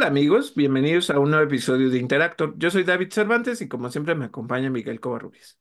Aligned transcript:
Hola 0.00 0.08
amigos, 0.08 0.54
bienvenidos 0.54 1.10
a 1.10 1.18
un 1.18 1.28
nuevo 1.28 1.44
episodio 1.44 1.90
de 1.90 1.98
Interactor. 1.98 2.54
Yo 2.56 2.70
soy 2.70 2.84
David 2.84 3.12
Cervantes 3.12 3.60
y 3.60 3.68
como 3.68 3.90
siempre 3.90 4.14
me 4.14 4.24
acompaña 4.24 4.70
Miguel 4.70 4.98
Covarrubias. 4.98 5.60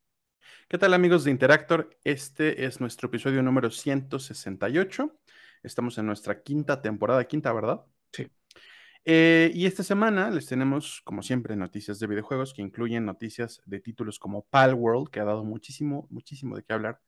¿Qué 0.70 0.78
tal 0.78 0.94
amigos 0.94 1.26
de 1.26 1.32
Interactor? 1.32 1.90
Este 2.06 2.64
es 2.64 2.80
nuestro 2.80 3.10
episodio 3.10 3.44
número 3.44 3.70
168. 3.70 5.20
Estamos 5.62 5.98
en 5.98 6.06
nuestra 6.06 6.42
quinta 6.42 6.82
temporada, 6.82 7.28
quinta, 7.28 7.52
¿verdad? 7.52 7.82
Sí. 8.14 8.30
Eh, 9.04 9.52
y 9.54 9.66
esta 9.66 9.84
semana 9.84 10.30
les 10.30 10.46
tenemos, 10.46 11.02
como 11.04 11.22
siempre, 11.22 11.58
noticias 11.58 12.00
de 12.00 12.08
videojuegos 12.08 12.54
que 12.54 12.62
incluyen 12.62 13.04
noticias 13.04 13.62
de 13.66 13.82
títulos 13.82 14.20
como 14.20 14.46
Palworld, 14.46 15.10
que 15.10 15.20
ha 15.20 15.26
dado 15.26 15.44
muchísimo, 15.44 16.08
muchísimo 16.10 16.56
de 16.56 16.64
qué 16.64 16.72
hablar. 16.72 17.02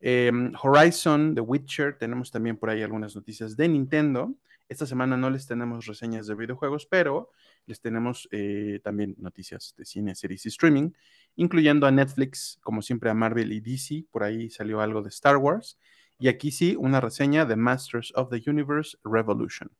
Em, 0.00 0.52
Horizon, 0.60 1.36
The 1.36 1.40
Witcher, 1.40 1.98
tenemos 1.98 2.32
también 2.32 2.56
por 2.56 2.68
ahí 2.68 2.82
algunas 2.82 3.14
noticias 3.14 3.56
de 3.56 3.68
Nintendo. 3.68 4.34
Esta 4.68 4.86
semana 4.86 5.16
no 5.16 5.28
les 5.28 5.46
tenemos 5.46 5.84
reseñas 5.86 6.26
de 6.26 6.34
videojuegos, 6.34 6.86
pero 6.86 7.30
les 7.66 7.80
tenemos 7.80 8.28
eh, 8.32 8.80
también 8.82 9.14
noticias 9.18 9.74
de 9.76 9.84
cine, 9.84 10.14
series 10.14 10.46
y 10.46 10.48
streaming, 10.48 10.92
incluyendo 11.36 11.86
a 11.86 11.90
Netflix, 11.90 12.58
como 12.62 12.80
siempre 12.80 13.10
a 13.10 13.14
Marvel 13.14 13.52
y 13.52 13.60
DC. 13.60 14.06
Por 14.10 14.22
ahí 14.22 14.48
salió 14.48 14.80
algo 14.80 15.02
de 15.02 15.10
Star 15.10 15.36
Wars. 15.36 15.78
Y 16.18 16.28
aquí 16.28 16.50
sí, 16.50 16.76
una 16.78 17.00
reseña 17.00 17.44
de 17.44 17.56
Masters 17.56 18.12
of 18.14 18.30
the 18.30 18.42
Universe 18.48 18.96
Revolution. 19.04 19.70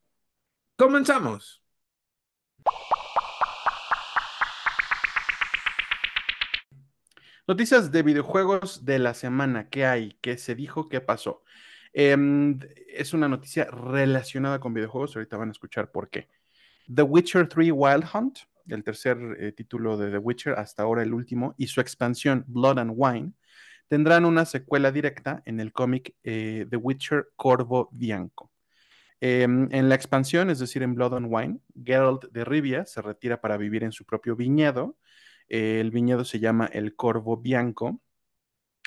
¡Comenzamos! 0.75 1.63
Noticias 7.47 7.91
de 7.91 8.03
videojuegos 8.03 8.85
de 8.85 8.99
la 8.99 9.13
semana. 9.13 9.69
¿Qué 9.69 9.85
hay? 9.85 10.17
¿Qué 10.21 10.37
se 10.37 10.55
dijo? 10.55 10.89
¿Qué 10.89 10.99
pasó? 10.99 11.43
Em, 11.97 12.59
es 12.89 13.13
una 13.13 13.29
noticia 13.29 13.63
relacionada 13.71 14.59
con 14.59 14.73
videojuegos. 14.73 15.15
Ahorita 15.15 15.37
van 15.37 15.47
a 15.47 15.51
escuchar 15.53 15.91
por 15.91 16.09
qué. 16.09 16.27
The 16.93 17.03
Witcher 17.03 17.47
3 17.47 17.71
Wild 17.71 18.03
Hunt, 18.13 18.39
el 18.67 18.83
tercer 18.83 19.17
eh, 19.39 19.53
título 19.53 19.95
de 19.95 20.11
The 20.11 20.17
Witcher, 20.17 20.59
hasta 20.59 20.83
ahora 20.83 21.03
el 21.03 21.13
último, 21.13 21.55
y 21.57 21.67
su 21.67 21.79
expansión 21.79 22.43
Blood 22.47 22.79
and 22.79 22.91
Wine, 22.93 23.31
tendrán 23.87 24.25
una 24.25 24.43
secuela 24.43 24.91
directa 24.91 25.41
en 25.45 25.61
el 25.61 25.71
cómic 25.71 26.13
eh, 26.23 26.67
The 26.69 26.75
Witcher 26.75 27.29
Corvo 27.37 27.87
Bianco. 27.93 28.51
Em, 29.21 29.69
en 29.71 29.87
la 29.87 29.95
expansión, 29.95 30.49
es 30.49 30.59
decir, 30.59 30.83
en 30.83 30.95
Blood 30.95 31.13
and 31.13 31.27
Wine, 31.29 31.59
Geralt 31.81 32.25
de 32.25 32.43
Rivia 32.43 32.85
se 32.85 33.01
retira 33.01 33.39
para 33.39 33.55
vivir 33.55 33.85
en 33.85 33.93
su 33.93 34.03
propio 34.03 34.35
viñedo. 34.35 34.97
Eh, 35.47 35.79
el 35.79 35.91
viñedo 35.91 36.25
se 36.25 36.41
llama 36.41 36.65
el 36.73 36.93
Corvo 36.97 37.37
Bianco, 37.37 38.01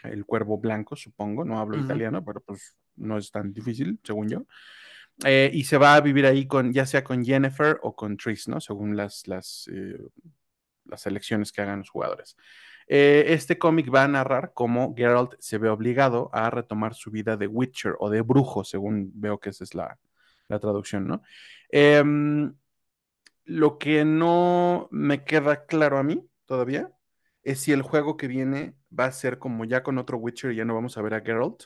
el 0.03 0.27
cuervo 0.27 0.59
blanco, 0.59 0.95
supongo, 0.95 1.47
no 1.47 1.59
hablo 1.59 1.78
italiano, 1.78 2.22
pero 2.22 2.43
pues 2.43 2.77
no 2.99 3.19
es 3.19 3.31
tan 3.31 3.53
difícil, 3.53 3.99
según 4.03 4.29
yo. 4.29 4.47
Eh, 5.25 5.51
y 5.53 5.65
se 5.65 5.79
va 5.79 5.95
a 5.95 6.01
vivir 6.01 6.27
ahí 6.27 6.47
con, 6.47 6.73
ya 6.73 6.87
sea 6.87 7.03
con 7.03 7.25
Jennifer 7.25 7.79
o 7.83 7.97
con 7.97 8.17
Tris, 8.17 8.47
¿no? 8.49 8.61
Según 8.61 8.97
las, 8.97 9.27
las, 9.27 9.69
eh, 9.73 9.99
las 10.85 11.07
elecciones 11.07 11.53
que 11.53 11.63
hagan 11.63 11.81
los 11.81 11.91
jugadores. 11.91 12.37
Eh, 12.87 13.25
este 13.29 13.59
cómic 13.59 13.93
va 13.93 14.05
a 14.05 14.09
narrar 14.09 14.53
cómo 14.55 14.95
Geralt 14.97 15.35
se 15.41 15.59
ve 15.59 15.69
obligado 15.69 16.31
a 16.33 16.49
retomar 16.51 16.95
su 16.95 17.11
vida 17.11 17.37
de 17.37 17.47
Witcher 17.47 17.95
o 17.99 18.09
de 18.11 18.23
brujo, 18.23 18.65
según 18.65 19.11
veo 19.15 19.39
que 19.39 19.51
esa 19.51 19.65
es 19.65 19.75
la, 19.75 19.99
la 20.49 20.59
traducción, 20.59 21.07
¿no? 21.07 21.23
Em, 21.71 22.55
lo 23.45 23.79
que 23.79 24.05
no 24.05 24.89
me 24.91 25.25
queda 25.25 25.67
claro 25.67 25.99
a 25.99 26.03
mí 26.03 26.27
todavía 26.47 26.91
es 27.43 27.61
si 27.61 27.73
el 27.73 27.83
juego 27.83 28.17
que 28.17 28.29
viene 28.29 28.75
va 28.99 29.07
a 29.07 29.12
ser 29.12 29.39
como 29.39 29.65
ya 29.65 29.83
con 29.83 29.99
otro 29.99 30.19
Witcher 30.19 30.53
y 30.53 30.57
ya 30.57 30.65
no 30.65 30.75
vamos 30.75 30.97
a 30.97 31.03
ver 31.03 31.15
a 31.15 31.21
Geralt, 31.21 31.65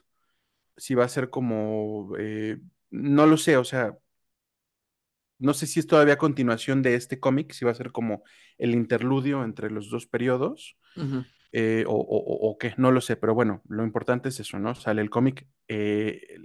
si 0.77 0.95
va 0.95 1.05
a 1.05 1.09
ser 1.09 1.31
como, 1.31 2.15
eh, 2.19 2.59
no 2.91 3.27
lo 3.27 3.37
sé, 3.37 3.57
o 3.57 3.65
sea, 3.65 3.97
no 5.39 5.55
sé 5.55 5.67
si 5.67 5.81
es 5.81 5.87
todavía 5.87 6.19
continuación 6.19 6.83
de 6.83 6.95
este 6.95 7.19
cómic, 7.19 7.53
si 7.53 7.65
va 7.65 7.73
a 7.73 7.75
ser 7.75 7.91
como 7.91 8.23
el 8.59 8.73
interludio 8.73 9.45
entre 9.45 9.71
los 9.71 9.91
dos 9.91 10.07
periodos, 10.07 10.77
eh, 11.53 11.85
o, 11.87 12.57
qué, 12.59 12.75
no 12.77 12.93
lo 12.93 13.01
sé, 13.01 13.17
pero 13.17 13.35
bueno, 13.35 13.63
lo 13.69 13.85
importante 13.85 14.29
es 14.29 14.41
eso, 14.41 14.59
¿no? 14.59 14.75
Sale 14.75 15.03
el 15.03 15.11
cómic 15.11 15.47
eh, 15.69 16.39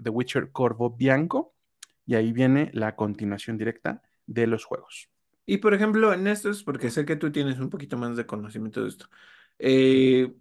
The 0.00 0.10
Witcher 0.10 0.52
Corvo 0.52 0.90
Bianco, 0.90 1.56
y 2.06 2.14
ahí 2.14 2.32
viene 2.32 2.70
la 2.72 2.94
continuación 2.94 3.58
directa 3.58 4.02
de 4.26 4.46
los 4.46 4.64
juegos. 4.64 5.10
Y 5.44 5.58
por 5.58 5.74
ejemplo, 5.74 6.12
en 6.12 6.26
estos, 6.26 6.62
porque 6.62 6.90
sé 6.90 7.04
que 7.04 7.16
tú 7.16 7.30
tienes 7.30 7.58
un 7.58 7.70
poquito 7.70 7.96
más 7.96 8.16
de 8.16 8.26
conocimiento 8.26 8.82
de 8.82 8.88
esto, 8.88 9.08
eh, 9.58 10.32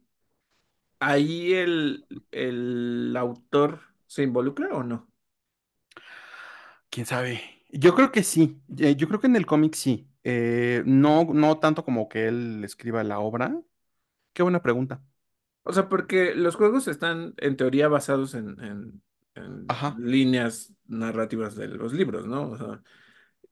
¿ahí 1.05 1.53
el, 1.53 2.05
el 2.31 3.15
autor 3.17 3.81
se 4.07 4.23
involucra 4.23 4.69
o 4.75 4.83
no? 4.83 5.07
¿Quién 6.89 7.05
sabe? 7.05 7.41
Yo 7.69 7.95
creo 7.95 8.11
que 8.11 8.23
sí. 8.23 8.61
Eh, 8.79 8.95
Yo 8.95 9.07
creo 9.07 9.19
que 9.19 9.27
en 9.27 9.35
el 9.35 9.45
cómic 9.45 9.75
sí. 9.75 10.09
Eh, 10.23 10.81
no, 10.85 11.25
no 11.33 11.59
tanto 11.59 11.83
como 11.85 12.09
que 12.09 12.27
él 12.27 12.63
escriba 12.63 13.03
la 13.03 13.19
obra. 13.19 13.59
Qué 14.33 14.43
buena 14.43 14.61
pregunta. 14.63 15.03
O 15.63 15.73
sea, 15.73 15.89
porque 15.89 16.35
los 16.35 16.55
juegos 16.55 16.87
están 16.87 17.33
en 17.37 17.57
teoría 17.57 17.87
basados 17.87 18.35
en, 18.35 18.59
en- 18.63 19.01
en 19.35 19.83
líneas 19.97 20.73
narrativas 20.85 21.55
de 21.55 21.67
los 21.67 21.93
libros, 21.93 22.27
¿no? 22.27 22.51
O 22.51 22.57
sea, 22.57 22.83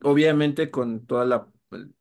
obviamente 0.03 0.71
con 0.71 1.05
toda 1.07 1.25
la 1.25 1.47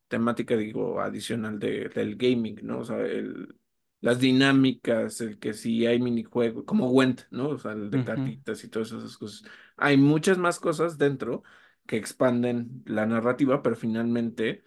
temática, 0.09 0.57
digo, 0.57 1.01
adicional 1.01 1.59
de- 1.61 1.89
del 1.91 2.17
gaming, 2.17 2.61
¿no? 2.65 2.81
O 2.81 2.85
sea, 2.85 2.99
el, 3.01 3.57
las 4.03 4.21
dinámicas, 4.21 5.23
el 5.23 5.41
que 5.41 5.55
si 5.55 5.87
hay 5.87 6.01
minijuegos, 6.01 6.65
como 6.67 6.91
Gwent, 6.91 7.23
¿no? 7.33 7.51
O 7.51 7.59
sea, 7.59 7.73
el 7.73 7.91
de 7.91 8.03
ujú. 8.03 8.05
cartitas 8.05 8.65
y 8.65 8.71
todas 8.71 8.93
esas 8.93 9.19
cosas. 9.19 9.45
Hay 9.79 9.99
muchas 9.99 10.39
más 10.39 10.61
cosas 10.61 10.99
dentro 10.99 11.45
que 11.87 11.99
expanden 11.99 12.85
la 12.87 13.07
narrativa, 13.07 13.62
pero 13.62 13.77
finalmente 13.77 14.65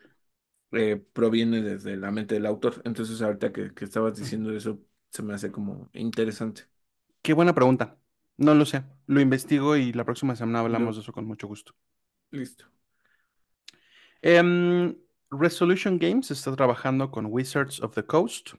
eh, 0.74 0.98
proviene 1.14 1.62
desde 1.62 1.98
la 1.98 2.12
mente 2.12 2.36
del 2.36 2.46
autor. 2.48 2.82
Entonces, 2.86 3.22
ahorita 3.22 3.52
que, 3.54 3.74
que 3.74 3.86
estabas 3.86 4.18
diciendo 4.18 4.52
eso, 4.54 4.82
se 5.12 5.24
me 5.24 5.34
hace 5.36 5.52
como 5.52 5.90
interesante. 5.94 6.64
Qué 7.22 7.34
buena 7.34 7.54
pregunta. 7.54 7.98
No 8.38 8.54
lo 8.56 8.66
sé. 8.66 8.84
Lo 9.08 9.20
investigo 9.22 9.76
y 9.76 9.92
la 9.94 10.06
próxima 10.06 10.36
semana 10.38 10.60
hablamos 10.62 10.96
de 10.96 11.02
eso 11.02 11.12
con 11.14 11.26
mucho 11.26 11.48
gusto. 11.48 11.74
listo. 12.32 12.66
Em, 14.22 14.96
Resolution 15.32 15.98
Games 16.00 16.32
está 16.32 16.56
trabajando 16.56 17.12
con 17.12 17.28
Wizards 17.28 17.82
of 17.82 17.94
the 17.96 18.04
Coast 18.04 18.54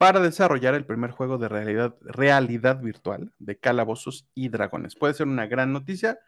para 0.00 0.20
desarrollar 0.20 0.74
el 0.74 0.86
primer 0.86 1.10
juego 1.10 1.36
de 1.36 1.46
realidad, 1.46 2.80
virtual 2.80 3.34
de 3.38 3.58
calabozos 3.58 4.26
y 4.34 4.48
dragones. 4.48 4.96
Puede 4.96 5.12
ser 5.12 5.26
una 5.26 5.46
gran 5.46 5.74
noticia, 5.74 6.18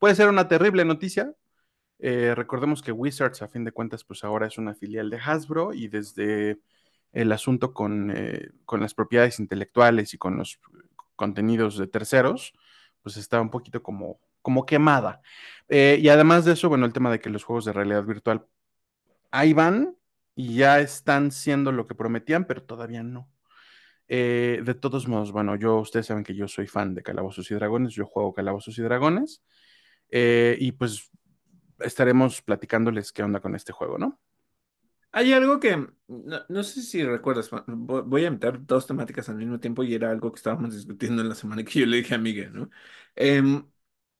puede 0.00 0.16
ser 0.16 0.28
una 0.28 0.48
terrible 0.48 0.84
noticia. 0.84 1.32
Eh, 2.00 2.34
recordemos 2.34 2.82
que 2.82 2.90
Wizards, 2.90 3.40
a 3.42 3.46
fin 3.46 3.62
de 3.62 3.70
cuentas, 3.70 4.02
pues 4.02 4.24
ahora 4.24 4.48
es 4.48 4.58
una 4.58 4.74
filial 4.74 5.10
de 5.10 5.20
Hasbro 5.24 5.72
y 5.72 5.86
desde 5.86 6.58
el 7.12 7.30
asunto 7.30 7.72
con, 7.72 8.10
eh, 8.10 8.50
con 8.64 8.80
las 8.80 8.94
propiedades 8.94 9.38
intelectuales 9.38 10.12
y 10.12 10.18
con 10.18 10.36
los 10.36 10.58
contenidos 11.14 11.78
de 11.78 11.86
terceros, 11.86 12.52
pues 13.00 13.16
está 13.16 13.40
un 13.40 13.50
poquito 13.50 13.80
como, 13.80 14.18
como 14.42 14.66
quemada. 14.66 15.22
Eh, 15.68 16.00
y 16.00 16.08
además 16.08 16.44
de 16.44 16.54
eso, 16.54 16.68
bueno, 16.68 16.84
el 16.84 16.92
tema 16.92 17.12
de 17.12 17.20
que 17.20 17.30
los 17.30 17.44
juegos 17.44 17.64
de 17.64 17.74
realidad 17.74 18.02
virtual 18.02 18.44
ahí 19.30 19.52
van 19.52 19.94
y 20.34 20.56
ya 20.56 20.80
están 20.80 21.30
siendo 21.30 21.72
lo 21.72 21.86
que 21.86 21.94
prometían, 21.94 22.46
pero 22.46 22.62
todavía 22.62 23.02
no. 23.02 23.30
Eh, 24.08 24.60
de 24.64 24.74
todos 24.74 25.08
modos, 25.08 25.32
bueno, 25.32 25.56
yo, 25.56 25.78
ustedes 25.78 26.06
saben 26.06 26.24
que 26.24 26.34
yo 26.34 26.48
soy 26.48 26.66
fan 26.66 26.94
de 26.94 27.02
Calabozos 27.02 27.50
y 27.50 27.54
Dragones, 27.54 27.94
yo 27.94 28.06
juego 28.06 28.34
Calabozos 28.34 28.78
y 28.78 28.82
Dragones, 28.82 29.42
eh, 30.10 30.56
y 30.60 30.72
pues 30.72 31.10
estaremos 31.80 32.42
platicándoles 32.42 33.12
qué 33.12 33.22
onda 33.22 33.40
con 33.40 33.54
este 33.54 33.72
juego, 33.72 33.98
¿no? 33.98 34.20
Hay 35.12 35.32
algo 35.32 35.60
que, 35.60 35.76
no, 36.08 36.40
no 36.48 36.64
sé 36.64 36.82
si 36.82 37.04
recuerdas, 37.04 37.48
voy 37.68 38.24
a 38.24 38.30
meter 38.32 38.64
dos 38.66 38.86
temáticas 38.86 39.28
al 39.28 39.36
mismo 39.36 39.60
tiempo 39.60 39.84
y 39.84 39.94
era 39.94 40.10
algo 40.10 40.32
que 40.32 40.38
estábamos 40.38 40.74
discutiendo 40.74 41.22
en 41.22 41.28
la 41.28 41.36
semana 41.36 41.64
que 41.64 41.80
yo 41.80 41.86
le 41.86 41.98
dije 41.98 42.16
a 42.16 42.18
Miguel, 42.18 42.52
¿no? 42.52 42.70
Em, 43.14 43.64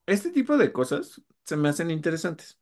este 0.06 0.31
tipo 0.31 0.56
de 0.56 0.73
cosas 0.73 1.23
se 1.44 1.56
me 1.56 1.69
hacen 1.69 1.91
interesantes. 1.91 2.61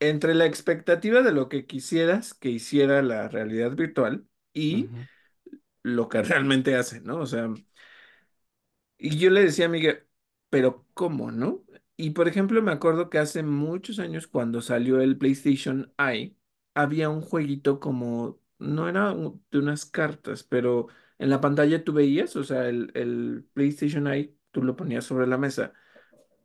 Entre 0.00 0.34
la 0.34 0.46
expectativa 0.46 1.22
de 1.22 1.32
lo 1.32 1.48
que 1.48 1.66
quisieras 1.66 2.34
que 2.34 2.50
hiciera 2.50 3.02
la 3.02 3.28
realidad 3.28 3.72
virtual 3.76 4.26
y 4.54 4.92
lo 5.82 6.08
que 6.08 6.22
realmente 6.24 6.76
hace, 6.76 7.00
¿no? 7.02 7.18
O 7.20 7.26
sea, 7.26 7.48
Y 8.98 9.16
yo 9.18 9.30
le 9.30 9.42
decía 9.44 9.66
a 9.66 9.68
Miguel, 9.68 10.06
pero 10.50 10.86
¿cómo, 10.94 11.30
no? 11.32 11.64
Y 11.96 12.10
por 12.10 12.28
ejemplo, 12.28 12.62
me 12.62 12.72
acuerdo 12.72 13.08
que 13.10 13.18
hace 13.18 13.42
muchos 13.42 13.98
años 13.98 14.26
cuando 14.26 14.60
salió 14.62 15.00
el 15.00 15.16
PlayStation 15.18 15.92
Eye, 15.98 16.36
había 16.74 17.08
un 17.10 17.20
jueguito 17.22 17.80
como, 17.80 18.40
no 18.58 18.88
era 18.88 19.12
un- 19.12 19.44
de 19.50 19.58
unas 19.58 19.86
cartas, 19.86 20.42
pero 20.44 20.88
en 21.18 21.30
la 21.30 21.40
pantalla 21.40 21.82
tú 21.84 21.92
veías, 21.92 22.36
o 22.36 22.44
sea, 22.44 22.68
el, 22.68 22.90
el 22.94 23.46
PlayStation 23.54 24.06
Eye, 24.06 24.34
tú 24.50 24.62
lo 24.62 24.76
ponías 24.76 25.04
sobre 25.04 25.26
la 25.26 25.38
mesa, 25.38 25.72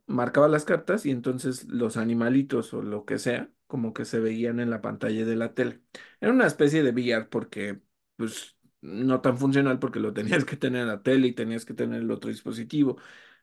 marcaba 0.06 0.48
las 0.48 0.64
cartas 0.64 1.06
y 1.06 1.10
entonces 1.10 1.64
los 1.68 1.96
animalitos 1.96 2.72
o 2.74 2.82
lo 2.82 3.04
que 3.04 3.18
sea, 3.18 3.50
como 3.66 3.92
que 3.92 4.04
se 4.04 4.20
veían 4.20 4.60
en 4.60 4.70
la 4.70 4.80
pantalla 4.82 5.24
de 5.24 5.36
la 5.36 5.54
tele. 5.54 5.82
Era 6.20 6.32
una 6.32 6.46
especie 6.46 6.82
de 6.82 6.90
VR 6.92 7.24
porque, 7.26 7.80
pues, 8.16 8.56
no 8.80 9.20
tan 9.20 9.38
funcional 9.38 9.78
porque 9.78 10.00
lo 10.00 10.12
tenías 10.12 10.44
que 10.44 10.56
tener 10.56 10.82
en 10.82 10.88
la 10.88 11.02
tele 11.02 11.28
y 11.28 11.32
tenías 11.34 11.64
que 11.64 11.74
tener 11.74 12.02
el 12.02 12.10
otro 12.10 12.30
dispositivo, 12.30 12.98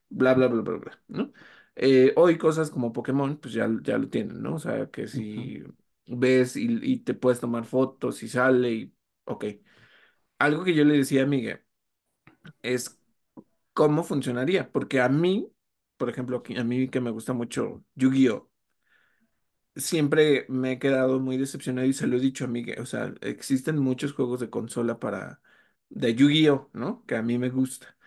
bla, 0.09 0.33
bla, 0.33 0.47
bla, 0.47 0.61
bla, 0.61 0.77
bla, 0.77 1.03
¿no? 1.07 1.33
Eh, 1.75 2.13
hoy 2.17 2.37
cosas 2.37 2.69
como 2.71 2.93
Pokémon, 2.93 3.37
pues 3.39 3.53
ya, 3.53 3.67
ya 3.83 3.97
lo 3.97 4.09
tienen, 4.09 4.41
¿no? 4.41 4.55
O 4.55 4.59
sea, 4.59 4.89
que 4.91 5.07
si 5.07 5.63
ves 6.05 6.55
y, 6.55 6.79
y 6.83 6.99
te 6.99 7.13
puedes 7.15 7.39
tomar 7.39 7.65
fotos 7.65 8.23
y 8.23 8.29
sale 8.29 8.71
y, 8.73 8.95
ok. 9.25 9.45
Algo 10.39 10.63
que 10.63 10.75
yo 10.75 10.85
le 10.85 10.97
decía 10.97 11.23
a 11.23 11.25
Miguel 11.25 11.61
es 12.61 12.99
cómo 13.73 14.03
funcionaría, 14.03 14.71
porque 14.73 15.01
a 15.01 15.09
mí, 15.09 15.52
por 15.97 16.09
ejemplo, 16.09 16.43
a 16.57 16.63
mí 16.63 16.89
que 16.89 17.01
me 17.01 17.11
gusta 17.11 17.33
mucho 17.33 17.83
Yu-Gi-Oh! 17.95 18.49
Siempre 19.75 20.45
me 20.49 20.73
he 20.73 20.79
quedado 20.79 21.19
muy 21.19 21.37
decepcionado 21.37 21.87
y 21.87 21.93
se 21.93 22.05
lo 22.05 22.17
he 22.17 22.19
dicho 22.19 22.45
a 22.45 22.47
Miguel, 22.47 22.79
o 22.79 22.85
sea, 22.85 23.11
existen 23.21 23.79
muchos 23.79 24.13
juegos 24.13 24.39
de 24.39 24.49
consola 24.51 24.99
para, 24.99 25.41
de 25.89 26.13
Yu-Gi-Oh! 26.13 26.69
¿no? 26.73 27.03
Que 27.07 27.15
a 27.15 27.23
mí 27.23 27.39
me 27.39 27.49
gusta. 27.49 27.97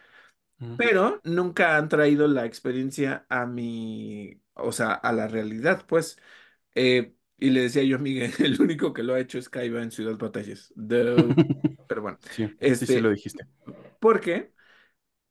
pero 0.76 1.20
nunca 1.24 1.76
han 1.76 1.88
traído 1.88 2.28
la 2.28 2.46
experiencia 2.46 3.26
a 3.28 3.46
mi, 3.46 4.40
o 4.54 4.72
sea, 4.72 4.92
a 4.94 5.12
la 5.12 5.28
realidad, 5.28 5.86
pues. 5.86 6.18
Eh, 6.74 7.14
y 7.38 7.50
le 7.50 7.62
decía 7.62 7.82
yo 7.84 7.96
a 7.96 8.00
Miguel, 8.00 8.32
el 8.40 8.60
único 8.60 8.92
que 8.92 9.02
lo 9.04 9.14
ha 9.14 9.20
hecho 9.20 9.38
es 9.38 9.48
Kaiba 9.50 9.82
en 9.82 9.90
Ciudad 9.92 10.16
Batallas. 10.18 10.72
Pero 11.88 12.02
bueno, 12.02 12.18
Sí, 12.30 12.46
sí, 12.72 12.86
sí 12.86 13.00
lo 13.00 13.10
este, 13.10 13.12
dijiste. 13.12 13.46
porque, 14.00 14.52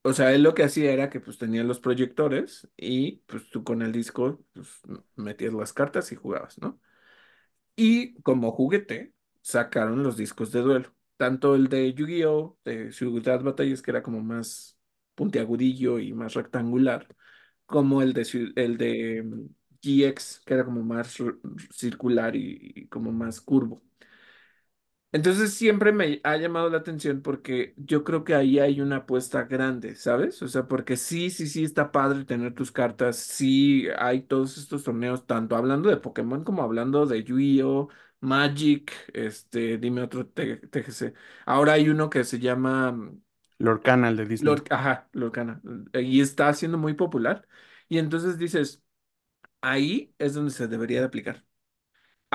o 0.06 0.14
sea, 0.14 0.34
él 0.34 0.44
lo 0.44 0.54
que 0.56 0.64
hacía 0.64 0.92
era 0.94 1.10
que 1.10 1.20
pues 1.20 1.38
tenía 1.40 1.64
los 1.64 1.80
proyectores 1.80 2.68
y 2.78 3.18
pues 3.28 3.50
tú 3.50 3.64
con 3.64 3.82
el 3.82 3.92
disco 3.92 4.44
pues 4.54 4.70
metías 5.16 5.54
las 5.54 5.74
cartas 5.74 6.12
y 6.12 6.16
jugabas, 6.16 6.58
¿no? 6.60 6.80
Y 7.76 8.16
como 8.24 8.52
juguete, 8.52 9.14
sacaron 9.42 10.04
los 10.04 10.18
discos 10.18 10.52
de 10.52 10.62
duelo. 10.62 10.94
Tanto 11.18 11.56
el 11.56 11.70
de 11.70 11.94
Yu-Gi-Oh! 11.94 12.58
de 12.66 12.92
Ciudad 12.92 13.42
Batallas, 13.44 13.82
que 13.82 13.92
era 13.92 14.04
como 14.04 14.22
más 14.22 14.78
puntiagudillo 15.16 16.00
y 16.00 16.14
más 16.14 16.34
rectangular, 16.34 17.08
como 17.66 18.02
el 18.02 18.14
de, 18.14 18.54
el 18.56 18.78
de 18.78 19.24
mm, 19.24 19.48
GX, 19.82 20.42
que 20.46 20.54
era 20.56 20.66
como 20.66 20.84
más 20.84 21.18
circular 21.72 22.36
y 22.36 22.88
como 22.90 23.12
más 23.12 23.42
curvo. 23.42 23.82
Entonces 25.16 25.54
siempre 25.54 25.94
me 25.94 26.20
ha 26.26 26.36
llamado 26.38 26.70
la 26.70 26.80
atención 26.80 27.22
porque 27.22 27.74
yo 27.78 28.04
creo 28.04 28.26
que 28.26 28.36
ahí 28.36 28.60
hay 28.60 28.82
una 28.82 28.98
apuesta 28.98 29.44
grande, 29.46 29.96
¿sabes? 29.96 30.42
O 30.42 30.48
sea, 30.50 30.68
porque 30.68 30.98
sí, 30.98 31.30
sí, 31.30 31.48
sí 31.48 31.64
está 31.64 31.92
padre 31.92 32.26
tener 32.26 32.54
tus 32.54 32.72
cartas, 32.72 33.16
sí 33.18 33.88
hay 33.98 34.24
todos 34.24 34.58
estos 34.58 34.84
torneos, 34.84 35.26
tanto 35.26 35.56
hablando 35.56 35.90
de 35.90 35.98
Pokémon 35.98 36.44
como 36.44 36.64
hablando 36.64 37.06
de 37.06 37.24
Yu-Gi-Oh, 37.24 37.88
Magic, 38.20 38.92
este, 39.14 39.78
dime 39.78 40.02
otro 40.02 40.28
TGC. 40.28 41.14
Ahora 41.46 41.74
hay 41.74 41.88
uno 41.90 42.10
que 42.10 42.24
se 42.26 42.40
llama 42.40 42.92
mm, 42.92 43.22
Lord 43.60 43.82
Canal 43.84 44.16
de 44.18 44.26
Disney. 44.26 44.56
Lord, 44.56 44.66
ajá, 44.70 45.10
Lorcana, 45.14 45.62
y 45.94 46.22
está 46.22 46.54
siendo 46.54 46.78
muy 46.78 46.94
popular. 46.94 47.48
Y 47.88 48.00
entonces 48.00 48.38
dices, 48.38 48.84
ahí 49.62 50.14
es 50.20 50.34
donde 50.36 50.52
se 50.52 50.68
debería 50.68 51.00
de 51.02 51.08
aplicar. 51.08 51.46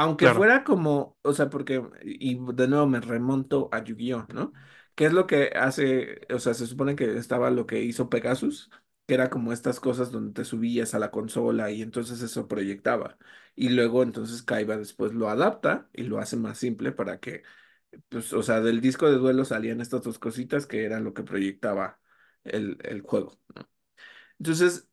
Aunque 0.02 0.28
Claro. 0.28 0.30
fuera 0.30 0.64
como, 0.64 1.18
o 1.22 1.32
sea, 1.34 1.50
porque, 1.50 1.82
y 2.02 2.38
de 2.54 2.68
nuevo 2.68 2.86
me 2.86 3.00
remonto 3.00 3.68
a 3.72 3.84
Yu-Gi-Oh, 3.84 4.26
¿no? 4.32 4.52
¿Qué 4.94 5.04
es 5.06 5.12
lo 5.12 5.26
que 5.26 5.50
hace? 5.54 6.20
O 6.34 6.38
sea, 6.38 6.54
se 6.54 6.66
supone 6.66 6.96
que 6.96 7.16
estaba 7.18 7.50
lo 7.50 7.66
que 7.66 7.82
hizo 7.82 8.08
Pegasus, 8.08 8.70
que 9.06 9.14
era 9.14 9.28
como 9.30 9.52
estas 9.52 9.78
cosas 9.80 10.10
donde 10.10 10.32
te 10.32 10.44
subías 10.46 10.94
a 10.94 10.98
la 10.98 11.10
consola 11.10 11.70
y 11.70 11.82
entonces 11.82 12.22
eso 12.22 12.48
proyectaba. 12.48 13.18
Y 13.54 13.68
luego 13.70 14.02
entonces 14.02 14.42
Kaiba 14.42 14.76
después 14.78 15.12
lo 15.12 15.28
adapta 15.28 15.88
y 15.92 16.04
lo 16.04 16.18
hace 16.18 16.36
más 16.36 16.56
simple 16.58 16.92
para 16.92 17.20
que, 17.20 17.42
pues, 18.08 18.32
o 18.32 18.42
sea, 18.42 18.60
del 18.60 18.80
disco 18.80 19.10
de 19.10 19.18
duelo 19.18 19.44
salían 19.44 19.80
estas 19.80 20.02
dos 20.02 20.18
cositas 20.18 20.66
que 20.66 20.84
eran 20.84 21.04
lo 21.04 21.14
que 21.14 21.24
proyectaba 21.24 22.00
el, 22.44 22.78
el 22.84 23.02
juego, 23.02 23.38
¿no? 23.54 23.68
Entonces, 24.38 24.89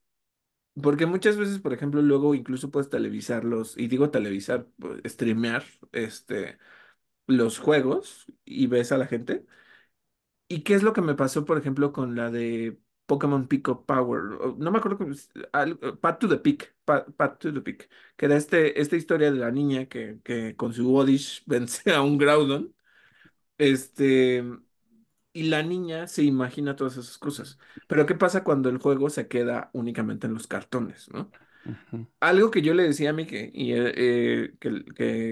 porque 0.81 1.06
muchas 1.06 1.38
veces, 1.38 1.59
por 1.59 1.74
ejemplo, 1.74 2.01
luego 2.01 2.35
incluso 2.35 2.71
puedes 2.71 2.89
televisarlos, 2.89 3.77
y 3.77 3.88
digo 3.88 4.12
televisar, 4.12 4.68
pues, 4.79 5.01
streamear, 5.06 5.63
este, 5.91 6.57
los 7.27 7.59
juegos 7.59 8.27
y 8.45 8.68
ves 8.68 8.91
a 8.94 8.97
la 9.00 9.07
gente. 9.07 9.45
¿Y 10.50 10.62
qué 10.63 10.75
es 10.75 10.83
lo 10.83 10.94
que 10.94 11.01
me 11.01 11.15
pasó, 11.15 11.44
por 11.45 11.57
ejemplo, 11.57 11.91
con 11.91 12.15
la 12.15 12.31
de 12.31 12.79
Pokémon 13.06 13.47
Pick 13.47 13.68
Up 13.68 13.85
Power? 13.85 14.21
No 14.57 14.71
me 14.71 14.77
acuerdo 14.77 14.97
cómo 14.97 15.12
es, 15.12 15.29
Path 16.01 16.19
to 16.19 16.29
the 16.29 16.38
Peak, 16.38 16.74
Pa- 16.85 17.06
Path 17.06 17.39
to 17.39 17.53
the 17.53 17.62
Peak, 17.62 17.89
que 18.15 18.25
era 18.25 18.38
este, 18.38 18.80
esta 18.80 18.95
historia 18.95 19.31
de 19.31 19.39
la 19.39 19.51
niña 19.51 19.88
que, 19.88 20.19
que 20.23 20.56
con 20.56 20.73
su 20.73 20.94
Oddish 20.95 21.44
vence 21.47 21.91
a 21.94 22.01
un 22.01 22.18
Groudon, 22.18 22.73
este, 23.57 24.44
y 25.39 25.44
la 25.50 25.63
niña 25.63 26.07
se 26.07 26.24
imagina 26.24 26.75
todas 26.75 26.98
esas 26.98 27.18
cosas. 27.18 27.60
Pero 27.88 28.06
¿qué 28.06 28.16
pasa 28.16 28.44
cuando 28.44 28.69
el 28.69 28.78
juego 28.80 29.10
se 29.10 29.28
queda 29.28 29.69
únicamente 29.74 30.28
en 30.28 30.34
los 30.34 30.48
cartones, 30.48 31.10
¿no? 31.13 31.31
Algo 32.19 32.50
que 32.51 32.62
yo 32.63 32.74
le 32.74 32.84
decía 32.84 33.12
a 33.12 33.13
Mike, 33.13 33.51
y 33.54 33.74
eh, 33.74 33.94
eh, 33.95 34.56
que, 34.60 34.86
que, 34.95 35.31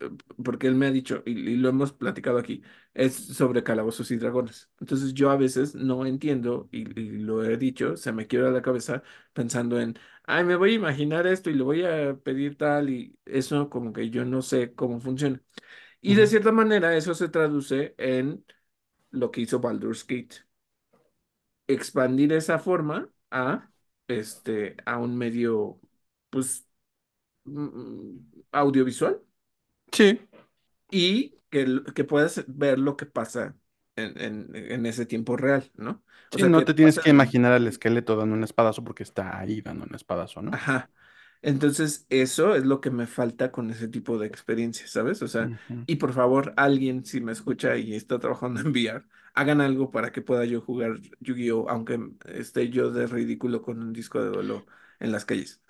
eh, 0.00 0.10
porque 0.44 0.68
él 0.68 0.74
me 0.76 0.86
ha 0.86 0.90
dicho, 0.92 1.22
y, 1.26 1.32
y 1.32 1.56
lo 1.56 1.68
hemos 1.68 1.92
platicado 1.92 2.38
aquí, 2.38 2.62
es 2.94 3.14
sobre 3.16 3.64
calabozos 3.64 4.10
y 4.12 4.16
dragones. 4.18 4.70
Entonces 4.80 5.14
yo 5.14 5.30
a 5.30 5.36
veces 5.36 5.74
no 5.74 6.06
entiendo, 6.06 6.68
y, 6.72 6.80
y 7.00 7.10
lo 7.18 7.44
he 7.44 7.56
dicho, 7.56 7.96
se 7.96 8.12
me 8.12 8.26
quiebra 8.28 8.50
la 8.52 8.62
cabeza 8.62 9.02
pensando 9.32 9.80
en, 9.80 9.98
ay, 10.24 10.44
me 10.44 10.54
voy 10.56 10.72
a 10.72 10.74
imaginar 10.74 11.26
esto 11.26 11.50
y 11.50 11.54
le 11.54 11.62
voy 11.64 11.84
a 11.84 12.16
pedir 12.22 12.56
tal, 12.56 12.90
y 12.90 13.18
eso 13.24 13.68
como 13.68 13.92
que 13.92 14.10
yo 14.10 14.24
no 14.24 14.42
sé 14.42 14.74
cómo 14.74 15.00
funciona. 15.00 15.42
Y 16.00 16.14
de 16.14 16.26
cierta 16.26 16.52
manera 16.52 16.96
eso 16.96 17.14
se 17.14 17.28
traduce 17.28 17.94
en 17.98 18.44
lo 19.12 19.30
que 19.32 19.42
hizo 19.42 19.60
Baldur's 19.60 20.06
Gate, 20.06 20.36
expandir 21.66 22.32
esa 22.32 22.58
forma 22.58 23.08
a, 23.30 23.70
este, 24.08 24.76
a 24.86 24.98
un 24.98 25.16
medio, 25.16 25.80
pues 26.30 26.68
mm, 27.44 28.18
audiovisual 28.52 29.22
Sí, 29.92 30.18
y 30.90 31.38
que, 31.50 31.82
que 31.94 32.04
puedas 32.04 32.44
ver 32.48 32.78
lo 32.78 32.96
que 32.96 33.06
pasa 33.06 33.56
en, 33.96 34.18
en- 34.20 34.56
en 34.56 34.86
ese 34.86 35.06
tiempo 35.06 35.36
real, 35.36 35.70
¿no? 35.76 36.04
O 36.30 36.38
sí, 36.38 36.38
sea, 36.38 36.48
no 36.48 36.64
te 36.64 36.74
tienes 36.74 36.98
pasa 36.98 37.00
que 37.00 37.10
imaginar 37.10 37.52
al 37.52 37.66
esqueleto 37.66 38.16
dando 38.16 38.34
un 38.34 38.44
espadazo 38.44 38.84
porque 38.84 39.02
está 39.02 39.38
ahí 39.38 39.60
dando 39.60 39.84
un 39.84 39.94
espadazo, 39.94 40.42
¿no? 40.42 40.52
Ajá. 40.52 40.90
Entonces, 41.42 42.06
eso 42.08 42.54
es 42.54 42.64
lo 42.64 42.80
que 42.80 42.90
me 42.90 43.06
falta 43.08 43.50
con 43.52 43.70
ese 43.70 43.88
tipo 43.88 44.18
de 44.18 44.26
experiencias, 44.28 44.90
¿sabes? 44.90 45.22
O 45.22 45.28
sea, 45.28 45.50
y 45.86 45.96
por 45.96 46.12
favor, 46.12 46.54
alguien, 46.56 47.04
si 47.04 47.20
me 47.20 47.32
escucha 47.32 47.76
y 47.76 47.94
está 47.94 48.18
trabajando 48.20 48.60
en 48.60 48.68
VR, 48.68 49.04
hagan 49.34 49.60
algo 49.60 49.90
para 49.90 50.12
que 50.12 50.22
pueda 50.22 50.44
yo 50.44 50.60
jugar 50.60 51.00
Yu-Gi-Oh, 51.20 51.68
aunque 51.68 51.98
esté 52.26 52.70
yo 52.70 52.90
de 52.92 53.06
ridículo 53.08 53.62
con 53.62 53.80
un 53.82 53.92
disco 53.92 54.22
de 54.22 54.30
duelo 54.30 54.66
en 55.00 55.10
las 55.12 55.24
calles. 55.24 55.60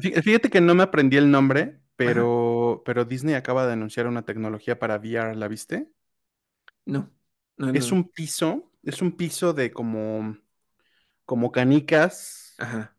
Fí- 0.00 0.22
Fíjate 0.22 0.50
que 0.50 0.60
no 0.60 0.74
me 0.74 0.82
aprendí 0.82 1.16
el 1.16 1.30
nombre, 1.30 1.80
Ajá. 2.04 2.30
pero, 2.36 2.82
pero 2.84 3.04
Disney 3.04 3.34
acaba 3.34 3.66
de 3.66 3.72
anunciar 3.74 4.06
una 4.06 4.24
tecnología 4.24 4.78
para 4.78 4.96
VR, 4.96 5.36
¿la 5.36 5.48
viste? 5.48 5.90
No, 6.86 7.10
no, 7.56 7.72
no. 7.72 7.72
Es 7.72 7.90
no. 7.90 7.92
un 7.92 8.08
piso, 8.10 8.70
es 8.82 9.02
un 9.02 9.12
piso 9.16 9.52
de 9.52 9.72
como, 9.72 10.36
como 11.26 11.52
canicas, 11.52 12.58
Ajá, 12.58 12.94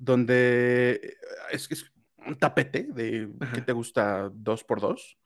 donde 0.00 1.00
eh, 1.02 1.14
es, 1.52 1.70
es 1.70 1.92
un 2.26 2.36
tapete 2.38 2.88
de, 2.92 3.30
¿qué 3.38 3.46
ajá. 3.46 3.64
te 3.66 3.72
gusta? 3.72 4.30
Dos 4.34 4.64
por 4.64 4.80
dos. 4.80 5.18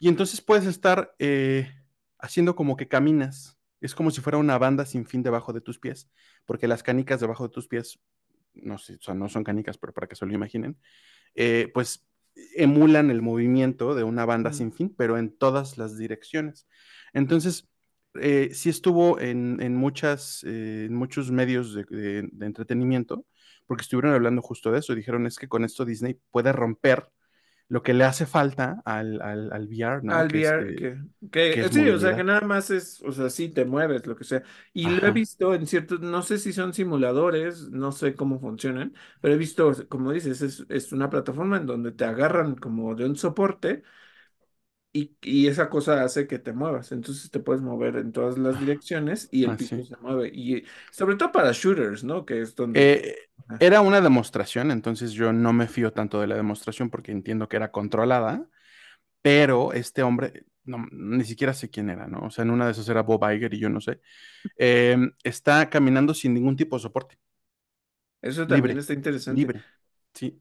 Y 0.00 0.08
entonces 0.08 0.40
puedes 0.40 0.66
estar 0.66 1.14
eh, 1.18 1.68
haciendo 2.18 2.54
como 2.54 2.76
que 2.76 2.88
caminas. 2.88 3.58
Es 3.80 3.94
como 3.94 4.10
si 4.10 4.20
fuera 4.20 4.38
una 4.38 4.58
banda 4.58 4.84
sin 4.86 5.06
fin 5.06 5.22
debajo 5.22 5.52
de 5.52 5.60
tus 5.60 5.78
pies, 5.78 6.10
porque 6.46 6.68
las 6.68 6.82
canicas 6.82 7.20
debajo 7.20 7.44
de 7.44 7.50
tus 7.54 7.68
pies, 7.68 7.98
no 8.54 8.76
sé, 8.78 8.94
o 8.96 9.02
sea, 9.02 9.14
no 9.14 9.28
son 9.28 9.44
canicas, 9.44 9.78
pero 9.78 9.92
para 9.92 10.08
que 10.08 10.16
se 10.16 10.26
lo 10.26 10.34
imaginen, 10.34 10.76
eh, 11.34 11.70
pues 11.74 12.06
emulan 12.56 13.10
el 13.10 13.22
movimiento 13.22 13.94
de 13.94 14.04
una 14.04 14.24
banda 14.24 14.50
Mm. 14.50 14.54
sin 14.54 14.72
fin, 14.72 14.94
pero 14.96 15.18
en 15.18 15.36
todas 15.36 15.78
las 15.78 15.96
direcciones. 15.98 16.66
Entonces, 17.12 17.68
eh, 18.20 18.50
sí 18.52 18.68
estuvo 18.70 19.20
en, 19.20 19.60
en 19.62 19.76
muchas, 19.76 20.42
en 20.44 20.94
muchos 20.94 21.30
medios 21.30 21.74
de, 21.74 21.84
de- 21.84 22.28
de 22.32 22.46
entretenimiento, 22.46 23.26
porque 23.68 23.82
estuvieron 23.84 24.14
hablando 24.14 24.42
justo 24.42 24.72
de 24.72 24.80
eso. 24.80 24.96
Dijeron, 24.96 25.26
es 25.28 25.38
que 25.38 25.48
con 25.48 25.64
esto 25.66 25.86
Disney 25.86 26.20
puede 26.32 26.52
romper 26.54 27.10
lo 27.68 27.82
que 27.82 27.94
le 27.94 28.04
hace 28.04 28.26
falta 28.26 28.82
al, 28.86 29.20
al, 29.22 29.52
al 29.52 29.68
VR, 29.68 30.02
¿no? 30.04 30.26
Al 30.26 30.28
Que 30.28 30.40
VR, 30.40 30.74
que, 30.74 30.98
que 31.30 31.60
que 31.60 31.68
es 31.68 31.72
sí, 31.72 31.86
o 31.90 31.98
sea, 31.98 32.14
que 32.14 32.24
movilidad. 32.24 32.24
nada 32.24 32.40
más 32.40 32.70
es, 32.70 33.02
o 33.02 33.12
sea, 33.12 33.28
sí 33.28 33.50
te 33.50 33.66
mueves, 33.66 34.06
lo 34.06 34.16
que 34.16 34.24
sea. 34.24 34.42
Y 34.72 34.88
lo 34.88 35.06
he 35.06 35.10
Ajá. 35.10 35.12
visto 35.12 35.52
en 35.54 35.66
ciertos, 35.66 36.00
no 36.00 36.22
sé 36.22 36.38
si 36.38 36.54
son 36.54 36.72
simuladores, 36.72 37.68
no 37.70 37.92
sé 37.92 38.14
cómo 38.14 38.40
funcionan, 38.40 38.94
pero 39.20 39.34
he 39.34 39.36
visto, 39.36 39.70
como 39.90 40.12
dices, 40.12 40.40
es, 40.40 40.64
es 40.70 40.92
una 40.92 41.10
plataforma 41.10 41.58
en 41.58 41.66
donde 41.66 41.92
te 41.92 42.06
agarran 42.06 42.54
como 42.56 42.94
de 42.94 43.04
un 43.04 43.16
soporte 43.16 43.82
y, 44.92 45.16
y 45.20 45.46
esa 45.46 45.68
cosa 45.68 46.02
hace 46.02 46.26
que 46.26 46.38
te 46.38 46.52
muevas. 46.52 46.92
Entonces 46.92 47.30
te 47.30 47.40
puedes 47.40 47.62
mover 47.62 47.96
en 47.96 48.12
todas 48.12 48.38
las 48.38 48.58
direcciones 48.58 49.28
y 49.30 49.44
el 49.44 49.56
piso 49.56 49.74
Así. 49.76 49.84
se 49.84 49.96
mueve. 49.98 50.30
Y 50.32 50.64
sobre 50.90 51.16
todo 51.16 51.32
para 51.32 51.52
shooters, 51.52 52.04
¿no? 52.04 52.24
Que 52.24 52.40
es 52.40 52.54
donde... 52.54 52.92
Eh, 52.92 53.16
era 53.60 53.80
una 53.80 54.00
demostración, 54.00 54.70
entonces 54.70 55.12
yo 55.12 55.32
no 55.32 55.52
me 55.52 55.68
fío 55.68 55.92
tanto 55.92 56.20
de 56.20 56.26
la 56.26 56.36
demostración 56.36 56.90
porque 56.90 57.12
entiendo 57.12 57.48
que 57.48 57.56
era 57.56 57.70
controlada, 57.70 58.46
pero 59.22 59.72
este 59.72 60.02
hombre, 60.02 60.44
no, 60.64 60.86
ni 60.92 61.24
siquiera 61.24 61.54
sé 61.54 61.70
quién 61.70 61.90
era, 61.90 62.06
¿no? 62.06 62.20
O 62.26 62.30
sea, 62.30 62.44
en 62.44 62.50
una 62.50 62.66
de 62.66 62.72
esas 62.72 62.88
era 62.88 63.02
Bob 63.02 63.24
Iger 63.30 63.54
y 63.54 63.58
yo 63.58 63.70
no 63.70 63.80
sé. 63.80 64.00
Eh, 64.56 64.96
está 65.22 65.70
caminando 65.70 66.12
sin 66.14 66.34
ningún 66.34 66.56
tipo 66.56 66.76
de 66.76 66.82
soporte. 66.82 67.18
Eso 68.20 68.46
también 68.46 68.66
libre, 68.66 68.80
está 68.80 68.92
interesante. 68.92 69.40
libre. 69.40 69.62
Sí. 70.12 70.40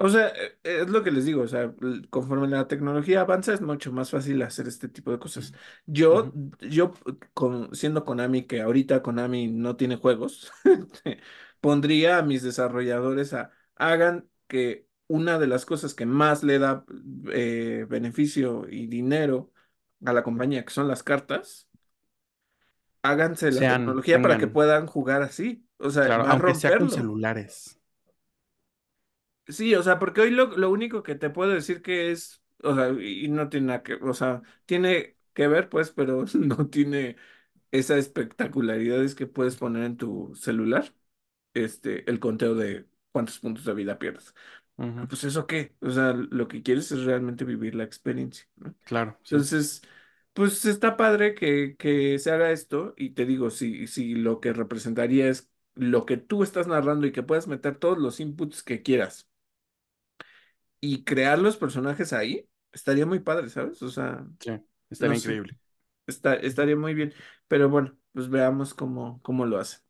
O 0.00 0.08
sea, 0.08 0.28
e- 0.28 0.58
es 0.62 0.88
lo 0.90 1.02
que 1.02 1.10
les 1.10 1.24
digo, 1.26 1.42
o 1.42 1.48
sea, 1.48 1.74
l- 1.80 2.08
conforme 2.10 2.46
la 2.48 2.68
tecnología 2.68 3.22
avanza 3.22 3.52
es 3.52 3.60
mucho 3.60 3.92
más 3.92 4.10
fácil 4.10 4.40
hacer 4.42 4.68
este 4.68 4.88
tipo 4.88 5.10
de 5.10 5.18
cosas. 5.18 5.52
Yo, 5.86 6.32
Ujú. 6.32 6.52
yo 6.60 6.92
con, 7.34 7.74
siendo 7.74 8.04
Konami, 8.04 8.46
que 8.46 8.60
ahorita 8.62 9.02
Konami 9.02 9.48
no 9.48 9.76
tiene 9.76 9.96
juegos, 9.96 10.52
pondría 11.60 12.18
a 12.18 12.22
mis 12.22 12.42
desarrolladores 12.44 13.34
a 13.34 13.50
hagan 13.76 14.28
que 14.46 14.86
una 15.08 15.38
de 15.38 15.46
las 15.48 15.66
cosas 15.66 15.94
que 15.94 16.06
más 16.06 16.42
le 16.44 16.58
da 16.60 16.84
eh, 17.32 17.86
beneficio 17.88 18.66
y 18.68 18.86
dinero 18.86 19.52
a 20.04 20.12
la 20.12 20.22
compañía, 20.22 20.64
que 20.64 20.70
son 20.72 20.86
las 20.88 21.02
cartas, 21.02 21.68
háganse 23.02 23.50
la 23.50 23.66
Sean, 23.66 24.00
tecnología 24.06 24.20
para 24.22 24.38
que 24.38 24.46
tengan, 24.46 24.48
puedan 24.48 24.86
jugar 24.86 25.22
así. 25.22 25.66
O 25.78 25.90
sea, 25.90 26.10
claro, 26.10 26.24
va 26.24 26.34
a 26.34 26.38
aunque 26.38 26.54
sea 26.54 26.74
con 26.74 26.88
romperlo. 26.88 26.88
celulares. 26.90 27.78
Sí, 29.48 29.74
o 29.74 29.82
sea, 29.82 29.98
porque 29.98 30.20
hoy 30.20 30.30
lo, 30.30 30.46
lo 30.58 30.70
único 30.70 31.02
que 31.02 31.14
te 31.14 31.30
puedo 31.30 31.52
decir 31.52 31.80
que 31.80 32.10
es, 32.10 32.42
o 32.62 32.74
sea, 32.74 32.90
y 32.90 33.28
no 33.28 33.48
tiene 33.48 33.68
nada 33.68 33.82
que, 33.82 33.94
o 33.94 34.12
sea, 34.12 34.42
tiene 34.66 35.16
que 35.32 35.48
ver, 35.48 35.68
pues, 35.70 35.90
pero 35.90 36.24
no 36.34 36.68
tiene 36.68 37.16
esa 37.72 37.98
espectacularidad 37.98 39.04
es 39.04 39.14
que 39.14 39.26
puedes 39.28 39.56
poner 39.56 39.84
en 39.84 39.98
tu 39.98 40.34
celular, 40.34 40.94
este, 41.54 42.08
el 42.10 42.20
conteo 42.20 42.54
de 42.56 42.88
cuántos 43.12 43.38
puntos 43.40 43.64
de 43.66 43.74
vida 43.74 43.98
pierdes. 43.98 44.34
Ujú. 44.78 45.08
Pues 45.08 45.24
eso 45.24 45.46
qué, 45.46 45.74
o 45.80 45.90
sea, 45.90 46.12
lo 46.14 46.48
que 46.48 46.62
quieres 46.62 46.92
es 46.92 47.04
realmente 47.04 47.44
vivir 47.44 47.74
la 47.76 47.84
experiencia, 47.84 48.46
¿no? 48.56 48.74
Claro, 48.84 49.18
sí. 49.22 49.36
Entonces, 49.36 49.82
pues 50.34 50.64
está 50.66 50.96
padre 50.96 51.34
que, 51.34 51.76
que 51.78 52.18
se 52.18 52.30
haga 52.32 52.52
esto 52.52 52.94
y 52.96 53.10
te 53.10 53.26
digo, 53.26 53.50
si, 53.50 53.86
si 53.86 54.14
lo 54.16 54.40
que 54.40 54.52
representaría 54.52 55.28
es 55.28 55.50
lo 55.74 56.06
que 56.06 56.16
tú 56.18 56.42
estás 56.42 56.66
narrando 56.66 57.06
y 57.06 57.12
que 57.12 57.22
puedas 57.22 57.48
meter 57.48 57.76
todos 57.78 57.98
los 57.98 58.20
inputs 58.20 58.62
que 58.64 58.82
quieras 58.82 59.27
y 60.80 61.04
crear 61.04 61.38
los 61.38 61.56
personajes 61.56 62.12
ahí, 62.12 62.48
estaría 62.72 63.06
muy 63.06 63.20
padre, 63.20 63.48
¿sabes? 63.50 63.82
O 63.82 63.90
sea, 63.90 64.26
Sí, 64.40 64.50
no 64.98 65.14
estaría 65.14 65.16
sé, 65.16 65.38
increíble. 65.38 65.56
está, 66.06 66.34
estaría 66.36 66.76
muy 66.76 66.94
bien. 66.94 67.14
Pero 67.48 67.68
bueno, 67.70 67.98
pues 68.12 68.28
veamos 68.30 68.74
cómo, 68.74 69.20
cómo 69.22 69.46
lo 69.46 69.58
hacen. 69.58 69.80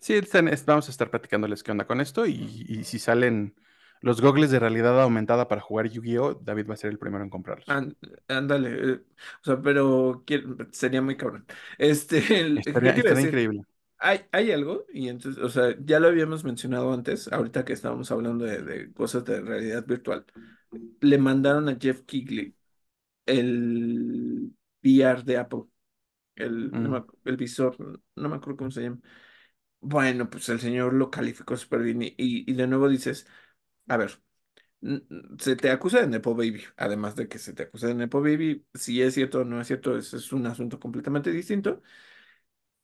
Sí, 0.00 0.14
están- 0.14 0.48
es- 0.48 0.64
vamos 0.64 0.88
a 0.88 0.90
estar 0.90 1.10
platicándoles 1.10 1.62
qué 1.62 1.72
onda 1.72 1.86
con 1.86 2.00
esto 2.00 2.26
y, 2.26 2.64
y 2.68 2.84
si 2.84 2.98
salen 2.98 3.56
los 4.00 4.20
gogles 4.20 4.50
de 4.50 4.58
realidad 4.60 5.00
aumentada 5.02 5.48
para 5.48 5.60
jugar 5.60 5.88
Yu-Gi-Oh, 5.88 6.34
David 6.34 6.68
va 6.68 6.74
a 6.74 6.76
ser 6.76 6.90
el 6.90 6.98
primero 6.98 7.24
en 7.24 7.30
comprarlos. 7.30 7.66
Án- 7.66 7.96
Ándale, 8.28 8.92
eh, 8.92 9.00
o 9.42 9.44
sea, 9.44 9.60
pero 9.60 10.24
sería 10.72 11.02
muy 11.02 11.16
cabrón. 11.16 11.46
Este, 11.78 12.40
el- 12.40 12.62
increíble. 13.22 13.62
Hay, 14.00 14.20
hay 14.30 14.52
algo, 14.52 14.84
y 14.92 15.08
entonces, 15.08 15.42
o 15.42 15.48
sea, 15.48 15.74
ya 15.84 15.98
lo 15.98 16.06
habíamos 16.08 16.44
mencionado 16.44 16.92
antes, 16.92 17.32
ahorita 17.32 17.64
que 17.64 17.72
estábamos 17.72 18.10
hablando 18.12 18.44
de, 18.44 18.62
de 18.62 18.92
cosas 18.92 19.24
de 19.24 19.40
realidad 19.40 19.84
virtual. 19.86 20.24
Le 21.00 21.18
mandaron 21.18 21.68
a 21.68 21.76
Jeff 21.80 22.02
Keighley 22.04 22.56
el 23.26 24.52
VR 24.82 25.22
de 25.24 25.38
Apple, 25.38 25.64
el, 26.36 26.72
Mm, 26.72 26.94
el 27.24 27.36
visor, 27.38 27.76
no 28.16 28.28
me 28.30 28.36
acuerdo 28.36 28.58
cómo 28.58 28.70
se 28.72 28.82
llama. 28.82 29.00
Bueno, 29.80 30.30
pues 30.30 30.48
el 30.50 30.60
señor 30.60 30.94
lo 30.94 31.10
calificó 31.10 31.56
súper 31.56 31.82
bien 31.82 32.02
y, 32.02 32.14
y 32.18 32.54
de 32.54 32.66
nuevo 32.68 32.88
dices, 32.88 33.26
a 33.88 33.96
ver, 33.98 34.20
se 35.38 35.56
te 35.56 35.70
acusa 35.70 36.00
de 36.00 36.06
Nepo 36.08 36.34
Baby, 36.34 36.62
además 36.76 37.16
de 37.16 37.28
que 37.28 37.38
se 37.38 37.52
te 37.54 37.64
acusa 37.64 37.88
de 37.88 37.94
Nepo 37.94 38.20
Baby, 38.20 38.66
si 38.74 39.02
es 39.02 39.14
cierto 39.14 39.40
o 39.40 39.44
no 39.44 39.60
es 39.60 39.66
cierto, 39.66 39.96
eso 39.96 40.16
es 40.16 40.32
un 40.32 40.46
asunto 40.46 40.78
completamente 40.80 41.30
distinto. 41.32 41.82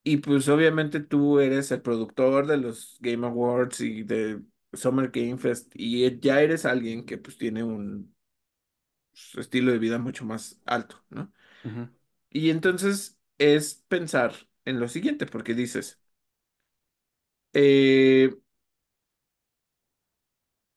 Y 0.07 0.19
pues 0.19 0.49
obviamente 0.49 1.01
tú 1.01 1.41
eres 1.41 1.71
el 1.73 1.81
productor 1.83 2.47
de 2.47 2.59
los 2.59 2.99
Game 3.01 3.27
Awards 3.27 3.81
y 3.81 4.03
de 4.03 4.43
Summer 4.75 5.11
Game 5.11 5.39
Fest 5.39 5.73
y 5.75 6.05
e- 6.05 6.19
ya 6.21 6.43
eres 6.43 6.67
alguien 6.67 7.07
que 7.07 7.17
pues 7.19 7.39
tiene 7.39 7.63
un 7.65 8.15
estilo 9.37 9.73
de 9.73 9.79
vida 9.79 9.99
mucho 9.99 10.25
más 10.25 10.61
alto, 10.67 11.03
¿no? 11.11 11.33
ujú. 11.65 11.89
Y 12.31 12.51
entonces 12.51 13.19
es 13.39 13.85
pensar 13.89 14.35
en 14.65 14.81
lo 14.81 14.89
siguiente, 14.89 15.27
porque 15.27 15.55
dices, 15.55 16.01
eh, 17.53 18.31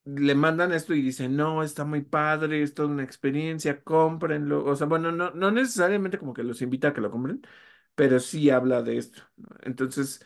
le 0.06 0.36
mandan 0.36 0.72
esto 0.74 0.94
y 0.94 1.02
dicen, 1.02 1.36
no, 1.36 1.64
está 1.64 1.84
muy 1.86 2.02
padre, 2.02 2.64
es 2.64 2.74
toda 2.74 2.88
una 2.90 3.04
experiencia, 3.04 3.84
cómprenlo. 3.84 4.64
O 4.66 4.76
sea, 4.76 4.88
bueno, 4.88 5.12
no, 5.12 5.32
no 5.32 5.52
necesariamente 5.52 6.18
como 6.18 6.34
que 6.34 6.44
los 6.44 6.62
invita 6.62 6.90
a 6.90 6.94
que 6.94 7.02
lo 7.02 7.12
compren, 7.12 7.42
pero 7.98 8.22
sí 8.22 8.52
habla 8.52 8.84
de 8.84 9.00
esto. 9.00 9.24
¿no? 9.38 9.50
Entonces, 9.64 10.22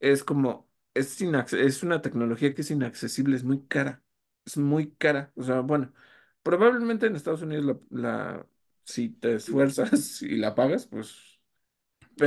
es 0.00 0.24
como, 0.24 0.70
es, 0.94 1.20
es 1.54 1.84
una 1.84 2.02
tecnología 2.02 2.54
que 2.54 2.62
es 2.62 2.72
inaccesible, 2.72 3.36
es 3.36 3.44
muy 3.44 3.66
cara, 3.68 4.04
es 4.46 4.58
muy 4.58 4.92
cara. 4.96 5.32
O 5.36 5.44
sea, 5.44 5.60
bueno, 5.62 5.94
probablemente 6.44 7.06
en 7.08 7.16
Estados 7.16 7.42
Unidos 7.42 7.66
la, 7.90 8.02
la- 8.02 8.48
si 8.84 9.10
te 9.10 9.36
esfuerzas 9.36 10.22
y 10.22 10.36
la 10.38 10.56
pagas, 10.56 10.86
pues, 10.88 11.40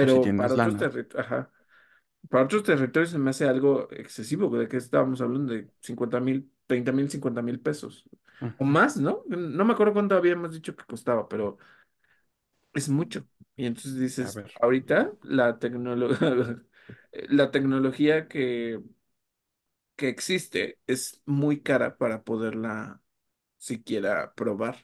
si 0.05 0.19
pero 0.19 0.35
para 0.35 0.55
otros 0.55 0.77
territorios, 0.77 1.15
ajá. 1.25 1.51
Para 2.29 2.45
otros 2.45 2.63
territorios 2.63 3.11
se 3.11 3.19
me 3.19 3.31
hace 3.31 3.45
algo 3.47 3.89
excesivo, 3.91 4.49
¿de 4.57 4.67
que 4.67 4.77
estábamos 4.77 5.21
hablando? 5.21 5.53
De 5.53 5.71
cincuenta 5.81 6.19
mil, 6.19 6.51
treinta 6.67 6.91
mil, 6.93 7.09
cincuenta 7.09 7.41
mil 7.41 7.59
pesos. 7.61 8.09
O 8.57 8.65
más, 8.65 8.97
¿no? 8.97 9.23
No 9.27 9.65
me 9.65 9.73
acuerdo 9.73 9.93
cuánto 9.93 10.15
habíamos 10.17 10.53
dicho 10.53 10.75
que 10.75 10.85
costaba, 10.85 11.27
pero 11.29 11.57
es 12.73 12.89
mucho. 12.89 13.25
Y 13.59 13.65
entonces 13.65 13.95
dices, 13.99 14.37
ahorita 14.61 15.11
la 15.23 15.59
tecnología, 15.59 16.63
la 17.29 17.51
tecnología 17.51 18.29
que, 18.29 18.79
que 19.95 20.07
existe 20.09 20.79
es 20.87 21.21
muy 21.25 21.61
cara 21.61 21.97
para 21.97 22.23
poderla 22.23 23.01
siquiera 23.57 24.33
probar. 24.35 24.77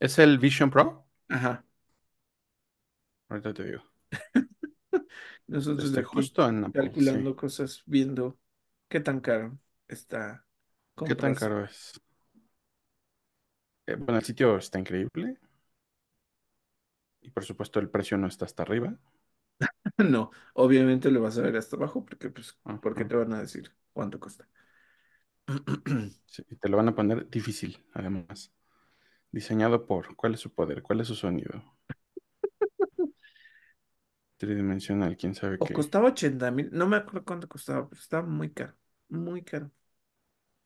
¿es 0.00 0.18
el 0.18 0.38
Vision 0.38 0.70
Pro? 0.70 1.06
Ajá. 1.28 1.64
Ahorita 3.28 3.54
te 3.54 3.64
digo. 3.64 3.82
Nosotros 5.46 5.92
de 5.92 6.00
Estoy 6.00 6.02
aquí 6.02 6.12
justo 6.14 6.48
en 6.48 6.64
Apple, 6.64 6.92
sí. 6.98 7.18
calculando 7.18 7.36
cosas, 7.36 7.82
viendo 7.86 8.38
qué 8.88 9.00
tan 9.00 9.20
caro 9.20 9.58
está 9.88 10.46
¿Qué 11.04 11.14
tan 11.14 11.34
caro 11.34 11.64
es? 11.64 12.00
Eh, 13.86 13.96
bueno, 13.96 14.18
el 14.18 14.24
sitio 14.24 14.56
está 14.58 14.78
increíble 14.78 15.38
y 17.26 17.30
por 17.30 17.44
supuesto 17.44 17.80
el 17.80 17.90
precio 17.90 18.18
no 18.18 18.26
está 18.28 18.44
hasta 18.46 18.62
arriba. 18.62 18.98
No, 19.98 20.30
obviamente 20.54 21.10
lo 21.10 21.22
vas 21.22 21.38
a 21.38 21.42
ver 21.42 21.56
hasta 21.56 21.76
abajo 21.76 22.04
porque, 22.04 22.30
pues, 22.30 22.58
¿por 22.82 22.94
qué 22.96 23.04
Ajá. 23.04 23.04
te 23.04 23.16
van 23.16 23.32
a 23.32 23.40
decir 23.40 23.74
cuánto 23.92 24.20
cuesta? 24.20 24.48
Sí, 26.26 26.42
y 26.50 26.56
te 26.56 26.68
lo 26.68 26.76
van 26.76 26.88
a 26.88 26.94
poner 26.94 27.28
difícil, 27.30 27.84
además. 27.94 28.52
Diseñado 29.32 29.86
por, 29.86 30.16
¿cuál 30.16 30.34
es 30.34 30.40
su 30.40 30.52
poder? 30.54 30.82
¿Cuál 30.82 31.00
es 31.02 31.08
su 31.08 31.14
sonido? 31.16 31.64
Tridimensional, 34.38 35.14
quién 35.18 35.34
sabe 35.34 35.62
O 35.64 35.66
qué. 35.66 35.76
costaba 35.76 36.08
ochenta 36.12 36.50
mil, 36.56 36.68
no 36.72 36.86
me 36.86 36.96
acuerdo 36.96 37.24
cuánto 37.24 37.48
costaba, 37.48 37.88
pero 37.88 38.00
estaba 38.00 38.26
muy 38.26 38.50
caro, 38.52 38.74
muy 39.08 39.42
caro. 39.42 39.70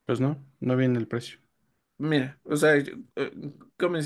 Pues 0.05 0.19
no, 0.19 0.45
no 0.59 0.75
viene 0.77 0.99
el 0.99 1.07
precio. 1.07 1.39
Mira, 1.97 2.39
o 2.43 2.55
sea, 2.57 2.77
yo- 2.79 2.95
eh. 3.15 3.31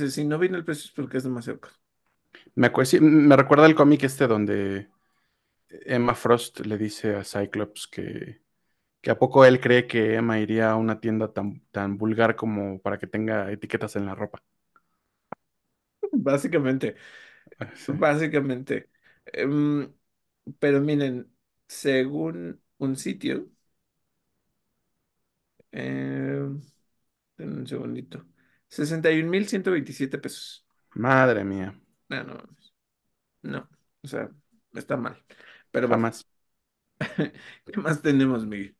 Si 0.10 0.26
no 0.26 0.38
viene 0.40 0.58
el 0.58 0.66
precio 0.66 0.86
es 0.86 0.92
porque 0.92 1.18
es 1.18 1.24
demasiado 1.24 1.60
caro. 1.62 1.76
Me, 2.56 2.68
acue- 2.68 2.86
sí, 2.86 3.00
me 3.02 3.36
recuerda 3.36 3.66
el 3.66 3.76
cómic 3.76 4.04
este 4.04 4.28
donde 4.28 4.90
Emma 5.70 6.16
Frost 6.16 6.62
le 6.62 6.78
dice 6.78 7.16
a 7.16 7.24
Cyclops 7.24 7.88
que, 7.88 8.42
que 9.02 9.12
a 9.12 9.20
poco 9.20 9.46
él 9.46 9.62
cree 9.62 9.88
que 9.88 10.16
Emma 10.16 10.40
iría 10.40 10.72
a 10.72 10.76
una 10.78 11.00
tienda 11.02 11.34
tan, 11.34 11.62
tan 11.72 11.98
vulgar 11.98 12.36
como 12.36 12.80
para 12.82 12.98
que 13.00 13.08
tenga 13.08 13.52
etiquetas 13.52 13.96
en 13.98 14.06
la 14.08 14.16
ropa. 14.16 14.40
Básicamente, 16.12 16.96
Sí. 17.74 17.94
básicamente. 17.94 18.90
Em, 19.26 19.94
pero 20.60 20.82
miren, 20.82 21.32
según 21.68 22.62
un 22.78 22.96
sitio, 22.98 23.50
denme 27.38 27.58
un 27.62 27.68
segundito, 27.68 28.26
sesenta 28.68 29.12
y 29.12 29.20
un 29.22 29.30
mil 29.30 29.48
ciento 29.48 29.72
veintisiete 29.72 30.18
pesos. 30.18 30.66
Madre 30.96 31.44
mía, 31.44 31.80
No, 32.10 32.24
no, 32.24 32.38
no, 33.44 33.70
o 34.04 34.08
sea, 34.08 34.30
está 34.74 34.98
mal. 34.98 35.24
Pero 35.72 35.88
bueno. 35.88 36.10
jamás. 36.10 36.26
¿Qué 37.66 37.80
más 37.82 38.02
tenemos, 38.02 38.46
Miguel? 38.46 38.76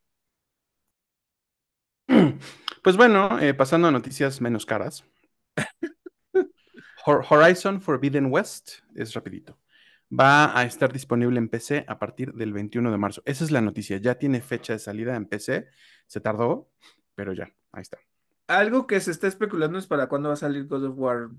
Pues 2.84 2.98
bueno, 2.98 3.40
eh, 3.40 3.54
pasando 3.54 3.88
a 3.88 3.92
noticias 3.92 4.40
menos 4.42 4.66
caras. 4.66 5.04
Hor- 7.06 7.24
Horizon 7.30 7.82
Forbidden 7.82 8.28
West 8.32 8.80
es 8.96 9.14
rapidito. 9.14 9.58
Va 10.18 10.58
a 10.58 10.64
estar 10.66 10.94
disponible 10.94 11.40
en 11.40 11.50
PC 11.50 11.84
a 11.88 11.98
partir 11.98 12.34
del 12.34 12.54
21 12.54 12.92
de 12.92 12.98
marzo. 12.98 13.22
Esa 13.26 13.44
es 13.44 13.52
la 13.52 13.62
noticia. 13.62 13.98
Ya 13.98 14.16
tiene 14.16 14.42
fecha 14.42 14.74
de 14.74 14.80
salida 14.80 15.16
en 15.16 15.26
PC. 15.26 15.68
Se 16.08 16.22
tardó, 16.22 16.70
pero 17.16 17.34
ya, 17.34 17.50
ahí 17.72 17.82
está. 17.82 17.98
Algo 18.48 18.86
que 18.86 19.00
se 19.00 19.12
está 19.12 19.28
especulando 19.28 19.80
es 19.80 19.88
para 19.88 20.08
cuándo 20.08 20.30
va 20.30 20.34
a 20.34 20.38
salir 20.38 20.68
God 20.68 20.86
of 20.86 20.94
War 20.98 21.30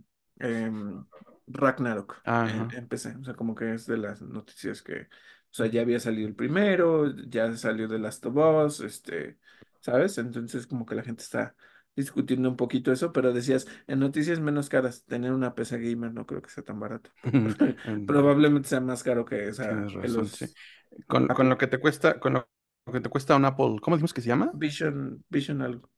em, 0.40 1.04
Ragnarok 1.46 2.22
en, 2.24 2.88
PC. 2.88 3.16
O 3.20 3.24
sea, 3.24 3.34
como 3.34 3.54
que 3.54 3.74
es 3.74 3.86
de 3.86 3.96
las 3.98 4.22
noticias 4.22 4.82
que, 4.82 5.02
o 5.02 5.06
sea, 5.50 5.66
ya 5.66 5.82
había 5.82 6.00
salido 6.00 6.28
el 6.28 6.34
primero, 6.34 7.14
ya 7.28 7.56
salió 7.56 7.88
The 7.88 7.98
Last 7.98 8.26
of 8.26 8.36
Us, 8.36 8.80
este, 8.80 9.38
¿sabes? 9.80 10.18
Entonces 10.18 10.66
como 10.66 10.86
que 10.86 10.94
la 10.94 11.02
gente 11.02 11.22
está 11.22 11.54
discutiendo 11.94 12.48
un 12.50 12.56
poquito 12.56 12.92
eso, 12.92 13.12
pero 13.12 13.32
decías, 13.32 13.66
en 13.86 14.00
noticias 14.00 14.38
menos 14.38 14.68
caras, 14.68 15.04
tener 15.04 15.32
una 15.32 15.54
PC 15.54 15.78
gamer 15.78 16.12
no 16.12 16.26
creo 16.26 16.42
que 16.42 16.50
sea 16.50 16.62
tan 16.62 16.78
barato. 16.78 17.10
En- 17.24 17.56
Probablemente 18.06 18.68
sea 18.68 18.80
más 18.80 19.02
caro 19.02 19.24
que 19.24 19.48
esa, 19.48 19.68
Tienes 19.68 19.92
que 19.92 19.98
razón, 19.98 20.26
sí. 20.26 20.46
Con, 21.06 21.26
con 21.28 21.48
lo 21.48 21.56
que 21.56 21.66
te 21.66 21.78
cuesta, 21.78 22.20
con 22.20 22.34
lo 22.34 22.48
que 22.92 23.00
te 23.00 23.08
cuesta 23.08 23.34
un 23.34 23.44
Apple, 23.44 23.76
¿cómo 23.80 23.96
dijimos 23.96 24.12
que 24.12 24.20
se 24.20 24.28
llama? 24.28 24.50
Vision, 24.54 25.24
Vision 25.28 25.62
algo, 25.62 25.90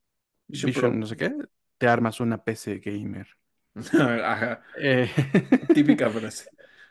Vision 0.47 1.00
no 1.00 1.07
sé 1.07 1.17
qué, 1.17 1.35
te 1.78 1.88
armas 1.88 2.21
una 2.21 2.43
PC 2.43 2.78
gamer. 2.78 3.26
Ajá, 4.25 4.62
Eh, 4.76 5.11
típica 5.73 6.11
frase. 6.11 6.49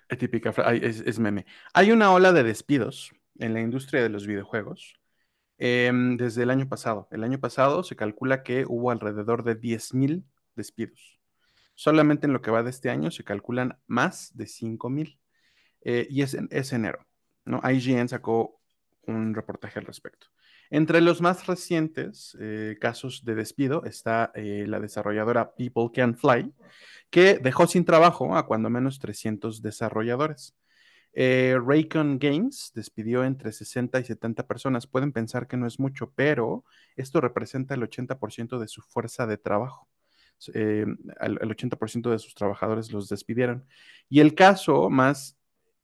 es 0.09 0.17
típica, 0.17 0.53
fra- 0.53 0.69
ay, 0.69 0.79
es, 0.83 1.01
es 1.01 1.19
meme. 1.19 1.45
Hay 1.73 1.91
una 1.91 2.11
ola 2.11 2.31
de 2.33 2.43
despidos 2.43 3.11
en 3.39 3.53
la 3.53 3.61
industria 3.61 4.01
de 4.01 4.09
los 4.09 4.25
videojuegos 4.27 4.95
em, 5.57 6.17
desde 6.17 6.43
el 6.43 6.49
año 6.51 6.67
pasado. 6.69 7.07
El 7.11 7.23
año 7.23 7.39
pasado 7.39 7.83
se 7.83 7.95
calcula 7.95 8.43
que 8.43 8.65
hubo 8.67 8.91
alrededor 8.91 9.43
de 9.43 9.55
10.000 9.55 10.25
despidos. 10.55 11.19
Solamente 11.75 12.27
en 12.27 12.33
lo 12.33 12.41
que 12.41 12.51
va 12.51 12.63
de 12.63 12.69
este 12.71 12.89
año 12.89 13.11
se 13.11 13.23
calculan 13.23 13.79
más 13.87 14.35
de 14.37 14.47
5.000. 14.47 15.19
eh, 15.81 16.07
y 16.09 16.21
es, 16.23 16.33
en- 16.33 16.49
es 16.51 16.73
enero, 16.73 17.05
¿no? 17.45 17.61
IGN 17.69 18.09
sacó 18.09 18.61
un 19.07 19.33
reportaje 19.35 19.79
al 19.79 19.85
respecto. 19.85 20.27
Entre 20.69 21.01
los 21.01 21.21
más 21.21 21.47
recientes 21.47 22.37
eh, 22.39 22.77
casos 22.79 23.23
de 23.23 23.35
despido 23.35 23.85
está 23.85 24.31
eh, 24.35 24.65
la 24.67 24.79
desarrolladora 24.79 25.55
People 25.55 25.89
Can 25.93 26.15
Fly, 26.15 26.53
que 27.09 27.39
dejó 27.39 27.67
sin 27.67 27.85
trabajo 27.85 28.35
a 28.35 28.45
cuando 28.45 28.69
menos 28.69 28.99
300 28.99 29.61
desarrolladores. 29.61 30.55
Eh, 31.13 31.57
Raycon 31.65 32.19
Games 32.19 32.71
despidió 32.75 33.23
entre 33.23 33.51
60 33.51 33.99
y 33.99 34.03
70 34.03 34.45
personas. 34.45 34.87
Pueden 34.87 35.13
pensar 35.13 35.47
que 35.47 35.57
no 35.57 35.65
es 35.65 35.79
mucho, 35.79 36.11
pero 36.15 36.63
esto 36.95 37.21
representa 37.21 37.73
el 37.73 37.81
80% 37.81 38.59
de 38.59 38.67
su 38.67 38.81
fuerza 38.81 39.25
de 39.25 39.37
trabajo. 39.37 39.87
El 40.53 40.97
80% 41.19 42.11
de 42.11 42.19
sus 42.19 42.35
trabajadores 42.35 42.91
los 42.91 43.09
despidieron. 43.09 43.65
Y 44.09 44.19
el 44.19 44.35
caso 44.35 44.91
más 44.91 45.36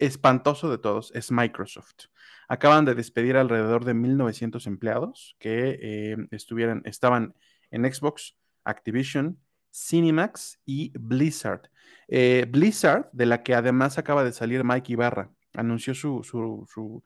espantoso 0.06 0.70
de 0.70 0.78
todos 0.78 1.12
es 1.16 1.32
Microsoft. 1.32 2.06
Acaban 2.48 2.86
de 2.86 2.96
despedir 2.96 3.38
alrededor 3.38 3.86
de 3.86 3.94
1.900 3.94 4.68
empleados 4.68 5.36
que 5.40 5.80
eh, 5.82 6.18
estuvieran, 6.32 6.82
estaban 6.86 7.36
en 7.72 7.92
Xbox, 7.92 8.36
Activision, 8.64 9.40
Cinemax 9.72 10.60
y 10.66 10.92
Blizzard. 10.98 11.70
Eh, 12.08 12.46
Blizzard, 12.50 13.10
de 13.12 13.26
la 13.26 13.44
que 13.44 13.56
además 13.56 13.98
acaba 13.98 14.24
de 14.24 14.34
salir 14.34 14.64
Mike 14.64 14.94
Ibarra, 14.94 15.32
anunció 15.54 15.96
su, 15.96 16.24
su, 16.24 16.68
su, 16.72 17.04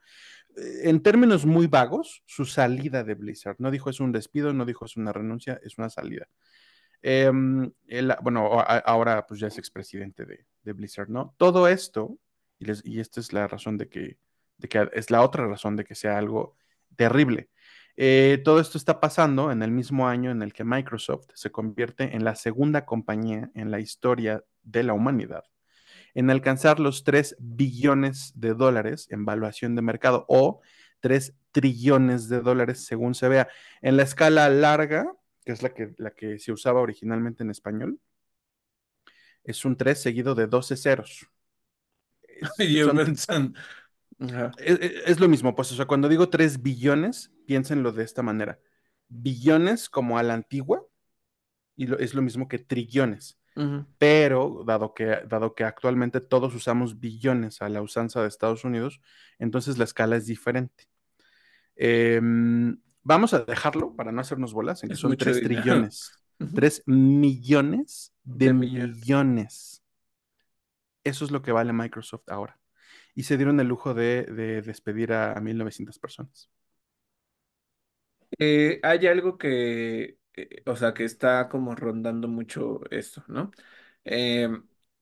en 0.84 1.02
términos 1.02 1.46
muy 1.46 1.68
vagos, 1.68 2.24
su 2.26 2.46
salida 2.46 3.04
de 3.04 3.16
Blizzard. 3.16 3.56
No 3.60 3.72
dijo 3.72 3.90
es 3.90 4.00
un 4.00 4.12
despido, 4.12 4.54
no 4.54 4.66
dijo 4.66 4.86
es 4.86 4.98
una 4.98 5.14
renuncia, 5.14 5.60
es 5.64 5.78
una 5.78 5.90
salida. 5.90 6.28
Eh, 7.02 7.32
él, 7.88 8.16
bueno, 8.22 8.50
ahora 8.60 9.26
pues 9.28 9.40
ya 9.40 9.48
es 9.48 9.58
expresidente 9.58 10.26
de, 10.26 10.46
de, 10.64 10.74
Blizzard, 10.74 11.10
¿no? 11.10 11.36
Todo 11.38 11.68
esto, 11.68 12.18
y, 12.60 13.00
esta 13.00 13.20
es 13.20 13.34
la 13.34 13.48
razón 13.48 13.78
de 13.78 13.90
que, 13.90 14.18
de 14.58 14.68
que, 14.68 14.90
es 14.94 15.12
la 15.12 15.22
otra 15.22 15.48
razón 15.48 15.76
de 15.76 15.84
que 15.84 15.96
sea 15.96 16.18
algo 16.18 16.56
terrible. 16.96 17.50
Eh, 17.96 18.42
todo 18.44 18.60
esto 18.60 18.78
está 18.78 19.00
pasando 19.00 19.52
en 19.52 19.64
el 19.64 19.72
mismo 19.72 20.08
año 20.08 20.32
en 20.32 20.42
el 20.44 20.54
que 20.54 20.64
Microsoft 20.64 21.28
se 21.34 21.52
convierte 21.52 22.16
en 22.16 22.24
la 22.24 22.36
segunda 22.36 22.86
compañía 22.86 23.50
en 23.56 23.72
la 23.72 23.80
historia 23.80 24.44
de 24.64 24.84
la 24.84 24.94
humanidad 24.94 25.44
en 26.18 26.32
alcanzar 26.32 26.80
los 26.80 27.04
3 27.04 27.36
billones 27.40 28.34
de 28.34 28.56
dólares 28.56 29.08
en 29.12 29.24
valuación 29.24 29.76
de 29.76 29.84
mercado 29.84 30.26
o 30.28 30.62
3 31.00 31.36
trillones 31.52 32.28
de 32.28 32.42
dólares 32.42 32.86
según 32.86 33.14
se 33.14 33.28
vea. 33.28 33.48
En 33.84 33.98
la 33.98 34.04
escala 34.04 34.50
larga, 34.50 35.06
que 35.46 35.52
es 35.52 35.62
la 35.62 35.76
que, 35.76 35.94
la 35.98 36.10
que 36.10 36.40
se 36.40 36.52
usaba 36.52 36.82
originalmente 36.82 37.44
en 37.44 37.52
español, 37.52 38.00
es 39.44 39.64
un 39.64 39.78
3 39.78 40.02
seguido 40.02 40.34
de 40.34 40.48
12 40.48 40.76
ceros. 40.76 41.28
Es, 42.58 43.20
son, 43.22 43.56
es, 44.60 44.80
es, 45.06 45.20
lo 45.20 45.28
mismo, 45.28 45.56
pues, 45.56 45.72
o 45.72 45.76
sea, 45.76 45.86
cuando 45.86 46.10
digo 46.10 46.30
3 46.30 46.62
billones, 46.62 47.32
piénsenlo 47.46 47.92
de 47.92 48.04
esta 48.04 48.24
manera. 48.24 48.60
Billones 49.10 49.90
como 49.90 50.18
a 50.18 50.24
la 50.24 50.34
antigua, 50.34 50.84
y 51.76 51.86
lo, 51.88 52.00
es 52.00 52.14
lo 52.14 52.22
mismo 52.22 52.48
que 52.48 52.60
trillones. 52.60 53.40
Uh 53.56 53.62
-huh. 53.62 53.86
Pero 53.98 54.64
dado 54.66 54.94
que, 54.94 55.22
dado 55.28 55.56
que 55.56 55.64
actualmente 55.64 56.20
todos 56.22 56.54
usamos 56.56 57.00
billones 57.00 57.62
a 57.62 57.70
la 57.70 57.82
usanza 57.82 58.22
de 58.22 58.28
Estados 58.28 58.64
Unidos, 58.64 59.02
entonces 59.40 59.78
la 59.78 59.84
escala 59.84 60.16
es 60.16 60.26
diferente. 60.26 60.86
Eh, 61.76 62.20
vamos 63.04 63.34
a 63.34 63.40
dejarlo 63.46 63.96
para 63.96 64.12
no 64.12 64.22
hacernos 64.22 64.54
bolas 64.54 64.84
en 64.84 64.90
que 64.90 64.94
es 64.94 65.00
son 65.00 65.16
3 65.16 65.42
dinero. 65.42 65.62
trillones. 65.62 66.12
Uh 66.40 66.46
-huh. 66.46 66.54
3 66.56 66.84
millones 66.88 68.14
de, 68.24 68.48
De 68.48 68.54
millones. 68.54 68.96
millones. 68.98 69.84
Eso 71.08 71.26
es 71.26 71.32
lo 71.32 71.42
que 71.42 71.52
vale 71.52 71.74
Microsoft 71.74 72.24
ahora. 72.30 72.60
Y 73.16 73.24
se 73.24 73.38
dieron 73.38 73.60
el 73.60 73.68
lujo 73.68 73.94
de, 73.94 74.24
de 74.26 74.62
despedir 74.62 75.14
a, 75.14 75.34
a 75.34 75.42
1.900 75.42 76.00
personas. 76.00 76.50
Eh, 78.40 78.80
hay 78.84 79.08
algo 79.08 79.38
que, 79.38 80.20
eh, 80.36 80.64
o 80.66 80.76
sea, 80.76 80.94
que 80.94 81.04
está 81.06 81.50
como 81.50 81.76
rondando 81.76 82.28
mucho 82.28 82.82
esto, 82.92 83.24
¿no? 83.28 83.52
Eh, 84.06 84.50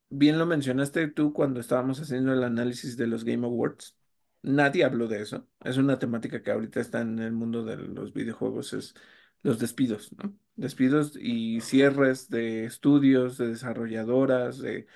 bien 0.09 0.37
lo 0.39 0.45
mencionaste 0.45 1.07
tú 1.09 1.33
cuando 1.33 1.59
estábamos 1.59 1.99
haciendo 1.99 2.33
el 2.33 2.43
análisis 2.43 2.97
de 2.97 3.07
los 3.07 3.23
Game 3.25 3.45
Awards. 3.45 3.97
Nadie 4.43 4.83
habló 4.85 5.07
de 5.07 5.21
eso. 5.21 5.47
Es 5.63 5.77
una 5.77 5.97
temática 5.99 6.43
que 6.43 6.51
ahorita 6.51 6.79
está 6.79 7.01
en 7.01 7.19
el 7.19 7.31
mundo 7.33 7.63
de 7.63 7.77
los 7.77 8.13
videojuegos, 8.13 8.73
es 8.73 8.93
los 9.41 9.59
despidos, 9.59 10.11
¿no? 10.13 10.37
Despidos 10.55 11.13
y 11.19 11.61
cierres 11.61 12.29
de 12.29 12.65
estudios, 12.65 13.37
de 13.37 13.49
desarrolladoras, 13.49 14.59
de 14.59 14.87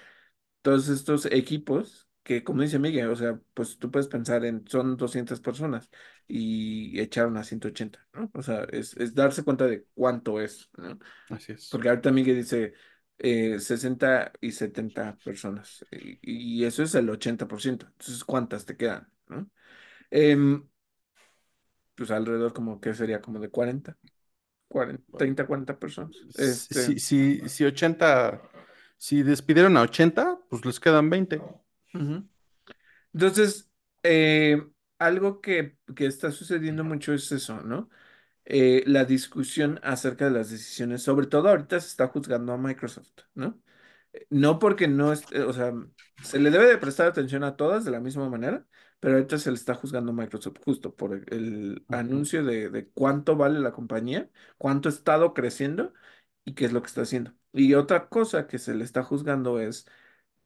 todos 0.70 0.90
estos 0.90 1.26
equipos 1.26 2.08
que, 2.22 2.44
como 2.44 2.62
dice 2.62 2.78
Miguel, 2.78 3.10
o 3.10 3.16
sea, 3.16 3.40
pues 3.56 3.80
tú 3.80 3.90
puedes 3.90 4.08
pensar 4.08 4.46
en, 4.46 4.64
son 4.68 4.98
200 4.98 5.40
personas 5.42 5.90
y 6.28 7.00
echaron 7.00 7.38
a 7.38 7.44
180, 7.44 8.08
¿no? 8.14 8.30
O 8.36 8.44
sea, 8.44 8.68
es, 8.72 8.96
es 8.98 9.16
darse 9.16 9.44
cuenta 9.44 9.66
de 9.66 9.86
cuánto 9.96 10.40
es, 10.40 10.70
¿no? 10.78 11.00
Así 11.30 11.54
es. 11.54 11.70
Porque 11.72 11.90
ahorita 11.90 12.12
Miguel 12.12 12.36
dice 12.36 12.74
eh, 13.18 13.60
60 13.60 14.34
y 14.42 14.52
70 14.52 15.18
personas 15.26 15.84
y, 15.90 16.20
y, 16.22 16.66
eso 16.66 16.84
es 16.84 16.94
el 16.94 17.10
80%. 17.10 17.88
Entonces, 17.88 18.24
¿cuántas 18.24 18.64
te 18.64 18.78
quedan, 18.78 19.12
no? 19.28 19.50
Eh, 20.12 20.38
pues 21.96 22.12
alrededor 22.12 22.54
como 22.54 22.80
que 22.80 22.94
sería 22.94 23.22
como 23.22 23.40
de 23.40 23.50
40. 23.50 23.98
40, 24.68 25.18
30, 25.18 25.48
40 25.48 25.80
personas. 25.80 26.16
Este... 26.38 26.76
Si, 26.76 27.00
si, 27.00 27.50
si 27.50 27.66
80, 27.66 28.40
si 29.00 29.24
despidieron 29.24 29.78
a 29.78 29.82
80, 29.84 30.42
pues 30.50 30.66
les 30.66 30.80
quedan 30.80 31.10
20. 31.10 31.38
Uh 31.38 31.42
-huh. 31.94 32.30
Entonces, 33.14 33.72
eh, 34.04 34.62
algo 35.00 35.42
que, 35.42 35.78
que, 35.96 36.06
está 36.06 36.32
sucediendo 36.32 36.84
mucho 36.84 37.14
es 37.14 37.32
eso, 37.32 37.62
¿no? 37.62 37.90
Eh, 38.46 38.84
la 38.88 39.06
discusión 39.06 39.80
acerca 39.84 40.26
de 40.26 40.32
las 40.32 40.52
decisiones, 40.52 41.02
sobre 41.04 41.28
todo 41.28 41.50
ahorita 41.50 41.80
se 41.80 41.88
está 41.88 42.08
juzgando 42.08 42.54
a 42.54 42.58
Microsoft, 42.58 43.12
¿no? 43.36 43.62
No 44.30 44.60
porque 44.60 44.88
no, 44.88 45.14
es, 45.14 45.24
o 45.34 45.54
sea, 45.54 45.74
se 46.24 46.40
le 46.40 46.52
debe 46.52 46.68
de 46.68 46.78
prestar 46.78 47.08
atención 47.08 47.44
a 47.44 47.56
todas 47.56 47.86
de 47.86 47.92
la 47.92 48.00
misma 48.02 48.30
manera, 48.30 48.66
pero 49.00 49.16
ahorita 49.16 49.38
se 49.38 49.52
le 49.52 49.56
está 49.56 49.76
juzgando 49.76 50.12
a 50.12 50.16
Microsoft 50.16 50.58
justo 50.66 50.96
por 50.96 51.14
el, 51.14 51.26
el 51.32 51.86
uh 51.88 51.94
-huh. 51.94 52.00
anuncio 52.00 52.44
de, 52.44 52.70
de, 52.70 52.90
cuánto 52.90 53.36
vale 53.38 53.60
la 53.60 53.72
compañía, 53.72 54.30
cuánto 54.58 54.90
ha 54.90 54.92
estado 54.92 55.34
creciendo 55.34 55.94
y 56.50 56.54
qué 56.56 56.66
es 56.66 56.74
lo 56.74 56.82
que 56.82 56.88
está 56.88 57.02
haciendo. 57.04 57.34
Y 57.54 57.74
otra 57.76 58.10
cosa 58.10 58.48
que 58.48 58.58
se 58.60 58.74
le 58.76 58.84
está 58.84 59.04
juzgando 59.04 59.60
es, 59.60 59.86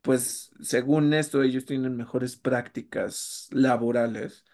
pues, 0.01 0.51
según 0.61 1.13
esto, 1.13 1.43
ellos 1.43 1.65
tienen 1.65 1.95
mejores 1.97 2.35
prácticas 2.37 3.47
laborales 3.51 4.45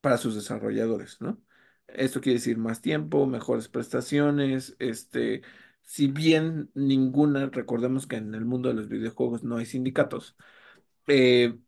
para 0.00 0.18
sus 0.18 0.34
desarrolladores, 0.34 1.20
¿no? 1.20 1.42
Esto 1.88 2.20
quiere 2.20 2.38
decir 2.38 2.58
más 2.58 2.80
tiempo, 2.80 3.26
mejores 3.26 3.68
prestaciones, 3.68 4.76
este, 4.78 5.42
si 5.82 6.08
bien 6.08 6.70
ninguna, 6.74 7.46
recordemos 7.50 8.06
que 8.06 8.16
en 8.16 8.34
el 8.34 8.44
mundo 8.46 8.68
de 8.70 8.74
los 8.76 8.88
videojuegos 8.88 9.44
no 9.44 9.58
hay 9.58 9.66
sindicatos, 9.66 10.36
eh, 11.08 11.58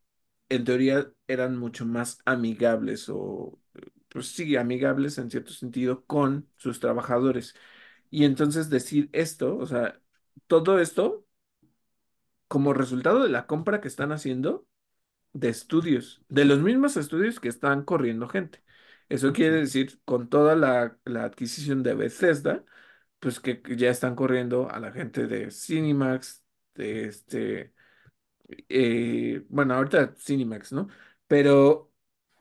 en 0.48 0.64
teoría 0.64 1.12
eran 1.26 1.56
mucho 1.58 1.86
más 1.86 2.20
amigables 2.24 3.08
o, 3.10 3.60
pues 4.08 4.28
sí, 4.28 4.56
amigables 4.56 5.18
en 5.18 5.30
cierto 5.30 5.52
sentido 5.52 6.04
con 6.06 6.48
sus 6.56 6.80
trabajadores. 6.80 7.54
Y 8.10 8.24
entonces 8.24 8.70
decir 8.70 9.10
esto, 9.12 9.56
o 9.56 9.66
sea, 9.66 10.00
todo 10.46 10.80
esto 10.80 11.26
como 12.48 12.72
resultado 12.74 13.22
de 13.22 13.28
la 13.28 13.46
compra 13.46 13.80
que 13.80 13.88
están 13.88 14.12
haciendo 14.12 14.66
de 15.32 15.48
estudios, 15.50 16.22
de 16.28 16.44
los 16.44 16.60
mismos 16.60 16.96
estudios 16.96 17.40
que 17.40 17.48
están 17.48 17.84
corriendo 17.84 18.28
gente. 18.28 18.62
Eso 19.08 19.32
quiere 19.32 19.56
decir, 19.56 20.00
con 20.04 20.28
toda 20.28 20.56
la, 20.56 20.98
la 21.04 21.24
adquisición 21.24 21.82
de 21.82 21.94
Bethesda, 21.94 22.64
pues 23.20 23.40
que 23.40 23.62
ya 23.76 23.90
están 23.90 24.14
corriendo 24.16 24.70
a 24.70 24.80
la 24.80 24.92
gente 24.92 25.26
de 25.26 25.50
Cinemax, 25.50 26.44
de 26.74 27.06
este, 27.06 27.74
eh, 28.68 29.44
bueno, 29.48 29.74
ahorita 29.74 30.14
Cinemax, 30.18 30.72
¿no? 30.72 30.88
Pero 31.26 31.92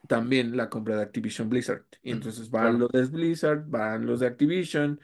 también 0.07 0.55
la 0.57 0.69
compra 0.69 0.97
de 0.97 1.03
Activision 1.03 1.49
Blizzard. 1.49 1.85
Y 2.01 2.11
entonces 2.11 2.49
van 2.49 2.79
Claro, 2.79 2.79
los 2.79 2.91
de 2.91 3.05
Blizzard, 3.05 3.65
van 3.67 4.05
los 4.05 4.19
de 4.21 4.27
Activision. 4.27 4.99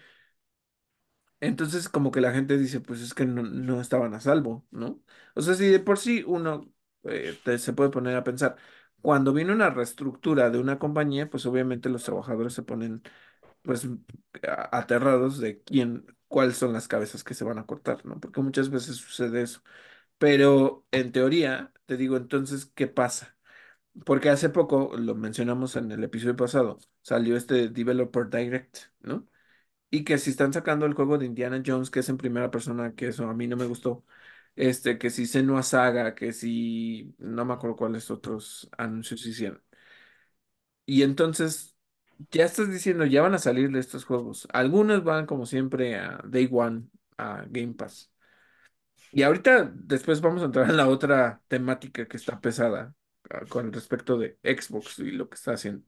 Entonces 1.43 1.89
como 1.89 2.11
que 2.11 2.21
la 2.21 2.31
gente 2.33 2.57
dice, 2.57 2.79
pues 2.81 3.01
es 3.01 3.13
que 3.13 3.25
no, 3.25 3.43
no 3.43 3.81
estaban 3.81 4.13
a 4.13 4.21
salvo, 4.21 4.65
¿no? 4.71 5.01
O 5.35 5.41
sea, 5.41 5.55
si 5.55 5.67
de 5.67 5.79
por 5.79 5.97
sí 5.99 6.23
uno 6.25 6.71
eh, 7.03 7.37
se 7.59 7.73
puede 7.73 7.89
poner 7.89 8.15
a 8.15 8.23
pensar, 8.23 8.55
cuando 9.01 9.33
viene 9.33 9.51
una 9.53 9.69
reestructura 9.69 10.49
de 10.49 10.59
una 10.59 10.79
compañía, 10.79 11.29
pues 11.29 11.45
obviamente 11.45 11.89
los 11.89 12.03
trabajadores 12.03 12.53
se 12.53 12.63
ponen 12.63 13.03
pues 13.63 13.87
aterrados 14.71 15.39
de 15.39 15.61
quién, 15.63 16.05
cuáles 16.27 16.57
son 16.57 16.73
las 16.73 16.87
cabezas 16.87 17.23
que 17.23 17.33
se 17.33 17.43
van 17.43 17.59
a 17.59 17.65
cortar, 17.65 18.05
¿no? 18.05 18.19
Porque 18.19 18.41
muchas 18.41 18.69
veces 18.69 18.97
sucede 18.97 19.41
eso. 19.41 19.61
Pero 20.19 20.85
en 20.91 21.11
teoría, 21.13 21.73
te 21.85 21.97
digo, 21.97 22.17
entonces, 22.17 22.67
¿qué 22.75 22.87
pasa? 22.87 23.37
Porque 24.05 24.29
hace 24.29 24.49
poco, 24.49 24.93
lo 24.97 25.15
mencionamos 25.15 25.75
en 25.75 25.91
el 25.91 26.03
episodio 26.03 26.35
pasado, 26.35 26.79
salió 27.01 27.37
este 27.37 27.69
Developer 27.69 28.29
Direct, 28.29 28.77
¿no? 29.01 29.27
Y 29.93 30.03
que 30.05 30.17
si 30.17 30.31
están 30.31 30.51
sacando 30.53 30.85
el 30.87 30.95
juego 30.95 31.19
de 31.19 31.27
Indiana 31.27 31.61
Jones, 31.65 31.91
que 31.91 31.99
es 31.99 32.09
en 32.09 32.17
primera 32.17 32.49
persona, 32.51 32.95
que 32.95 33.09
eso 33.09 33.27
a 33.29 33.33
mí 33.35 33.47
no 33.47 33.57
me 33.57 33.67
gustó, 33.67 34.03
este, 34.55 34.97
que 34.97 35.09
si 35.11 35.27
Senua 35.27 35.61
Saga, 35.63 36.15
que 36.15 36.33
si, 36.33 37.15
no 37.19 37.45
me 37.45 37.53
acuerdo 37.53 37.75
cuáles 37.77 38.09
otros 38.11 38.69
anuncios 38.77 39.25
hicieron. 39.25 39.63
Y 40.85 41.03
entonces, 41.03 41.75
ya 42.31 42.45
estás 42.45 42.69
diciendo, 42.71 43.05
ya 43.05 43.21
van 43.21 43.33
a 43.35 43.39
salir 43.39 43.71
de 43.71 43.79
estos 43.79 44.05
juegos. 44.05 44.47
Algunos 44.53 45.03
van 45.03 45.25
como 45.25 45.45
siempre 45.45 45.95
a 45.97 46.21
Day 46.25 46.49
One, 46.51 46.89
a 47.17 47.45
Game 47.49 47.73
Pass. 47.75 48.11
Y 49.11 49.23
ahorita, 49.23 49.71
después 49.75 50.21
vamos 50.21 50.41
a 50.41 50.45
entrar 50.45 50.69
en 50.69 50.77
la 50.77 50.87
otra 50.89 51.41
temática 51.47 52.07
que 52.07 52.17
está 52.17 52.41
pesada, 52.41 52.95
ah, 53.29 53.45
con 53.47 53.71
respecto 53.71 54.17
de 54.17 54.39
Xbox 54.43 54.99
y 54.99 55.11
lo 55.11 55.29
que 55.29 55.35
está 55.35 55.53
haciendo. 55.53 55.85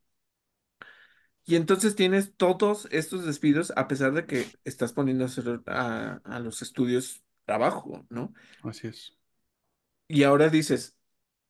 Y 1.45 1.55
entonces 1.55 1.95
tienes 1.95 2.33
todos 2.35 2.87
estos 2.91 3.25
despidos 3.25 3.71
a 3.75 3.87
pesar 3.87 4.13
de 4.13 4.25
que 4.25 4.47
estás 4.63 4.93
poniendo 4.93 5.25
a, 5.25 5.27
hacer 5.27 5.61
a, 5.67 6.21
a 6.23 6.39
los 6.39 6.61
estudios 6.61 7.23
trabajo, 7.45 8.05
¿no? 8.09 8.33
así 8.63 8.87
es. 8.87 9.13
Y 10.07 10.23
ahora 10.23 10.49
dices, 10.49 10.95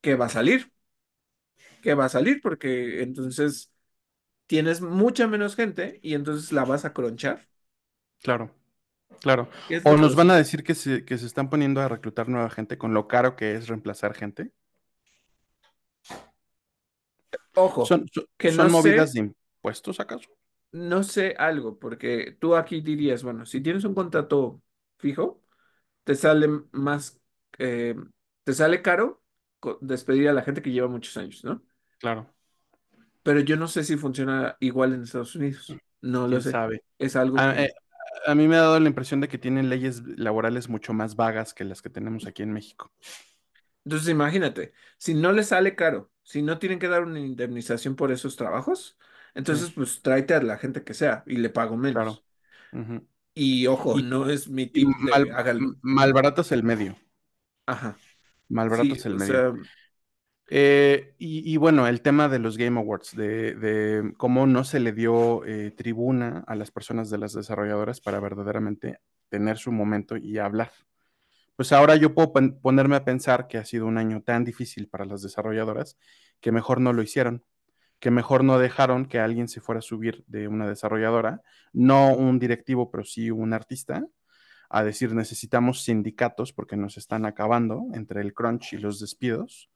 ¿qué 0.02 0.16
va 0.16 0.26
a 0.26 0.30
salir? 0.30 0.72
¿Qué 1.82 1.94
va 1.94 2.06
a 2.06 2.10
salir? 2.10 2.42
Porque 2.42 3.04
entonces 3.04 3.72
tienes 4.48 4.82
mucha 4.82 5.28
menos 5.28 5.56
gente 5.56 6.00
y 6.02 6.14
entonces 6.14 6.52
la 6.52 6.66
vas 6.66 6.86
a 6.86 6.94
cronchar. 6.94 7.48
Claro, 8.22 8.52
claro. 9.22 9.50
¿Qué 9.68 9.76
es 9.78 9.86
O 9.86 9.96
que 9.96 10.02
nos 10.02 10.16
van 10.16 10.32
a 10.32 10.36
decir 10.36 10.64
que 10.64 10.76
se, 10.76 11.06
que 11.06 11.18
se 11.18 11.26
están 11.26 11.50
poniendo 11.50 11.82
a 11.82 11.88
reclutar 11.88 12.28
nueva 12.28 12.50
gente 12.50 12.78
con 12.78 12.94
lo 12.94 13.08
caro 13.08 13.36
que 13.36 13.56
es 13.56 13.68
reemplazar 13.68 14.14
gente. 14.14 14.52
Ojo, 17.56 17.86
¿Son, 17.86 18.06
son, 18.12 18.26
que 18.38 18.52
no 18.52 18.64
son 18.64 18.72
movidas 18.72 19.14
de 19.14 19.32
impuestos 19.66 20.00
acaso? 20.00 20.30
no 20.72 21.04
sé 21.04 21.36
algo, 21.38 21.80
porque 21.80 22.38
tú 22.40 22.56
aquí 22.56 22.82
dirías, 22.82 23.24
bueno, 23.24 23.46
si 23.46 23.62
tienes 23.62 23.84
un 23.86 23.96
contrato 23.96 24.62
fijo, 24.98 25.42
te 26.04 26.16
sale 26.16 26.48
más, 26.72 27.22
eh, 27.60 27.96
te 28.44 28.54
sale 28.54 28.82
caro 28.82 29.24
despedir 29.82 30.30
a 30.30 30.34
la 30.34 30.44
gente 30.44 30.62
que 30.62 30.72
lleva 30.72 30.88
muchos 30.90 31.18
años, 31.18 31.44
¿no? 31.44 31.64
Claro, 31.98 32.34
pero 33.24 33.40
yo 33.42 33.58
no 33.58 33.68
sé 33.68 33.84
si 33.84 33.98
funciona 33.98 34.58
igual 34.60 34.94
en 34.94 35.04
Estados 35.04 35.36
Unidos. 35.36 35.80
No 36.02 36.28
lo 36.28 36.42
sé. 36.42 36.58
sabe. 36.58 36.84
Es 37.00 37.16
algo 37.16 37.42
A, 37.42 37.54
que... 37.54 37.66
eh, 37.66 37.74
a 38.28 38.36
mí 38.36 38.48
me 38.48 38.56
ha 38.58 38.62
dado 38.62 38.80
la 38.80 38.90
impresión 38.90 39.22
de 39.22 39.28
que 39.28 39.38
tienen 39.38 39.70
leyes 39.70 40.04
laborales 40.18 40.70
mucho 40.70 40.94
más 40.94 41.16
vagas 41.16 41.54
que 41.54 41.64
las 41.66 41.82
que 41.82 41.90
tenemos 41.90 42.26
aquí 42.28 42.44
en 42.44 42.54
México. 42.54 42.92
Entonces 43.86 44.10
imagínate, 44.10 44.74
si 44.98 45.14
no 45.14 45.32
les 45.32 45.50
sale 45.50 45.76
caro, 45.76 46.12
si 46.24 46.42
no 46.42 46.58
tienen 46.60 46.80
que 46.80 46.88
dar 46.88 47.04
una 47.04 47.20
indemnización 47.20 47.96
por 47.96 48.12
esos 48.12 48.36
trabajos, 48.36 48.98
entonces 49.36 49.72
pues 49.72 50.02
tráete 50.02 50.34
a 50.36 50.42
la 50.44 50.58
gente 50.58 50.84
que 50.84 50.94
sea 50.96 51.24
y 51.28 51.38
le 51.38 51.50
pago 51.52 51.78
claro. 51.92 52.22
menos. 52.22 52.26
Ujú. 52.72 53.08
Y 53.34 53.68
ojo, 53.68 54.00
Y, 54.00 54.02
no 54.02 54.30
es 54.30 54.48
mi 54.50 54.68
tip 54.68 54.98
mal, 55.00 55.30
hágalo. 55.34 55.76
malbaratas 55.82 56.52
el 56.52 56.64
medio. 56.64 56.98
Ajá. 57.68 58.02
Sí, 58.68 59.00
Malbaratas 59.00 59.06
el 59.06 59.14
o 59.14 59.20
medio. 59.20 59.46
sea, 59.46 59.54
Eh, 60.48 61.16
y, 61.18 61.52
y 61.52 61.58
bueno, 61.58 61.88
el 61.88 62.02
tema 62.02 62.30
de 62.30 62.38
los 62.40 62.58
Game 62.58 62.80
Awards, 62.80 63.16
de, 63.16 63.56
de 63.56 64.14
cómo 64.18 64.46
no 64.46 64.64
se 64.64 64.80
le 64.80 64.92
dio 64.94 65.44
eh, 65.46 65.72
tribuna 65.72 66.44
a 66.48 66.56
las 66.56 66.70
personas 66.72 67.10
de 67.10 67.18
las 67.18 67.34
desarrolladoras 67.34 68.00
para 68.00 68.20
verdaderamente 68.20 69.00
tener 69.30 69.58
su 69.58 69.72
momento 69.72 70.18
y 70.18 70.38
hablar. 70.38 70.72
Pues 71.56 71.72
ahora 71.74 71.96
yo 71.98 72.14
puedo 72.16 72.34
pon- 72.34 72.60
ponerme 72.62 72.96
a 72.98 73.06
pensar 73.06 73.48
que 73.48 73.58
ha 73.60 73.66
sido 73.66 73.88
un 73.88 73.98
año 73.98 74.22
tan 74.24 74.46
difícil 74.46 74.90
para 74.90 75.06
las 75.06 75.22
desarrolladoras 75.24 75.98
que 76.42 76.52
mejor 76.54 76.82
no 76.82 76.94
lo 76.94 77.04
hicieron, 77.04 77.44
que 78.00 78.12
mejor 78.12 78.44
no 78.44 78.60
dejaron 78.60 79.06
que 79.08 79.20
alguien 79.20 79.48
se 79.48 79.62
fuera 79.62 79.80
a 79.80 79.82
subir 79.82 80.24
de 80.28 80.48
una 80.48 80.68
desarrolladora, 80.68 81.42
no 81.74 82.14
un 82.16 82.40
directivo, 82.40 82.92
pero 82.92 83.04
sí 83.04 83.32
un 83.32 83.54
artista, 83.54 84.06
a 84.70 84.84
decir 84.84 85.14
necesitamos 85.14 85.84
sindicatos 85.84 86.54
porque 86.54 86.76
nos 86.78 86.98
están 86.98 87.26
acabando 87.26 87.84
entre 87.94 88.22
el 88.22 88.34
crunch 88.34 88.74
y 88.74 88.78
los 88.78 89.00
despidos 89.00 89.70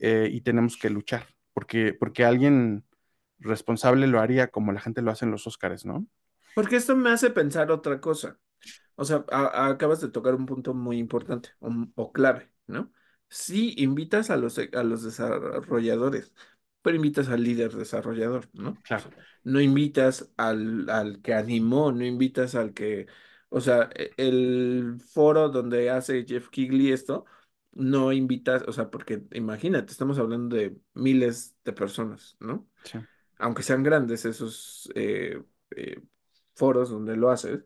eh, 0.00 0.28
y 0.30 0.40
tenemos 0.42 0.76
que 0.76 0.90
luchar, 0.90 1.26
porque, 1.52 1.94
porque 1.94 2.24
alguien 2.24 2.84
responsable 3.38 4.06
lo 4.06 4.20
haría 4.20 4.48
como 4.48 4.72
la 4.72 4.80
gente 4.80 5.02
lo 5.02 5.10
hace 5.10 5.24
en 5.26 5.30
los 5.32 5.46
Óscares, 5.46 5.84
¿no? 5.84 6.06
porque 6.54 6.76
esto 6.76 6.96
me 6.96 7.10
hace 7.10 7.30
pensar 7.30 7.70
otra 7.70 8.00
cosa. 8.00 8.38
O 8.96 9.04
sea, 9.04 9.24
acabas 9.28 10.00
de 10.00 10.08
tocar 10.10 10.34
un 10.34 10.46
punto 10.46 10.74
muy 10.74 10.98
importante 10.98 11.50
o, 11.60 11.70
o 11.96 12.12
clave, 12.12 12.50
¿no? 12.66 12.92
Sí, 13.28 13.74
invitas 13.78 14.30
a 14.30 14.36
los, 14.36 14.58
a 14.58 14.82
los 14.84 15.02
desarrolladores, 15.02 16.32
pero 16.84 16.96
invitas 16.96 17.30
al 17.30 17.44
líder 17.44 17.72
desarrollador, 17.74 18.50
¿no? 18.54 18.78
Claro, 18.82 19.10
no 19.44 19.60
invitas 19.60 20.32
al, 20.36 20.88
al 20.90 21.22
que 21.22 21.34
animó, 21.34 21.92
no 21.92 22.04
invitas 22.04 22.54
al 22.54 22.74
que, 22.74 23.06
o 23.50 23.60
sea, 23.60 23.90
e- 23.94 24.12
el 24.18 24.98
foro 25.00 25.48
donde 25.50 25.90
hace 25.90 26.24
Jeff 26.26 26.48
Kigley 26.50 26.92
esto, 26.92 27.24
no 27.72 28.12
invitas, 28.12 28.64
o 28.68 28.72
sea, 28.72 28.90
porque 28.90 29.24
imagínate, 29.32 29.92
estamos 29.92 30.18
hablando 30.18 30.56
de 30.56 30.76
miles 30.94 31.56
de 31.64 31.72
personas, 31.72 32.36
¿no? 32.40 32.68
sí, 32.84 32.98
aunque 33.38 33.62
sean 33.62 33.82
grandes 33.82 34.24
esos 34.24 34.90
eh, 34.94 35.42
eh, 35.76 36.00
foros 36.54 36.90
donde 36.90 37.16
lo 37.16 37.30
haces, 37.30 37.64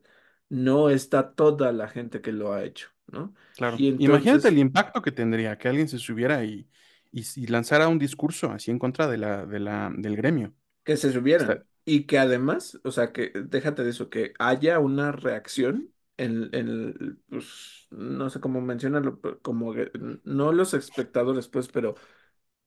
no 0.49 0.91
está 0.91 1.35
toda 1.35 1.73
la 1.73 1.89
gente 1.89 2.21
que 2.21 2.33
lo 2.33 2.53
ha 2.53 2.65
hecho, 2.65 2.91
¿no? 3.09 3.35
claro. 3.57 3.85
Y 3.99 3.99
Imagínate 3.99 4.49
el 4.49 4.59
impacto 4.59 5.03
que 5.03 5.13
tendría 5.13 5.59
que 5.59 5.69
alguien 5.69 5.89
se 5.89 5.99
subiera 5.99 6.45
y, 6.45 6.69
y, 7.13 7.25
y 7.37 7.47
lanzara 7.49 7.89
un 7.89 7.99
discurso 7.99 8.51
así 8.53 8.71
en 8.71 8.79
contra 8.79 9.07
de 9.09 9.19
la, 9.19 9.47
de 9.47 9.61
la, 9.61 9.93
del 9.97 10.17
gremio. 10.17 10.55
que 10.85 10.97
se 10.97 11.13
subieran 11.13 11.65
y 11.85 12.07
que 12.07 12.19
además, 12.19 12.79
o 12.85 12.91
sea, 12.91 13.13
que 13.13 13.33
déjate 13.35 13.83
de 13.85 13.91
eso, 13.91 14.11
que 14.11 14.35
haya 14.39 14.79
una 14.79 15.13
reacción 15.13 15.93
en, 16.17 16.51
en 16.55 16.69
el, 16.69 17.19
pues, 17.29 17.87
no 17.91 18.29
sé 18.31 18.41
cómo 18.41 18.61
mencionarlo, 18.61 19.21
como 19.43 19.75
no 20.25 20.53
los 20.53 20.75
espectadores, 20.75 21.49
pues, 21.49 21.69
pero 21.69 21.95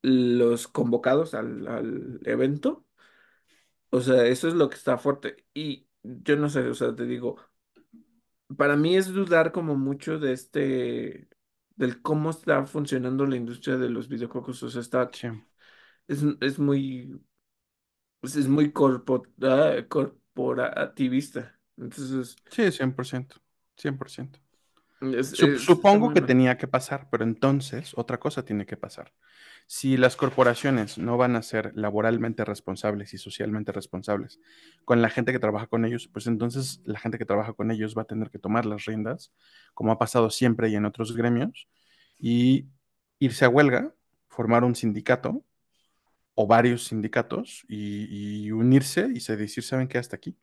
los 0.04 0.68
convocados 0.70 1.34
al, 1.36 1.68
al 1.68 2.22
evento, 2.26 2.86
o 3.90 4.02
sea, 4.02 4.26
eso 4.26 4.48
es 4.48 4.54
lo 4.54 4.70
que 4.70 4.76
está 4.76 4.98
fuerte. 4.98 5.46
Y 5.54 5.88
yo 6.04 6.36
no 6.38 6.50
sé, 6.50 6.62
o 6.68 6.74
sea, 6.74 6.96
te 6.96 7.06
digo, 7.06 7.38
Para 8.58 8.76
mí 8.76 8.98
es 8.98 9.08
dudar 9.14 9.52
como 9.54 9.76
mucho 9.78 10.20
de 10.20 10.34
este, 10.34 11.30
del 11.82 12.02
cómo 12.04 12.32
está 12.32 12.66
funcionando 12.68 13.26
la 13.28 13.38
industria 13.38 13.78
de 13.78 13.90
los 13.90 14.08
videojuegos. 14.10 14.64
O 14.64 14.70
sea, 14.72 14.82
está, 14.82 15.12
sí, 15.12 15.28
es, 16.08 16.24
es 16.42 16.60
muy, 16.60 17.22
pues, 18.20 18.36
es 18.36 18.48
muy 18.48 18.72
corpo- 18.72 19.24
ah, 19.44 19.76
corporativista. 19.90 21.60
Entonces, 21.78 22.40
sí, 22.50 22.72
100%, 22.72 23.38
100%. 23.78 24.40
es, 25.02 25.34
Sup- 25.34 25.58
es- 25.58 25.62
supongo 25.62 26.12
que 26.14 26.22
tenía 26.22 26.58
que 26.58 26.68
pasar, 26.68 27.10
pero 27.12 27.24
entonces 27.26 27.94
otra 27.98 28.20
cosa 28.20 28.46
tiene 28.46 28.66
que 28.66 28.78
pasar. 28.78 29.14
Si 29.68 29.98
las 29.98 30.16
corporaciones 30.18 30.98
no 30.98 31.18
van 31.18 31.36
a 31.36 31.42
ser 31.44 31.72
laboralmente 31.76 32.44
responsables 32.46 33.14
y 33.14 33.18
socialmente 33.18 33.72
responsables 33.72 34.40
con 34.86 35.02
la 35.02 35.10
gente 35.10 35.32
que 35.32 35.40
trabaja 35.40 35.68
con 35.68 35.86
ellos, 35.86 36.10
pues 36.12 36.28
entonces 36.28 36.82
la 36.86 37.00
gente 37.00 37.18
que 37.18 37.26
trabaja 37.26 37.54
con 37.54 37.72
ellos 37.72 37.96
va 37.98 38.02
a 38.04 38.06
tener 38.06 38.30
que 38.30 38.40
tomar 38.40 38.66
las 38.66 38.86
riendas, 38.86 39.34
como 39.74 39.92
ha 39.92 39.98
pasado 40.00 40.30
siempre 40.30 40.70
y 40.70 40.76
en 40.76 40.86
otros 40.86 41.16
gremios, 41.16 41.70
y 42.20 42.68
irse 43.20 43.46
a 43.46 43.50
huelga, 43.50 43.94
formar 44.28 44.64
un 44.64 44.76
sindicato 44.76 45.44
o 46.36 46.48
varios 46.48 46.86
sindicatos 46.86 47.64
y, 47.68 48.46
y 48.46 48.52
unirse 48.52 49.10
y 49.14 49.20
se 49.20 49.38
decir, 49.38 49.64
¿saben 49.64 49.88
qué? 49.88 49.98
Hasta 49.98 50.16
aquí. 50.16 50.38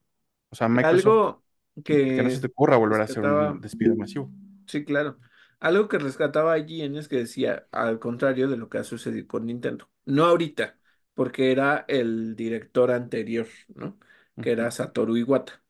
O 0.51 0.57
sea, 0.57 0.69
Microsoft, 0.69 1.07
Algo 1.07 1.43
que 1.85 2.23
no 2.23 2.31
se 2.31 2.37
que 2.37 2.41
te 2.41 2.47
ocurra 2.49 2.77
volver 2.77 3.01
a 3.01 3.05
hacer 3.05 3.23
un 3.23 3.61
despido 3.61 3.97
masivo. 3.97 4.31
sí, 4.67 4.85
claro. 4.85 5.19
Algo 5.61 5.89
que 5.89 5.99
rescataba 5.99 6.57
en 6.59 6.97
es 6.97 7.09
que 7.09 7.17
decía, 7.17 7.67
al 7.73 7.99
contrario 7.99 8.49
de 8.49 8.57
lo 8.57 8.69
que 8.69 8.79
ha 8.79 8.85
sucedido 8.85 9.27
con 9.27 9.47
Nintendo. 9.47 9.91
No 10.05 10.25
ahorita, 10.27 10.79
porque 11.15 11.51
era 11.53 11.85
el 11.89 12.37
director 12.37 12.91
anterior, 12.93 13.49
¿no? 13.75 13.99
Que 14.41 14.53
era 14.53 14.71
Satoru 14.71 15.17
Iwata. 15.17 15.63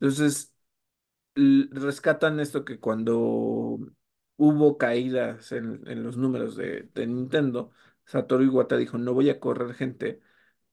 Entonces, 0.00 0.54
rescatan 1.36 2.40
esto 2.40 2.64
que 2.64 2.80
cuando 2.80 3.78
hubo 4.36 4.78
caídas 4.78 5.52
en, 5.52 5.82
en 5.88 6.02
los 6.02 6.16
números 6.16 6.56
de, 6.56 6.90
de 6.94 7.06
Nintendo, 7.06 7.70
Satoru 8.04 8.44
Iwata 8.44 8.76
dijo, 8.76 8.98
no 8.98 9.14
voy 9.14 9.30
a 9.30 9.40
correr 9.40 9.74
gente 9.74 10.20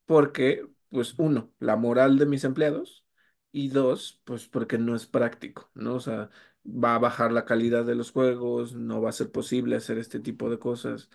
porque, 0.05 0.67
pues, 0.89 1.15
uno, 1.17 1.53
la 1.60 1.75
moral 1.75 2.17
de 2.17 2.25
mis 2.25 2.43
empleados 2.43 3.05
y 3.51 3.69
dos, 3.69 4.21
pues 4.25 4.47
porque 4.47 4.77
no 4.77 4.95
es 4.95 5.05
práctico, 5.08 5.71
¿no? 5.73 5.95
O 5.95 5.99
sea, 5.99 6.29
va 6.65 6.95
a 6.95 7.00
bajar 7.00 7.32
la 7.32 7.45
calidad 7.45 7.86
de 7.86 7.95
los 7.95 8.12
juegos, 8.12 8.74
no 8.76 9.02
va 9.02 9.10
a 9.10 9.12
ser 9.13 9.32
posible 9.32 9.76
hacer 9.76 9.98
este 9.98 10.19
tipo 10.19 10.50
de 10.50 10.60
cosas. 10.60 11.10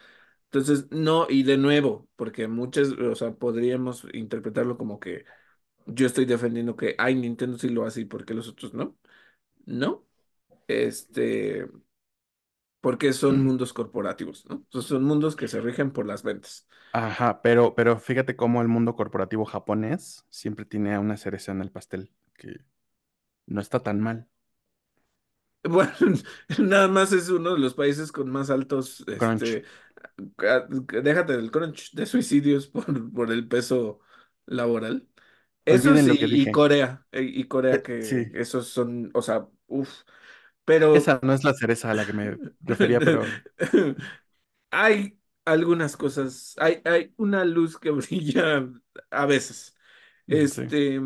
Entonces, 0.46 0.88
no, 0.90 1.26
y 1.28 1.42
de 1.44 1.58
nuevo, 1.58 2.08
porque 2.16 2.48
muchas, 2.48 2.90
o 2.92 3.14
sea, 3.16 3.34
podríamos 3.34 4.06
interpretarlo 4.14 4.78
como 4.78 5.00
que 5.00 5.24
yo 5.86 6.06
estoy 6.06 6.26
defendiendo 6.26 6.76
que, 6.76 6.94
ay, 6.98 7.14
Nintendo 7.16 7.58
sí 7.58 7.68
lo 7.70 7.86
hace 7.86 8.02
y 8.02 8.04
por 8.06 8.24
qué 8.26 8.34
los 8.34 8.48
otros 8.48 8.74
no. 8.74 8.96
No, 9.66 10.06
este, 10.68 11.66
porque 12.80 13.12
son 13.12 13.42
mundos 13.44 13.72
corporativos, 13.72 14.44
¿no? 14.48 14.56
Entonces, 14.56 14.88
son 14.90 15.04
mundos 15.04 15.36
que 15.36 15.48
se 15.48 15.60
rigen 15.60 15.92
por 15.92 16.06
las 16.06 16.22
ventas. 16.22 16.66
Ajá, 16.92 17.42
pero, 17.42 17.74
pero 17.74 17.98
fíjate 17.98 18.36
cómo 18.36 18.62
el 18.62 18.68
mundo 18.68 18.94
corporativo 18.94 19.44
japonés 19.44 20.24
siempre 20.30 20.64
tiene 20.64 20.98
una 20.98 21.16
cereza 21.16 21.50
en 21.52 21.60
el 21.60 21.70
pastel, 21.72 22.12
que 22.34 22.56
no 23.46 23.60
está 23.62 23.80
tan 23.82 24.00
mal. 24.00 24.28
Bueno, 25.68 25.92
nada 26.58 26.88
más 26.88 27.12
es 27.12 27.28
uno 27.30 27.54
de 27.54 27.58
los 27.60 27.74
países 27.74 28.12
con 28.12 28.30
más 28.30 28.50
altos, 28.50 29.02
Crunch. 29.16 29.56
este, 29.56 29.64
ca- 30.36 30.66
déjate 30.70 31.34
del 31.36 31.50
crunch, 31.50 31.92
de 31.94 32.06
suicidios 32.06 32.68
por, 32.68 33.12
por 33.12 33.32
el 33.32 33.48
peso 33.48 34.00
laboral. 34.46 35.08
Eso 35.64 35.96
Olviden 35.96 36.08
lo 36.08 36.18
sí, 36.18 36.18
que 36.18 36.28
y 36.32 36.50
dije. 36.50 36.50
Corea, 36.50 37.06
y 37.12 37.44
Corea 37.48 37.78
Eh, 37.78 37.82
que 37.82 38.00
sí, 38.00 38.34
esos 38.34 38.68
son, 38.68 39.10
o 39.14 39.22
sea, 39.22 39.48
uff, 39.68 40.02
pero 40.64 41.10
esa 41.10 41.20
no 41.22 41.32
es 41.34 41.44
la 41.44 41.52
cereza 41.54 41.90
a 41.90 41.94
la 41.94 42.06
que 42.06 42.12
me 42.14 42.38
refería, 42.60 43.02
pero 43.02 43.38
hay 44.70 45.18
algunas 45.44 45.96
cosas, 45.96 46.54
hay, 46.58 46.82
hay 46.84 47.14
una 47.16 47.44
luz 47.44 47.78
que 47.78 47.90
brilla 47.92 48.68
a 49.10 49.26
veces. 49.26 49.76
mm, 50.28 50.46
sí. 50.46 50.62
Este, 50.64 51.00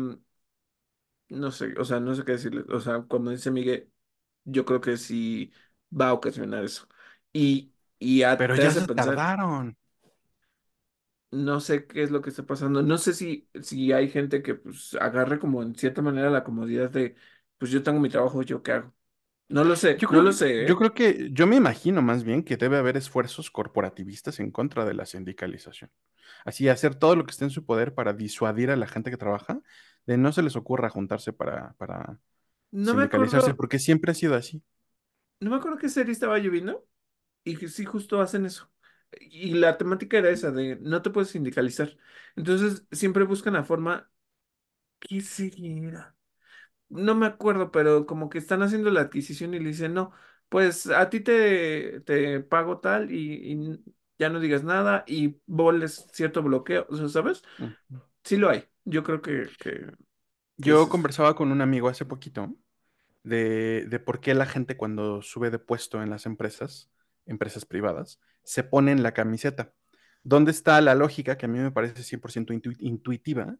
no 1.29 1.51
sé, 1.51 1.73
o 1.79 1.85
sea, 1.85 1.99
no 1.99 2.15
sé 2.15 2.23
qué 2.25 2.33
decirle, 2.33 2.63
o 2.73 2.79
sea, 2.79 3.01
cuando 3.07 3.31
dice 3.31 3.51
Miguel, 3.51 3.91
yo 4.45 4.65
creo 4.65 4.81
que 4.81 4.97
sí 4.97 5.51
va 5.91 6.09
a 6.09 6.13
ocasionar 6.13 6.63
eso. 6.63 6.87
Y, 7.33 7.73
y 7.99 8.19
ya 8.19 8.37
Pero 8.37 8.55
te 8.55 8.63
ya 8.63 8.71
hace 8.71 8.81
se 8.81 8.87
pensar. 8.87 9.27
tardaron. 9.27 9.77
No 11.31 11.59
sé 11.59 11.85
qué 11.85 12.01
es 12.03 12.09
lo 12.11 12.21
que 12.21 12.29
está 12.31 12.43
pasando. 12.45 12.81
No 12.81 12.97
sé 12.97 13.13
si, 13.13 13.47
si 13.61 13.91
hay 13.91 14.09
gente 14.09 14.41
que 14.41 14.55
pues 14.55 14.95
agarre 14.95 15.37
como 15.39 15.61
en 15.61 15.75
cierta 15.75 16.01
manera 16.01 16.29
la 16.31 16.43
comodidad 16.43 16.89
de, 16.89 17.15
pues 17.59 17.69
yo 17.71 17.83
tengo 17.83 17.99
mi 17.99 18.09
trabajo, 18.09 18.41
¿yo 18.41 18.63
qué 18.63 18.71
hago? 18.73 18.95
No 19.49 19.63
lo 19.63 19.75
sé, 19.75 20.01
Yo 20.01 20.07
no 20.09 20.21
creo 20.21 20.23
lo 20.23 20.31
que, 20.31 20.33
sé, 20.33 20.65
yo 20.65 20.75
¿eh? 20.75 20.77
creo 20.77 20.93
que, 20.93 21.29
yo 21.33 21.45
me 21.45 21.57
imagino 21.57 22.01
más 22.01 22.23
bien 22.23 22.43
que 22.43 22.55
debe 22.57 22.77
haber 22.77 22.95
esfuerzos 22.97 23.51
corporativistas 23.51 24.39
en 24.39 24.51
contra 24.51 24.85
de 24.85 24.93
la 24.93 25.05
sindicalización. 25.05 25.91
Así, 26.45 26.69
hacer 26.69 26.95
todo 26.95 27.15
lo 27.15 27.25
que 27.25 27.31
esté 27.31 27.43
en 27.45 27.51
su 27.51 27.65
poder 27.65 27.93
para 27.93 28.13
disuadir 28.13 28.71
a 28.71 28.77
la 28.77 28.87
gente 28.87 29.11
que 29.11 29.17
trabaja, 29.17 29.61
de 30.05 30.17
no 30.17 30.31
se 30.31 30.41
les 30.43 30.55
ocurra 30.55 30.89
juntarse 30.89 31.33
para, 31.33 31.73
para 31.77 32.19
No 32.71 32.95
me 32.95 33.03
acuerdo, 33.03 33.55
porque 33.55 33.77
siempre 33.79 34.11
ha 34.11 34.15
sido 34.15 34.33
así. 34.35 34.63
no 35.39 35.49
me 35.51 35.55
acuerdo 35.57 35.77
qué 35.77 35.89
serie 35.89 36.11
estaba 36.13 36.37
lloviendo 36.39 36.85
y 37.43 37.57
que 37.57 37.67
sí 37.69 37.85
justo 37.85 38.21
hacen 38.21 38.45
eso. 38.47 38.71
Y 39.19 39.53
la 39.55 39.77
temática 39.77 40.17
era 40.19 40.29
esa 40.31 40.51
de 40.51 40.77
no 40.81 41.01
te 41.01 41.09
puedes 41.11 41.29
sindicalizar. 41.31 41.97
Entonces 42.35 42.85
siempre 42.91 43.23
buscan 43.25 43.53
la 43.55 43.63
forma, 43.65 44.11
¿qué 44.99 45.21
serie 45.21 45.87
era? 45.87 46.15
No 46.89 47.15
me 47.15 47.25
acuerdo, 47.27 47.71
pero 47.71 48.05
como 48.07 48.29
que 48.29 48.39
están 48.39 48.63
haciendo 48.63 48.91
la 48.91 49.01
adquisición 49.01 49.53
y 49.55 49.59
le 49.59 49.69
dicen, 49.69 49.93
no, 49.95 50.11
pues 50.49 50.87
a 50.87 51.09
ti 51.09 51.21
te, 51.21 52.01
te 52.01 52.41
pago 52.41 52.79
tal 52.79 53.11
y, 53.11 53.53
y 53.53 53.79
ya 54.19 54.29
no 54.29 54.39
digas 54.41 54.63
nada 54.63 55.03
y 55.07 55.41
voles 55.47 56.09
cierto 56.13 56.43
bloqueo, 56.43 56.87
¿sabes? 57.09 57.43
Ujú. 57.59 57.99
Sí 58.23 58.37
lo 58.37 58.49
hay. 58.49 58.65
Yo 58.85 59.03
creo 59.03 59.21
que, 59.21 59.55
que, 59.59 59.87
es 60.65 60.79
Yo 60.79 60.89
conversaba 60.89 61.35
con 61.35 61.51
un 61.51 61.61
amigo 61.61 61.87
hace 61.89 62.05
poquito 62.05 62.53
de, 63.23 63.85
de 63.89 63.99
por 63.99 64.21
qué 64.21 64.33
la 64.35 64.45
gente 64.45 64.77
cuando 64.77 65.21
sube 65.21 65.51
de 65.51 65.59
puesto 65.59 66.03
en 66.03 66.09
las 66.09 66.25
empresas, 66.25 66.91
empresas 67.25 67.65
privadas, 67.65 68.19
se 68.43 68.63
pone 68.63 68.91
en 68.91 69.03
la 69.03 69.13
camiseta. 69.13 69.73
¿Dónde 70.23 70.51
está 70.51 70.81
la 70.81 70.95
lógica 70.95 71.37
que 71.37 71.45
a 71.47 71.49
mí 71.49 71.59
me 71.59 71.71
parece 71.71 72.03
100% 72.03 72.53
intu- 72.53 72.77
intuitiva 72.79 73.57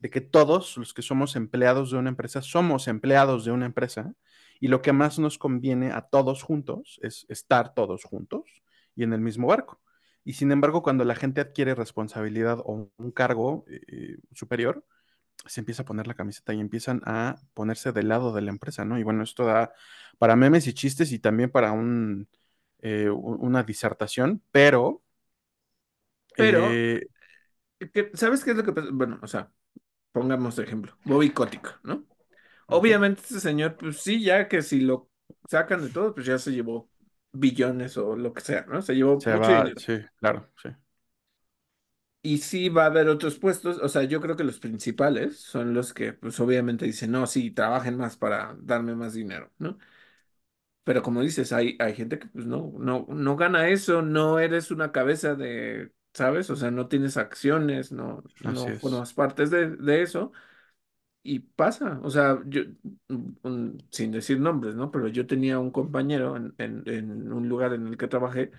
de 0.00 0.10
que 0.10 0.20
todos 0.20 0.76
los 0.78 0.94
que 0.94 1.02
somos 1.02 1.36
empleados 1.36 1.90
de 1.92 1.98
una 1.98 2.10
empresa 2.10 2.42
somos 2.42 2.88
empleados 2.88 3.44
de 3.44 3.52
una 3.52 3.66
empresa 3.66 4.14
y 4.60 4.68
lo 4.68 4.82
que 4.82 4.92
más 4.92 5.18
nos 5.18 5.38
conviene 5.38 5.92
a 5.92 6.02
todos 6.02 6.42
juntos 6.42 7.00
es 7.02 7.26
estar 7.28 7.74
todos 7.74 8.04
juntos 8.04 8.42
y 8.96 9.04
en 9.04 9.12
el 9.12 9.20
mismo 9.20 9.48
barco? 9.48 9.80
Y 10.24 10.34
sin 10.34 10.52
embargo, 10.52 10.82
cuando 10.82 11.04
la 11.04 11.16
gente 11.16 11.40
adquiere 11.40 11.74
responsabilidad 11.74 12.60
o 12.64 12.90
un 12.96 13.12
cargo 13.12 13.64
eh, 13.68 14.18
superior, 14.32 14.84
se 15.46 15.60
empieza 15.60 15.82
a 15.82 15.84
poner 15.86 16.06
la 16.06 16.14
camiseta 16.14 16.54
y 16.54 16.60
empiezan 16.60 17.02
a 17.06 17.40
ponerse 17.54 17.92
del 17.92 18.08
lado 18.08 18.32
de 18.32 18.42
la 18.42 18.50
empresa, 18.50 18.84
¿no? 18.84 18.98
Y 18.98 19.02
bueno, 19.02 19.22
esto 19.24 19.44
da 19.46 19.72
para 20.18 20.36
memes 20.36 20.66
y 20.66 20.74
chistes 20.74 21.12
y 21.12 21.18
también 21.18 21.50
para 21.50 21.72
un, 21.72 22.28
eh, 22.80 23.10
una 23.10 23.62
disertación, 23.64 24.42
pero 24.52 25.02
Pero, 26.36 26.82
eh, 26.90 27.06
¿qué- 27.92 28.10
¿sabes 28.14 28.44
qué 28.44 28.52
es 28.52 28.56
lo 28.56 28.64
que 28.64 28.72
pasa? 28.72 28.88
Bueno, 28.92 29.18
o 29.22 29.26
sea, 29.26 29.52
pongamos 30.12 30.56
de 30.56 30.64
ejemplo, 30.64 30.98
Bobby 31.04 31.32
Kotick, 31.32 31.80
¿no? 31.84 32.06
Obviamente 32.68 33.22
este 33.22 33.40
señor, 33.40 33.76
pues 33.76 34.02
sí, 34.02 34.22
ya 34.24 34.48
que 34.48 34.62
si 34.62 34.80
lo 34.80 35.10
sacan 35.50 35.82
de 35.84 35.90
todo, 35.90 36.14
pues 36.14 36.26
ya 36.26 36.38
se 36.38 36.52
llevó 36.52 36.90
billones 37.32 37.96
o 37.98 38.16
lo 38.16 38.32
que 38.34 38.42
sea, 38.42 38.66
¿no? 38.68 38.82
Se 38.82 38.94
llevó 38.94 39.18
se 39.18 39.30
mucho 39.30 39.52
va, 39.52 39.54
dinero. 39.54 39.82
sí, 39.86 39.98
claro, 40.16 40.50
sí, 40.62 40.68
Y 42.24 42.38
sí 42.38 42.68
va 42.68 42.84
a 42.84 42.86
haber 42.86 43.08
otros 43.08 43.38
puestos, 43.38 43.78
o 43.78 43.88
sea, 43.88 44.04
yo 44.04 44.20
creo 44.20 44.36
que 44.36 44.44
los 44.44 44.60
principales 44.60 45.40
son 45.40 45.74
los 45.74 45.92
que, 45.92 46.12
pues 46.12 46.38
obviamente 46.38 46.84
dicen, 46.84 47.10
no, 47.10 47.26
sí, 47.26 47.50
trabajen 47.50 47.96
más 47.96 48.16
para 48.16 48.56
darme 48.60 48.94
más 48.94 49.14
dinero, 49.14 49.52
¿no? 49.58 49.76
Pero 50.84 51.02
como 51.02 51.22
dices, 51.22 51.52
hay, 51.52 51.76
hay 51.78 51.94
gente 51.94 52.18
que 52.18 52.26
pues 52.28 52.44
no, 52.46 52.72
no, 52.78 53.06
no 53.08 53.36
gana 53.36 53.68
eso, 53.68 54.02
no 54.02 54.40
eres 54.40 54.70
una 54.72 54.90
cabeza 54.92 55.34
de, 55.36 55.92
¿sabes? 56.12 56.50
O 56.50 56.56
sea, 56.56 56.70
no 56.72 56.88
tienes 56.88 57.16
acciones, 57.16 57.92
no, 57.92 58.24
así 58.44 58.70
no 58.70 58.72
es, 58.72 58.80
formas 58.80 59.14
parte 59.14 59.46
de, 59.46 59.70
de 59.76 60.02
eso 60.02 60.32
y 61.22 61.40
pasa. 61.40 62.00
O 62.02 62.10
sea, 62.10 62.40
yo, 62.46 62.62
un- 63.42 63.78
sin 63.90 64.12
decir 64.12 64.40
nombres, 64.40 64.74
¿no? 64.76 64.90
Pero 64.90 65.08
yo 65.08 65.26
tenía 65.26 65.58
un 65.60 65.70
compañero 65.72 66.36
en, 66.36 66.54
en, 66.58 66.82
en 66.88 67.32
un 67.32 67.48
lugar 67.48 67.74
en 67.74 67.86
el 67.88 67.96
que 67.98 68.08
trabajé 68.08 68.52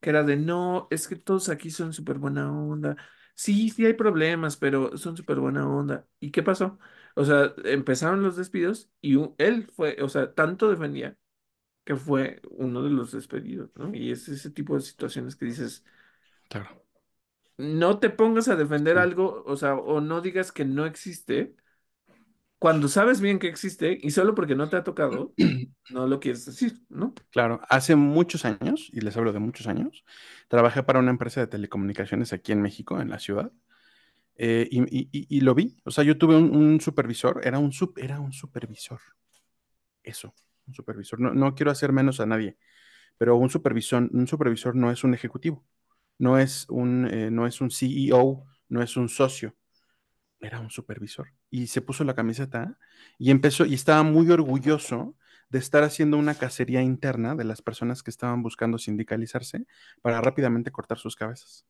que 0.00 0.10
era 0.10 0.22
de, 0.22 0.36
no, 0.36 0.88
es 0.90 1.08
que 1.08 1.16
todos 1.16 1.48
aquí 1.48 1.70
son 1.70 1.92
súper 1.92 2.18
buena 2.18 2.52
onda. 2.52 2.96
Sí, 3.34 3.70
sí 3.70 3.84
hay 3.86 3.94
problemas, 3.94 4.56
pero 4.56 4.96
son 4.96 5.16
súper 5.16 5.38
buena 5.40 5.68
onda. 5.68 6.06
¿Y 6.20 6.30
qué 6.30 6.42
pasó? 6.42 6.78
O 7.14 7.24
sea, 7.24 7.54
empezaron 7.64 8.22
los 8.22 8.36
despidos 8.36 8.90
y 9.00 9.16
un- 9.16 9.34
él 9.38 9.68
fue, 9.74 9.96
o 10.02 10.08
sea, 10.08 10.34
tanto 10.34 10.68
defendía 10.70 11.16
que 11.84 11.96
fue 11.96 12.42
uno 12.50 12.82
de 12.82 12.90
los 12.90 13.12
despedidos, 13.12 13.70
¿no? 13.76 13.94
Y 13.94 14.12
es 14.12 14.28
ese 14.28 14.50
tipo 14.50 14.74
de 14.76 14.80
situaciones 14.82 15.36
que 15.36 15.46
dices, 15.46 15.84
claro, 16.48 16.82
no 17.56 17.98
te 17.98 18.10
pongas 18.10 18.48
a 18.48 18.56
defender 18.56 18.98
sí. 18.98 18.98
algo, 18.98 19.42
o 19.46 19.56
sea, 19.56 19.74
o 19.76 20.00
no 20.00 20.20
digas 20.20 20.52
que 20.52 20.64
no 20.64 20.86
existe, 20.86 21.56
cuando 22.58 22.88
sabes 22.88 23.20
bien 23.20 23.38
que 23.38 23.48
existe 23.48 23.98
y 24.00 24.10
solo 24.10 24.34
porque 24.34 24.54
no 24.56 24.68
te 24.68 24.76
ha 24.76 24.84
tocado, 24.84 25.34
no 25.88 26.06
lo 26.06 26.20
quieres 26.20 26.46
decir, 26.46 26.82
¿no? 26.88 27.14
Claro, 27.30 27.60
hace 27.68 27.96
muchos 27.96 28.44
años, 28.46 28.88
y 28.92 29.00
les 29.00 29.16
hablo 29.16 29.32
de 29.32 29.40
muchos 29.40 29.66
años, 29.66 30.04
trabajé 30.48 30.82
para 30.82 31.00
una 31.00 31.10
empresa 31.10 31.40
de 31.40 31.46
telecomunicaciones 31.48 32.32
aquí 32.32 32.52
en 32.52 32.62
México, 32.62 33.00
en 33.00 33.10
la 33.10 33.18
ciudad, 33.18 33.52
eh, 34.36 34.68
y, 34.70 34.82
y- 34.82 35.08
y- 35.12 35.26
y 35.38 35.40
lo 35.42 35.54
vi. 35.54 35.78
O 35.84 35.90
sea, 35.92 36.04
yo 36.04 36.18
tuve 36.18 36.36
un, 36.36 36.54
un 36.56 36.80
supervisor, 36.80 37.40
era 37.44 37.58
un, 37.60 37.72
era 37.96 38.20
un 38.20 38.32
supervisor, 38.32 39.00
eso, 40.02 40.34
un 40.66 40.74
supervisor. 40.74 41.20
No, 41.20 41.32
no 41.34 41.54
quiero 41.54 41.70
hacer 41.70 41.92
menos 41.92 42.20
a 42.20 42.26
nadie, 42.26 42.56
pero 43.18 43.36
un 43.36 43.50
supervisor, 43.50 44.08
un 44.12 44.26
supervisor 44.28 44.76
no 44.76 44.90
es 44.92 45.04
un 45.04 45.14
ejecutivo, 45.14 45.66
no 46.18 46.38
es 46.38 46.66
un, 46.70 47.08
eh, 47.12 47.30
no 47.30 47.46
es 47.46 47.60
un 47.60 47.70
CEO, 47.70 48.44
no 48.68 48.82
es 48.82 48.96
un 48.96 49.08
socio, 49.10 49.56
era 50.40 50.60
un 50.60 50.70
supervisor. 50.70 51.28
Y 51.50 51.68
se 51.68 51.82
puso 51.82 52.04
la 52.04 52.14
camiseta 52.14 52.78
y 53.18 53.30
empezó, 53.30 53.64
y 53.66 53.74
estaba 53.74 54.02
muy 54.02 54.30
orgulloso 54.30 55.16
de 55.48 55.58
estar 55.58 55.82
haciendo 55.84 56.16
una 56.16 56.34
cacería 56.34 56.82
interna 56.82 57.34
de 57.34 57.44
las 57.44 57.62
personas 57.62 58.02
que 58.02 58.10
estaban 58.10 58.42
buscando 58.42 58.78
sindicalizarse 58.78 59.66
para 60.02 60.20
rápidamente 60.20 60.72
cortar 60.72 60.98
sus 60.98 61.16
cabezas. 61.16 61.64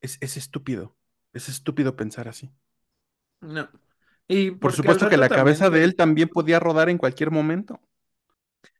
Es, 0.00 0.18
es 0.20 0.36
estúpido, 0.36 0.96
es 1.32 1.48
estúpido 1.48 1.96
pensar 1.96 2.28
así. 2.28 2.52
No. 3.40 3.68
Y 4.26 4.50
Por 4.50 4.72
supuesto 4.72 5.08
que 5.08 5.16
la 5.16 5.28
también 5.28 5.44
cabeza 5.44 5.70
de 5.70 5.84
él 5.84 5.96
también 5.96 6.28
podía 6.28 6.60
rodar 6.60 6.88
en 6.88 6.98
cualquier 6.98 7.30
momento. 7.30 7.80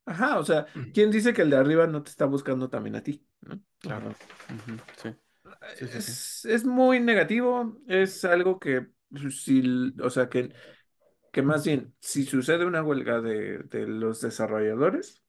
Ajá, 0.04 0.38
o 0.38 0.44
sea, 0.44 0.66
¿quién 0.94 1.10
dice 1.10 1.34
que 1.34 1.42
el 1.42 1.50
de 1.50 1.56
arriba 1.56 1.86
no 1.86 2.02
te 2.02 2.10
está 2.10 2.24
buscando 2.24 2.68
también 2.68 2.96
a 2.96 3.02
ti, 3.02 3.26
Claro. 3.78 4.14
Sí, 4.96 5.14
sí, 5.74 5.86
sí, 5.88 6.00
sí. 6.00 6.18
es, 6.44 6.64
muy 6.64 7.00
negativo, 7.00 7.76
es 7.88 8.24
algo 8.24 8.58
que, 8.58 8.88
si, 9.30 9.94
o 10.02 10.10
sea, 10.10 10.28
que, 10.28 10.52
que 11.32 11.42
más 11.42 11.64
bien, 11.66 11.94
si 12.00 12.24
sucede 12.24 12.66
una 12.66 12.82
huelga 12.82 13.20
de, 13.20 13.58
de 13.60 13.86
los 13.88 14.20
desarrolladores, 14.22 15.22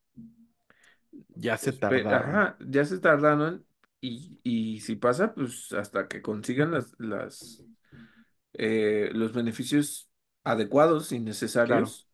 Ya 1.36 1.58
se 1.58 1.74
tardaron. 1.74 2.46
ajá, 2.46 2.58
ya 2.60 2.86
se 2.86 3.00
tardaron 3.00 3.66
y, 4.02 4.40
y 4.44 4.80
si 4.82 4.96
pasa, 4.96 5.34
pues 5.34 5.72
hasta 5.74 6.08
que 6.08 6.22
consigan 6.22 6.72
las, 6.72 6.96
las, 7.00 7.66
eh, 8.54 9.12
los 9.14 9.34
beneficios 9.34 10.12
adecuados 10.44 11.12
y 11.14 11.20
Claro, 11.64 11.98
necesarios 12.00 12.10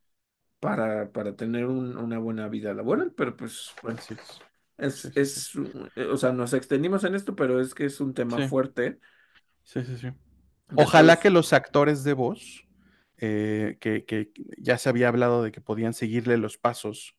para, 0.59 1.11
para 1.13 1.35
tener 1.37 1.67
un- 1.67 1.97
una 1.97 2.19
buena 2.19 2.49
vida 2.49 2.73
laboral, 2.75 3.13
pero 3.15 3.37
pues 3.37 3.77
bueno, 3.83 3.99
así 3.99 4.13
es. 4.13 4.45
Es, 4.77 5.05
es, 5.15 5.51
eh, 5.95 6.05
o 6.05 6.17
sea, 6.17 6.33
nos 6.33 6.53
extendimos 6.53 7.03
en 7.05 7.15
esto, 7.15 7.35
pero 7.35 7.61
es 7.61 7.73
que 7.73 7.85
es 7.85 8.01
un 8.01 8.13
tema 8.13 8.41
fuerte 8.41 8.99
sí, 9.63 9.83
sí, 9.83 9.97
sí. 9.97 10.07
Ojalá 10.75 11.19
que 11.19 11.29
los 11.29 11.53
actores 11.53 12.03
de 12.03 12.13
voz, 12.13 12.67
eh, 13.17 13.77
que, 13.79 14.05
que 14.05 14.31
ya 14.57 14.77
se 14.77 14.89
había 14.89 15.07
hablado 15.09 15.43
de 15.43 15.51
que 15.51 15.61
podían 15.61 15.93
seguirle 15.93 16.37
los 16.37 16.57
pasos 16.57 17.15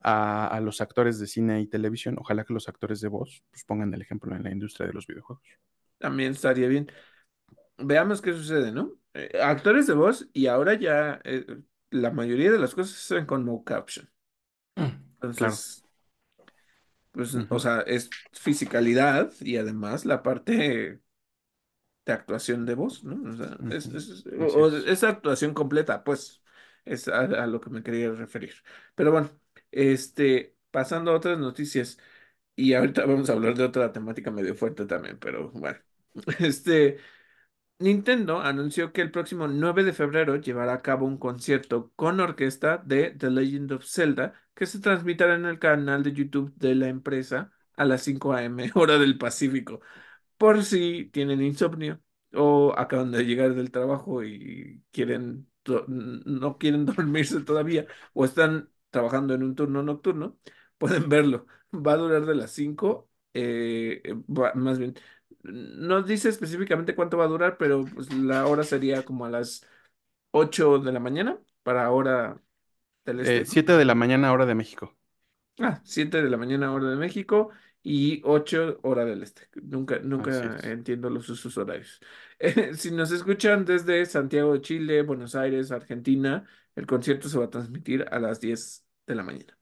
a, 0.00 0.46
a 0.48 0.60
los 0.60 0.80
actores 0.80 1.18
de 1.18 1.26
cine 1.26 1.60
y 1.60 1.68
televisión, 1.68 2.16
ojalá 2.18 2.44
que 2.44 2.54
los 2.54 2.68
actores 2.68 3.00
de 3.00 3.08
voz 3.08 3.44
pues, 3.50 3.64
pongan 3.64 3.94
el 3.94 4.02
ejemplo 4.02 4.36
en 4.36 4.44
la 4.44 4.52
industria 4.52 4.86
de 4.86 4.94
los 4.94 5.06
videojuegos. 5.06 5.46
También 5.98 6.32
estaría 6.32 6.68
bien. 6.68 6.90
Veamos 7.78 8.22
qué 8.22 8.32
sucede, 8.32 8.72
¿no? 8.72 8.92
Eh, 9.14 9.40
actores 9.42 9.86
de 9.86 9.94
voz 9.94 10.28
y 10.32 10.46
ahora 10.46 10.74
ya 10.74 11.20
eh, 11.24 11.46
la 11.90 12.10
mayoría 12.10 12.52
de 12.52 12.58
las 12.58 12.74
cosas 12.74 12.96
se 12.96 13.14
hacen 13.16 13.26
con 13.26 13.44
no 13.46 13.64
caption. 13.64 14.10
Mm, 14.76 15.02
Claro. 15.34 15.56
Pues, 17.12 17.34
o 17.34 17.58
sea, 17.58 17.80
es 17.82 18.08
fisicalidad 18.32 19.32
y 19.40 19.58
además 19.58 20.04
la 20.06 20.22
parte 20.22 21.02
de 22.04 22.12
actuación 22.12 22.66
de 22.66 22.74
voz, 22.74 23.04
¿no? 23.04 23.30
O 23.30 23.36
sea, 23.36 23.56
es, 23.70 24.24
o, 25.02 25.06
actuación 25.06 25.54
completa, 25.54 26.02
pues, 26.04 26.42
es 26.84 27.08
a, 27.08 27.20
a 27.20 27.46
lo 27.46 27.60
que 27.60 27.70
me 27.70 27.82
quería 27.82 28.10
referir. 28.12 28.54
Pero 28.94 29.12
bueno, 29.12 29.30
este, 29.70 30.56
pasando 30.70 31.12
a 31.12 31.16
otras 31.16 31.38
noticias, 31.38 31.98
y 32.56 32.74
ahorita 32.74 33.04
vamos 33.06 33.30
a 33.30 33.34
hablar 33.34 33.54
de 33.56 33.64
otra 33.64 33.92
temática 33.92 34.30
medio 34.30 34.54
fuerte 34.54 34.86
también, 34.86 35.18
pero 35.18 35.50
bueno, 35.50 35.78
este, 36.38 36.98
Nintendo 37.78 38.40
anunció 38.40 38.92
que 38.92 39.02
el 39.02 39.10
próximo 39.10 39.48
9 39.48 39.84
de 39.84 39.92
febrero 39.92 40.36
llevará 40.36 40.74
a 40.74 40.82
cabo 40.82 41.06
un 41.06 41.18
concierto 41.18 41.92
con 41.96 42.20
orquesta 42.20 42.78
de 42.78 43.10
The 43.10 43.30
Legend 43.30 43.72
of 43.72 43.84
Zelda 43.84 44.41
que 44.54 44.66
se 44.66 44.80
transmitirá 44.80 45.34
en 45.34 45.44
el 45.46 45.58
canal 45.58 46.02
de 46.02 46.12
YouTube 46.12 46.52
de 46.56 46.74
la 46.74 46.88
empresa 46.88 47.52
a 47.76 47.84
las 47.84 48.02
5 48.02 48.32
a.m. 48.34 48.70
hora 48.74 48.98
del 48.98 49.18
Pacífico 49.18 49.80
por 50.36 50.64
si 50.64 51.06
tienen 51.12 51.42
insomnio 51.42 52.00
o 52.34 52.74
acaban 52.76 53.12
de 53.12 53.24
llegar 53.24 53.54
del 53.54 53.70
trabajo 53.70 54.24
y 54.24 54.84
quieren 54.92 55.48
no 55.66 56.58
quieren 56.58 56.84
dormirse 56.86 57.40
todavía 57.42 57.86
o 58.14 58.24
están 58.24 58.70
trabajando 58.90 59.34
en 59.34 59.42
un 59.42 59.54
turno 59.54 59.82
nocturno, 59.82 60.38
pueden 60.78 61.08
verlo. 61.08 61.46
Va 61.74 61.92
a 61.94 61.96
durar 61.96 62.26
de 62.26 62.34
las 62.34 62.50
5, 62.52 63.08
eh, 63.34 64.02
eh, 64.04 64.14
más 64.54 64.78
bien, 64.78 64.94
no 65.42 66.02
dice 66.02 66.28
específicamente 66.28 66.94
cuánto 66.94 67.16
va 67.16 67.24
a 67.24 67.28
durar, 67.28 67.56
pero 67.58 67.84
pues 67.86 68.12
la 68.12 68.46
hora 68.46 68.62
sería 68.64 69.04
como 69.04 69.24
a 69.24 69.30
las 69.30 69.66
8 70.30 70.78
de 70.78 70.92
la 70.92 71.00
mañana 71.00 71.40
para 71.62 71.90
hora 71.90 72.40
del 73.04 73.20
Eh, 73.26 73.44
¿no? 73.46 73.46
7 73.46 73.72
de 73.76 73.84
la 73.84 73.94
mañana, 73.94 74.32
hora 74.32 74.46
de 74.46 74.54
México. 74.54 74.96
Ah, 75.58 75.80
7 75.84 76.22
de 76.22 76.30
la 76.30 76.36
mañana 76.36 76.72
hora 76.72 76.88
de 76.90 76.96
México 76.96 77.50
y 77.82 78.20
8 78.24 78.78
hora 78.82 79.04
del 79.04 79.22
este. 79.22 79.48
Nunca, 79.62 79.98
nunca 80.00 80.58
entiendo 80.62 81.10
los 81.10 81.28
usos 81.28 81.56
horarios. 81.58 82.00
Eh, 82.44 82.74
si 82.74 82.90
nos 82.90 83.12
escuchan 83.12 83.64
desde 83.64 84.04
Santiago 84.04 84.52
de 84.54 84.60
Chile, 84.60 85.02
Buenos 85.02 85.36
Aires, 85.36 85.70
Argentina, 85.70 86.44
el 86.74 86.86
concierto 86.88 87.28
se 87.28 87.38
va 87.38 87.44
a 87.44 87.50
transmitir 87.50 88.04
a 88.10 88.18
las 88.18 88.40
10 88.40 88.84
de 89.06 89.14
la 89.14 89.22
mañana. 89.22 89.56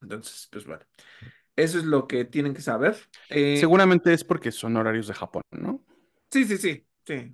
Entonces, 0.00 0.48
pues 0.52 0.64
bueno, 0.64 0.84
eso 1.56 1.78
es 1.78 1.84
lo 1.84 2.06
que 2.06 2.24
tienen 2.24 2.54
que 2.54 2.62
saber. 2.62 2.96
Eh, 3.30 3.58
Seguramente 3.58 4.12
es 4.12 4.22
porque 4.24 4.52
son 4.52 4.76
horarios 4.76 5.08
de 5.08 5.14
Japón, 5.14 5.42
¿no? 5.50 5.82
sí, 6.30 6.44
sí, 6.44 6.58
sí, 6.58 6.86
sí. 7.06 7.32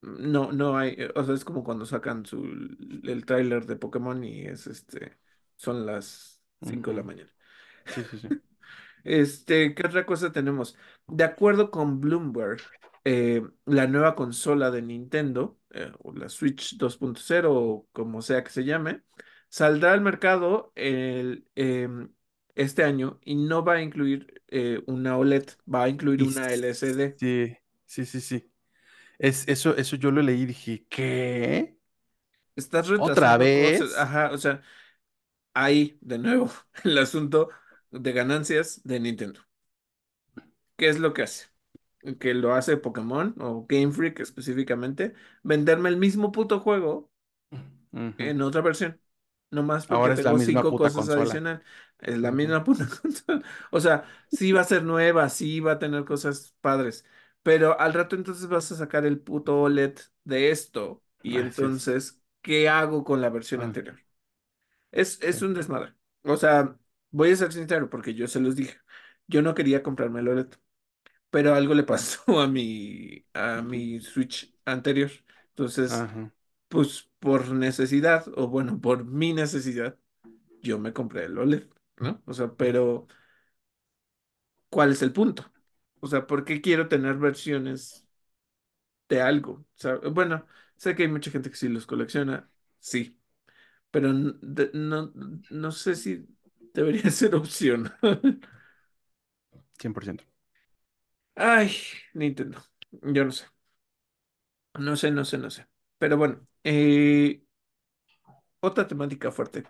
No, 0.00 0.52
no 0.52 0.78
hay, 0.78 0.90
eh, 0.96 1.10
o 1.16 1.24
sea, 1.24 1.34
es 1.34 1.44
como 1.44 1.64
cuando 1.64 1.84
sacan 1.84 2.24
su, 2.24 2.44
el 2.44 3.24
tráiler 3.26 3.66
de 3.66 3.76
Pokémon 3.76 4.22
y 4.22 4.42
es 4.46 4.66
este, 4.68 5.18
son 5.56 5.86
las 5.86 6.40
5 6.62 6.90
de 6.90 6.96
la 6.98 7.02
Ujú. 7.02 7.04
mañana. 7.04 7.30
Sí, 7.88 8.04
sí, 8.04 8.18
sí. 8.20 8.28
Este, 9.04 9.74
¿qué 9.74 9.86
otra 9.86 10.06
cosa 10.06 10.32
tenemos? 10.32 10.76
De 11.06 11.24
acuerdo 11.24 11.70
con 11.70 12.00
Bloomberg, 12.00 12.60
eh, 13.04 13.42
la 13.66 13.86
nueva 13.86 14.14
consola 14.16 14.70
de 14.70 14.82
Nintendo, 14.82 15.58
eh, 15.70 15.92
o 16.00 16.12
la 16.12 16.28
Switch 16.28 16.76
2.0, 16.76 17.54
o 17.54 17.88
como 17.92 18.22
sea 18.22 18.44
que 18.44 18.50
se 18.50 18.64
llame, 18.64 19.02
saldrá 19.48 19.92
al 19.94 20.00
mercado 20.02 20.72
el, 20.76 21.46
em, 21.54 22.12
este 22.56 22.84
año 22.84 23.20
y 23.24 23.36
no 23.36 23.64
va 23.64 23.74
a 23.74 23.82
incluir 23.82 24.42
eh, 24.48 24.82
una 24.86 25.16
OLED, 25.18 25.46
va 25.72 25.84
a 25.84 25.88
incluir 25.88 26.22
Y 26.22 26.24
una 26.24 26.52
LCD. 26.52 27.18
sí, 27.18 27.56
sí, 27.86 28.06
sí, 28.06 28.20
sí. 28.20 28.52
Es, 29.18 29.46
eso, 29.48 29.76
eso 29.76 29.96
yo 29.96 30.10
lo 30.10 30.22
leí 30.22 30.42
y 30.42 30.46
dije, 30.46 30.86
¿qué? 30.88 31.78
Estás 32.56 32.88
¿Otra 32.96 33.36
retrasando 33.36 33.52
cosas, 33.54 33.92
vez? 33.92 33.96
ajá, 33.96 34.30
o 34.32 34.38
sea, 34.38 34.62
ahí 35.54 35.98
de 36.02 36.18
nuevo 36.18 36.50
el 36.84 36.98
asunto 36.98 37.50
de 37.90 38.12
ganancias 38.12 38.82
de 38.84 39.00
Nintendo. 39.00 39.40
¿Qué 40.76 40.88
es 40.88 40.98
lo 41.00 41.12
que 41.14 41.22
hace? 41.22 41.46
Que 42.20 42.34
lo 42.34 42.54
hace 42.54 42.76
Pokémon 42.76 43.34
o 43.40 43.66
Game 43.68 43.92
Freak 43.92 44.20
específicamente, 44.20 45.14
venderme 45.42 45.88
el 45.90 45.96
mismo 45.96 46.32
puto 46.32 46.60
juego 46.60 47.12
en 48.16 48.42
otra 48.42 48.60
versión. 48.60 49.00
No 49.50 49.62
más 49.62 49.86
porque 49.86 50.10
Ahora 50.10 50.14
es 50.14 50.22
la 50.22 50.32
tengo 50.32 50.34
misma 50.34 50.66
cinco 50.66 50.68
puta 50.68 50.92
cosas 50.92 50.92
consola. 50.92 51.08
adicionales. 51.08 51.66
Es 52.00 52.18
la 52.18 52.32
misma 52.32 52.64
puta 52.64 52.86
consola. 52.88 53.42
O 53.70 53.80
sea, 53.80 54.04
sí 54.28 54.52
va 54.52 54.60
a 54.62 54.64
ser 54.64 54.82
nueva, 54.84 55.28
sí 55.30 55.60
va 55.60 55.72
a 55.72 55.78
tener 55.78 56.04
cosas 56.04 56.54
padres. 56.60 57.04
Pero 57.42 57.78
al 57.80 57.94
rato 57.94 58.16
entonces 58.16 58.48
vas 58.48 58.70
a 58.72 58.76
sacar 58.76 59.06
el 59.06 59.20
puto 59.20 59.60
OLED 59.62 59.98
de 60.24 60.50
esto. 60.50 61.04
Y 61.22 61.38
es. 61.38 61.38
entonces, 61.38 62.22
¿qué 62.42 62.68
hago 62.68 63.04
con 63.04 63.20
la 63.20 63.30
versión 63.30 63.62
Ah, 63.62 63.64
anterior? 63.64 63.98
Es, 64.90 65.20
sí. 65.22 65.22
es 65.22 65.42
un 65.42 65.54
desmadre. 65.54 65.94
O 66.22 66.36
sea, 66.36 66.78
voy 67.10 67.32
a 67.32 67.36
ser 67.36 67.52
sincero 67.52 67.90
porque 67.90 68.14
yo 68.14 68.26
se 68.28 68.40
los 68.40 68.56
dije. 68.56 68.78
Yo 69.26 69.42
no 69.42 69.54
quería 69.54 69.82
comprarme 69.82 70.20
el 70.20 70.28
OLED 70.28 70.48
pero 71.30 71.54
algo 71.54 71.74
le 71.74 71.84
pasó 71.84 72.40
a 72.40 72.48
mi, 72.48 73.26
a 73.34 73.62
mi 73.62 74.00
Switch 74.00 74.54
anterior. 74.66 75.10
Entonces, 75.50 76.06
Ajá. 76.06 76.30
pues 76.68 77.10
por 77.20 77.50
necesidad, 77.52 78.26
o 78.36 78.48
bueno, 78.48 78.80
por 78.80 79.04
mi 79.06 79.34
necesidad, 79.34 79.98
yo 80.62 80.78
me 80.80 80.92
compré 80.94 81.26
el 81.26 81.38
OLED, 81.38 81.68
¿no? 81.98 82.22
O 82.26 82.34
sea, 82.34 82.54
pero 82.56 83.08
¿cuál 84.70 84.92
es 84.92 85.02
el 85.02 85.12
punto? 85.12 85.44
O 86.00 86.06
sea, 86.08 86.26
¿por 86.26 86.44
qué 86.44 86.60
quiero 86.60 86.88
tener 86.88 87.16
versiones 87.16 88.06
de 89.08 89.20
algo? 89.22 89.52
O 89.54 89.66
sea, 89.76 89.96
bueno, 90.12 90.46
sé 90.76 90.94
que 90.94 91.02
hay 91.04 91.08
mucha 91.08 91.30
gente 91.30 91.50
que 91.50 91.56
sí 91.56 91.68
los 91.68 91.86
colecciona, 91.86 92.50
sí, 92.80 93.18
pero 93.90 94.12
de- 94.14 94.70
no, 94.74 95.12
no 95.50 95.72
sé 95.72 95.96
si 95.96 96.26
debería 96.74 97.10
ser 97.12 97.34
opción. 97.36 97.92
100%. 99.80 100.24
Ay, 101.36 101.72
Nintendo, 102.14 102.62
yo 102.90 103.24
no 103.24 103.32
sé, 103.32 103.46
no 104.78 104.96
sé, 104.96 105.10
no 105.10 105.24
sé, 105.24 105.38
no 105.38 105.50
sé. 105.50 105.66
Pero 105.98 106.16
bueno, 106.16 106.46
eh, 106.64 107.42
otra 108.60 108.86
temática 108.86 109.30
fuerte. 109.32 109.64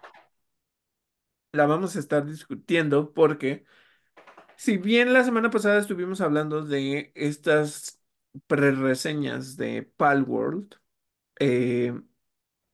La 1.53 1.67
vamos 1.67 1.97
a 1.97 1.99
estar 2.01 2.27
discutiendo 2.27 3.13
porque, 3.15 3.65
si 4.59 4.77
bien 4.77 5.13
la 5.13 5.25
semana 5.25 5.51
pasada 5.51 5.79
estuvimos 5.79 6.21
hablando 6.21 6.63
de 6.65 7.13
estas 7.15 8.01
pre-reseñas 8.49 9.57
de 9.57 9.85
Palworld 9.97 10.75
eh, 11.41 11.95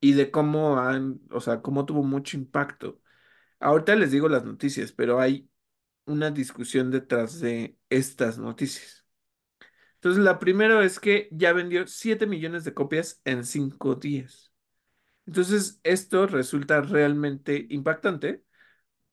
y 0.00 0.14
de 0.14 0.30
cómo 0.30 0.78
han, 0.80 1.20
o 1.30 1.40
sea, 1.40 1.62
cómo 1.62 1.86
tuvo 1.86 2.04
mucho 2.04 2.36
impacto. 2.38 3.00
Ahorita 3.60 3.96
les 3.96 4.12
digo 4.12 4.28
las 4.28 4.44
noticias, 4.44 4.92
pero 4.92 5.20
hay 5.20 5.50
una 6.06 6.30
discusión 6.30 6.90
detrás 6.90 7.40
de 7.40 7.78
estas 7.90 8.38
noticias. 8.38 9.06
Entonces, 9.96 10.22
la 10.24 10.38
primera 10.38 10.84
es 10.84 11.00
que 11.00 11.28
ya 11.32 11.52
vendió 11.52 11.86
7 11.86 12.26
millones 12.26 12.64
de 12.64 12.74
copias 12.74 13.20
en 13.24 13.44
5 13.44 13.96
días. 13.96 14.52
Entonces, 15.26 15.80
esto 15.84 16.26
resulta 16.26 16.82
realmente 16.82 17.66
impactante 17.70 18.44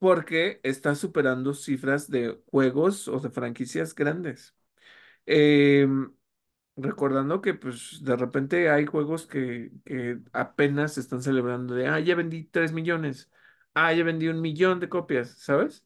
porque 0.01 0.59
está 0.63 0.95
superando 0.95 1.53
cifras 1.55 2.09
de 2.11 2.41
juegos 2.51 3.07
o 3.09 3.21
de 3.21 3.29
franquicias 3.31 3.95
grandes. 3.95 4.55
Em, 5.25 6.11
recordando 6.77 7.41
que 7.41 7.53
pues 7.55 8.03
de 8.03 8.15
repente 8.17 8.69
hay 8.69 8.85
juegos 8.87 9.27
que, 9.27 9.71
que 9.85 10.19
apenas 10.33 10.95
se 10.95 11.01
están 11.01 11.21
celebrando 11.23 11.75
de, 11.75 11.87
ah, 11.87 11.99
ya 11.99 12.15
vendí 12.15 12.45
3 12.45 12.73
millones, 12.73 13.31
ah, 13.75 13.93
ya 13.93 14.03
vendí 14.03 14.27
un 14.29 14.41
millón 14.41 14.79
de 14.81 14.89
copias, 14.89 15.31
¿sabes? 15.39 15.85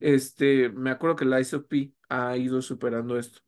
Este, 0.00 0.70
me 0.70 0.90
acuerdo 0.90 1.16
que 1.16 1.24
Lies 1.26 1.54
of 1.54 1.66
ha 2.08 2.36
ido 2.36 2.62
superando 2.62 3.18
esto 3.18 3.40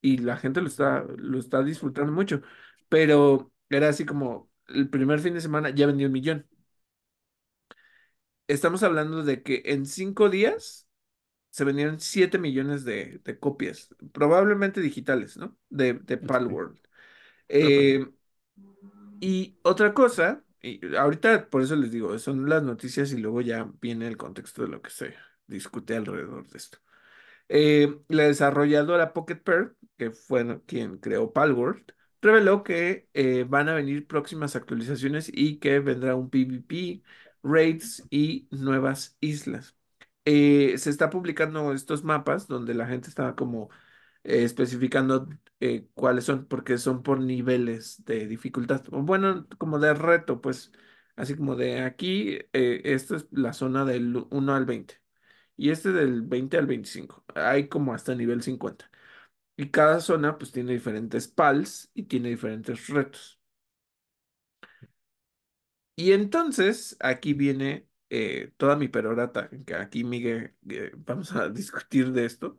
y 0.00 0.18
la 0.18 0.36
gente 0.36 0.60
lo 0.60 0.68
está, 0.68 1.04
lo 1.18 1.38
está 1.38 1.62
disfrutando 1.62 2.12
mucho, 2.12 2.42
pero 2.88 3.52
era 3.70 3.88
así 3.88 4.04
como 4.06 4.50
el 4.68 4.88
primer 4.90 5.20
fin 5.20 5.34
de 5.34 5.40
semana 5.40 5.70
ya 5.70 5.86
vendí 5.86 6.04
un 6.04 6.12
millón. 6.12 6.48
Estamos 8.46 8.82
hablando 8.82 9.22
de 9.22 9.42
que 9.42 9.62
en 9.66 9.86
cinco 9.86 10.28
días 10.28 10.86
se 11.50 11.64
vendieron 11.64 12.00
7 12.00 12.38
millones 12.38 12.84
de, 12.84 13.20
de 13.24 13.38
copias, 13.40 13.94
probablemente 14.12 14.80
digitales, 14.82 15.36
¿no? 15.38 15.58
De, 15.70 15.94
de 15.94 16.18
Palworld. 16.18 16.78
Eh, 17.48 18.06
y 19.20 19.58
otra 19.62 19.94
cosa, 19.94 20.44
y 20.60 20.94
ahorita 20.96 21.48
por 21.50 21.62
eso 21.62 21.76
les 21.76 21.90
digo, 21.92 22.18
son 22.18 22.48
las 22.48 22.62
noticias 22.62 23.12
y 23.12 23.18
luego 23.18 23.40
ya 23.40 23.70
viene 23.80 24.06
el 24.08 24.16
contexto 24.16 24.62
de 24.62 24.68
lo 24.68 24.82
que 24.82 24.90
se 24.90 25.14
discute 25.46 25.96
alrededor 25.96 26.48
de 26.48 26.58
esto. 26.58 26.78
Eh, 27.48 27.98
la 28.08 28.24
desarrolladora 28.24 29.12
Pocket 29.14 29.36
Pair, 29.38 29.76
que 29.98 30.10
fue 30.12 30.62
quien 30.66 30.98
creó 30.98 31.32
Palworld, 31.32 31.84
reveló 32.22 32.64
que 32.64 33.08
eh, 33.14 33.44
van 33.48 33.68
a 33.68 33.74
venir 33.74 34.06
próximas 34.06 34.56
actualizaciones 34.56 35.30
y 35.32 35.58
que 35.58 35.80
vendrá 35.80 36.16
un 36.16 36.30
PvP, 36.30 37.02
raids 37.44 38.04
y 38.10 38.48
nuevas 38.52 39.16
islas. 39.20 39.76
Eh, 40.24 40.76
se 40.78 40.90
está 40.90 41.10
publicando 41.10 41.72
estos 41.74 42.04
mapas 42.04 42.48
donde 42.48 42.74
la 42.74 42.86
gente 42.88 43.08
está 43.10 43.36
como 43.36 43.70
eh, 44.24 44.44
especificando 44.44 45.28
eh, 45.60 45.88
cuáles 45.94 46.24
son, 46.24 46.46
porque 46.46 46.78
son 46.78 47.02
por 47.02 47.20
niveles 47.20 48.04
de 48.04 48.26
dificultad. 48.26 48.82
Bueno, 48.90 49.46
como 49.58 49.78
de 49.78 49.94
reto, 49.94 50.40
pues, 50.40 50.72
así 51.16 51.36
como 51.36 51.56
de 51.56 51.80
aquí, 51.82 52.38
esta 52.52 53.16
es 53.16 53.26
la 53.30 53.52
zona 53.52 53.84
del 53.84 54.16
uno 54.30 54.54
al 54.54 54.66
20 54.66 55.04
y 55.56 55.70
este 55.70 55.92
del 55.92 56.22
20 56.22 56.58
al 56.58 56.66
25. 56.66 57.24
Hay 57.34 57.68
como 57.68 57.94
hasta 57.94 58.14
nivel 58.14 58.42
50. 58.42 58.90
Y 59.56 59.70
cada 59.70 60.00
zona 60.00 60.38
pues 60.38 60.52
tiene 60.52 60.72
diferentes 60.72 61.28
pals 61.28 61.90
y 61.94 62.04
tiene 62.04 62.30
diferentes 62.30 62.88
retos. 62.88 63.40
Y 65.96 66.12
entonces 66.12 66.96
aquí 67.00 67.34
viene 67.34 67.88
eh, 68.10 68.52
toda 68.56 68.76
mi 68.76 68.88
perorata, 68.88 69.48
que 69.66 69.74
aquí 69.76 70.04
Miguel, 70.04 70.56
eh, 70.68 70.92
vamos 70.96 71.32
a 71.34 71.48
discutir 71.50 72.12
de 72.12 72.24
esto. 72.26 72.58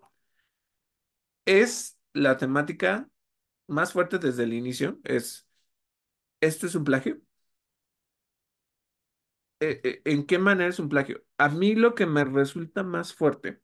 Es 1.45 1.97
la 2.13 2.37
temática 2.37 3.09
más 3.67 3.93
fuerte 3.93 4.19
desde 4.19 4.43
el 4.43 4.53
inicio, 4.53 4.99
es, 5.03 5.47
¿esto 6.41 6.67
es 6.67 6.75
un 6.75 6.83
plagio? 6.85 7.21
Eh, 9.59 10.01
¿en 10.05 10.25
qué 10.25 10.37
manera 10.39 10.69
es 10.69 10.79
un 10.79 10.89
plagio? 10.89 11.23
A 11.37 11.49
mí 11.49 11.75
lo 11.75 11.95
que 11.95 12.05
me 12.05 12.23
resulta 12.25 12.83
más 12.83 13.13
fuerte 13.13 13.61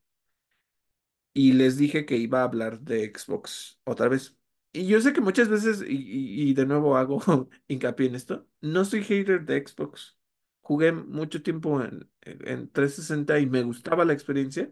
y 1.34 1.52
les 1.52 1.76
dije 1.76 2.06
que 2.06 2.16
iba 2.16 2.40
a 2.40 2.44
hablar 2.44 2.80
de 2.80 3.12
Xbox 3.14 3.80
otra 3.84 4.08
vez. 4.08 4.36
Y 4.74 4.86
yo 4.86 5.00
sé 5.00 5.12
que 5.12 5.20
muchas 5.20 5.48
veces, 5.48 5.82
y, 5.86 6.50
y- 6.50 6.54
de 6.54 6.64
nuevo 6.66 6.96
hago 6.96 7.20
hincapié 7.68 8.06
en 8.08 8.14
esto, 8.14 8.46
no 8.60 8.84
soy 8.84 9.02
hater 9.04 9.44
de 9.44 9.66
Xbox. 9.66 10.18
Jugué 10.62 10.92
mucho 10.92 11.42
tiempo 11.42 11.82
en, 11.82 12.08
en 12.22 12.70
360 12.70 13.38
y 13.38 13.46
me 13.46 13.62
gustaba 13.64 14.04
la 14.04 14.12
experiencia. 14.14 14.70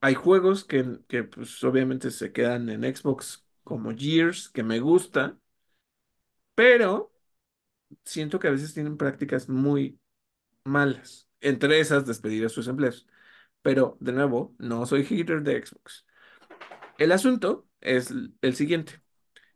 Hay 0.00 0.14
juegos 0.14 0.64
que, 0.64 0.98
que 1.08 1.24
pues 1.24 1.62
obviamente 1.64 2.10
se 2.10 2.32
quedan 2.32 2.68
en 2.70 2.82
Xbox 2.94 3.46
como 3.64 3.92
Gears, 3.96 4.48
que 4.48 4.62
me 4.64 4.80
gusta, 4.80 5.38
pero 6.54 7.12
siento 8.04 8.38
que 8.40 8.48
a 8.48 8.52
veces 8.52 8.74
tienen 8.74 8.96
prácticas 8.96 9.48
muy 9.48 10.00
malas. 10.64 11.28
Entre 11.40 11.80
esas, 11.80 12.06
despedir 12.06 12.46
a 12.46 12.50
sus 12.50 12.68
empleados. 12.68 13.06
Pero, 13.62 13.96
de 14.00 14.12
nuevo, 14.12 14.54
no 14.58 14.86
soy 14.86 15.04
hater 15.04 15.42
de 15.42 15.64
Xbox. 15.66 16.06
El 16.98 17.12
asunto 17.12 17.68
es 17.82 18.12
el 18.42 18.54
siguiente. 18.56 19.02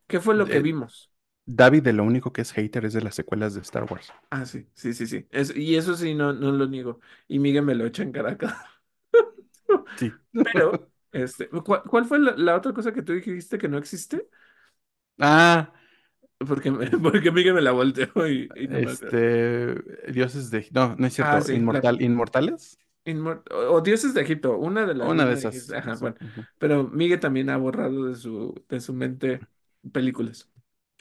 ¿Qué 0.09 0.21
fue 0.21 0.35
lo 0.37 0.51
que 0.51 0.61
Eh, 0.61 0.63
vimos? 0.63 1.13
David, 1.47 1.83
de 1.85 1.93
lo 1.95 2.05
único 2.05 2.33
que 2.33 2.43
es 2.43 2.53
hater 2.53 2.85
es 2.87 2.95
de 2.95 3.03
las 3.03 3.15
secuelas 3.17 3.55
de 3.55 3.63
Star 3.63 3.85
Wars. 3.85 4.13
Ah, 4.31 4.45
sí, 4.45 4.69
sí, 4.75 4.93
sí, 4.93 5.07
sí. 5.07 5.27
Es- 5.31 5.55
y 5.57 5.77
eso 5.77 5.95
sí, 5.97 6.15
no, 6.15 6.33
no 6.33 6.51
lo 6.53 6.67
niego. 6.67 7.01
Y 7.29 7.39
Miguel 7.39 7.65
me 7.65 7.75
lo 7.75 7.87
echa 7.87 8.03
en 8.03 8.13
cara 8.13 8.37
cada- 8.37 8.67
Sí. 9.97 10.19
Pero, 10.53 10.91
este, 11.13 11.49
¿cuál, 11.49 11.83
cuál 11.85 12.05
fue 12.07 12.19
la, 12.19 12.33
la 12.37 12.57
otra 12.57 12.73
cosa 12.73 12.93
que 12.93 13.03
tú 13.03 13.13
dijiste 13.15 13.59
que 13.59 13.69
no 13.69 13.79
existe? 13.79 14.29
Ah, 15.21 15.73
Porque, 16.39 16.71
porque 17.03 17.31
Miguel 17.31 17.55
me 17.55 17.63
la 17.63 17.73
volteó 17.73 18.09
y, 18.29 18.53
y 18.55 18.69
no 18.69 18.79
este, 18.81 19.75
dioses 20.13 20.51
de... 20.51 20.69
No, 20.73 20.97
no 20.97 21.07
es 21.07 21.15
Ah, 21.19 21.41
cierto. 21.41 21.41
la, 21.41 21.53
Inmortal, 21.53 22.03
¿Inmortales? 22.03 22.79
Inmor- 23.07 23.43
o, 23.53 23.81
Dioses 23.81 24.15
de 24.15 24.23
Egipto, 24.23 24.57
una 24.59 24.85
de 24.85 24.95
las 24.95 25.09
Una 25.09 25.25
de 25.27 25.35
esas. 25.35 25.71
Ajá, 25.73 25.95
bueno. 25.95 26.17
Pero 26.59 26.85
Miguel 26.89 27.21
también 27.21 27.51
ha 27.51 27.57
borrado 27.57 28.07
de 28.07 28.17
su, 28.17 28.55
de 28.69 28.81
su 28.81 28.93
mente 28.93 29.41
películas. 29.93 30.51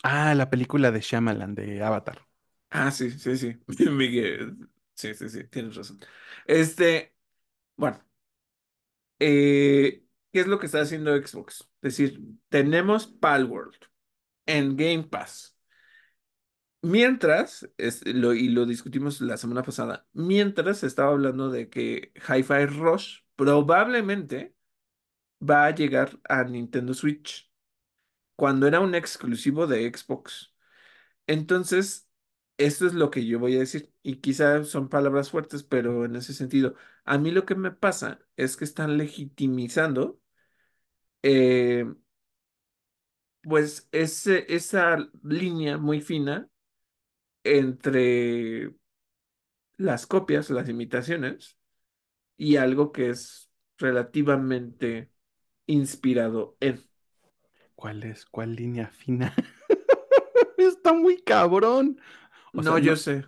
Ah, 0.03 0.33
la 0.35 0.49
película 0.49 0.91
de 0.91 1.01
Shyamalan 1.01 1.55
de 1.55 1.83
Avatar. 1.83 2.27
Ah, 2.69 2.91
sí, 2.91 3.09
sí, 3.11 3.37
sí. 3.37 3.57
Miguel, 3.91 4.57
sí, 4.93 5.13
sí, 5.13 5.29
sí, 5.29 5.43
tienes 5.45 5.75
razón. 5.75 5.99
Este, 6.45 7.15
bueno, 7.77 8.01
eh, 9.19 10.03
¿qué 10.31 10.39
es 10.39 10.47
lo 10.47 10.59
que 10.59 10.65
está 10.65 10.81
haciendo 10.81 11.15
Xbox? 11.15 11.61
Es 11.81 11.97
decir, 11.97 12.21
tenemos 12.49 13.07
Palworld 13.07 13.75
en 14.45 14.75
Game 14.77 15.03
Pass. 15.05 15.54
Mientras, 16.87 17.67
es, 17.77 18.05
lo, 18.05 18.33
y 18.33 18.49
lo 18.49 18.65
discutimos 18.65 19.19
la 19.21 19.37
semana 19.37 19.63
pasada, 19.63 20.07
mientras 20.13 20.83
estaba 20.83 21.11
hablando 21.11 21.49
de 21.49 21.67
que 21.69 22.11
Hi-Fi 22.29 22.65
Rush 22.67 23.21
probablemente 23.35 24.55
va 25.41 25.65
a 25.67 25.75
llegar 25.75 26.19
a 26.29 26.43
Nintendo 26.45 26.93
Switch 26.93 27.51
cuando 28.35 28.67
era 28.67 28.79
un 28.81 28.95
exclusivo 28.95 29.67
de 29.67 29.91
Xbox. 29.93 30.53
Entonces, 31.27 32.09
esto 32.57 32.87
es 32.87 32.93
lo 32.95 33.11
que 33.11 33.25
yo 33.27 33.39
voy 33.39 33.55
a 33.57 33.59
decir, 33.59 33.93
y 34.03 34.17
quizá 34.17 34.63
son 34.65 34.89
palabras 34.89 35.31
fuertes, 35.31 35.63
pero 35.63 36.05
en 36.05 36.15
ese 36.17 36.33
sentido, 36.33 36.75
a 37.05 37.17
mí 37.19 37.31
lo 37.31 37.45
que 37.45 37.55
me 37.55 37.71
pasa 37.71 38.19
es 38.37 38.57
que 38.57 38.65
están 38.65 38.97
legitimizando, 38.97 40.19
eh, 41.23 41.85
pues, 43.43 43.87
ese, 43.91 44.45
esa 44.53 44.97
línea 45.23 45.77
muy 45.77 46.01
fina 46.01 46.49
entre 47.45 48.71
las 49.77 50.07
copias, 50.07 50.49
las 50.49 50.69
imitaciones, 50.69 51.57
y 52.37 52.57
algo 52.57 52.91
que 52.93 53.09
es 53.11 53.51
relativamente 53.79 55.11
inspirado 55.67 56.57
en. 56.61 56.83
¿Cuál 57.75 58.03
es? 58.03 58.25
¿Cuál 58.25 58.55
línea 58.55 58.87
fina? 58.89 59.33
Está 60.57 60.93
muy 60.93 61.21
cabrón. 61.21 61.99
O 62.55 62.63
No, 62.67 62.77
sea, 62.77 62.79
yo 62.79 62.95
no, 62.95 62.95
sé. 62.95 63.25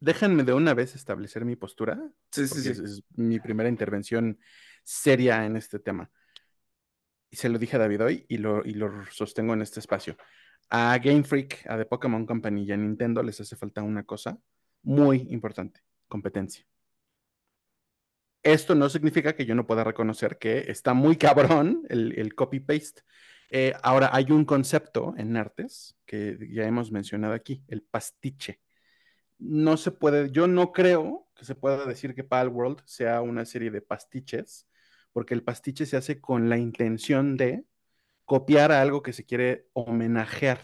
déjenme 0.00 0.44
de 0.44 0.52
una 0.54 0.74
vez 0.74 0.94
establecer 0.94 1.44
mi 1.44 1.56
postura, 1.56 1.98
Sí, 2.32 2.46
sí, 2.48 2.62
porque 2.62 2.70
es, 2.70 2.78
sí. 2.80 2.82
es 2.82 3.02
mi 3.16 3.40
primera 3.40 3.68
intervención 3.68 4.38
seria 4.84 5.44
en 5.46 5.56
este 5.56 5.78
tema. 5.78 6.10
Y 7.30 7.36
se 7.36 7.48
lo 7.48 7.58
dije 7.58 7.76
a 7.76 7.78
David 7.80 8.02
hoy 8.02 8.26
y 8.28 8.38
lo, 8.38 8.64
y 8.64 8.72
lo 8.74 9.04
sostengo 9.10 9.52
en 9.54 9.62
este 9.62 9.80
espacio. 9.80 10.16
A 10.70 10.98
Game 10.98 11.24
Freak, 11.24 11.66
a 11.66 11.76
The 11.78 11.86
Pokémon 11.86 12.26
Company 12.26 12.64
y 12.64 12.72
a 12.72 12.76
Nintendo 12.76 13.22
les 13.22 13.40
hace 13.40 13.56
falta 13.56 13.82
una 13.82 14.04
cosa 14.04 14.38
muy 14.82 15.26
importante, 15.30 15.80
competencia. 16.08 16.66
Esto 18.42 18.74
no 18.74 18.88
significa 18.88 19.34
que 19.34 19.46
yo 19.46 19.54
no 19.54 19.66
pueda 19.66 19.84
reconocer 19.84 20.38
que 20.38 20.70
está 20.70 20.94
muy 20.94 21.16
cabrón 21.16 21.82
el, 21.88 22.34
copy-paste. 22.34 23.02
Eh, 23.50 23.74
ahora, 23.82 24.10
hay 24.12 24.30
un 24.30 24.44
concepto 24.44 25.14
en 25.16 25.36
artes 25.36 25.96
que 26.06 26.38
ya 26.50 26.64
hemos 26.64 26.92
mencionado 26.92 27.34
aquí, 27.34 27.64
el 27.68 27.82
pastiche. 27.82 28.60
No 29.38 29.76
se 29.76 29.90
puede, 29.92 30.30
yo 30.30 30.46
no 30.46 30.72
creo 30.72 31.28
que 31.34 31.44
se 31.44 31.54
pueda 31.54 31.84
decir 31.86 32.14
que 32.14 32.24
Palworld 32.24 32.82
sea 32.84 33.22
una 33.22 33.44
serie 33.44 33.70
de 33.70 33.82
pastiches, 33.82 34.66
porque 35.12 35.34
el 35.34 35.42
pastiche 35.42 35.86
se 35.86 35.96
hace 35.96 36.20
con 36.20 36.48
la 36.48 36.58
intención 36.58 37.36
de 37.36 37.64
copiar 38.28 38.72
a 38.72 38.82
algo 38.82 39.02
que 39.02 39.14
se 39.14 39.26
quiere 39.26 39.68
homenajear. 39.74 40.60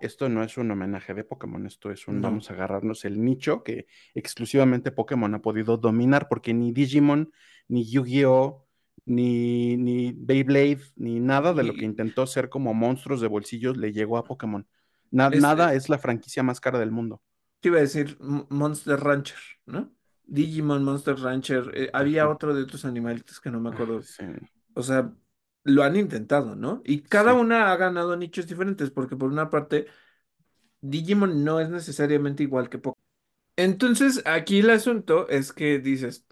Esto 0.00 0.28
no 0.28 0.42
es 0.42 0.58
un 0.58 0.70
homenaje 0.70 1.14
de 1.14 1.22
Pokémon, 1.24 1.64
esto 1.66 1.90
es 1.92 2.08
un 2.08 2.20
No. 2.20 2.28
vamos 2.28 2.50
a 2.50 2.54
agarrarnos 2.54 3.04
el 3.04 3.22
nicho 3.24 3.62
que 3.62 3.86
exclusivamente 4.14 4.90
Pokémon 4.90 5.32
ha 5.34 5.42
podido 5.42 5.76
dominar, 5.76 6.26
porque 6.28 6.52
ni 6.52 6.72
Digimon, 6.72 7.32
ni 7.68 7.88
Yu-Gi-Oh, 7.88 8.66
ni, 9.04 9.76
ni 9.76 10.12
Beyblade, 10.16 10.80
ni 10.96 11.20
nada 11.20 11.54
de 11.54 11.62
lo 11.62 11.76
que 11.76 11.84
intentó 11.84 12.26
ser 12.26 12.48
como 12.48 12.74
monstruos 12.74 13.20
de 13.20 13.28
bolsillos 13.28 13.76
le 13.76 13.92
llegó 13.92 14.18
a 14.18 14.26
Pokémon. 14.26 14.66
Na- 15.12 15.30
es, 15.30 15.40
nada 15.40 15.72
es 15.74 15.88
la 15.88 15.98
franquicia 15.98 16.42
más 16.42 16.60
cara 16.60 16.78
del 16.80 16.90
mundo. 16.90 17.22
te 17.60 17.68
iba 17.68 17.78
a 17.78 17.80
decir 17.82 18.16
Monster 18.20 18.98
Rancher, 19.00 19.38
¿no? 19.66 19.92
Digimon, 20.24 20.84
Monster 20.84 21.16
Rancher. 21.18 21.70
eh, 21.74 21.90
había 21.92 22.28
otro 22.28 22.54
de 22.54 22.62
otros 22.62 22.84
animalitos 22.84 23.40
que 23.40 23.50
no 23.50 23.60
me 23.60 23.70
Ah, 23.70 23.74
acuerdo. 23.74 24.02
Sí, 24.02 24.24
O 24.74 24.82
sea, 24.82 25.12
lo 25.64 25.82
han 25.84 25.96
intentado, 25.96 26.56
¿no? 26.56 26.82
Y 26.84 27.02
cada 27.02 27.34
sí. 27.34 27.38
una 27.40 27.72
ha 27.72 27.76
ganado 27.76 28.16
nichos 28.16 28.46
diferentes, 28.46 28.90
porque 28.90 29.16
por 29.16 29.30
una 29.30 29.50
parte, 29.50 29.86
Digimon 30.80 31.44
no 31.44 31.60
es 31.60 31.70
necesariamente 31.70 32.42
igual 32.42 32.68
que 32.68 32.78
Pokémon. 32.78 33.02
Entonces, 33.56 34.22
aquí 34.26 34.60
el 34.60 34.70
asunto 34.70 35.28
es 35.28 35.52
que 35.52 35.78
dices, 35.78 36.26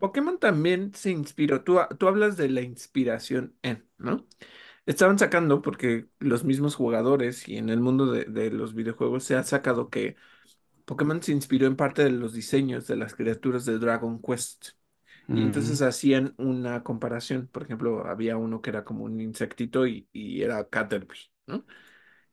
Pokémon 0.00 0.38
también 0.38 0.94
se 0.94 1.10
inspiró. 1.10 1.64
Tú, 1.64 1.78
tú 1.98 2.08
hablas 2.08 2.36
de 2.36 2.48
la 2.50 2.62
inspiración 2.62 3.56
en, 3.62 3.88
¿no? 3.98 4.26
Estaban 4.86 5.18
sacando, 5.18 5.62
porque 5.62 6.08
los 6.20 6.44
mismos 6.44 6.76
jugadores 6.76 7.48
y 7.48 7.58
en 7.58 7.70
el 7.70 7.80
mundo 7.80 8.06
de, 8.12 8.24
de 8.26 8.50
los 8.50 8.74
videojuegos 8.74 9.24
se 9.24 9.36
ha 9.36 9.44
sacado 9.44 9.90
que 9.90 10.16
Pokémon 10.86 11.22
se 11.22 11.32
inspiró 11.32 11.66
en 11.66 11.76
parte 11.76 12.04
de 12.04 12.10
los 12.10 12.32
diseños 12.34 12.86
de 12.86 12.96
las 12.96 13.14
criaturas 13.14 13.64
de 13.66 13.78
Dragon 13.78 14.20
Quest. 14.22 14.70
Y 15.32 15.42
entonces 15.42 15.82
hacían 15.82 16.34
una 16.38 16.82
comparación. 16.84 17.48
Por 17.48 17.64
ejemplo, 17.64 18.06
había 18.06 18.36
uno 18.36 18.62
que 18.62 18.70
era 18.70 18.84
como 18.84 19.04
un 19.04 19.20
insectito 19.20 19.86
y, 19.86 20.08
y 20.12 20.42
era 20.42 20.68
Caterpie, 20.68 21.20
¿no? 21.46 21.66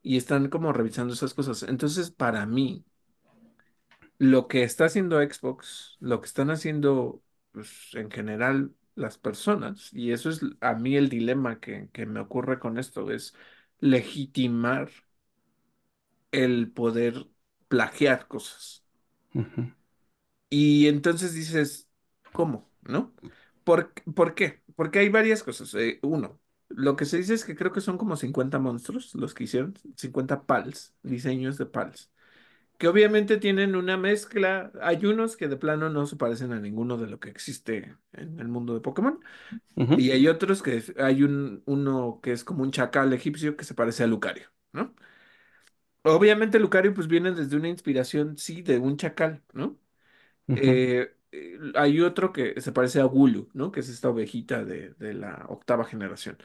Y 0.02 0.16
están 0.18 0.48
como 0.50 0.72
revisando 0.72 1.14
esas 1.14 1.34
cosas. 1.34 1.64
Entonces, 1.64 2.10
para 2.10 2.46
mí, 2.46 2.84
lo 4.18 4.48
que 4.48 4.62
está 4.64 4.86
haciendo 4.86 5.20
Xbox, 5.22 5.96
lo 6.00 6.20
que 6.20 6.26
están 6.26 6.50
haciendo, 6.50 7.22
pues, 7.52 7.90
en 7.94 8.10
general 8.10 8.74
las 8.94 9.18
personas, 9.18 9.92
y 9.92 10.12
eso 10.12 10.30
es 10.30 10.40
a 10.60 10.74
mí 10.74 10.96
el 10.96 11.08
dilema 11.08 11.60
que, 11.60 11.88
que 11.92 12.06
me 12.06 12.20
ocurre 12.20 12.58
con 12.58 12.78
esto, 12.78 13.10
es 13.10 13.34
legitimar 13.80 14.90
el 16.32 16.70
poder 16.72 17.26
plagiar 17.68 18.26
cosas. 18.28 18.84
Y 20.50 20.86
entonces 20.88 21.34
dices, 21.34 21.88
¿cómo? 22.32 22.71
¿No? 22.82 23.14
¿Por, 23.64 23.92
por 24.14 24.34
qué? 24.34 24.62
Porque 24.76 24.98
hay 25.00 25.08
varias 25.08 25.42
cosas. 25.42 25.74
Eh, 25.74 26.00
uno, 26.02 26.40
lo 26.68 26.96
que 26.96 27.04
se 27.04 27.18
dice 27.18 27.34
es 27.34 27.44
que 27.44 27.54
creo 27.56 27.72
que 27.72 27.80
son 27.80 27.98
como 27.98 28.16
50 28.16 28.58
monstruos 28.58 29.14
los 29.14 29.34
que 29.34 29.44
hicieron, 29.44 29.74
50 29.96 30.44
PALs, 30.46 30.94
diseños 31.02 31.58
de 31.58 31.66
PALs, 31.66 32.10
que 32.78 32.88
obviamente 32.88 33.38
tienen 33.38 33.76
una 33.76 33.96
mezcla. 33.96 34.72
Hay 34.82 35.06
unos 35.06 35.36
que 35.36 35.48
de 35.48 35.56
plano 35.56 35.90
no 35.90 36.06
se 36.06 36.16
parecen 36.16 36.52
a 36.52 36.60
ninguno 36.60 36.98
de 36.98 37.08
lo 37.08 37.20
que 37.20 37.30
existe 37.30 37.96
en 38.12 38.40
el 38.40 38.48
mundo 38.48 38.74
de 38.74 38.80
Pokémon, 38.80 39.20
y 39.94 40.10
hay 40.12 40.28
otros 40.28 40.62
que 40.62 40.82
hay 40.98 41.22
un, 41.24 41.62
uno 41.66 42.20
que 42.22 42.32
es 42.32 42.44
como 42.44 42.62
un 42.62 42.70
chacal 42.72 43.12
egipcio 43.12 43.56
que 43.56 43.64
se 43.64 43.74
parece 43.74 44.04
a 44.04 44.06
Lucario, 44.08 44.50
¿no? 44.72 44.94
Obviamente 46.04 46.58
Lucario 46.58 46.94
pues 46.94 47.06
viene 47.08 47.32
desde 47.32 47.56
una 47.56 47.68
inspiración, 47.68 48.36
sí, 48.36 48.62
de 48.62 48.78
un 48.78 48.96
chacal, 48.96 49.42
¿no? 49.52 49.78
Eh, 50.54 51.14
eh, 51.32 51.58
hay 51.74 52.00
otro 52.00 52.32
que 52.32 52.60
se 52.60 52.72
parece 52.72 53.00
a 53.00 53.04
Gulu, 53.04 53.48
¿no? 53.54 53.72
Que 53.72 53.80
es 53.80 53.88
esta 53.88 54.10
ovejita 54.10 54.64
de, 54.64 54.90
de 54.94 55.14
la 55.14 55.46
octava 55.48 55.84
generación. 55.84 56.38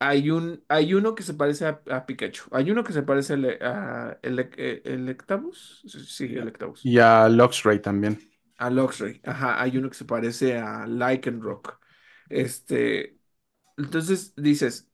Hay 0.00 0.30
un, 0.30 0.64
hay 0.68 0.94
uno 0.94 1.14
que 1.16 1.22
se 1.24 1.34
parece 1.34 1.66
a, 1.66 1.82
a 1.90 2.06
Pikachu. 2.06 2.44
Hay 2.52 2.70
uno 2.70 2.84
que 2.84 2.92
se 2.92 3.02
parece 3.02 3.34
a, 3.34 3.36
Le- 3.38 3.58
a 3.62 4.18
eh, 4.22 4.82
Electabuzz. 4.84 5.82
Sí, 5.86 6.26
Electabuzz. 6.36 6.90
Y 6.92 6.98
a 6.98 7.28
Luxray 7.28 7.80
también. 7.80 8.18
A 8.56 8.70
Luxray. 8.70 9.20
Ajá, 9.24 9.60
hay 9.62 9.76
uno 9.78 9.88
que 9.88 9.94
se 9.96 10.04
parece 10.04 10.58
a 10.58 10.86
Lycanroc. 10.86 11.80
Este, 12.28 13.18
entonces 13.76 14.34
dices, 14.36 14.90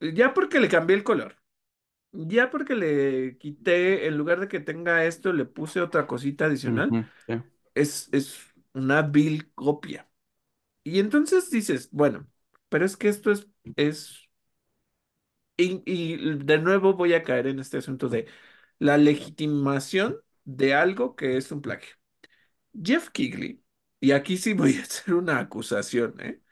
ya 0.00 0.34
porque 0.34 0.60
le 0.60 0.68
cambié 0.68 0.96
el 0.96 1.04
color, 1.04 1.36
ya 2.12 2.50
porque 2.50 2.74
le 2.76 3.38
quité, 3.38 4.06
en 4.08 4.18
lugar 4.18 4.40
de 4.40 4.48
que 4.48 4.60
tenga 4.60 5.04
esto, 5.06 5.32
le 5.32 5.46
puse 5.46 5.80
otra 5.82 6.06
cosita 6.06 6.46
adicional, 6.46 6.92
Ujú, 6.92 7.10
sí. 7.26 7.34
Es, 7.74 8.08
es 8.12 8.38
una 8.74 9.02
vil 9.02 9.52
copia. 9.54 10.08
Y 10.84 11.00
entonces 11.00 11.50
dices, 11.50 11.90
bueno, 11.92 12.28
pero 12.68 12.86
es 12.86 12.96
que 12.96 13.08
esto 13.08 13.32
es, 13.32 13.48
es, 13.76 14.28
y, 15.56 15.82
y 15.86 16.16
de 16.44 16.58
nuevo 16.58 16.94
voy 16.94 17.14
a 17.14 17.22
caer 17.22 17.46
en 17.46 17.58
este 17.60 17.78
asunto 17.78 18.08
de 18.08 18.26
la 18.78 18.96
legitimación 18.98 20.16
de 20.44 20.74
algo 20.74 21.16
que 21.16 21.36
es 21.36 21.52
un 21.52 21.60
plagio. 21.62 21.94
Jeff 22.82 23.10
Kigley, 23.10 23.62
y 24.00 24.12
aquí 24.12 24.36
sí 24.38 24.54
voy 24.54 24.76
a 24.78 24.82
hacer 24.82 25.14
una 25.14 25.40
acusación, 25.40 26.16
¿eh? 26.20 26.42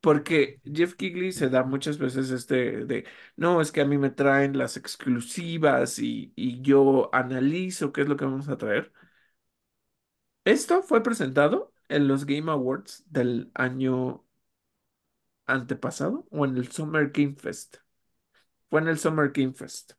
Porque 0.00 0.60
Jeff 0.64 0.94
Kigley 0.94 1.32
se 1.32 1.48
da 1.50 1.64
muchas 1.64 1.98
veces 1.98 2.30
este 2.30 2.84
de, 2.86 3.04
no, 3.36 3.60
es 3.60 3.72
que 3.72 3.80
a 3.80 3.84
mí 3.84 3.98
me 3.98 4.10
traen 4.10 4.56
las 4.56 4.76
exclusivas 4.76 5.98
y, 5.98 6.32
y 6.36 6.62
yo 6.62 7.10
analizo 7.12 7.92
qué 7.92 8.02
es 8.02 8.08
lo 8.08 8.16
que 8.16 8.24
vamos 8.24 8.48
a 8.48 8.56
traer. 8.58 8.92
Esto 10.48 10.82
fue 10.82 11.02
presentado 11.02 11.74
en 11.90 12.08
los 12.08 12.24
Game 12.24 12.50
Awards 12.50 13.04
del 13.10 13.50
año 13.52 14.24
antepasado 15.44 16.26
o 16.30 16.46
en 16.46 16.56
el 16.56 16.72
Summer 16.72 17.10
Game 17.10 17.34
Fest. 17.34 17.76
Fue 18.70 18.80
en 18.80 18.88
el 18.88 18.98
Summer 18.98 19.30
Game 19.30 19.52
Fest. 19.52 19.92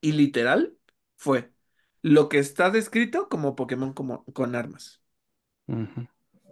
Y 0.00 0.12
literal 0.12 0.76
fue 1.16 1.52
lo 2.02 2.28
que 2.28 2.38
está 2.38 2.70
descrito 2.70 3.28
como 3.28 3.56
Pokémon 3.56 3.92
como, 3.92 4.24
con 4.26 4.54
armas. 4.54 5.02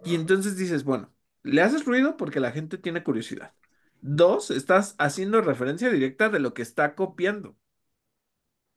Y 0.03 0.15
entonces 0.15 0.57
dices, 0.57 0.83
bueno, 0.83 1.13
le 1.43 1.61
haces 1.61 1.85
ruido 1.85 2.17
porque 2.17 2.41
la 2.41 2.51
gente 2.51 2.77
tiene 2.77 3.05
curiosidad. 3.05 3.53
Dos, 4.01 4.51
estás 4.51 4.95
haciendo 4.97 5.39
referencia 5.39 5.89
directa 5.89 6.27
de 6.27 6.39
lo 6.39 6.53
que 6.53 6.61
está 6.61 6.95
copiando. 6.95 7.55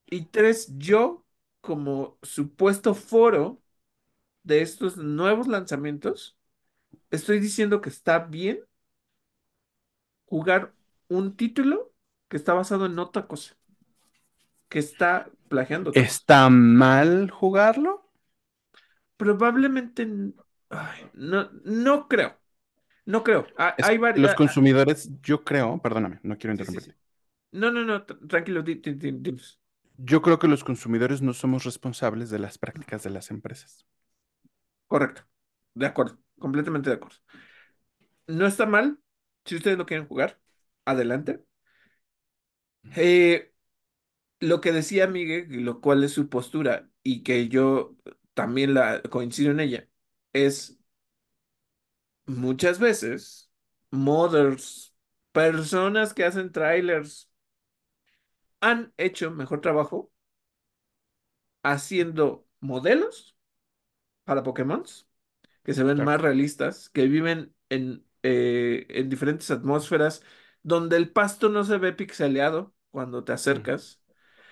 Y 0.07 0.27
tres, 0.27 0.73
yo 0.79 1.27
como 1.61 2.17
supuesto 2.23 2.95
foro 2.95 3.61
de 4.45 4.63
estos 4.63 4.97
nuevos 4.99 5.49
lanzamientos, 5.49 6.39
estoy 7.11 7.41
diciendo 7.41 7.81
que 7.83 7.91
está 7.91 8.21
bien 8.21 8.61
jugar 10.27 10.75
un 11.09 11.35
título 11.37 11.93
que 12.29 12.37
está 12.37 12.53
basado 12.55 12.87
en 12.87 12.99
otra 12.99 13.27
cosa. 13.27 13.57
que 14.69 14.79
está 14.79 15.31
plagiando. 15.49 16.01
¿Está 16.05 16.51
mal 16.51 17.31
jugarlo? 17.31 18.11
Probablemente, 19.17 20.07
ay, 20.71 21.11
no, 21.15 21.51
no 21.65 22.09
creo, 22.09 22.37
no 23.07 23.25
creo. 23.25 23.47
Es 23.77 23.89
Hay 23.89 23.99
los 24.15 24.35
varias, 24.35 24.35
consumidores, 24.35 25.11
yo 25.23 25.45
creo, 25.45 25.81
perdóname, 25.83 26.21
no 26.23 26.37
quiero 26.39 26.53
sí, 26.53 26.65
sí, 26.67 26.81
sí. 26.81 26.91
interrumpirte. 26.91 26.95
No, 27.53 27.71
no, 27.73 27.85
no, 27.85 28.07
tr- 28.07 28.29
tranquilo, 28.29 28.63
di- 28.63 28.77
di- 28.77 28.95
di- 28.95 29.13
dinos. 29.21 29.61
Yo 29.99 30.23
creo 30.23 30.39
que 30.39 30.47
los 30.47 30.63
consumidores 30.63 31.21
no 31.21 31.33
somos 31.35 31.65
responsables 31.65 32.31
de 32.31 32.39
las 32.39 32.59
prácticas 32.59 33.03
de 33.03 33.11
las 33.11 33.33
empresas. 33.33 33.85
Correcto, 34.89 35.23
de 35.75 35.87
acuerdo, 35.87 36.19
completamente 36.39 36.89
de 36.91 36.97
acuerdo. 36.97 37.19
No 38.27 38.47
está 38.47 38.67
mal, 38.67 38.99
si 39.45 39.57
ustedes 39.57 39.79
lo 39.79 39.87
quieren 39.87 40.07
jugar, 40.09 40.41
adelante. 40.85 41.45
Eh, 42.97 43.53
lo 44.41 44.61
que 44.61 44.73
decía 44.73 45.07
Miguel, 45.09 45.65
lo 45.65 45.81
cual 45.81 46.05
es 46.05 46.13
su 46.13 46.29
postura, 46.29 46.91
y 47.03 47.23
que 47.25 47.49
yo 47.49 47.97
también 48.35 48.75
la 48.75 49.03
coincido 49.03 49.53
en 49.53 49.61
ella, 49.61 49.89
es 50.33 50.79
muchas 52.27 52.79
veces 52.79 53.51
modders, 53.91 54.95
personas 55.33 56.15
que 56.15 56.25
hacen 56.25 56.53
trailers, 56.53 57.31
han 58.61 58.93
hecho 58.97 59.31
mejor 59.31 59.61
trabajo 59.61 60.11
haciendo 61.65 62.47
modelos 62.61 63.34
para 64.25 64.43
Pokémon 64.43 64.85
que 65.65 65.75
se 65.75 65.85
ven 65.85 65.99
Claro. 65.99 66.05
más 66.05 66.21
realistas, 66.21 66.91
que 66.91 67.07
viven 67.09 67.55
en, 67.71 68.05
eh, 68.23 68.87
en 68.91 69.09
diferentes 69.11 69.51
atmósferas, 69.51 70.23
donde 70.63 70.97
el 70.97 71.13
pasto 71.13 71.49
no 71.51 71.65
se 71.65 71.79
ve 71.79 71.93
pixeleado 71.93 72.75
cuando 72.91 73.25
te 73.25 73.33
Ujú. 73.47 73.71
acercas, 73.73 74.03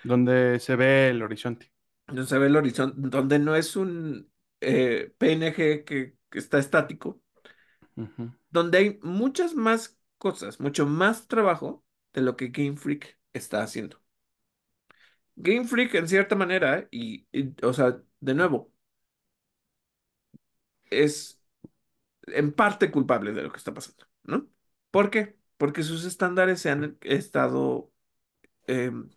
Donde 0.03 0.59
se 0.59 0.75
ve 0.77 1.09
el 1.09 1.21
horizonte. 1.23 1.71
no 2.07 2.25
se 2.25 2.37
ve 2.37 2.47
el 2.47 2.55
horizonte, 2.55 2.95
donde 3.09 3.39
no 3.39 3.55
es 3.55 3.75
un 3.75 4.31
eh, 4.61 5.13
PNG 5.17 5.83
que, 5.85 6.17
que 6.29 6.39
está 6.39 6.59
estático, 6.59 7.21
Ujú. 7.97 8.31
donde 8.49 8.77
hay 8.77 8.99
muchas 9.03 9.53
más 9.55 9.97
cosas, 10.17 10.59
mucho 10.59 10.85
más 10.85 11.27
trabajo 11.27 11.83
de 12.13 12.21
lo 12.21 12.35
que 12.37 12.49
Game 12.49 12.77
Freak 12.77 13.19
está 13.33 13.63
haciendo. 13.63 14.01
Game 15.35 15.65
Freak, 15.67 15.95
en 15.95 16.07
cierta 16.07 16.35
manera, 16.35 16.87
y, 16.91 17.27
y, 17.31 17.53
o 17.65 17.73
sea, 17.73 18.01
de 18.19 18.33
nuevo, 18.35 18.71
es 20.93 21.41
en 22.27 22.53
parte 22.53 22.91
culpable 22.91 23.33
de 23.33 23.43
lo 23.43 23.51
que 23.51 23.57
está 23.57 23.73
pasando, 23.73 24.05
¿no? 24.23 24.47
¿Por 24.91 25.09
qué? 25.09 25.37
Porque 25.57 25.83
sus 25.83 26.05
estándares 26.05 26.61
se 26.61 26.69
han 26.69 26.97
estado 27.01 27.91
em, 28.67 29.09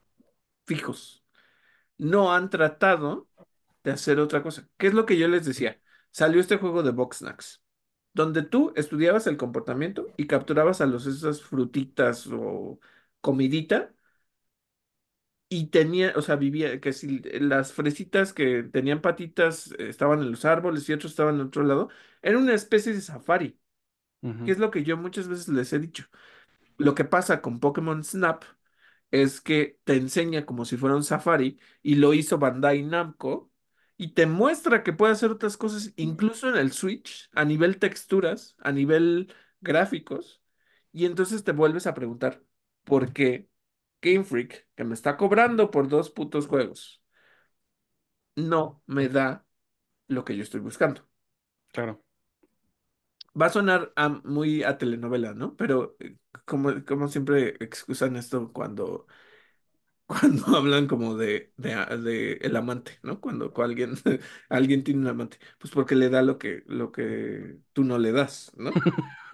fijos. 0.66 1.24
No 1.98 2.34
han 2.34 2.50
tratado 2.50 3.28
de 3.84 3.92
hacer 3.92 4.20
otra 4.20 4.42
cosa. 4.42 4.68
¿Qué 4.78 4.88
es 4.88 4.94
lo 4.94 5.06
que 5.06 5.18
yo 5.18 5.28
les 5.28 5.46
decía? 5.46 5.80
Salió 6.10 6.40
este 6.40 6.58
juego 6.58 6.82
de 6.82 6.92
Boxnax, 6.92 7.62
donde 8.14 8.42
tú 8.42 8.72
estudiabas 8.76 9.26
el 9.26 9.36
comportamiento 9.36 10.12
y 10.16 10.26
capturabas 10.26 10.80
a 10.80 10.86
los 10.86 11.06
esas 11.06 11.42
frutitas 11.42 12.28
o 12.32 12.80
comidita 13.20 13.94
y 15.48 15.68
tenía, 15.68 16.12
o 16.16 16.22
sea, 16.22 16.36
vivía, 16.36 16.80
que 16.80 16.92
si 16.92 17.20
las 17.40 17.72
fresitas 17.72 18.32
que 18.32 18.64
tenían 18.64 19.00
patitas 19.00 19.72
eh, 19.78 19.88
estaban 19.88 20.20
en 20.20 20.30
los 20.32 20.44
árboles 20.44 20.88
y 20.88 20.92
otros 20.92 21.12
estaban 21.12 21.36
en 21.36 21.42
otro 21.42 21.62
lado, 21.64 21.88
era 22.22 22.38
una 22.38 22.54
especie 22.54 22.92
de 22.92 23.00
safari, 23.00 23.58
que 24.44 24.52
es 24.52 24.58
lo 24.58 24.70
que 24.70 24.84
yo 24.84 24.96
muchas 24.96 25.28
veces 25.28 25.48
les 25.48 25.72
he 25.72 25.78
dicho. 25.78 26.06
Lo 26.78 26.94
que 26.94 27.04
pasa 27.04 27.42
con 27.42 27.60
Pokémon 27.60 28.04
Snap 28.04 28.44
es 29.10 29.40
que 29.40 29.80
te 29.84 29.94
enseña 29.96 30.46
como 30.46 30.64
si 30.64 30.76
fuera 30.76 30.96
un 30.96 31.04
safari 31.04 31.60
y 31.82 31.96
lo 31.96 32.14
hizo 32.14 32.38
Bandai 32.38 32.82
Namco 32.82 33.52
y 33.96 34.14
te 34.14 34.26
muestra 34.26 34.82
que 34.82 34.92
puede 34.92 35.12
hacer 35.12 35.30
otras 35.30 35.56
cosas 35.56 35.92
incluso 35.96 36.48
en 36.50 36.56
el 36.56 36.72
Switch 36.72 37.30
a 37.32 37.44
nivel 37.44 37.78
texturas, 37.78 38.56
a 38.60 38.72
nivel 38.72 39.32
gráficos 39.60 40.42
y 40.92 41.06
entonces 41.06 41.44
te 41.44 41.52
vuelves 41.52 41.86
a 41.86 41.94
preguntar 41.94 42.42
¿por 42.84 43.12
qué 43.12 43.48
Game 44.02 44.24
Freak, 44.24 44.66
que 44.76 44.84
me 44.84 44.94
está 44.94 45.16
cobrando 45.16 45.70
por 45.70 45.88
dos 45.88 46.10
putos 46.10 46.46
juegos, 46.46 47.02
no 48.36 48.82
me 48.86 49.08
da 49.08 49.46
lo 50.08 50.24
que 50.24 50.36
yo 50.36 50.42
estoy 50.42 50.60
buscando? 50.60 51.08
Claro. 51.72 52.04
Va 53.40 53.46
a 53.46 53.50
sonar 53.50 53.92
a- 53.96 54.08
muy 54.08 54.62
a 54.62 54.78
telenovela, 54.78 55.34
¿no? 55.34 55.56
Pero 55.56 55.96
eh, 56.00 56.16
como, 56.46 56.84
como 56.86 57.08
siempre 57.08 57.56
excusan 57.60 58.16
esto 58.16 58.50
cuando, 58.52 59.06
cuando 60.06 60.56
hablan 60.56 60.86
como 60.88 61.16
de, 61.16 61.52
de, 61.56 61.74
de 61.98 62.32
el 62.42 62.56
amante, 62.56 62.98
¿no? 63.02 63.20
Cuando, 63.20 63.52
cuando 63.52 63.72
alguien, 63.72 63.94
alguien 64.50 64.84
tiene 64.84 65.00
un 65.02 65.08
amante, 65.08 65.38
pues 65.58 65.72
porque 65.72 65.96
le 65.96 66.10
da 66.10 66.22
lo 66.22 66.38
que, 66.38 66.64
lo 66.66 66.92
que 66.92 67.58
tú 67.72 67.84
no 67.84 67.98
le 67.98 68.12
das, 68.12 68.52
¿no? 68.56 68.72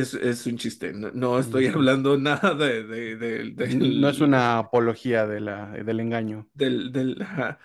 Es, 0.00 0.14
es 0.14 0.46
un 0.46 0.56
chiste, 0.58 0.92
no, 0.92 1.10
no 1.12 1.38
estoy 1.40 1.66
hablando 1.66 2.16
nada 2.18 2.54
de, 2.54 2.84
de- 2.84 3.16
del, 3.16 3.56
No 4.00 4.08
es 4.08 4.20
una 4.20 4.58
apología 4.58 5.26
de 5.26 5.40
la, 5.40 5.70
del 5.72 6.00
engaño. 6.00 6.48
del, 6.54 6.92
del- 6.92 7.22
ajá. 7.22 7.58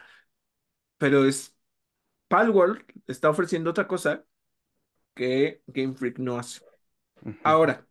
Pero 0.98 1.26
es, 1.26 1.56
Palworld 2.28 2.84
está 3.08 3.30
ofreciendo 3.30 3.72
otra 3.72 3.88
cosa 3.88 4.26
que 5.16 5.64
Game 5.68 5.96
Freak 5.96 6.20
no 6.20 6.38
hace. 6.40 6.62
Ahora, 7.44 7.88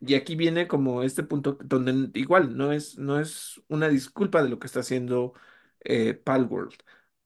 y 0.00 0.14
aquí 0.16 0.36
viene 0.36 0.68
como 0.68 1.02
este 1.04 1.22
punto 1.24 1.58
donde 1.64 2.10
igual 2.20 2.56
no 2.56 2.72
es, 2.72 2.98
no 2.98 3.20
es 3.20 3.62
una 3.68 3.88
disculpa 3.88 4.42
de 4.42 4.50
lo 4.50 4.58
que 4.58 4.66
está 4.68 4.80
haciendo 4.82 5.34
eh, 5.82 6.14
Palworld. 6.14 6.74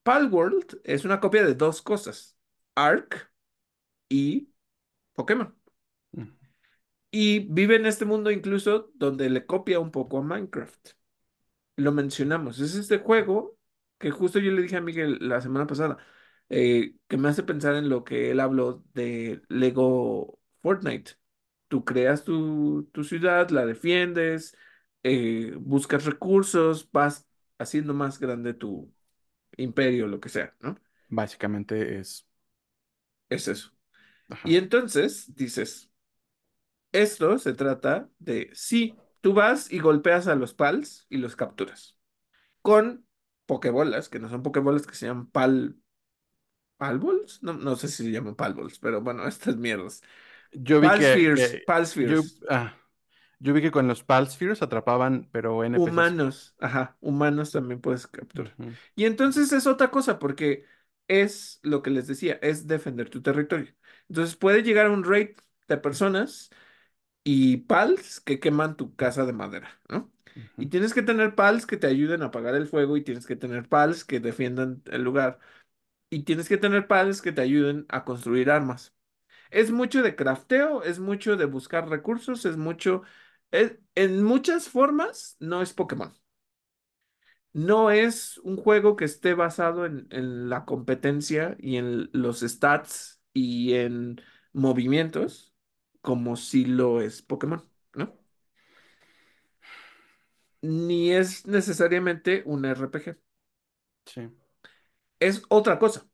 Palworld 0.03 0.81
es 0.85 1.05
una 1.05 1.19
copia 1.21 1.45
de 1.45 1.55
dos 1.55 1.81
cosas, 1.81 2.37
Ark 2.75 3.31
y 4.09 4.51
Pokémon. 5.13 5.55
Y 7.15 7.41
vive 7.53 7.75
en 7.77 7.85
este 7.85 8.05
mundo 8.05 8.31
incluso 8.31 8.91
donde 8.95 9.29
le 9.29 9.45
copia 9.45 9.79
un 9.79 9.91
poco 9.91 10.17
a 10.19 10.23
Minecraft. 10.23 10.91
Lo 11.77 11.91
mencionamos. 11.91 12.59
Es 12.59 12.75
este 12.75 12.99
juego 12.99 13.57
que 13.99 14.11
justo 14.11 14.39
yo 14.39 14.51
le 14.51 14.61
dije 14.63 14.77
a 14.77 14.81
Miguel 14.81 15.17
la 15.21 15.41
semana 15.41 15.67
pasada, 15.67 15.97
eh, 16.49 16.95
que 17.07 17.17
me 17.17 17.29
hace 17.29 17.43
pensar 17.43 17.75
en 17.75 17.89
lo 17.89 18.03
que 18.03 18.31
él 18.31 18.39
habló 18.41 18.83
de 18.93 19.41
Lego 19.49 20.39
Fortnite. 20.61 21.13
Tú 21.69 21.85
creas 21.85 22.23
tu, 22.23 22.89
tu 22.93 23.03
ciudad, 23.03 23.49
la 23.51 23.65
defiendes, 23.65 24.57
eh, 25.03 25.53
buscas 25.59 26.05
recursos, 26.05 26.91
vas 26.91 27.27
haciendo 27.59 27.93
más 27.93 28.19
grande 28.19 28.53
tu 28.55 28.93
imperio, 29.57 30.07
lo 30.07 30.19
que 30.19 30.29
sea, 30.29 30.55
¿no? 30.61 30.77
Básicamente 31.09 31.97
es. 31.99 32.27
Es 33.29 33.47
eso. 33.47 33.71
Ajá. 34.29 34.49
Y 34.49 34.57
entonces 34.57 35.35
dices, 35.35 35.91
esto 36.93 37.37
se 37.39 37.53
trata 37.53 38.09
de, 38.19 38.49
sí, 38.53 38.95
tú 39.21 39.33
vas 39.33 39.71
y 39.71 39.79
golpeas 39.79 40.27
a 40.27 40.35
los 40.35 40.53
pals 40.53 41.05
y 41.09 41.17
los 41.17 41.35
capturas. 41.35 41.97
con 42.61 43.05
pokebolas, 43.45 44.09
que 44.09 44.19
no 44.19 44.29
son 44.29 44.43
pokebolas 44.43 44.87
que 44.87 44.95
se 44.95 45.07
llaman 45.07 45.27
pal, 45.27 45.75
palballs, 46.77 47.41
no, 47.43 47.53
no 47.53 47.75
sé 47.75 47.87
si 47.87 48.03
se 48.03 48.11
llaman 48.11 48.35
palballs, 48.35 48.79
pero 48.79 49.01
bueno, 49.01 49.27
estas 49.27 49.57
mierdas. 49.57 50.01
Yo 50.51 50.79
vi 50.81 50.87
que, 50.87 50.93
Palspheres, 50.93 51.51
que 51.51 51.57
yo, 51.59 51.65
palspheres, 51.65 52.39
ah, 52.49 52.75
yo 53.39 53.53
vi 53.53 53.61
que 53.61 53.71
con 53.71 53.87
los 53.87 54.03
Palspheres 54.03 54.61
atrapaban, 54.61 55.29
pero 55.31 55.63
NPCs. 55.63 55.91
humanos, 55.91 56.55
ajá, 56.59 56.97
humanos 57.01 57.51
también 57.51 57.81
puedes 57.81 58.07
capturar. 58.07 58.55
Y 58.95 59.05
entonces 59.05 59.51
es 59.51 59.67
otra 59.67 59.91
cosa, 59.91 60.19
porque 60.19 60.65
es 61.07 61.59
lo 61.63 61.81
que 61.81 61.89
les 61.89 62.07
decía, 62.07 62.39
es 62.41 62.67
defender 62.67 63.09
tu 63.09 63.21
territorio. 63.21 63.73
Entonces 64.07 64.35
puede 64.35 64.63
llegar 64.63 64.89
un 64.89 65.03
raid 65.03 65.31
de 65.67 65.77
personas 65.77 66.49
y 67.23 67.57
pals 67.57 68.19
que 68.21 68.39
queman 68.39 68.77
tu 68.77 68.95
casa 68.95 69.25
de 69.25 69.33
madera, 69.33 69.81
¿no? 69.89 70.11
Y 70.57 70.67
tienes 70.67 70.93
que 70.93 71.01
tener 71.03 71.35
pals 71.35 71.65
que 71.65 71.77
te 71.77 71.87
ayuden 71.87 72.21
a 72.21 72.25
apagar 72.27 72.55
el 72.55 72.67
fuego 72.67 72.97
y 72.97 73.03
tienes 73.03 73.25
que 73.27 73.35
tener 73.35 73.67
pals 73.69 74.03
que 74.05 74.19
defiendan 74.19 74.81
el 74.91 75.03
lugar. 75.03 75.39
y 76.09 76.23
tienes 76.23 76.49
que 76.49 76.57
tener 76.57 76.87
padres 76.87 77.21
que 77.21 77.31
te 77.31 77.41
ayuden 77.41 77.85
a 77.89 78.05
construir 78.05 78.49
armas. 78.51 78.95
Es 79.51 79.71
mucho 79.71 80.03
de 80.03 80.15
crafteo, 80.15 80.83
es 80.83 80.99
mucho 80.99 81.37
de 81.37 81.45
buscar 81.45 81.89
recursos, 81.89 82.45
es 82.45 82.57
mucho, 82.57 83.03
es- 83.51 83.77
en 83.95 84.23
muchas 84.23 84.69
formas 84.69 85.37
no 85.39 85.61
es 85.63 85.73
Pokémon. 85.73 86.13
No 87.53 87.91
es 87.91 88.37
un 88.39 88.57
juego 88.57 88.95
que 88.95 89.05
esté 89.05 89.33
basado 89.35 89.85
en, 89.85 90.07
en 90.11 90.49
la 90.49 90.65
competencia 90.65 91.55
y 91.59 91.77
en 91.77 92.09
los 92.13 92.39
stats 92.41 93.21
y 93.33 93.73
en 93.75 94.21
movimientos, 94.53 95.52
como 96.03 96.37
si 96.37 96.65
lo 96.65 97.01
es 97.01 97.23
Pokémon, 97.23 97.63
¿no? 97.95 98.19
Ni 100.63 101.11
es 101.11 101.45
necesariamente 101.45 102.41
un 102.47 102.65
RPG. 102.65 103.17
Sí. 104.05 104.29
Es 105.19 105.43
otra 105.49 105.79
cosa, 105.79 106.07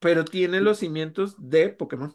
pero 0.00 0.24
tiene 0.24 0.60
los 0.60 0.78
cimientos 0.80 1.36
de 1.38 1.70
Pokémon. 1.70 2.14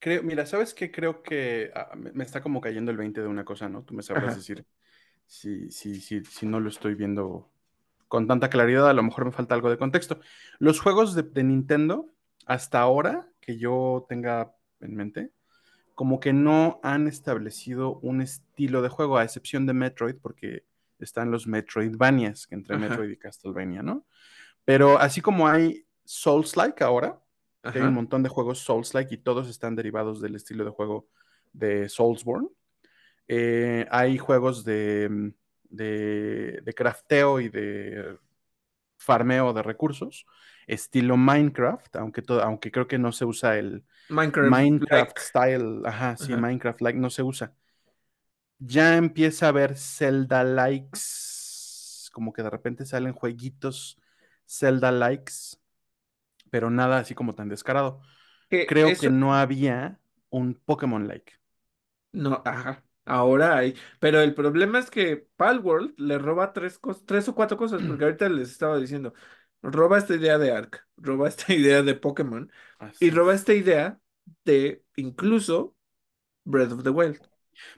Creo, 0.00 0.22
mira, 0.22 0.46
¿sabes 0.46 0.74
qué? 0.74 0.90
Creo 0.92 1.22
que 1.22 1.70
ah, 1.74 1.94
me, 1.96 2.12
me 2.12 2.24
está 2.24 2.42
como 2.42 2.60
cayendo 2.60 2.90
el 2.90 2.98
20 2.98 3.20
de 3.22 3.28
una 3.28 3.44
cosa, 3.44 3.68
¿no? 3.68 3.84
Tú 3.84 3.94
me 3.94 4.02
sabrás 4.02 4.34
Ajá, 4.34 4.36
decir 4.36 4.66
si, 5.26 5.70
si, 5.70 6.00
si, 6.00 6.24
si 6.24 6.46
no 6.46 6.60
lo 6.60 6.70
estoy 6.70 6.94
viendo 6.96 7.50
con 8.08 8.26
tanta 8.28 8.50
claridad, 8.50 8.88
a 8.90 8.94
lo 8.94 9.02
mejor 9.04 9.26
me 9.26 9.32
falta 9.32 9.54
algo 9.56 9.70
de 9.70 9.78
contexto. 9.78 10.20
Los 10.60 10.80
juegos 10.80 11.14
de, 11.14 11.22
de 11.24 11.44
Nintendo, 11.44 12.14
hasta 12.46 12.80
ahora, 12.80 13.30
que 13.40 13.58
yo 13.58 14.06
tenga 14.08 14.56
en 14.80 14.96
mente, 14.96 15.32
como 16.00 16.18
que 16.18 16.32
no 16.32 16.80
han 16.82 17.08
establecido 17.08 17.98
un 17.98 18.22
estilo 18.22 18.80
de 18.80 18.88
juego, 18.88 19.18
a 19.18 19.24
excepción 19.24 19.66
de 19.66 19.74
Metroid, 19.74 20.14
porque 20.14 20.64
están 20.98 21.30
los 21.30 21.46
Metroidvanias, 21.46 22.48
entre 22.48 22.78
Metroid 22.78 23.10
ajá, 23.10 23.12
y 23.12 23.16
Castlevania, 23.18 23.82
¿no? 23.82 24.06
Pero 24.64 24.98
así 24.98 25.20
como 25.20 25.46
hay 25.46 25.84
Souls-like 26.06 26.82
ahora, 26.82 27.20
hay 27.62 27.82
un 27.82 27.92
montón 27.92 28.22
de 28.22 28.30
juegos 28.30 28.60
Souls-like 28.60 29.14
y 29.14 29.18
todos 29.18 29.46
están 29.50 29.76
derivados 29.76 30.22
del 30.22 30.36
estilo 30.36 30.64
de 30.64 30.70
juego 30.70 31.06
de 31.52 31.90
Soulsborne, 31.90 32.48
eh, 33.28 33.86
hay 33.90 34.16
juegos 34.16 34.64
de, 34.64 35.34
de, 35.64 36.62
de 36.64 36.72
crafteo 36.72 37.40
y 37.40 37.50
de 37.50 38.16
farmeo 38.96 39.52
de 39.52 39.62
recursos, 39.62 40.24
estilo 40.72 41.16
Minecraft, 41.16 41.96
aunque, 41.96 42.22
todo, 42.22 42.42
aunque 42.42 42.70
creo 42.72 42.88
que 42.88 42.98
no 42.98 43.12
se 43.12 43.24
usa 43.24 43.58
el 43.58 43.84
Minecraft 44.10 44.68
Minecraft 44.68 44.80
like. 44.90 45.20
style, 45.20 45.82
ajá, 45.86 46.16
sí, 46.16 46.36
Ajá. 46.36 46.38
Minecraft 46.38 46.80
like 46.82 46.98
no 46.98 47.10
se 47.10 47.22
usa. 47.24 47.54
Ya 48.58 48.96
empieza 48.96 49.46
a 49.46 49.48
haber 49.50 49.76
Zelda 49.76 50.44
likes, 50.44 51.00
como 52.12 52.32
que 52.32 52.42
de 52.42 52.50
repente 52.50 52.84
salen 52.86 53.12
jueguitos 53.14 53.98
Zelda 54.46 54.92
likes, 54.92 55.56
pero 56.50 56.70
nada 56.70 56.98
así 56.98 57.14
como 57.14 57.34
tan 57.34 57.48
descarado. 57.48 58.02
Creo 58.66 58.96
que 58.98 59.10
no 59.10 59.34
había 59.36 60.00
un 60.30 60.54
Pokémon 60.54 61.08
like. 61.08 61.34
no, 62.12 62.42
ajá. 62.44 62.84
Ahora 63.04 63.56
hay. 63.58 63.74
Pero 63.98 64.20
el 64.20 64.34
problema 64.34 64.78
es 64.78 64.90
que 64.90 65.16
Palworld 65.36 65.94
le 65.98 66.18
roba 66.18 66.52
tres, 66.52 66.80
tres 67.06 67.28
o 67.28 67.34
cuatro 67.34 67.56
cosas, 67.56 67.82
porque 67.82 68.04
ahorita 68.04 68.28
les 68.28 68.50
estaba 68.50 68.78
diciendo, 68.78 69.14
roba 69.62 69.98
esta 69.98 70.14
idea 70.14 70.38
de 70.38 70.52
Ark, 70.52 70.86
roba 70.96 71.28
esta 71.28 71.52
idea 71.54 71.82
de 71.82 71.94
Pokémon 71.94 72.50
y 72.98 73.10
roba 73.10 73.34
es. 73.34 73.40
esta 73.40 73.54
idea 73.54 74.00
de 74.44 74.82
incluso 74.96 75.76
Breath 76.44 76.72
of 76.72 76.82
the 76.84 76.90
Wild. 76.90 77.20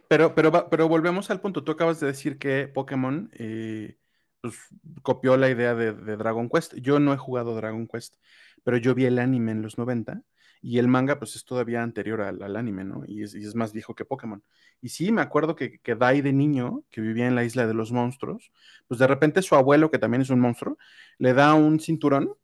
Pero, 0.09 0.35
pero, 0.35 0.69
pero 0.71 0.89
volvemos 0.89 1.31
al 1.31 1.41
punto. 1.41 1.65
Tú 1.65 1.73
acabas 1.73 2.01
de 2.01 2.07
decir 2.07 2.39
que 2.39 2.69
Pokémon 2.69 3.31
eh, 3.35 3.97
pues, 4.41 4.57
copió 5.03 5.37
la 5.37 5.51
idea 5.51 5.75
de, 5.75 5.93
de 5.93 6.17
Dragon 6.17 6.49
Quest. 6.49 6.75
Yo 6.77 7.01
no 7.01 7.13
he 7.13 7.17
jugado 7.17 7.55
Dragon 7.57 7.87
Quest, 7.89 8.17
pero 8.65 8.77
yo 8.77 8.95
vi 8.95 9.07
el 9.07 9.19
anime 9.19 9.53
en 9.53 9.63
los 9.63 9.79
90 9.79 10.23
y 10.63 10.79
el 10.79 10.89
manga 10.89 11.19
pues 11.19 11.37
es 11.37 11.45
todavía 11.45 11.83
anterior 11.83 12.23
al, 12.23 12.57
anime, 12.57 12.85
¿no? 12.85 13.03
Y 13.07 13.25
es, 13.25 13.35
y 13.35 13.45
es 13.45 13.55
más 13.57 13.73
viejo 13.73 13.95
que 13.95 14.05
Pokémon. 14.05 14.43
Y 14.81 14.91
sí, 14.91 15.11
me 15.13 15.21
acuerdo 15.21 15.57
que, 15.57 15.81
que 15.81 15.97
Dai 15.97 16.23
de 16.23 16.33
niño, 16.33 16.85
que 16.91 17.01
vivía 17.01 17.27
en 17.27 17.35
la 17.35 17.45
isla 17.45 17.67
de 17.67 17.75
los 17.75 17.93
monstruos, 17.93 18.53
pues 18.87 19.01
de 19.01 19.09
repente 19.09 19.43
su 19.43 19.57
abuelo, 19.57 19.91
que 19.91 19.99
también 19.99 20.23
es 20.23 20.31
un 20.31 20.41
monstruo, 20.41 20.79
le 21.19 21.35
da 21.35 21.55
un 21.55 21.81
cinturón 21.81 22.35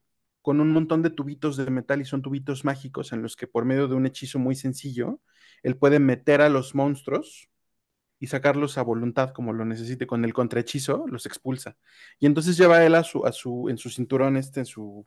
con 0.42 0.60
un 0.60 0.72
montón 0.72 1.02
de 1.02 1.10
tubitos 1.10 1.56
de 1.56 1.70
metal 1.70 2.00
y 2.00 2.04
son 2.04 2.22
tubitos 2.22 2.64
mágicos 2.64 3.12
en 3.12 3.22
los 3.22 3.36
que 3.36 3.46
por 3.46 3.64
medio 3.64 3.86
de 3.86 3.94
un 3.94 4.06
hechizo 4.06 4.38
muy 4.38 4.56
sencillo, 4.56 5.20
él 5.62 5.76
puede 5.76 6.00
meter 6.00 6.40
a 6.40 6.48
los 6.48 6.74
monstruos 6.74 7.48
y 8.20 8.26
sacarlos 8.28 8.78
a 8.78 8.82
voluntad 8.82 9.30
como 9.32 9.52
lo 9.52 9.64
necesite 9.64 10.06
con 10.06 10.24
el 10.24 10.34
contrahechizo, 10.34 11.06
los 11.06 11.26
expulsa. 11.26 11.76
Y 12.18 12.26
entonces 12.26 12.56
lleva 12.56 12.84
él 12.84 12.94
a 12.94 13.04
su, 13.04 13.24
a 13.26 13.32
su, 13.32 13.68
en 13.68 13.78
su 13.78 13.90
cinturón, 13.90 14.36
este, 14.36 14.60
en 14.60 14.66
su 14.66 15.06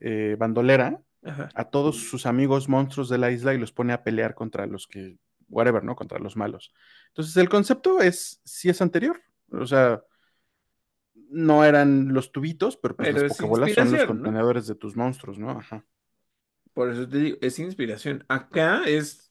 eh, 0.00 0.36
bandolera, 0.38 1.02
Ajá. 1.24 1.48
a 1.54 1.64
todos 1.64 1.96
sus 1.96 2.26
amigos 2.26 2.68
monstruos 2.68 3.08
de 3.08 3.18
la 3.18 3.30
isla 3.30 3.52
y 3.54 3.58
los 3.58 3.72
pone 3.72 3.92
a 3.92 4.02
pelear 4.02 4.34
contra 4.34 4.66
los 4.66 4.86
que, 4.86 5.18
whatever, 5.48 5.82
¿no? 5.82 5.96
Contra 5.96 6.18
los 6.18 6.36
malos. 6.36 6.72
Entonces 7.08 7.36
el 7.36 7.48
concepto 7.48 8.00
es, 8.00 8.40
sí 8.44 8.68
es 8.68 8.80
anterior, 8.80 9.20
o 9.50 9.66
sea, 9.66 10.02
no 11.30 11.64
eran 11.64 12.12
los 12.12 12.32
tubitos, 12.32 12.76
pero 12.76 12.96
pues 12.96 13.08
las 13.08 13.14
Pero 13.14 13.26
es 13.26 13.36
pokebolas 13.36 13.72
son 13.72 13.92
los 13.92 14.04
contenedores 14.04 14.66
de 14.66 14.74
tus 14.74 14.96
monstruos, 14.96 15.38
¿no? 15.38 15.50
Ajá. 15.50 15.84
Por 16.72 16.90
eso 16.90 17.08
te 17.08 17.18
digo, 17.18 17.38
es 17.40 17.58
inspiración. 17.58 18.24
Acá 18.28 18.82
es 18.86 19.30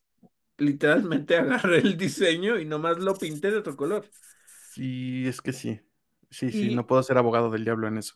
literalmente 0.58 1.36
agarré 1.38 1.80
el 1.80 1.98
diseño 1.98 2.60
y 2.60 2.66
nomás 2.66 3.00
lo 3.00 3.16
pinté 3.16 3.52
de 3.52 3.58
otro 3.58 3.76
color. 3.76 4.06
Sí, 4.74 5.28
es 5.28 5.42
que 5.42 5.54
sí. 5.54 5.80
Sí, 6.30 6.52
sí, 6.52 6.76
no 6.76 6.86
puedo 6.86 7.02
ser 7.04 7.18
abogado 7.18 7.50
del 7.50 7.64
diablo 7.64 7.88
en 7.88 7.98
eso. 7.98 8.16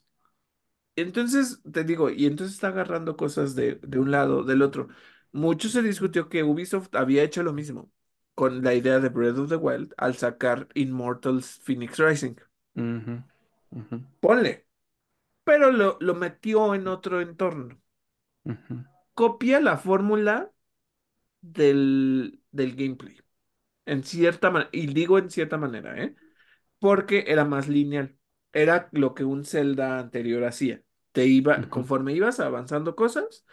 Entonces 0.95 1.61
te 1.71 1.83
digo, 1.83 2.09
y 2.09 2.25
entonces 2.25 2.55
está 2.55 2.67
agarrando 2.69 3.17
cosas 3.17 3.55
de, 3.55 3.75
de 3.75 3.99
un 3.99 4.11
lado, 4.11 4.43
del 4.43 4.61
otro. 4.61 4.89
Mucho 5.31 5.69
se 5.69 5.81
discutió 5.81 6.29
que 6.29 6.43
Ubisoft 6.43 6.95
había 6.95 7.23
hecho 7.23 7.43
lo 7.43 7.53
mismo 7.53 7.91
con 8.35 8.63
la 8.63 8.73
idea 8.73 8.99
de 8.99 9.09
Breath 9.09 9.37
of 9.37 9.49
the 9.49 9.55
Wild 9.55 9.93
al 9.97 10.15
sacar 10.15 10.67
Immortals 10.75 11.59
Phoenix 11.63 11.97
Rising. 11.99 12.35
Ponle, 14.19 14.67
pero 15.45 15.71
lo, 15.71 15.97
lo 16.01 16.15
metió 16.15 16.75
en 16.75 16.87
otro 16.87 17.21
entorno. 17.21 17.81
Copia 19.13 19.59
la 19.59 19.77
fórmula 19.77 20.51
del, 21.41 22.41
del 22.51 22.75
gameplay, 22.75 23.17
en 23.85 24.03
cierta 24.05 24.51
manera, 24.51 24.69
y 24.73 24.87
digo 24.87 25.19
en 25.19 25.31
cierta 25.31 25.57
manera, 25.57 26.01
¿eh? 26.03 26.15
Porque 26.79 27.25
era 27.27 27.45
más 27.45 27.69
lineal. 27.69 28.17
Era 28.53 28.89
lo 28.91 29.13
que 29.15 29.23
un 29.25 29.45
Zelda 29.45 29.99
anterior 29.99 30.43
hacía. 30.43 30.83
Te 31.11 31.25
iba, 31.25 31.69
conforme 31.69 32.13
ibas 32.13 32.39
avanzando 32.39 32.95
cosas, 32.95 33.45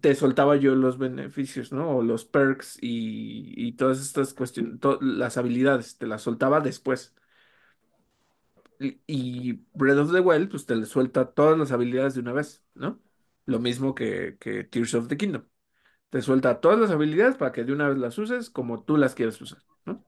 te 0.00 0.14
soltaba 0.14 0.56
yo 0.56 0.74
los 0.74 0.98
beneficios, 0.98 1.72
¿no? 1.72 1.96
O 1.98 2.02
los 2.02 2.24
perks 2.24 2.78
y, 2.80 3.52
y 3.56 3.72
todas 3.72 4.00
estas 4.00 4.32
cuestiones, 4.34 4.80
to- 4.80 4.98
las 5.02 5.36
habilidades, 5.36 5.98
te 5.98 6.06
las 6.06 6.22
soltaba 6.22 6.60
después. 6.60 7.14
Y, 8.78 9.00
y 9.06 9.52
Breath 9.74 9.98
of 9.98 10.12
the 10.12 10.20
Wild, 10.20 10.50
pues 10.50 10.66
te 10.66 10.74
le 10.76 10.86
suelta 10.86 11.32
todas 11.32 11.58
las 11.58 11.70
habilidades 11.72 12.14
de 12.14 12.20
una 12.20 12.32
vez, 12.32 12.64
¿no? 12.74 13.00
Lo 13.46 13.60
mismo 13.60 13.94
que, 13.94 14.36
que 14.40 14.64
Tears 14.64 14.94
of 14.94 15.08
the 15.08 15.16
Kingdom. 15.16 15.44
Te 16.10 16.22
suelta 16.22 16.60
todas 16.60 16.80
las 16.80 16.90
habilidades 16.92 17.36
para 17.36 17.52
que 17.52 17.64
de 17.64 17.72
una 17.74 17.88
vez 17.88 17.98
las 17.98 18.18
uses 18.18 18.50
como 18.50 18.84
tú 18.84 18.96
las 18.98 19.14
quieras 19.16 19.40
usar, 19.42 19.62
¿no? 19.86 20.04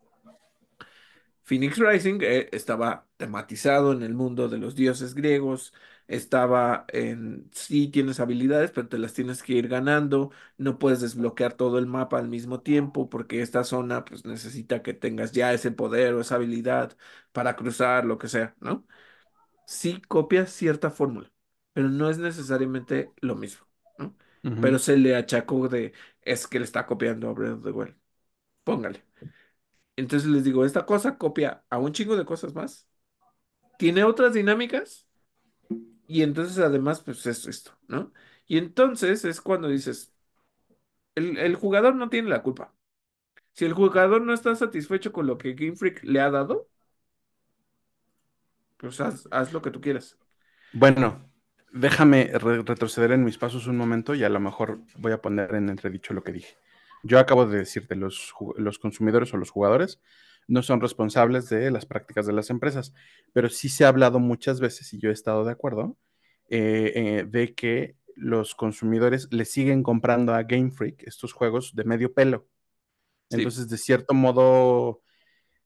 Phoenix 1.45 1.79
Rising 1.79 2.21
eh, 2.23 2.49
estaba 2.53 3.07
tematizado 3.17 3.93
en 3.93 4.03
el 4.03 4.15
mundo 4.15 4.49
de 4.49 4.59
los 4.59 4.75
dioses 4.75 5.15
griegos, 5.15 5.75
estaba 6.09 6.85
en, 6.89 7.51
sí 7.53 7.89
tienes 7.89 8.19
habilidades, 8.21 8.71
pero 8.71 8.89
te 8.89 8.99
las 8.99 9.13
tienes 9.15 9.43
que 9.43 9.55
ir 9.55 9.69
ganando, 9.69 10.31
no 10.59 10.79
puedes 10.79 11.01
desbloquear 11.01 11.55
todo 11.55 11.79
el 11.79 11.87
mapa 11.87 12.19
al 12.19 12.29
mismo 12.29 12.61
tiempo 12.63 13.09
porque 13.11 13.43
esta 13.43 13.65
zona 13.65 14.05
pues 14.05 14.25
necesita 14.25 14.83
que 14.83 14.95
tengas 14.95 15.33
ya 15.33 15.53
ese 15.53 15.71
poder 15.71 16.15
o 16.15 16.21
esa 16.23 16.37
habilidad 16.37 16.97
para 17.33 17.57
cruzar, 17.57 18.05
lo 18.07 18.19
que 18.19 18.29
sea, 18.29 18.57
¿no? 18.61 18.87
Sí 19.67 20.03
copia 20.09 20.47
cierta 20.47 20.91
fórmula, 20.91 21.33
pero 21.73 21.89
no 21.89 22.11
es 22.11 22.19
necesariamente 22.19 23.15
lo 23.21 23.37
mismo, 23.37 23.67
¿no? 23.99 24.17
Pero 24.61 24.79
se 24.79 24.97
le 24.97 25.17
achacó 25.17 25.69
de, 25.69 25.93
es 26.23 26.47
que 26.47 26.59
le 26.59 26.65
está 26.65 26.87
copiando 26.87 27.29
a 27.31 27.33
Breath 27.33 27.55
of 27.59 27.65
the 27.65 27.71
Wild. 27.71 27.97
Póngale. 28.65 29.05
Entonces 29.97 30.29
les 30.31 30.45
digo, 30.45 30.65
esta 30.65 30.87
cosa 30.87 31.19
copia 31.19 31.65
a 31.71 31.79
un 31.79 31.93
chingo 31.93 32.17
de 32.17 32.25
cosas 32.27 32.55
más. 32.55 32.89
Tiene 33.79 34.05
otras 34.05 34.35
dinámicas 34.35 35.09
y 36.07 36.23
entonces 36.23 36.59
además, 36.59 37.01
pues 37.03 37.27
es 37.27 37.47
esto, 37.47 37.73
¿no? 37.89 38.13
Y 38.47 38.59
entonces 38.59 39.25
es 39.25 39.41
cuando 39.41 39.69
dices, 39.69 40.13
el, 41.15 41.39
el 41.39 41.57
jugador 41.57 41.95
no 41.97 42.09
tiene 42.11 42.29
la 42.31 42.43
culpa. 42.43 42.75
Si 43.55 43.65
el 43.67 43.75
jugador 43.75 44.23
no 44.23 44.35
está 44.35 44.55
satisfecho 44.57 45.13
con 45.13 45.27
lo 45.29 45.39
que 45.39 45.55
Game 45.55 45.77
Freak 45.77 46.05
le 46.05 46.21
ha 46.21 46.31
dado, 46.31 46.69
pues 48.77 49.01
haz, 49.01 49.29
haz 49.31 49.53
lo 49.53 49.63
que 49.63 49.71
tú 49.71 49.81
quieras. 49.81 50.19
Bueno, 50.73 51.31
déjame 51.73 52.31
re- 52.35 52.63
retroceder 52.63 53.13
en 53.13 53.25
mis 53.25 53.39
pasos 53.39 53.67
un 53.67 53.79
momento 53.79 54.15
y 54.15 54.25
a 54.25 54.29
lo 54.29 54.41
mejor 54.41 54.81
voy 54.99 55.13
a 55.13 55.23
poner 55.23 55.55
en 55.55 55.69
entredicho 55.71 56.13
lo 56.15 56.23
que 56.23 56.33
dije. 56.33 56.57
Yo 57.05 57.19
acabo 57.19 57.47
de 57.47 57.59
decirte, 57.59 57.97
los, 57.97 58.33
los 58.57 58.79
consumidores 58.79 59.33
o 59.35 59.37
los 59.37 59.51
jugadores 59.51 60.01
no 60.49 60.63
son 60.63 60.81
responsables 60.81 61.49
de 61.49 61.71
las 61.71 61.87
prácticas 61.87 62.27
de 62.27 62.33
las 62.33 62.51
empresas, 62.51 62.95
pero 63.33 63.49
sí 63.49 63.69
se 63.69 63.85
ha 63.85 63.89
hablado 63.89 64.19
muchas 64.19 64.61
veces, 64.61 64.93
y 64.93 64.99
yo 64.99 65.11
he 65.11 65.13
estado 65.13 65.45
de 65.45 65.53
acuerdo, 65.53 65.97
eh, 66.49 66.93
eh, 66.95 67.25
de 67.29 67.55
que 67.55 67.97
los 68.17 68.55
consumidores 68.55 69.29
le 69.33 69.45
siguen 69.45 69.83
comprando 69.83 70.35
a 70.35 70.43
Game 70.43 70.71
Freak 70.71 71.03
estos 71.07 71.33
juegos 71.33 71.75
de 71.75 71.85
medio 71.85 72.13
pelo. 72.13 72.47
Sí, 73.31 73.37
Entonces, 73.39 73.69
de 73.69 73.79
cierto 73.79 74.15
modo, 74.15 75.03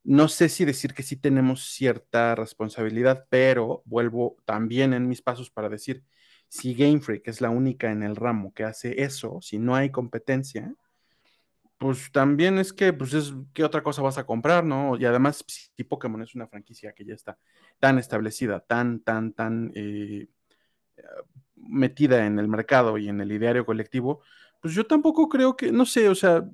no 0.05 0.29
sé 0.29 0.49
si 0.49 0.65
decir 0.65 0.95
que 0.95 1.03
sí 1.03 1.17
tenemos 1.17 1.65
cierta 1.71 2.35
responsabilidad, 2.35 3.27
pero 3.31 3.83
vuelvo 3.85 4.37
también 4.45 4.95
en 4.95 5.09
mis 5.09 5.23
pasos 5.23 5.51
para 5.51 5.69
decir, 5.69 6.05
si 6.49 6.75
Game 6.75 7.01
Freak 7.01 7.29
es 7.29 7.41
la 7.41 7.51
única 7.51 7.91
en 7.93 8.03
el 8.03 8.17
ramo 8.17 8.53
que 8.55 8.65
hace 8.65 9.03
eso, 9.03 9.41
si 9.43 9.59
no 9.59 9.77
hay 9.77 9.91
competencia, 9.91 10.75
pues 11.79 12.11
también 12.13 12.59
es 12.59 12.73
que, 12.73 12.93
pues 12.93 13.15
es, 13.15 13.35
¿qué 13.55 13.65
otra 13.65 13.83
cosa 13.83 14.03
vas 14.03 14.19
a 14.19 14.27
comprar, 14.27 14.65
no? 14.65 14.97
Y 14.97 15.05
además, 15.05 15.45
si 15.49 15.85
Pokémon 15.85 16.23
es 16.23 16.35
una 16.35 16.49
franquicia 16.49 16.93
que 16.93 17.05
ya 17.05 17.15
está 17.15 17.39
tan 17.79 17.99
establecida, 17.99 18.61
tan, 18.61 19.01
tan, 19.01 19.33
tan 19.33 19.73
eh, 19.75 20.29
metida 21.57 22.27
en 22.27 22.39
el 22.39 22.49
mercado 22.49 22.99
y 22.99 23.09
en 23.09 23.21
el 23.21 23.33
ideario 23.33 23.67
colectivo, 23.67 24.23
pues 24.61 24.75
yo 24.75 24.87
tampoco 24.87 25.29
creo 25.29 25.57
que, 25.57 25.73
no 25.73 25.87
sé, 25.87 26.09
o 26.09 26.15
sea, 26.15 26.45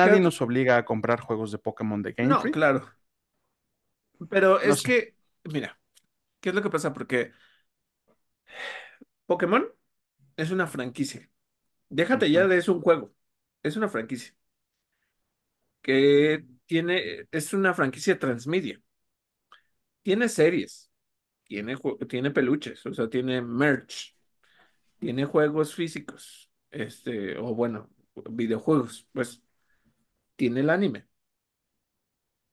¿qué 0.00 0.10
nadie 0.10 0.20
nos 0.20 0.40
obliga 0.42 0.76
a 0.76 0.84
comprar 0.84 1.20
juegos 1.20 1.52
de 1.52 1.58
Pokémon 1.58 2.02
de 2.02 2.12
Game 2.12 2.28
No, 2.28 2.50
claro. 2.50 2.86
Pero 4.30 4.60
No 4.62 4.76
es 4.76 4.82
sé. 4.82 4.88
que, 4.88 5.16
mira, 5.44 5.78
¿qué 6.40 6.50
es 6.50 6.54
lo 6.54 6.62
que 6.62 6.70
pasa? 6.70 6.92
Porque 6.92 7.32
Pokémon 9.26 9.66
es 10.36 10.50
una 10.50 10.66
franquicia. 10.66 11.30
Déjate 11.90 12.30
ya 12.32 12.46
de 12.48 12.58
es 12.58 12.68
un 12.68 12.80
juego. 12.82 13.14
Es 13.66 13.76
una 13.76 13.88
franquicia 13.88 14.34
que 15.82 16.44
tiene, 16.66 17.26
es 17.30 17.52
una 17.54 17.74
franquicia 17.74 18.18
transmedia. 18.18 18.80
Tiene 20.02 20.28
series, 20.28 20.90
tiene, 21.44 21.76
tiene 22.08 22.30
peluches, 22.32 22.86
o 22.86 22.94
sea, 22.94 23.10
tiene 23.10 23.42
merch, 23.42 24.16
tiene 24.98 25.24
juegos 25.26 25.74
físicos, 25.74 26.50
este, 26.70 27.38
o 27.38 27.54
bueno, 27.54 27.90
videojuegos, 28.30 29.08
pues 29.12 29.42
tiene 30.36 30.60
el 30.60 30.70
anime, 30.70 31.08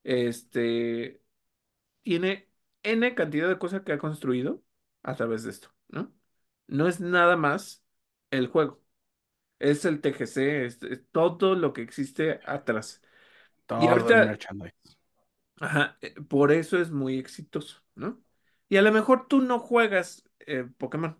este, 0.03 1.21
tiene 2.03 2.49
N 2.83 3.15
cantidad 3.15 3.49
de 3.49 3.59
cosas 3.59 3.83
que 3.83 3.93
ha 3.93 3.99
construido 3.99 4.63
a 5.03 5.15
través 5.15 5.43
de 5.45 5.51
esto, 5.51 5.69
¿no? 5.89 6.13
No 6.67 6.87
es 6.89 7.01
nada 7.01 7.37
más 7.37 7.85
el 8.31 8.47
juego, 8.49 8.82
es 9.71 9.85
el 9.85 10.01
TGC, 10.01 10.65
es, 10.65 10.83
es 10.83 11.01
todo 11.11 11.55
lo 11.55 11.73
que 11.73 11.81
existe 11.83 12.41
atrás. 12.45 13.01
Y 13.77 13.87
Todo 13.87 13.97
el 13.97 14.03
ahorita, 14.03 14.39
ajá, 15.59 15.97
eh, 16.01 16.13
por 16.29 16.51
eso 16.51 16.77
es 16.79 16.91
muy 16.91 17.17
exitoso, 17.19 17.81
¿no? 17.95 18.23
Y 18.69 18.77
a 18.77 18.81
lo 18.81 18.91
mejor 18.91 19.27
tú 19.27 19.41
no 19.41 19.59
juegas 19.59 20.23
eh, 20.39 20.67
Pokémon. 20.77 21.17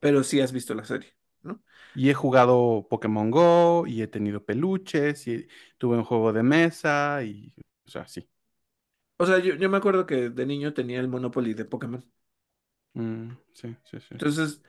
pero 0.00 0.24
sí 0.24 0.40
has 0.42 0.52
visto 0.52 0.74
la 0.74 0.84
serie, 0.84 1.16
¿no? 1.42 1.62
Y 1.94 2.10
he 2.10 2.14
jugado 2.14 2.86
Pokémon 2.90 3.30
Go 3.30 3.86
y 3.86 4.02
he 4.02 4.08
tenido 4.08 4.44
peluches 4.44 5.26
y 5.28 5.46
tuve 5.78 5.96
un 5.96 6.04
juego 6.04 6.32
de 6.32 6.42
mesa 6.42 7.22
y, 7.22 7.54
o 7.86 7.90
sea, 7.90 8.06
sí. 8.08 8.28
O 9.18 9.26
sea, 9.26 9.38
yo, 9.40 9.54
yo 9.56 9.68
me 9.70 9.76
acuerdo 9.76 10.06
que 10.06 10.30
de 10.30 10.46
niño 10.46 10.72
tenía 10.74 11.00
el 11.00 11.08
Monopoly 11.08 11.54
de 11.54 11.64
Pokémon. 11.64 12.04
Mm, 12.94 13.36
sí, 13.52 13.76
sí, 13.84 14.00
sí. 14.00 14.14
Entonces, 14.14 14.62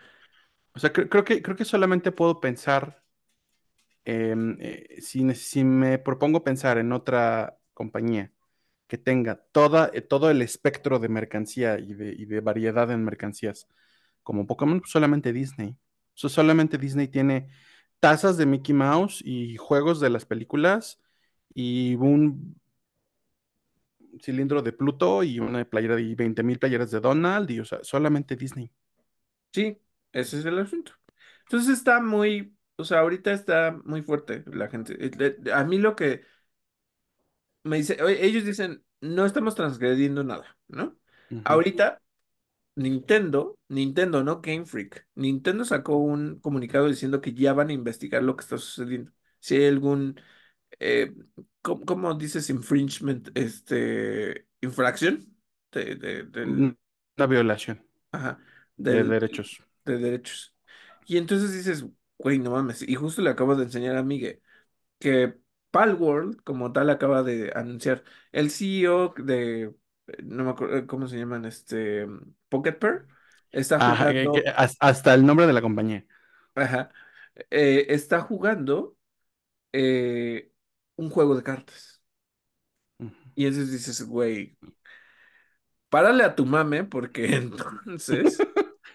O 0.75 0.79
sea, 0.79 0.93
cre- 0.93 1.09
creo 1.09 1.23
que, 1.23 1.41
creo 1.41 1.55
que 1.55 1.65
solamente 1.65 2.11
puedo 2.11 2.39
pensar, 2.39 3.03
em, 4.05 4.57
eh, 4.59 5.01
si, 5.01 5.63
me 5.63 5.97
propongo 5.99 6.43
pensar 6.43 6.77
en 6.77 6.91
otra 6.91 7.57
compañía 7.73 8.31
que 8.87 8.97
tenga 8.97 9.37
toda, 9.51 9.91
eh, 9.93 10.01
todo 10.01 10.29
el 10.31 10.41
espectro 10.41 10.99
de 10.99 11.09
mercancía 11.09 11.79
y 11.79 11.93
de, 11.93 12.13
y 12.13 12.25
de 12.25 12.41
variedad 12.41 12.91
en 12.91 13.03
mercancías, 13.05 13.67
como 14.23 14.47
Pokémon, 14.47 14.79
pues 14.81 14.91
solamente 14.91 15.33
Disney. 15.33 15.71
O 16.15 16.17
sea, 16.17 16.29
solamente 16.29 16.77
Disney 16.77 17.07
tiene 17.09 17.49
tazas 17.99 18.37
de 18.37 18.45
Mickey 18.45 18.75
Mouse 18.75 19.21
y 19.25 19.57
juegos 19.57 19.99
de 20.01 20.09
las 20.11 20.25
películas 20.25 21.01
y 21.53 21.95
un 21.95 22.59
cilindro 24.21 24.61
de 24.61 24.73
Pluto 24.73 25.23
y 25.23 25.39
una 25.39 25.63
playera 25.65 25.99
y 25.99 26.15
20 26.15 26.43
mil 26.43 26.59
playeras 26.59 26.91
de 26.91 26.99
Donald 26.99 27.49
y, 27.51 27.59
o 27.59 27.65
sea, 27.65 27.79
solamente 27.83 28.35
Disney. 28.35 28.71
sí, 29.53 29.77
ese 30.15 30.39
es 30.39 30.45
el 30.45 30.59
asunto. 30.59 30.93
Entonces 31.43 31.69
está 31.77 32.01
muy, 32.01 32.55
o 32.77 32.83
sea, 32.85 32.99
ahorita 33.01 33.31
está 33.33 33.77
muy 33.85 34.01
fuerte 34.03 34.43
la 34.47 34.67
gente. 34.69 34.95
Eh, 35.05 35.09
de- 35.11 35.53
A 35.53 35.63
mí 35.65 35.77
lo 35.79 35.95
que 35.95 36.23
me 37.63 37.77
dice, 37.77 37.97
ellos 38.19 38.45
dicen, 38.45 38.83
no 39.01 39.25
estamos 39.25 39.55
transgrediendo 39.55 40.23
nada, 40.23 40.57
¿no? 40.67 40.97
Ahorita 41.43 42.01
Nintendo, 42.75 43.59
Nintendo, 43.69 44.23
no 44.23 44.41
Game 44.41 44.65
Freak, 44.65 45.07
Nintendo 45.15 45.65
sacó 45.65 45.97
un 45.97 46.39
comunicado 46.41 46.87
diciendo 46.87 47.21
que 47.21 47.33
ya 47.33 47.53
van 47.53 47.69
a 47.69 47.73
investigar 47.73 48.23
lo 48.23 48.35
que 48.37 48.43
está 48.43 48.57
sucediendo. 48.57 49.11
Si 49.39 49.55
hay 49.57 49.67
algún 49.67 50.19
eh, 50.79 51.13
¿cómo, 51.61 51.85
cómo 51.85 52.15
dices 52.15 52.49
infringement? 52.49 53.29
Este, 53.37 54.47
infracción 54.61 55.35
de, 55.71 55.95
de- 55.95 56.23
del, 56.25 56.71
Una 57.17 57.27
violación 57.27 57.85
ajá, 58.11 58.39
de 58.77 59.03
derechos. 59.03 59.61
De 59.85 59.97
derechos. 59.97 60.55
Y 61.05 61.17
entonces 61.17 61.53
dices, 61.53 61.85
güey, 62.17 62.39
no 62.39 62.51
mames. 62.51 62.81
Y 62.83 62.95
justo 62.95 63.21
le 63.21 63.29
acabo 63.29 63.55
de 63.55 63.63
enseñar 63.65 63.95
a 63.97 64.03
Miguel 64.03 64.41
que 64.99 65.37
Palworld, 65.71 66.41
como 66.43 66.71
tal, 66.73 66.89
acaba 66.89 67.23
de 67.23 67.51
anunciar 67.55 68.03
el 68.31 68.51
CEO 68.51 69.13
de, 69.17 69.75
no 70.23 70.43
me 70.45 70.51
acuerdo 70.51 70.77
eh, 70.77 70.87
cómo 70.87 71.07
se 71.07 71.17
llaman, 71.17 71.45
este, 71.45 72.07
Pocket 72.49 72.73
Pair, 72.79 73.07
está 73.51 73.79
Ajá, 73.79 74.13
que- 74.13 74.29
que 74.31 74.41
jugando, 74.41 74.51
has- 74.55 74.75
hasta 74.79 75.13
el 75.13 75.25
nombre 75.25 75.47
de 75.47 75.53
la 75.53 75.61
compañía. 75.61 76.05
ajá, 76.55 76.89
eh, 77.51 77.87
está 77.89 78.21
jugando 78.21 78.97
eh, 79.73 80.51
un 80.97 81.09
juego 81.11 81.35
de 81.35 81.43
cartas. 81.43 82.03
Y 83.35 83.45
entonces 83.47 83.71
dices, 83.71 84.03
güey, 84.07 84.57
párale 85.89 86.23
a 86.23 86.35
tu 86.35 86.45
mame, 86.45 86.83
porque 86.83 87.25
entonces 87.35 88.45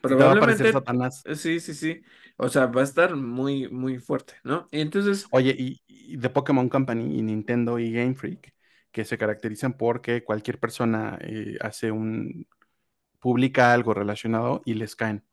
Si 0.07 0.15
te 0.17 0.25
va 0.25 0.31
a 0.33 0.35
aparecer 0.35 0.69
probablemente, 0.69 0.69
Satanás. 0.69 1.25
eh, 1.25 1.37
sí, 1.37 1.61
sí, 1.61 1.75
sí. 1.75 2.03
O 2.37 2.49
sea, 2.49 2.67
va 2.67 2.81
a 2.83 2.85
estar 2.85 3.17
muy, 3.17 3.69
muy 3.71 3.99
fuerte, 3.99 4.35
¿no? 4.45 4.69
Y 4.73 4.81
entonces, 4.81 5.31
Oye, 5.31 5.55
y, 5.59 5.83
y 5.87 6.17
de 6.17 6.31
Pokémon 6.31 6.69
Company 6.69 7.19
y 7.19 7.23
Nintendo 7.23 7.79
y 7.79 7.93
Game 7.93 8.15
Freak, 8.15 8.53
que 8.91 9.05
se 9.05 9.17
caracterizan 9.19 9.75
porque 9.77 10.25
cualquier 10.25 10.59
persona 10.59 11.19
eh, 11.23 11.57
hace 11.61 11.91
un, 11.93 12.47
publica 13.21 13.73
algo 13.75 13.95
relacionado 13.95 14.63
y 14.67 14.75
les 14.75 14.97
caen. 14.97 15.25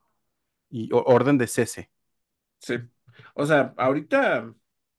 Y 0.70 0.92
o- 0.94 1.04
orden 1.06 1.38
de 1.38 1.48
cese. 1.48 1.92
sí. 2.60 2.76
O 3.36 3.46
sea, 3.46 3.74
ahorita 3.78 4.54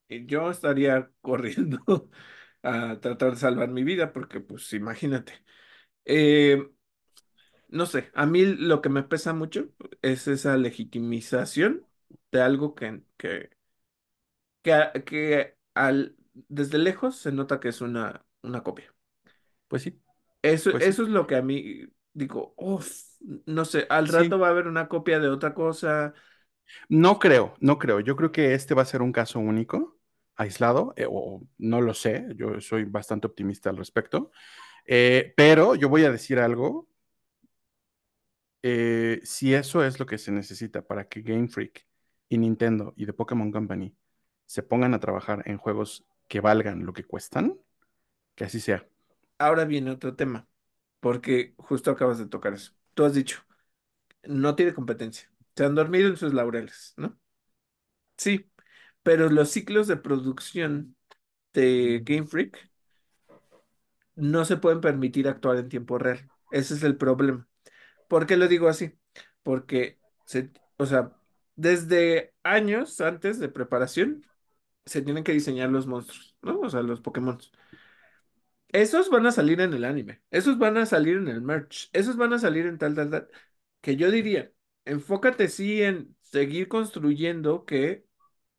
eh, 0.08 0.24
yo 0.26 0.50
estaría 0.50 1.10
corriendo 1.20 1.78
a 2.62 3.00
tratar 3.00 3.32
de 3.32 3.36
salvar 3.36 3.68
mi 3.68 3.84
vida, 3.84 4.12
porque 4.12 4.40
pues 4.40 4.72
imagínate. 4.72 5.32
Eh, 6.06 6.68
no 7.68 7.86
sé, 7.86 8.10
a 8.14 8.26
mí 8.26 8.44
lo 8.44 8.82
que 8.82 8.88
me 8.88 9.02
pesa 9.02 9.32
mucho 9.34 9.68
es 10.02 10.28
esa 10.28 10.56
legitimización 10.56 11.86
de 12.32 12.40
algo 12.42 12.74
que, 12.74 13.02
que, 13.16 13.50
que, 14.62 15.56
al, 15.74 16.16
desde 16.34 16.78
lejos 16.78 17.16
se 17.18 17.32
nota 17.32 17.60
que 17.60 17.68
es 17.68 17.80
una, 17.80 18.24
una 18.42 18.62
copia. 18.62 18.94
Pues 19.68 19.82
sí, 19.82 20.00
Eso, 20.42 20.70
pues 20.70 20.84
sí. 20.84 20.90
eso 20.90 21.02
es 21.02 21.08
lo 21.08 21.26
que 21.26 21.36
a 21.36 21.42
mí 21.42 21.82
digo, 22.12 22.54
uff, 22.56 22.90
no 23.46 23.64
sé, 23.64 23.86
al 23.90 24.08
rato 24.08 24.38
Sí, 24.38 24.38
va 24.38 24.48
a 24.48 24.50
haber 24.50 24.66
una 24.68 24.88
copia 24.88 25.18
de 25.20 25.28
otra 25.28 25.52
cosa. 25.54 26.14
no 26.88 27.18
creo, 27.18 27.54
no 27.60 27.78
creo. 27.78 28.00
Yo 28.00 28.16
creo 28.16 28.32
que 28.32 28.54
este 28.54 28.74
va 28.74 28.82
a 28.82 28.84
ser 28.84 29.02
un 29.02 29.12
caso 29.12 29.38
único, 29.40 29.98
aislado, 30.36 30.94
eh, 30.96 31.06
o 31.08 31.42
no 31.58 31.80
lo 31.80 31.94
sé, 31.94 32.26
yo 32.36 32.60
soy 32.60 32.84
bastante 32.84 33.26
optimista 33.26 33.70
al 33.70 33.76
respecto. 33.76 34.30
Eh, 34.86 35.34
pero 35.36 35.74
yo 35.76 35.88
voy 35.88 36.04
a 36.04 36.12
decir 36.12 36.38
algo, 36.40 36.88
eh, 38.62 39.20
si 39.24 39.54
eso 39.54 39.84
es 39.84 39.98
lo 39.98 40.06
que 40.06 40.18
se 40.18 40.32
necesita 40.32 40.82
para 40.82 41.09
que 41.09 41.22
Game 41.22 41.48
Freak 41.48 41.86
y 42.28 42.38
Nintendo 42.38 42.92
y 42.96 43.06
The 43.06 43.12
Pokémon 43.12 43.52
Company 43.52 43.96
se 44.46 44.62
pongan 44.62 44.94
a 44.94 45.00
trabajar 45.00 45.42
en 45.46 45.59
juegos 45.59 46.04
que 46.28 46.40
valgan 46.40 46.84
lo 46.86 46.92
que 46.92 47.04
cuestan, 47.04 47.59
que 48.34 48.44
así 48.44 48.61
sea. 48.61 48.86
Ahora 49.38 49.64
viene 49.64 49.90
otro 49.90 50.16
tema, 50.16 50.48
porque 51.00 51.54
justo 51.59 51.90
acabas 51.90 52.18
de 52.18 52.26
tocar 52.26 52.54
eso. 52.54 52.72
Tú 52.94 53.04
has 53.04 53.14
dicho, 53.14 53.42
no 54.24 54.56
tiene 54.56 54.74
competencia. 54.74 55.30
Se 55.56 55.64
han 55.64 55.74
dormido 55.74 56.09
en 56.09 56.16
sus 56.16 56.34
laureles, 56.34 56.94
¿no? 56.96 57.18
Sí, 58.16 58.50
pero 59.02 59.28
los 59.30 59.50
ciclos 59.50 59.86
de 59.86 59.96
producción 59.96 60.96
de 61.54 62.02
Game 62.04 62.26
Freak 62.26 62.70
no 64.16 64.44
se 64.44 64.56
pueden 64.56 64.80
permitir 64.80 65.28
actuar 65.28 65.56
en 65.59 65.68
tiempo 65.68 65.98
real. 65.98 66.28
Ese 66.50 66.74
es 66.74 66.82
el 66.82 66.96
problema. 66.96 67.48
¿Por 68.09 68.26
qué 68.26 68.36
lo 68.36 68.48
digo 68.48 68.68
así? 68.68 68.98
Porque, 69.42 70.00
se, 70.26 70.50
o 70.78 70.86
sea, 70.86 71.12
desde 71.56 72.34
años 72.42 73.00
antes 73.00 73.38
de 73.38 73.48
preparación 73.48 74.24
se 74.86 75.02
tienen 75.02 75.24
que 75.24 75.32
diseñar 75.32 75.70
los 75.70 75.86
monstruos, 75.86 76.36
¿no? 76.42 76.61
O 76.61 76.70
sea, 76.70 76.82
los 76.82 77.00
Pokémon. 77.00 77.38
Esos 78.68 79.09
van 79.11 79.26
a 79.26 79.32
salir 79.32 79.61
en 79.61 79.72
el 79.72 79.84
anime, 79.84 80.20
esos 80.30 80.59
van 80.59 80.76
a 80.76 80.84
salir 80.86 81.16
en 81.16 81.28
el 81.28 81.40
merch, 81.40 81.88
esos 81.92 82.16
van 82.16 82.34
a 82.34 82.38
salir 82.38 82.66
en 82.66 82.76
tal, 82.78 82.94
tal, 82.94 83.11
tal. 83.11 83.28
Que 83.80 83.96
yo 83.96 84.11
diría, 84.11 84.52
enfócate 84.84 85.48
sí 85.48 85.82
en 85.82 86.16
seguir 86.22 86.68
construyendo 86.68 87.64
que 87.64 88.04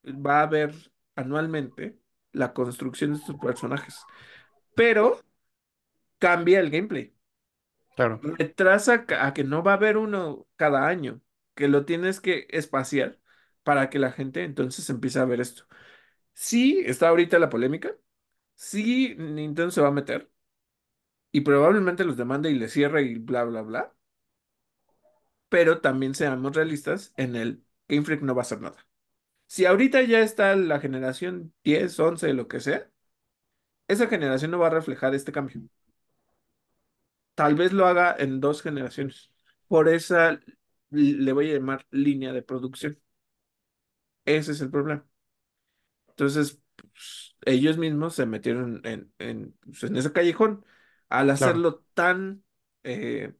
va 0.05 0.39
a 0.41 0.43
haber 0.43 0.73
anualmente 1.15 1.99
la 2.33 2.53
construcción 2.53 3.13
de 3.13 3.19
estos 3.19 3.37
personajes, 3.37 4.07
pero 4.75 5.19
cambia 6.19 6.59
el 6.59 6.69
gameplay. 6.69 7.13
Claro, 7.99 8.19
Retrasa 8.23 9.05
ca- 9.05 9.25
a 9.27 9.33
que 9.33 9.43
no 9.43 9.61
va 9.63 9.71
a 9.73 9.75
haber 9.75 9.97
uno 9.97 10.47
cada 10.55 10.87
año, 10.87 11.21
que 11.53 11.67
lo 11.67 11.83
tienes 11.85 12.21
que 12.21 12.47
espaciar 12.49 13.19
para 13.63 13.89
que 13.89 13.99
la 13.99 14.11
gente 14.13 14.43
entonces 14.43 14.89
empiece 14.89 15.19
a 15.19 15.25
ver 15.25 15.41
esto. 15.41 15.65
Sí, 16.33 16.81
está 16.85 17.09
ahorita 17.09 17.39
la 17.39 17.49
polémica, 17.49 17.95
sí, 18.55 19.15
Nintendo 19.17 19.71
se 19.71 19.81
va 19.81 19.89
a 19.89 19.91
meter 19.91 20.31
y 21.31 21.41
probablemente 21.41 22.03
los 22.05 22.17
demande 22.17 22.51
y 22.51 22.55
les 22.55 22.71
cierre 22.73 23.01
y 23.03 23.15
bla, 23.15 23.43
bla, 23.43 23.61
bla, 23.63 23.93
pero 25.49 25.81
también 25.81 26.15
seamos 26.15 26.55
realistas, 26.55 27.13
en 27.17 27.35
el 27.35 27.63
Game 27.87 28.03
Freak 28.05 28.21
no 28.21 28.35
va 28.35 28.41
a 28.41 28.43
hacer 28.43 28.61
nada. 28.61 28.87
Si 29.47 29.65
ahorita 29.65 30.01
ya 30.03 30.21
está 30.21 30.55
la 30.55 30.79
generación 30.79 31.53
10 31.63 31.99
11 31.99 32.33
lo 32.33 32.47
que 32.47 32.59
sea, 32.61 32.91
esa 33.87 34.07
generación 34.07 34.51
no 34.51 34.59
va 34.59 34.67
a 34.67 34.69
reflejar 34.71 35.15
este 35.15 35.31
cambio. 35.33 35.61
Tal 37.39 37.55
vez 37.55 37.73
lo 37.73 37.87
haga 37.87 38.15
en 38.19 38.39
dos 38.41 38.61
generaciones. 38.61 39.31
Por 39.67 39.87
esa 39.89 40.39
le 40.91 41.33
voy 41.33 41.51
a 41.51 41.55
llamar 41.55 41.85
línea 41.91 42.33
de 42.33 42.41
producción. 42.43 42.99
Ese 44.25 44.51
es 44.53 44.61
el 44.61 44.69
problema. 44.71 45.05
Entonces, 46.09 46.61
pues, 46.75 47.35
ellos 47.45 47.77
mismos 47.77 48.15
se 48.15 48.25
metieron 48.25 48.81
en, 48.85 49.13
en, 49.19 49.53
pues, 49.63 49.83
en 49.83 49.95
ese 49.97 50.11
callejón 50.11 50.65
al 51.09 51.29
claro, 51.33 51.65
hacerlo 51.69 51.83
tan 51.93 52.43
eh, 52.83 53.33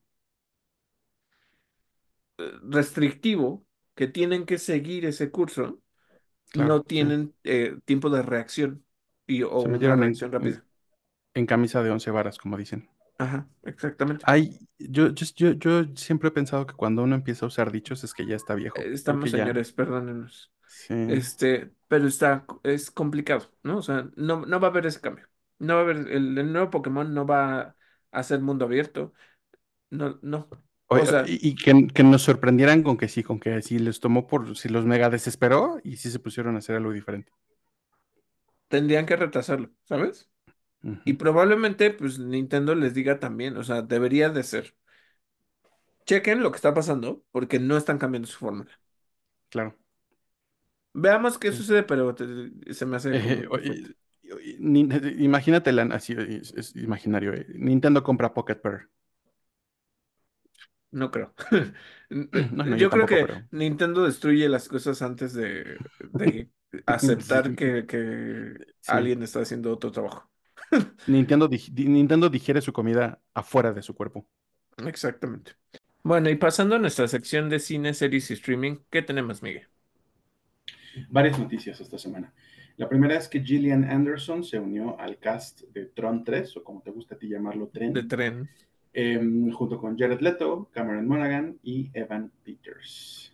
restrictivo 2.64 3.66
que 3.96 4.08
tienen 4.08 4.46
que 4.46 4.58
seguir 4.58 5.06
ese 5.06 5.32
curso, 5.32 5.82
claro, 6.52 6.76
no 6.76 6.84
sí. 6.98 7.06
tienen 7.06 7.36
eh, 7.46 7.78
tiempo 7.86 8.10
de 8.10 8.24
reacción 8.24 8.86
y, 9.28 9.44
o 9.44 9.62
Se 9.62 9.70
una 9.70 9.96
reacción 9.98 10.32
en- 10.40 10.60
rápida. 10.60 10.66
en 11.36 11.46
camisa 11.48 11.84
de 11.84 11.92
once 11.92 12.12
varas, 12.12 12.38
como 12.40 12.58
dicen. 12.58 12.90
Ajá, 13.20 13.48
exactamente. 13.64 14.26
Ay, 14.26 14.60
yo, 14.78 15.10
yo, 15.10 15.26
yo, 15.36 15.52
yo 15.54 15.96
siempre 15.96 16.30
he 16.30 16.32
pensado 16.32 16.66
que 16.66 16.74
cuando 16.74 17.04
uno 17.04 17.16
empieza 17.16 17.46
a 17.46 17.48
usar 17.48 17.72
dichos 17.72 18.04
es 18.04 18.14
que 18.14 18.26
ya 18.26 18.36
está 18.36 18.56
viejo. 18.56 18.78
Eh, 18.82 18.94
Estamos, 18.94 19.32
ya. 19.32 19.44
señores, 19.44 19.74
perdónenos. 19.74 20.52
Sí. 20.68 20.94
Este, 21.08 21.74
pero 21.88 22.08
está, 22.08 22.46
es 22.64 22.92
complicado, 22.92 23.52
¿no? 23.64 23.78
O 23.78 23.82
sea, 23.82 24.10
no, 24.16 24.46
no 24.46 24.60
va 24.60 24.68
a 24.68 24.72
haber 24.72 24.86
ese 24.86 25.02
cambio. 25.02 25.28
No 25.60 25.76
va 25.76 25.82
a 25.82 25.84
haber, 25.84 25.98
el, 25.98 26.38
el 26.38 26.54
nuevo 26.54 26.70
Pokémon 26.70 27.14
no 27.14 27.26
va 27.26 27.76
a 28.12 28.24
ser 28.24 28.40
mundo 28.42 28.66
abierto. 28.66 29.14
No, 29.92 30.20
no. 30.24 30.50
O 30.88 31.06
sea, 31.06 31.24
y 31.28 31.40
y 31.50 31.56
que, 31.56 31.88
que 31.88 32.04
nos 32.04 32.24
sorprendieran 32.24 32.84
con 32.84 32.98
que 32.98 33.08
sí, 33.08 33.24
con 33.24 33.40
que 33.40 33.62
sí 33.62 33.80
les 33.80 34.00
tomó 34.00 34.28
por, 34.28 34.58
si 34.58 34.70
los 34.70 34.86
mega 34.86 35.10
desesperó 35.10 35.80
y 35.84 35.98
sí 35.98 36.10
se 36.12 36.20
pusieron 36.20 36.56
a 36.56 36.60
hacer 36.60 36.76
algo 36.78 36.92
diferente. 36.92 37.32
tendrían 38.68 39.06
que 39.06 39.16
retrasarlo, 39.16 39.70
¿sabes? 39.84 40.30
Y 41.04 41.14
probablemente, 41.14 41.92
pues, 41.92 42.20
Nintendo 42.20 42.76
les 42.76 42.94
diga 42.94 43.20
también, 43.20 43.58
o 43.58 43.64
sea, 43.64 43.82
debería 43.82 44.30
de 44.30 44.44
ser. 44.44 44.76
Chequen 46.06 46.42
lo 46.44 46.52
que 46.52 46.58
está 46.58 46.74
pasando, 46.74 47.24
porque 47.32 47.58
no 47.60 47.78
están 47.78 47.98
cambiando 48.00 48.28
su 48.28 48.38
fórmula. 48.40 48.70
claro. 49.50 49.76
Veamos 50.94 51.38
qué 51.38 51.52
Sí. 51.52 51.54
sucede, 51.54 51.84
pero 51.84 52.14
te- 52.16 52.74
se 52.74 52.86
me 52.86 52.98
hace 52.98 53.16
Eh, 53.18 53.46
muy 53.46 53.60
fuerte. 53.64 53.74
oye, 53.74 53.96
oye, 54.34 54.58
ni- 54.60 54.82
imagínate, 55.24 55.72
la- 55.72 55.84
así 55.96 56.14
es, 56.18 56.54
es 56.56 56.76
imaginario. 56.76 57.34
eh, 57.34 57.46
Nintendo 57.56 58.04
compra 58.04 58.34
Pocket 58.34 58.56
Pair. 58.62 58.90
No 60.92 61.12
creo. 61.12 61.34
No, 62.10 62.28
no, 62.66 62.78
yo 62.78 62.90
Yo 62.90 62.90
creo 62.90 63.06
que 63.06 63.20
pero 63.20 63.44
Nintendo 63.52 64.04
destruye 64.06 64.50
las 64.50 64.68
cosas 64.68 65.02
antes 65.04 65.34
de, 65.34 65.84
de 66.02 66.50
aceptar 66.88 67.54
sí, 67.54 67.56
que, 67.56 67.86
que 67.86 68.56
sí. 68.82 68.98
alguien 68.98 69.22
está 69.24 69.42
haciendo 69.42 69.72
otro 69.72 69.92
trabajo. 69.92 70.30
Nintendo, 71.06 71.48
dig- 71.50 71.72
Nintendo 71.90 72.30
digiere 72.30 72.62
su 72.62 72.72
comida 72.74 73.22
afuera 73.34 73.74
de 73.74 73.82
su 73.82 73.94
cuerpo. 73.96 74.28
Exactamente. 74.86 75.54
Bueno, 76.04 76.30
y 76.30 76.36
pasando 76.36 76.76
a 76.76 76.80
nuestra 76.80 77.08
sección 77.08 77.50
de 77.50 77.60
cine, 77.60 77.94
series 77.94 78.30
y 78.32 78.34
streaming, 78.34 78.78
¿qué 78.90 79.02
tenemos, 79.02 79.42
Miguel? 79.44 79.68
Varias 81.10 81.40
noticias 81.40 81.80
esta 81.82 81.98
semana. 81.98 82.34
La 82.78 82.88
primera 82.90 83.16
es 83.16 83.28
que 83.28 83.42
Gillian 83.44 83.84
Anderson 83.84 84.44
se 84.44 84.60
unió 84.60 85.00
al 85.00 85.18
cast 85.20 85.62
de 85.74 85.86
Tron 85.88 86.24
3, 86.24 86.58
o 86.58 86.64
como 86.64 86.82
te 86.82 86.92
gusta 86.92 87.16
a 87.16 87.18
ti 87.18 87.28
llamarlo, 87.28 87.68
De 87.96 88.04
Tren, 88.04 88.08
tren. 88.08 88.50
eh, 88.94 89.20
junto 89.54 89.80
con 89.80 89.98
Jared 89.98 90.22
Leto, 90.22 90.70
Cameron 90.74 91.08
Monaghan 91.08 91.60
y 91.64 91.90
Evan 91.94 92.32
Peters. 92.44 93.34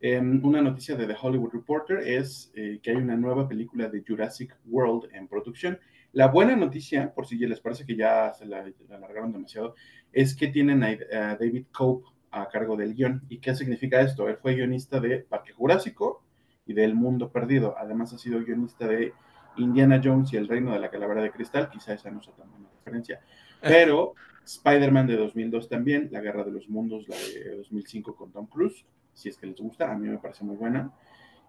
Eh, 0.00 0.18
una 0.20 0.62
noticia 0.62 0.96
de 0.96 1.06
The 1.06 1.16
Hollywood 1.20 1.52
Reporter 1.52 1.98
es 2.00 2.52
eh, 2.54 2.80
que 2.82 2.90
hay 2.92 2.96
una 2.98 3.16
nueva 3.16 3.48
película 3.48 3.88
de 3.88 4.04
Jurassic 4.06 4.56
World 4.66 5.10
en 5.14 5.28
producción. 5.28 5.78
La 6.12 6.28
buena 6.28 6.56
noticia, 6.56 7.12
por 7.14 7.26
si 7.26 7.36
les 7.38 7.60
parece 7.60 7.86
que 7.86 7.96
ya 7.96 8.32
se 8.34 8.46
la, 8.46 8.64
la 8.88 8.96
alargaron 8.96 9.32
demasiado, 9.32 9.74
es 10.12 10.34
que 10.34 10.48
tienen 10.48 10.82
a, 10.82 10.88
a 10.88 11.36
David 11.36 11.66
Cope 11.72 12.06
a 12.32 12.48
cargo 12.48 12.76
del 12.76 12.94
guion. 12.94 13.22
¿Y 13.28 13.38
qué 13.38 13.54
significa 13.54 14.00
esto? 14.00 14.28
Él 14.28 14.36
fue 14.36 14.54
guionista 14.54 15.00
de 15.00 15.18
Parque 15.18 15.52
Jurásico 15.52 16.22
y 16.66 16.74
de 16.74 16.84
El 16.84 16.94
Mundo 16.94 17.30
Perdido. 17.30 17.74
Además 17.78 18.12
ha 18.12 18.18
sido 18.18 18.44
guionista 18.44 18.86
de 18.86 19.12
Indiana 19.56 20.00
Jones 20.02 20.32
y 20.32 20.36
El 20.36 20.48
Reino 20.48 20.72
de 20.72 20.80
la 20.80 20.90
Calavera 20.90 21.22
de 21.22 21.30
Cristal. 21.30 21.70
Quizá 21.70 21.94
esa 21.94 22.10
no 22.10 22.22
sea 22.22 22.34
tan 22.34 22.50
buena 22.50 22.68
referencia. 22.78 23.20
Pero 23.60 24.14
Spider-Man 24.44 25.06
de 25.06 25.16
2002 25.16 25.68
también, 25.68 26.08
La 26.10 26.20
Guerra 26.20 26.44
de 26.44 26.52
los 26.52 26.68
Mundos, 26.68 27.08
la 27.08 27.16
de 27.16 27.56
2005 27.56 28.16
con 28.16 28.32
Tom 28.32 28.46
Cruise 28.46 28.84
si 29.20 29.28
es 29.28 29.36
que 29.36 29.46
les 29.46 29.60
gusta, 29.60 29.90
a 29.90 29.96
mí 29.96 30.08
me 30.08 30.18
parece 30.18 30.44
muy 30.44 30.56
buena. 30.56 30.92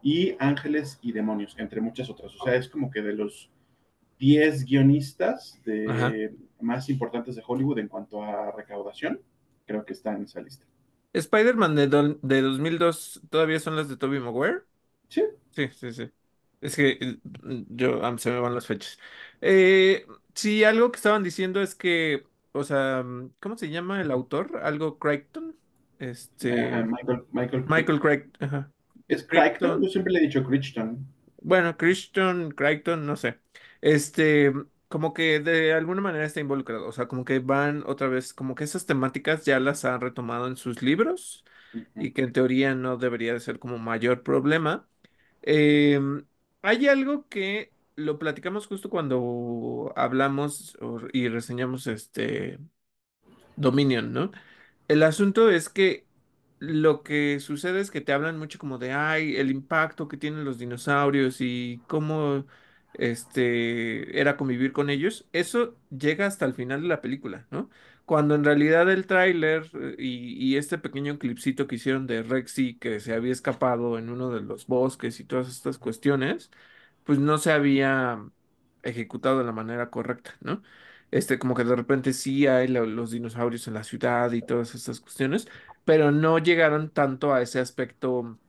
y 0.03 0.35
Ángeles 0.39 0.97
y 1.03 1.11
Demonios, 1.11 1.55
entre 1.59 1.79
muchas 1.79 2.09
otras. 2.09 2.33
O 2.35 2.43
sea, 2.43 2.55
es 2.55 2.67
como 2.67 2.89
que 2.89 3.01
de 3.01 3.13
los 3.13 3.51
10 4.21 4.65
guionistas 4.65 5.59
Ajá. 5.87 6.09
de, 6.11 6.35
más 6.61 6.87
importantes 6.89 7.35
de 7.35 7.43
Hollywood 7.45 7.79
en 7.79 7.87
cuanto 7.87 8.23
a 8.23 8.51
recaudación, 8.51 9.19
creo 9.65 9.83
que 9.83 9.93
está 9.93 10.13
en 10.13 10.23
esa 10.23 10.41
lista. 10.41 10.63
Spider-Man 11.13 11.75
de, 11.75 11.87
de 12.21 12.41
2002 12.41 13.21
todavía 13.29 13.59
son 13.59 13.75
las 13.75 13.89
de 13.89 13.97
Tobey 13.97 14.19
Maguire. 14.19 14.59
Sí, 15.09 15.23
Sí, 15.51 15.67
sí, 15.69 15.91
sí. 15.91 16.09
Es 16.61 16.75
que 16.75 16.91
eh, 17.01 17.19
yo 17.69 17.99
se 18.19 18.31
me 18.31 18.39
van 18.39 18.53
las 18.55 18.67
fechas. 18.67 18.99
Eh, 19.41 20.05
sí, 20.35 20.63
algo 20.63 20.91
que 20.91 20.97
estaban 20.97 21.23
diciendo 21.23 21.61
es 21.61 21.75
que, 21.75 22.23
o 22.51 22.63
sea, 22.63 23.03
mm, 23.03 23.31
¿cómo 23.39 23.57
se 23.57 23.69
llama 23.69 24.01
el 24.01 24.11
autor? 24.11 24.61
Algo 24.63 24.99
Crichton. 24.99 25.55
uh, 25.99 26.03
Este, 26.05 26.51
Michael, 26.83 27.25
Michael 27.31 27.65
Michael 27.67 27.99
Crichton. 27.99 28.31
Ajá. 28.39 28.71
¿Es 29.07 29.27
Crichton? 29.27 29.81
Yo 29.81 29.89
siempre 29.89 30.13
le 30.13 30.19
he 30.19 30.21
dicho 30.23 30.43
Crichton. 30.43 31.05
Bueno, 31.41 31.77
Christian, 31.77 32.51
Crichton, 32.51 33.05
no 33.07 33.15
sé. 33.17 33.39
Este, 33.81 34.53
como 34.89 35.13
que 35.13 35.39
de 35.39 35.73
alguna 35.73 36.01
manera 36.01 36.25
está 36.25 36.39
involucrado. 36.39 36.87
O 36.87 36.91
sea, 36.93 37.07
como 37.07 37.25
que 37.25 37.39
van 37.39 37.83
otra 37.87 38.07
vez, 38.07 38.33
como 38.33 38.55
que 38.55 38.63
esas 38.65 38.85
temáticas 38.85 39.45
ya 39.45 39.59
las 39.59 39.85
han 39.85 40.01
retomado 40.01 40.47
en 40.47 40.57
sus 40.57 40.81
libros 40.83 41.45
y 41.97 42.13
que 42.13 42.23
en 42.23 42.33
teoría 42.33 42.75
no 42.75 42.97
debería 42.97 43.33
de 43.33 43.39
ser 43.41 43.59
como 43.59 43.79
mayor 43.79 44.23
problema. 44.23 44.89
Em, 45.43 46.25
hay 46.63 46.87
algo 46.89 47.27
que 47.29 47.73
lo 47.95 48.19
platicamos 48.19 48.67
justo 48.67 48.89
cuando 48.89 49.93
hablamos 49.97 50.77
y 51.13 51.29
reseñamos 51.29 51.87
este 51.87 52.59
Dominion, 53.55 54.13
¿no? 54.13 54.31
El 54.87 55.03
asunto 55.03 55.49
es 55.51 55.69
que 55.69 56.07
lo 56.61 57.03
que 57.03 57.39
sucede 57.39 57.81
es 57.81 57.91
que 57.91 58.01
te 58.01 58.13
hablan 58.13 58.37
mucho 58.39 58.59
como 58.59 58.77
de, 58.79 58.93
ay, 58.93 59.35
el 59.37 59.51
impacto 59.51 60.07
que 60.07 60.17
tienen 60.17 60.45
los 60.45 60.59
dinosaurios 60.59 61.41
y 61.41 61.83
cómo 61.87 62.45
este 62.93 64.19
era 64.19 64.37
convivir 64.37 64.71
con 64.73 64.89
ellos. 64.91 65.27
Eso 65.33 65.77
llega 65.89 66.27
hasta 66.27 66.45
el 66.45 66.53
final 66.53 66.81
de 66.83 66.87
la 66.89 67.01
película, 67.01 67.47
¿no? 67.51 67.69
Cuando 68.05 68.35
en 68.35 68.43
realidad 68.43 68.91
el 68.91 69.07
tráiler 69.07 69.69
eh, 69.73 69.95
y, 69.99 70.55
este 70.57 70.77
pequeño 70.77 71.17
clipcito 71.19 71.67
que 71.67 71.75
hicieron 71.75 72.07
de 72.07 72.23
Rexy 72.23 72.77
que 72.77 72.99
se 72.99 73.13
había 73.15 73.31
escapado 73.33 73.97
en 73.97 74.09
uno 74.09 74.31
de 74.31 74.41
los 74.41 74.67
bosques 74.67 75.19
y 75.19 75.23
todas 75.25 75.49
estas 75.49 75.77
cuestiones, 75.79 76.51
pues 77.03 77.19
no 77.19 77.37
se 77.37 77.51
había 77.51 78.23
ejecutado 78.83 79.39
de 79.39 79.45
la 79.45 79.51
manera 79.51 79.89
correcta, 79.89 80.37
¿no? 80.41 80.61
Este, 81.11 81.37
como 81.39 81.55
que 81.55 81.63
de 81.65 81.75
repente 81.75 82.13
sí 82.13 82.47
hay 82.47 82.67
lo- 82.67 82.85
los 82.85 83.11
dinosaurios 83.11 83.67
en 83.67 83.73
la 83.73 83.83
ciudad 83.83 84.31
y 84.31 84.41
todas 84.41 84.75
estas 84.75 84.99
cuestiones, 85.01 85.47
pero 85.85 86.11
no 86.11 86.39
llegaron 86.39 86.89
tanto 86.91 87.33
a 87.33 87.41
ese 87.41 87.59
aspecto, 87.59 88.39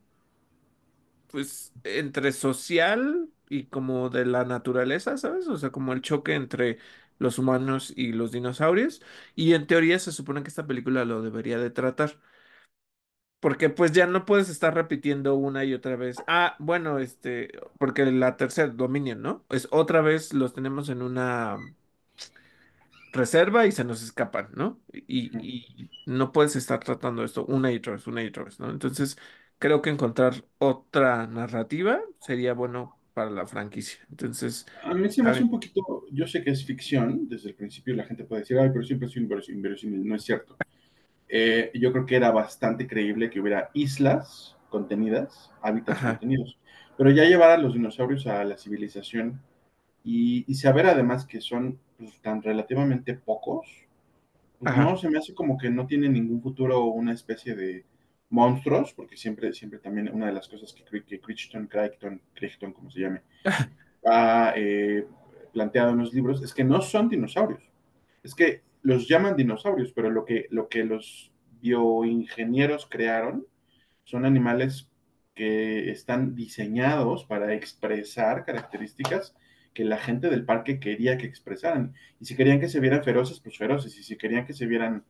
pues, 1.29 1.73
entre 1.85 2.33
social 2.33 3.31
y 3.49 3.67
como 3.67 4.11
de 4.11 4.25
la 4.27 4.45
naturaleza, 4.45 5.17
¿sabes? 5.17 5.49
O 5.49 5.57
sea, 5.59 5.71
como 5.71 5.93
el 5.93 6.03
choque 6.03 6.35
entre 6.35 6.79
los 7.19 7.39
humanos 7.39 7.93
y 7.97 8.13
los 8.13 8.33
dinosaurios. 8.33 9.03
Y 9.35 9.55
en 9.55 9.67
teoría 9.67 9.99
se 9.99 10.13
supone 10.13 10.43
que 10.43 10.49
esta 10.49 10.67
película 10.67 11.05
lo 11.05 11.23
debería 11.23 11.59
de 11.59 11.71
tratar. 11.71 12.19
Porque 13.41 13.69
pues 13.71 13.91
ya 13.93 14.07
no 14.07 14.25
puedes 14.25 14.49
estar 14.49 14.73
repitiendo 14.75 15.35
una 15.35 15.65
y 15.65 15.75
otra 15.75 15.97
vez. 15.97 16.17
Ah, 16.29 16.55
bueno, 16.61 16.99
este, 17.01 17.51
porque 17.79 18.05
la 18.07 18.37
tercera, 18.37 18.69
Dominion, 18.69 19.21
¿no? 19.21 19.45
Es 19.51 19.67
otra 19.73 20.01
vez 20.01 20.33
los 20.33 20.55
tenemos 20.55 20.89
en 20.89 21.03
una 21.03 21.57
reserva 23.13 23.67
y 23.67 23.73
se 23.73 23.85
nos 23.85 24.03
escapan, 24.03 24.51
¿no? 24.55 24.83
Y, 24.93 25.31
y 25.47 25.91
no 26.07 26.33
puedes 26.33 26.57
estar 26.57 26.81
tratando 26.81 27.25
esto 27.25 27.45
una 27.47 27.73
y 27.73 27.77
otra 27.77 27.93
vez, 27.95 28.07
una 28.07 28.23
y 28.23 28.29
otra 28.29 28.45
vez, 28.45 28.61
¿no? 28.61 28.71
Entonces, 28.71 29.17
creo 29.59 29.83
que 29.83 29.91
encontrar 29.91 30.45
otra 30.59 31.27
narrativa 31.27 32.01
sería 32.21 32.55
bueno 32.55 33.01
para 33.15 33.31
la 33.31 33.47
franquicia. 33.47 34.01
Entonces, 34.11 34.67
A 34.83 34.95
mí 34.95 35.09
se 35.11 35.23
me 35.23 35.31
hace 35.31 35.45
un 35.45 35.51
poquito, 35.51 36.05
yo 36.11 36.27
sé 36.27 36.43
que 36.43 36.51
es 36.51 36.65
ficción, 36.65 37.29
desde 37.29 37.51
el 37.51 37.55
principio 37.55 37.95
la 37.95 38.05
gente 38.05 38.25
puede 38.25 38.41
decir, 38.43 38.59
ay, 38.59 38.71
pero 38.73 38.85
siempre 38.85 39.07
es 39.09 39.17
inverosímil, 39.17 39.59
inverosímil. 39.59 40.07
no 40.07 40.17
es 40.17 40.25
cierto. 40.25 40.57
Eh, 41.29 41.71
yo 41.75 41.93
creo 41.93 42.07
que 42.07 42.17
era 42.17 42.31
bastante 42.33 42.87
creíble 42.89 43.31
que 43.31 43.41
hubiera 43.41 43.71
islas 43.75 44.57
contenidas, 44.71 45.53
hábitats 45.63 46.01
ajá, 46.01 46.23
contenidos, 46.23 46.59
pero 46.99 47.11
ya 47.11 47.25
llevar 47.25 47.51
a 47.51 47.59
los 47.59 47.75
dinosaurios 47.75 48.27
a 48.29 48.45
la 48.45 48.59
civilización 48.59 49.43
y, 50.05 50.45
y 50.51 50.55
saber 50.57 50.87
además 50.87 51.27
que 51.27 51.41
son 51.41 51.79
pues, 52.03 52.21
tan 52.21 52.43
relativamente 52.43 53.15
pocos, 53.15 53.67
pues 54.59 54.77
no, 54.77 54.97
se 54.97 55.11
me 55.11 55.19
hace 55.19 55.35
como 55.35 55.59
que 55.59 55.71
no 55.71 55.87
tiene 55.87 56.09
ningún 56.09 56.41
futuro 56.41 56.85
una 56.85 57.13
especie 57.13 57.55
de 57.55 57.85
monstruos, 58.31 58.93
porque 58.93 59.17
siempre, 59.17 59.53
siempre 59.53 59.79
también 59.79 60.11
una 60.13 60.27
de 60.27 60.33
las 60.33 60.49
cosas 60.49 60.73
que, 60.73 60.85
que 61.05 61.21
Crichton, 61.21 61.67
Crichton, 61.67 62.21
Crichton, 62.35 62.73
como 62.73 62.91
se 62.91 63.01
llame, 63.01 63.23
ha 64.07 64.53
eh, 64.57 65.07
planteado 65.53 65.91
en 65.91 65.99
los 65.99 66.15
libros 66.15 66.43
es 66.43 66.55
que 66.55 66.65
no 66.65 66.81
son 66.81 67.09
dinosaurios. 67.09 67.63
Es 68.23 68.35
que 68.35 68.63
los 68.83 69.09
llaman 69.09 69.37
dinosaurios, 69.37 69.93
pero 69.93 70.11
lo 70.11 70.25
que, 70.25 70.47
lo 70.51 70.69
que 70.69 70.85
los 70.85 71.33
bioingenieros 71.61 72.87
crearon 72.87 73.47
son 74.05 74.25
animales 74.25 74.89
que 75.35 75.91
están 75.91 76.35
diseñados 76.35 77.25
para 77.25 77.55
expresar 77.55 78.45
características 78.45 79.35
que 79.75 79.85
la 79.85 79.99
gente 79.99 80.29
del 80.29 80.45
parque 80.45 80.79
quería 80.79 81.19
que 81.19 81.27
expresaran. 81.27 81.95
Y 82.21 82.27
si 82.27 82.37
querían 82.37 82.61
que 82.61 82.69
se 82.69 82.81
vieran 82.81 83.03
feroces, 83.03 83.41
pues 83.41 83.57
feroces. 83.57 83.99
Y 83.99 84.03
si 84.03 84.17
querían 84.17 84.47
que 84.47 84.53
se 84.53 84.67
vieran 84.67 85.05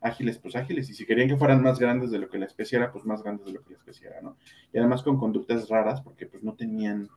ágiles, 0.00 0.38
pues 0.38 0.54
ágiles. 0.56 0.88
Y 0.90 0.94
si 0.94 1.06
querían 1.06 1.28
que 1.28 1.36
fueran 1.36 1.62
más 1.62 1.78
grandes 1.78 2.10
de 2.10 2.18
lo 2.18 2.28
que 2.28 2.38
la 2.38 2.46
especie 2.46 2.78
era, 2.78 2.92
pues 2.92 3.04
más 3.04 3.22
grandes 3.22 3.46
de 3.46 3.52
lo 3.52 3.62
que 3.62 3.72
la 3.72 3.78
especie 3.78 4.08
era, 4.08 4.20
¿no? 4.20 4.36
Y 4.72 4.78
además 4.78 5.02
con 5.02 5.18
conductas 5.18 5.68
raras, 5.68 6.00
porque 6.00 6.26
pues 6.26 6.42
no 6.42 6.54
tenían 6.54 7.08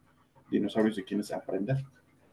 dinosaurios 0.50 0.96
de 0.96 1.04
quienes 1.04 1.32
aprender. 1.32 1.78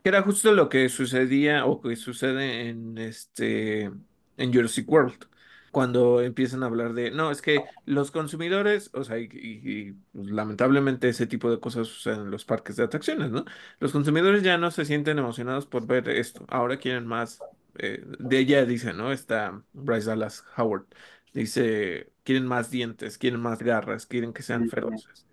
Era 0.05 0.23
justo 0.23 0.53
lo 0.53 0.69
que 0.69 0.89
sucedía 0.89 1.67
o 1.67 1.81
que 1.81 1.97
sucede 1.97 2.69
en 2.69 2.99
este 2.99 3.91
en 4.37 4.53
Jurassic 4.53 4.89
World. 4.91 5.27
Cuando 5.75 6.23
empiezan 6.23 6.63
a 6.65 6.67
hablar 6.67 6.95
de, 6.95 7.11
no, 7.13 7.31
es 7.33 7.43
que 7.43 7.67
los 7.87 8.13
consumidores, 8.13 8.91
o 8.95 9.05
sea, 9.05 9.19
y, 9.21 9.25
y- 9.33 9.89
y, 9.91 9.93
pues, 10.13 10.29
lamentablemente 10.31 11.11
ese 11.11 11.27
tipo 11.29 11.51
de 11.51 11.61
cosas 11.61 11.89
suceden 11.89 12.23
en 12.23 12.31
los 12.33 12.47
parques 12.47 12.77
de 12.77 12.85
atracciones, 12.85 13.31
¿no? 13.33 13.45
Los 13.81 13.93
consumidores 13.93 14.43
ya 14.45 14.59
no 14.59 14.71
se 14.71 14.87
sienten 14.87 15.19
emocionados 15.19 15.67
por 15.67 15.87
ver 15.87 16.09
esto, 16.11 16.47
ahora 16.49 16.79
quieren 16.79 17.07
más. 17.07 17.45
eh, 17.79 18.05
de 18.21 18.39
ella 18.39 18.65
dice, 18.67 18.93
¿no? 18.95 19.13
Está 19.13 19.65
Bryce 19.73 20.09
Dallas 20.09 20.45
Howard, 20.57 20.87
dice, 21.33 22.13
quieren 22.23 22.47
más 22.47 22.71
dientes, 22.71 23.19
quieren 23.19 23.41
más 23.41 23.61
garras, 23.63 24.07
quieren 24.07 24.33
que 24.33 24.43
sean 24.43 24.67
feroces. 24.69 25.27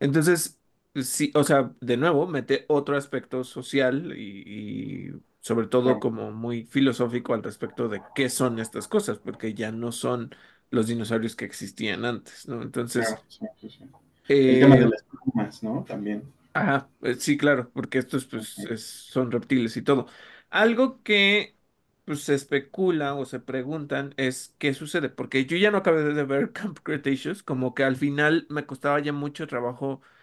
Entonces, 0.00 0.60
sí, 0.96 1.32
o 1.34 1.44
sea, 1.44 1.74
de 1.80 1.96
nuevo, 1.96 2.26
mete 2.26 2.64
otro 2.68 2.96
aspecto 2.96 3.44
social 3.44 4.12
y, 4.16 5.08
y 5.10 5.12
sobre 5.44 5.68
todo 5.68 6.00
como 6.00 6.32
muy 6.32 6.64
filosófico 6.66 7.34
al 7.34 7.44
respecto 7.44 7.88
de 7.90 8.06
qué 8.14 8.30
son 8.30 8.60
estas 8.60 8.88
cosas, 8.88 9.20
porque 9.20 9.54
ya 9.54 9.72
no 9.72 9.92
son 9.92 10.34
los 10.72 10.88
dinosaurios 10.88 11.36
que 11.36 11.46
existían 11.46 12.06
antes, 12.06 12.48
¿no? 12.48 12.62
Entonces, 12.62 13.16
claro, 13.16 13.22
sí, 13.28 13.46
sí, 13.60 13.68
sí. 13.70 13.84
El 14.46 14.58
tema 14.58 14.76
eh, 14.76 14.78
de 14.78 14.86
las 14.88 15.02
plumas, 15.04 15.62
¿no? 15.62 15.84
También. 15.84 16.22
ajá, 16.52 16.90
eh, 17.02 17.14
sí, 17.14 17.36
claro, 17.36 17.70
porque 17.72 17.98
estos 17.98 18.26
pues 18.26 18.64
es- 18.64 18.84
son 18.86 19.30
reptiles 19.30 19.76
y 19.76 19.82
todo. 19.82 20.06
Algo 20.50 21.02
que 21.02 21.58
pues 22.04 22.22
se 22.22 22.34
especula 22.34 23.14
o 23.14 23.24
se 23.24 23.40
preguntan 23.40 24.12
es 24.18 24.54
qué 24.58 24.74
sucede, 24.74 25.08
porque 25.08 25.46
yo 25.46 25.56
ya 25.56 25.70
no 25.70 25.78
acabé 25.78 26.02
de 26.14 26.24
ver 26.24 26.52
Camp 26.52 26.78
Cretaceous, 26.82 27.42
como 27.42 27.74
que 27.74 27.84
al 27.84 27.96
final 27.96 28.46
me 28.50 28.66
costaba 28.66 29.00
ya 29.00 29.12
mucho 29.12 29.46
trabajo 29.46 30.02
eh, 30.02 30.13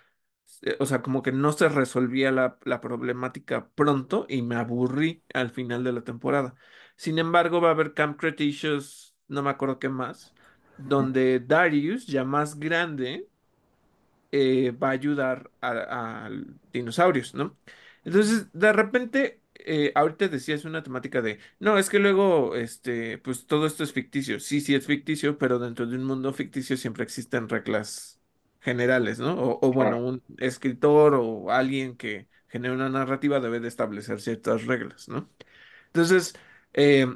O 0.79 0.85
sea, 0.85 1.01
como 1.01 1.21
que 1.23 1.31
no 1.31 1.51
se 1.53 1.69
resolvía 1.69 2.31
la, 2.31 2.57
la 2.65 2.81
problemática 2.81 3.69
pronto 3.75 4.25
y 4.29 4.41
me 4.43 4.55
aburrí 4.55 5.23
al 5.33 5.49
final 5.51 5.83
de 5.83 5.93
la 5.93 6.03
temporada. 6.03 6.55
Sin 6.95 7.19
embargo, 7.19 7.61
va 7.61 7.69
a 7.69 7.71
haber 7.71 7.93
Camp 7.93 8.19
Cretaceous, 8.19 9.15
no 9.27 9.43
me 9.43 9.49
acuerdo 9.49 9.79
qué 9.79 9.89
más, 9.89 10.35
donde 10.77 11.39
Darius, 11.39 12.05
ya 12.07 12.23
más 12.25 12.59
grande, 12.59 13.27
eh, 14.31 14.71
va 14.71 14.89
a 14.89 14.91
ayudar 14.91 15.51
a, 15.61 16.25
a 16.27 16.29
dinosaurios, 16.71 17.33
¿no? 17.35 17.57
Entonces, 18.03 18.51
de 18.53 18.73
repente, 18.73 19.43
eh, 19.55 19.91
ahorita 19.95 20.27
decías 20.27 20.65
una 20.65 20.83
temática 20.83 21.21
de, 21.21 21.39
no, 21.59 21.77
es 21.77 21.89
que 21.89 21.99
luego, 21.99 22.55
este, 22.55 23.17
pues 23.19 23.45
todo 23.45 23.65
esto 23.67 23.83
es 23.83 23.93
ficticio. 23.93 24.39
Sí, 24.39 24.61
sí 24.61 24.75
es 24.75 24.85
ficticio, 24.87 25.37
pero 25.37 25.59
dentro 25.59 25.85
de 25.87 25.97
un 25.97 26.05
mundo 26.05 26.33
ficticio 26.33 26.77
siempre 26.77 27.03
existen 27.03 27.49
reglas 27.49 28.20
generales, 28.61 29.19
¿no? 29.19 29.35
O, 29.41 29.59
o 29.67 29.73
bueno, 29.73 29.97
Claro, 29.97 30.05
un 30.05 30.23
escritor 30.39 31.15
o 31.15 31.51
alguien 31.51 31.97
que 31.97 32.29
genera 32.49 32.73
una 32.75 32.89
narrativa 32.89 33.39
debe 33.41 33.59
de 33.59 33.67
establecer 33.69 34.21
ciertas 34.21 34.65
reglas, 34.65 35.09
¿no? 35.09 35.29
Entonces, 35.87 36.33
eh, 36.73 37.07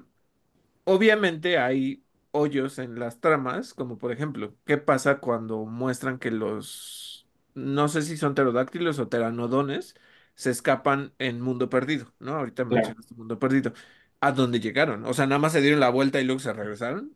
Obviamente 0.84 1.58
hay 1.58 2.04
hoyos 2.32 2.78
en 2.80 3.00
las 3.00 3.20
tramas, 3.20 3.74
como 3.74 3.98
por 3.98 4.12
ejemplo, 4.12 4.56
¿qué 4.66 4.78
pasa 4.78 5.20
cuando 5.20 5.66
muestran 5.66 6.20
que 6.20 6.32
los, 6.32 7.28
no 7.56 7.88
sé 7.88 8.02
si 8.04 8.18
son 8.18 8.36
pterodáctilos 8.36 9.00
o 9.00 9.10
pteranodones, 9.10 9.96
se 10.36 10.52
escapan 10.52 11.14
en 11.18 11.42
Mundo 11.42 11.70
Perdido, 11.70 12.14
¿no? 12.20 12.36
Ahorita 12.36 12.66
claro. 12.68 12.96
mencionaste 12.96 13.16
Mundo 13.16 13.40
Perdido. 13.40 13.74
¿A 14.20 14.32
dónde 14.32 14.60
llegaron? 14.60 15.06
O 15.06 15.14
sea, 15.14 15.26
nada 15.28 15.40
más 15.40 15.54
se 15.54 15.62
dieron 15.62 15.80
la 15.80 15.90
vuelta 15.90 16.20
y 16.22 16.26
luego 16.26 16.40
se 16.40 16.54
regresaron. 16.54 17.16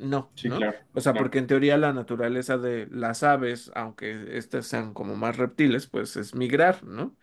No, 0.00 0.34
Sí, 0.34 0.50
¿no? 0.50 0.52
claro, 0.52 0.78
O 0.94 1.00
sea, 1.00 1.14
claro, 1.14 1.16
porque 1.16 1.38
en 1.38 1.46
teoría 1.46 1.76
la 1.78 1.92
naturaleza 1.92 2.56
de 2.58 2.88
las 2.90 3.22
aves, 3.22 3.70
aunque 3.74 4.36
estas 4.38 4.66
sean 4.66 4.94
como 4.94 5.16
más 5.16 5.36
reptiles, 5.36 5.86
pues 5.88 6.16
es 6.16 6.34
migrar, 6.34 6.84
¿no? 6.84 7.16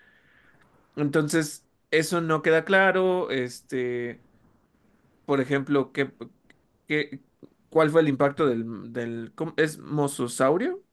Entonces, 0.95 1.65
eso 1.91 2.21
no 2.21 2.41
queda 2.41 2.65
claro. 2.65 3.29
Este, 3.31 4.23
por 5.25 5.41
ejemplo, 5.41 5.91
¿qué, 5.91 6.13
qué, 6.87 7.21
cuál 7.69 7.89
fue 7.91 8.01
el 8.01 8.09
impacto 8.09 8.47
del, 8.47 8.93
del, 8.93 9.33
¿cómo? 9.35 9.53
¿es 9.57 9.79
mososaurio? 9.79 10.83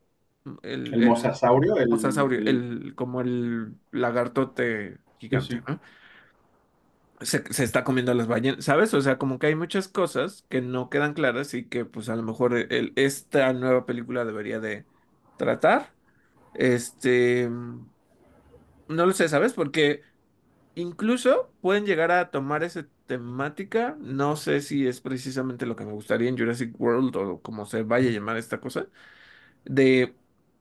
El, 0.62 0.93
El 0.93 1.03
el 1.03 1.03
mosasaurio, 1.03 1.76
el, 1.78 1.91
mosasaurio, 1.91 2.41
el- 2.47 2.95
como 2.97 3.20
el 3.20 3.76
lagartote 3.93 4.99
sí, 5.30 5.41
gigante, 5.41 5.61
sí, 5.61 5.62
¿no? 5.68 5.80
Se, 7.21 7.45
se 7.53 7.65
está 7.65 7.85
comiendo 7.85 8.12
a 8.12 8.15
las 8.15 8.27
ballenas, 8.27 8.65
¿sabes? 8.65 8.93
O 8.95 9.01
sea, 9.01 9.19
como 9.19 9.39
que 9.39 9.47
hay 9.47 9.55
muchas 9.55 9.89
cosas 9.89 10.45
que 10.51 10.61
no 10.61 10.91
quedan 10.91 11.15
claras 11.15 11.55
y 11.55 11.69
que 11.69 11.85
pues 11.85 12.09
a 12.09 12.17
lo 12.17 12.23
mejor 12.23 12.55
el, 12.57 12.93
esta 12.97 13.53
nueva 13.53 13.87
película 13.87 14.25
debería 14.25 14.61
de 14.61 14.87
tratar. 15.37 15.95
Este, 16.55 17.49
no 18.89 19.07
lo 19.07 19.12
sé, 19.12 19.29
¿sabes? 19.29 19.53
Porque 19.55 20.03
incluso 20.75 21.55
pueden 21.61 21.87
llegar 21.87 22.11
a 22.12 22.31
tomar 22.33 22.62
esa 22.65 22.89
temática. 23.07 23.97
No 24.01 24.37
sé 24.37 24.61
si 24.61 24.87
es 24.89 25.01
precisamente 25.01 25.67
lo 25.67 25.77
que 25.77 25.87
me 25.87 25.93
gustaría 25.93 26.29
en 26.29 26.39
Jurassic 26.39 26.79
World 26.81 27.17
o 27.17 27.43
como 27.43 27.67
se 27.67 27.83
vaya 27.83 28.11
a 28.11 28.12
llamar 28.12 28.37
esta 28.39 28.61
cosa, 28.61 28.89
de 29.65 30.17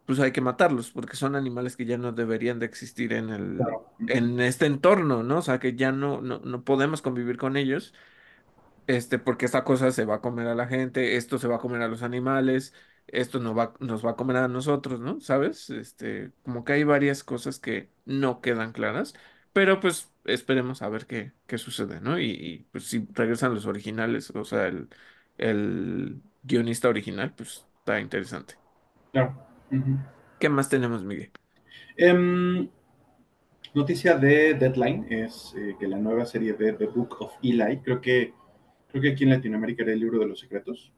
pues 0.06 0.20
hay 0.20 0.32
que 0.32 0.42
matarlos 0.42 0.92
porque 0.92 1.16
son 1.16 1.36
animales 1.36 1.78
que 1.78 1.86
ya 1.86 1.98
no 1.98 2.12
deberían 2.12 2.60
de 2.60 2.66
existir 2.66 3.14
en 3.14 3.30
el, 3.30 3.58
claro. 3.58 3.90
en 4.08 4.40
este 4.42 4.66
entorno, 4.66 5.24
¿no? 5.24 5.38
O 5.40 5.42
sea, 5.42 5.60
que 5.60 5.76
ya 5.76 5.92
no, 5.92 6.22
no, 6.22 6.40
no 6.40 6.64
podemos 6.64 7.02
convivir 7.02 7.38
con 7.38 7.58
ellos 7.58 7.94
este, 8.88 9.20
porque 9.20 9.46
esta 9.46 9.64
cosa 9.64 9.92
se 9.92 10.06
va 10.06 10.16
a 10.16 10.22
comer 10.22 10.48
a 10.48 10.56
la 10.56 10.68
gente, 10.68 11.16
esto 11.16 11.38
se 11.38 11.48
va 11.48 11.56
a 11.58 11.60
comer 11.60 11.82
a 11.82 11.88
los 11.88 12.04
animales, 12.04 12.74
esto 13.08 13.40
no 13.40 13.56
va, 13.56 13.74
nos 13.80 14.06
va 14.06 14.12
a 14.12 14.16
comer 14.16 14.38
a 14.38 14.48
nosotros, 14.48 15.00
¿no? 15.00 15.20
¿Sabes? 15.22 15.70
Este, 15.70 16.32
como 16.44 16.64
que 16.64 16.74
hay 16.74 16.84
varias 16.84 17.24
cosas 17.24 17.60
que 17.60 17.92
no 18.06 18.42
quedan 18.42 18.72
claras, 18.74 19.14
pero 19.54 19.80
pues 19.80 20.12
esperemos 20.26 20.82
a 20.82 20.90
ver 20.90 21.06
qué, 21.08 21.34
qué 21.48 21.58
sucede, 21.58 22.02
¿no? 22.02 22.20
Y, 22.20 22.32
y, 22.32 22.68
pues 22.72 22.86
si 22.86 23.08
regresan 23.14 23.54
los 23.54 23.66
originales, 23.66 24.30
o 24.32 24.44
sea, 24.46 24.68
el, 24.68 24.90
el 25.38 26.22
guionista 26.44 26.90
original, 26.90 27.34
pues 27.36 27.68
está 27.80 28.00
interesante. 28.00 28.56
claro. 29.12 29.53
¿Qué 30.40 30.50
más 30.50 30.70
tenemos, 30.70 31.04
Miguel? 31.04 31.32
Em, 31.98 32.70
noticia 33.74 34.18
de 34.18 34.54
Deadline 34.56 35.06
es 35.10 35.54
eh, 35.58 35.76
que 35.80 35.88
la 35.88 35.98
nueva 36.00 36.26
serie 36.26 36.54
de 36.54 36.74
The 36.74 36.88
Book 36.88 37.18
of 37.22 37.34
Eli, 37.44 37.82
creo 37.82 38.02
que, 38.02 38.34
creo 38.88 39.02
que 39.02 39.10
aquí 39.12 39.24
en 39.26 39.32
Latinoamérica 39.32 39.84
era 39.84 39.94
el 39.94 40.00
libro 40.00 40.20
de 40.20 40.28
los 40.28 40.40
secretos, 40.40 40.94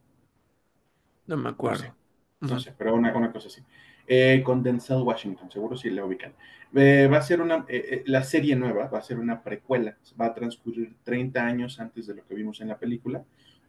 No 1.28 1.38
me 1.38 1.50
no 1.62 1.74
sé, 1.76 1.94
acuerdo. 1.94 1.96
no 2.42 2.60
sé, 2.60 2.74
pero 2.78 2.96
una, 2.96 3.16
una 3.16 3.32
cosa 3.32 3.48
así. 3.48 3.62
Eh, 4.08 4.42
con 4.46 4.62
Denzel 4.62 5.02
Washington, 5.02 5.50
seguro 5.52 5.76
si 5.76 5.90
la 5.90 6.06
ubican. 6.06 6.36
Eh, 6.74 7.08
va 7.12 7.18
a 7.18 7.22
ser 7.22 7.42
una, 7.42 7.66
eh, 7.68 8.04
la 8.08 8.24
serie 8.24 8.56
nueva 8.56 8.88
va 8.88 9.00
a 9.00 9.02
ser 9.02 9.18
una 9.20 9.42
precuela, 9.44 9.98
va 10.20 10.28
a 10.28 10.34
transcurrir 10.34 10.96
30 11.04 11.46
años 11.46 11.80
antes 11.80 12.08
de 12.08 12.16
lo 12.16 12.26
que 12.26 12.36
vimos 12.36 12.62
en 12.62 12.68
la 12.70 12.78
película, 12.78 13.26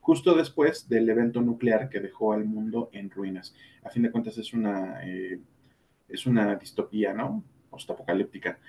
justo 0.07 0.36
después 0.36 0.88
del 0.88 1.09
evento 1.11 1.40
nuclear 1.40 1.88
que 1.88 1.98
dejó 1.98 2.32
al 2.32 2.44
mundo 2.44 2.90
en 2.92 3.11
ruinas. 3.11 3.57
A 3.82 3.90
fin 3.90 4.04
de 4.04 4.12
cuentas 4.12 4.38
es 4.38 4.52
una, 4.52 5.04
eh, 5.04 5.40
es 6.09 6.26
una 6.26 6.54
distopía, 6.54 7.12
¿no? 7.12 7.42
Postapocalíptica. 7.68 8.61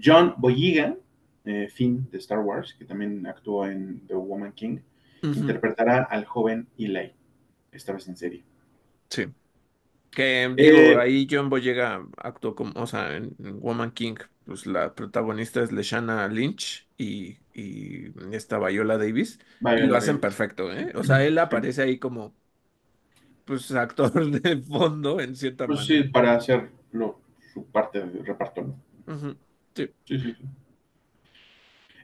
John 0.00 0.34
Boyega, 0.36 0.96
eh, 1.44 1.68
Finn 1.68 2.08
de 2.12 2.18
Star 2.18 2.38
Wars, 2.38 2.74
que 2.78 2.84
también 2.84 3.26
actuó 3.26 3.66
en 3.66 4.06
The 4.06 4.14
Woman 4.14 4.52
King, 4.52 4.78
interpretará 5.20 6.04
al 6.04 6.26
joven 6.26 6.68
Eli, 6.78 7.12
esta 7.72 7.92
vez 7.92 8.06
en 8.06 8.16
serie. 8.16 8.44
Sí. 9.08 9.26
Que 10.12 10.48
digo, 10.56 10.76
Eh, 10.76 10.96
ahí 11.00 11.26
John 11.28 11.50
Boyega 11.50 12.06
actuó 12.18 12.54
como, 12.54 12.72
o 12.80 12.86
sea, 12.86 13.16
en, 13.16 13.34
en 13.40 13.60
Woman 13.60 13.90
King, 13.90 14.14
pues 14.44 14.64
la 14.64 14.94
protagonista 14.94 15.60
es 15.60 15.72
Leshana 15.72 16.28
Lynch 16.28 16.86
y, 16.96 17.38
y 17.54 18.12
esta 18.34 18.58
Viola 18.58 18.98
Davis, 18.98 19.40
y 19.76 19.82
lo 19.86 19.96
hacen 19.96 20.18
Davis. 20.18 20.20
perfecto, 20.20 20.72
¿eh? 20.72 20.92
O 20.96 21.04
sea, 21.04 21.24
él 21.24 21.38
Sí. 21.50 21.56
aparece 21.56 21.82
ahí 21.82 21.98
como, 21.98 22.34
pues, 23.44 23.70
actor 23.72 24.12
de 24.42 24.56
fondo, 24.62 25.20
en 25.20 25.36
cierta 25.36 25.66
Pues 25.66 25.80
sí, 25.84 25.94
manera. 25.94 26.12
para 26.12 26.34
hacer 26.36 26.70
lo, 26.92 27.20
su 27.52 27.66
parte 27.66 28.00
de 28.04 28.22
reparto, 28.22 28.74
Sí. 29.06 29.36
Sí, 29.76 29.90
sí, 30.06 30.18
sí. 30.20 30.36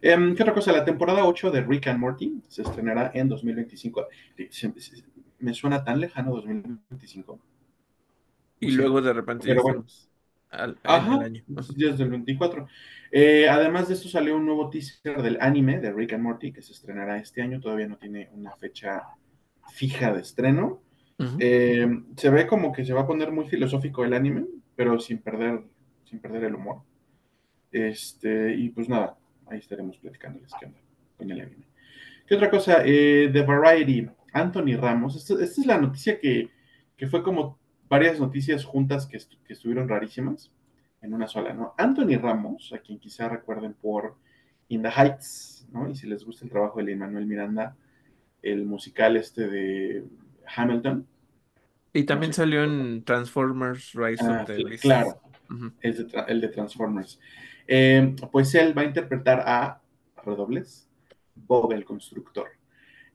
Em, 0.02 0.34
¿Qué 0.34 0.42
otra 0.42 0.54
cosa? 0.54 0.72
La 0.72 0.84
temporada 0.84 1.24
8 1.26 1.50
de 1.50 1.60
Rick 1.62 1.88
and 1.88 1.98
Morty 2.00 2.42
se 2.48 2.62
estrenará 2.62 3.10
en 3.14 3.28
2025. 3.28 4.06
Se- 4.50 4.72
se- 4.80 5.04
Me 5.38 5.54
suena 5.54 5.82
tan 5.84 6.00
lejano 6.00 6.32
2025. 6.34 7.40
No 8.60 8.68
Y 8.68 8.70
sé. 8.70 8.76
luego 8.76 9.00
de 9.02 9.12
repente 9.12 9.46
Pero 9.48 9.62
bueno. 9.62 9.84
Al- 10.50 10.78
Ajá, 10.82 11.20
año. 11.20 11.42
Ujú. 11.48 11.72
desde 11.76 12.04
el 12.04 12.10
24. 12.10 12.66
Eh, 13.12 13.48
además 13.48 13.88
de 13.88 13.94
esto 13.94 14.08
salió 14.08 14.36
un 14.36 14.46
nuevo 14.46 14.70
teaser 14.70 15.22
del 15.22 15.38
anime 15.40 15.80
de 15.80 15.92
Rick 15.92 16.12
and 16.12 16.22
Morty 16.22 16.52
que 16.52 16.62
se 16.62 16.72
estrenará 16.72 17.18
este 17.18 17.42
año. 17.42 17.60
Todavía 17.60 17.88
no 17.88 17.96
tiene 17.96 18.28
una 18.32 18.52
fecha 18.56 19.02
fija 19.72 20.12
de 20.12 20.20
estreno. 20.20 20.82
Ujú. 21.18 21.36
Eh, 21.38 22.02
se 22.16 22.30
ve 22.30 22.46
como 22.46 22.72
que 22.72 22.84
se 22.84 22.92
va 22.92 23.02
a 23.02 23.06
poner 23.06 23.30
muy 23.30 23.46
filosófico 23.46 24.04
el 24.04 24.14
anime, 24.14 24.46
pero 24.74 24.98
sin 24.98 25.18
perder, 25.18 25.62
sin 26.04 26.18
perder 26.18 26.44
el 26.44 26.54
humor. 26.54 26.82
Este, 27.70 28.54
y 28.54 28.70
pues 28.70 28.88
nada, 28.88 29.16
ahí 29.46 29.58
estaremos 29.58 29.96
platicándoles 29.98 30.50
qué 30.58 30.66
onda 30.66 30.80
con 31.16 31.30
el 31.30 31.40
anime. 31.40 31.66
¿Qué 32.26 32.34
otra 32.34 32.50
cosa? 32.50 32.82
Eh, 32.84 33.30
The 33.32 33.42
Variety, 33.42 34.08
Anthony 34.32 34.76
Ramos. 34.76 35.16
Esta, 35.16 35.34
esta 35.42 35.60
es 35.60 35.66
la 35.66 35.78
noticia 35.78 36.18
que, 36.18 36.48
que, 36.96 37.06
fue 37.06 37.22
como 37.22 37.58
varias 37.90 38.20
noticias 38.20 38.64
juntas 38.64 39.06
que, 39.06 39.16
est 39.16 39.32
que, 39.44 39.52
estuvieron 39.52 39.88
rarísimas 39.88 40.52
en 41.02 41.12
una 41.12 41.26
sola, 41.26 41.52
¿no? 41.52 41.74
Anthony 41.76 42.16
Ramos, 42.18 42.72
a 42.72 42.78
quien 42.78 43.00
quizá 43.00 43.28
recuerden 43.28 43.74
por 43.74 44.14
In 44.68 44.82
the 44.82 44.88
Heights, 44.88 45.66
¿no? 45.72 45.90
Y 45.90 45.96
si 45.96 46.06
les 46.06 46.24
gusta 46.24 46.44
el 46.44 46.50
trabajo 46.50 46.78
de 46.78 46.84
Lin 46.84 47.00
Manuel 47.00 47.26
Miranda, 47.26 47.76
el 48.42 48.64
musical 48.64 49.16
este 49.16 49.48
de 49.48 50.04
Hamilton. 50.54 51.06
Y 51.92 52.04
también 52.04 52.30
no 52.30 52.34
sé. 52.34 52.42
salió 52.42 52.62
en 52.62 53.02
Transformers 53.04 53.92
Rise 53.94 54.24
ah, 54.24 54.42
of 54.42 54.46
the 54.46 54.64
Beasts. 54.64 54.82
Claro, 54.82 55.20
uh 55.50 55.54
-huh. 55.54 55.72
es 55.80 55.98
de 55.98 56.24
el 56.28 56.40
de 56.40 56.48
Transformers. 56.48 57.18
Eh, 57.66 58.14
pues 58.30 58.54
él 58.54 58.76
va 58.76 58.82
a 58.82 58.84
interpretar 58.84 59.42
a 59.44 59.80
redobles 60.24 60.88
Bob 61.34 61.72
el 61.72 61.84
Constructor. 61.84 62.48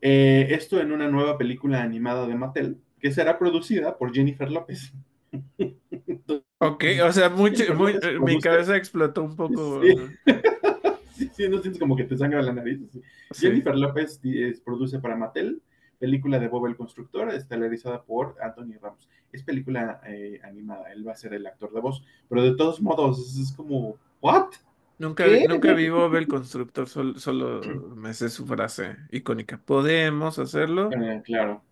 Eh, 0.01 0.47
esto 0.49 0.81
en 0.81 0.91
una 0.91 1.07
nueva 1.07 1.37
película 1.37 1.81
animada 1.81 2.27
de 2.27 2.35
Mattel 2.35 2.77
que 2.99 3.11
será 3.11 3.37
producida 3.37 3.97
por 3.97 4.13
Jennifer 4.13 4.51
López. 4.51 4.93
ok, 6.59 6.83
o 7.03 7.11
sea, 7.11 7.29
mucho, 7.29 7.73
muy, 7.75 7.95
mi 8.21 8.39
cabeza 8.39 8.75
explotó 8.77 9.23
un 9.23 9.35
poco. 9.35 9.81
Sí. 9.81 9.95
sí, 11.15 11.29
sí, 11.33 11.49
no 11.49 11.59
sientes 11.59 11.79
como 11.79 11.95
que 11.95 12.05
te 12.05 12.17
sangra 12.17 12.41
la 12.41 12.53
nariz. 12.53 12.79
Sí. 12.91 13.01
Jennifer 13.47 13.75
López 13.75 14.19
es, 14.23 14.61
produce 14.61 14.99
para 14.99 15.15
Mattel 15.15 15.61
película 15.99 16.39
de 16.39 16.47
Bob 16.47 16.67
el 16.67 16.75
Constructor, 16.75 17.29
estelarizada 17.33 18.03
por 18.03 18.35
Anthony 18.41 18.77
Ramos. 18.81 19.09
Es 19.31 19.43
película 19.43 20.01
eh, 20.05 20.39
animada, 20.43 20.91
él 20.91 21.07
va 21.07 21.13
a 21.13 21.15
ser 21.15 21.33
el 21.33 21.45
actor 21.47 21.73
de 21.73 21.81
voz, 21.81 22.03
pero 22.29 22.43
de 22.43 22.55
todos 22.55 22.81
modos 22.81 23.37
es 23.37 23.51
como, 23.53 23.97
¿what? 24.21 24.49
Nunca, 24.97 25.25
vi, 25.25 25.45
nunca 25.45 25.73
vi 25.73 25.89
Bob 25.89 26.15
el 26.15 26.27
Constructor, 26.27 26.87
solo, 26.87 27.19
solo 27.19 27.61
me 27.95 28.13
sé 28.13 28.29
su 28.29 28.45
frase 28.45 28.95
icónica. 29.11 29.57
¿Podemos 29.57 30.39
hacerlo? 30.39 30.89
Eh, 30.91 31.21
claro. 31.25 31.63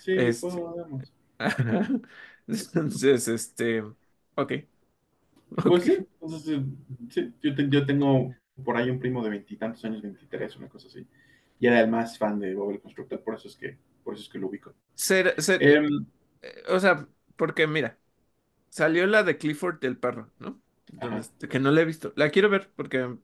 Sí, 0.00 0.12
este... 0.16 0.48
podemos. 0.48 1.12
Entonces, 2.46 3.28
este, 3.28 3.82
ok. 3.82 3.94
okay. 4.34 4.68
Pues 5.62 5.84
sí, 5.84 5.98
entonces, 6.20 6.60
sí 7.10 7.32
yo, 7.42 7.54
te, 7.54 7.68
yo, 7.68 7.86
tengo 7.86 8.34
por 8.64 8.76
ahí 8.76 8.90
un 8.90 8.98
primo 8.98 9.22
de 9.22 9.30
veintitantos 9.30 9.84
años, 9.84 10.02
23, 10.02 10.56
una 10.56 10.68
cosa 10.68 10.88
así. 10.88 11.06
Y 11.58 11.66
era 11.66 11.80
el 11.80 11.88
más 11.88 12.18
fan 12.18 12.38
de 12.38 12.54
Bob 12.54 12.70
el 12.70 12.80
Constructor, 12.80 13.22
por 13.22 13.34
eso 13.34 13.48
es 13.48 13.56
que, 13.56 13.76
por 14.02 14.14
eso 14.14 14.22
es 14.22 14.28
que 14.28 14.38
lo 14.38 14.48
ubico. 14.48 14.74
Ser, 14.94 15.40
ser, 15.40 15.62
eh, 15.62 15.82
o 16.68 16.80
sea, 16.80 17.06
porque 17.36 17.66
mira, 17.66 17.98
salió 18.68 19.06
la 19.06 19.22
de 19.22 19.36
Clifford 19.38 19.80
del 19.80 19.96
perro, 19.96 20.30
¿no? 20.38 20.60
Donde, 20.92 21.26
que 21.48 21.60
no 21.60 21.70
la 21.70 21.82
he 21.82 21.84
visto. 21.84 22.12
La 22.16 22.30
quiero 22.30 22.48
ver 22.48 22.70
porque, 22.74 23.16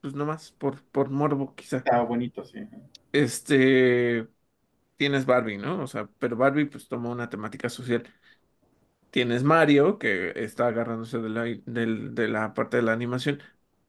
pues 0.00 0.14
nomás, 0.14 0.52
por, 0.52 0.82
por 0.82 1.10
morbo 1.10 1.54
quizá. 1.54 1.78
Está 1.78 2.02
bonito, 2.02 2.44
sí. 2.44 2.60
Este, 3.12 4.28
tienes 5.00 5.24
Barbie, 5.24 5.56
¿no? 5.56 5.82
O 5.82 5.86
sea, 5.86 6.10
pero 6.18 6.36
Barbie 6.36 6.66
pues 6.66 6.86
tomó 6.86 7.10
una 7.10 7.30
temática 7.30 7.70
social. 7.70 8.04
Tienes 9.10 9.42
Mario, 9.42 9.98
que 9.98 10.32
está 10.36 10.68
agarrándose 10.68 11.18
de 11.18 11.28
la, 11.30 11.42
de, 11.44 11.60
de 12.12 12.28
la 12.28 12.54
parte 12.54 12.76
de 12.76 12.82
la 12.84 12.92
animación, 12.92 13.40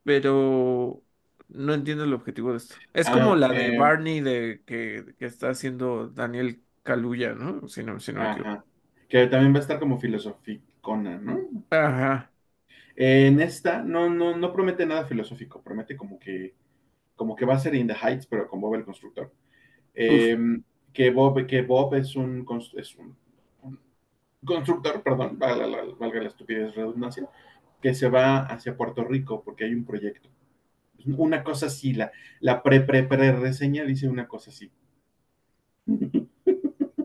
pero 0.02 1.04
no 1.48 1.74
entiendo 1.74 2.04
el 2.04 2.12
objetivo 2.14 2.50
de 2.52 2.56
esto. 2.58 2.76
Es 2.92 3.08
Ah, 3.08 3.12
como 3.12 3.36
la 3.36 3.54
eh, 3.54 3.70
de 3.70 3.70
Barney 3.72 4.20
de 4.20 4.62
que, 4.66 5.14
que, 5.18 5.26
está 5.26 5.50
haciendo 5.50 6.08
Daniel 6.08 6.64
Kaluuya, 6.82 7.34
¿no? 7.34 7.68
Si 7.68 7.84
no, 7.84 8.00
si 8.00 8.12
no 8.12 8.20
me 8.22 8.30
ajá. 8.30 8.32
equivoco. 8.32 8.66
Que 9.08 9.26
también 9.26 9.52
va 9.54 9.58
a 9.58 9.62
estar 9.62 9.78
como 9.78 9.98
filosoficona, 10.00 11.18
¿no? 11.18 11.48
Ajá. 11.70 12.30
En 12.94 13.40
esta 13.40 13.82
no, 13.82 14.10
no, 14.10 14.36
no 14.36 14.52
promete 14.52 14.84
nada 14.86 15.06
filosófico, 15.06 15.62
promete 15.62 15.96
como 15.96 16.18
que, 16.18 16.54
como 17.16 17.36
que 17.36 17.46
va 17.46 17.54
a 17.54 17.58
ser 17.58 17.74
In 17.74 17.86
the 17.86 17.94
Heights, 17.94 18.26
pero 18.26 18.48
con 18.48 18.60
Bob 18.60 18.74
el 18.74 18.84
Constructor. 18.84 19.32
Eh, 19.94 20.36
que 20.92 21.10
Bob, 21.10 21.46
que 21.46 21.62
Bob 21.62 21.94
es 21.94 22.16
un, 22.16 22.46
es 22.76 22.96
un, 22.96 23.16
un 23.62 23.78
constructor, 24.44 25.02
perdón, 25.02 25.38
valga 25.38 25.66
la, 25.66 25.84
valga 25.98 26.20
la 26.20 26.28
estupidez 26.28 26.74
redundancia, 26.74 27.28
que 27.80 27.94
se 27.94 28.08
va 28.08 28.40
hacia 28.40 28.76
Puerto 28.76 29.04
Rico 29.04 29.42
porque 29.42 29.64
hay 29.64 29.74
un 29.74 29.84
proyecto. 29.84 30.28
Una 31.16 31.42
cosa 31.42 31.66
así, 31.66 31.94
la, 31.94 32.12
la 32.40 32.62
pre, 32.62 32.80
pre, 32.80 33.02
pre 33.04 33.32
reseña 33.32 33.84
dice 33.84 34.08
una 34.08 34.28
cosa 34.28 34.50
así. 34.50 34.70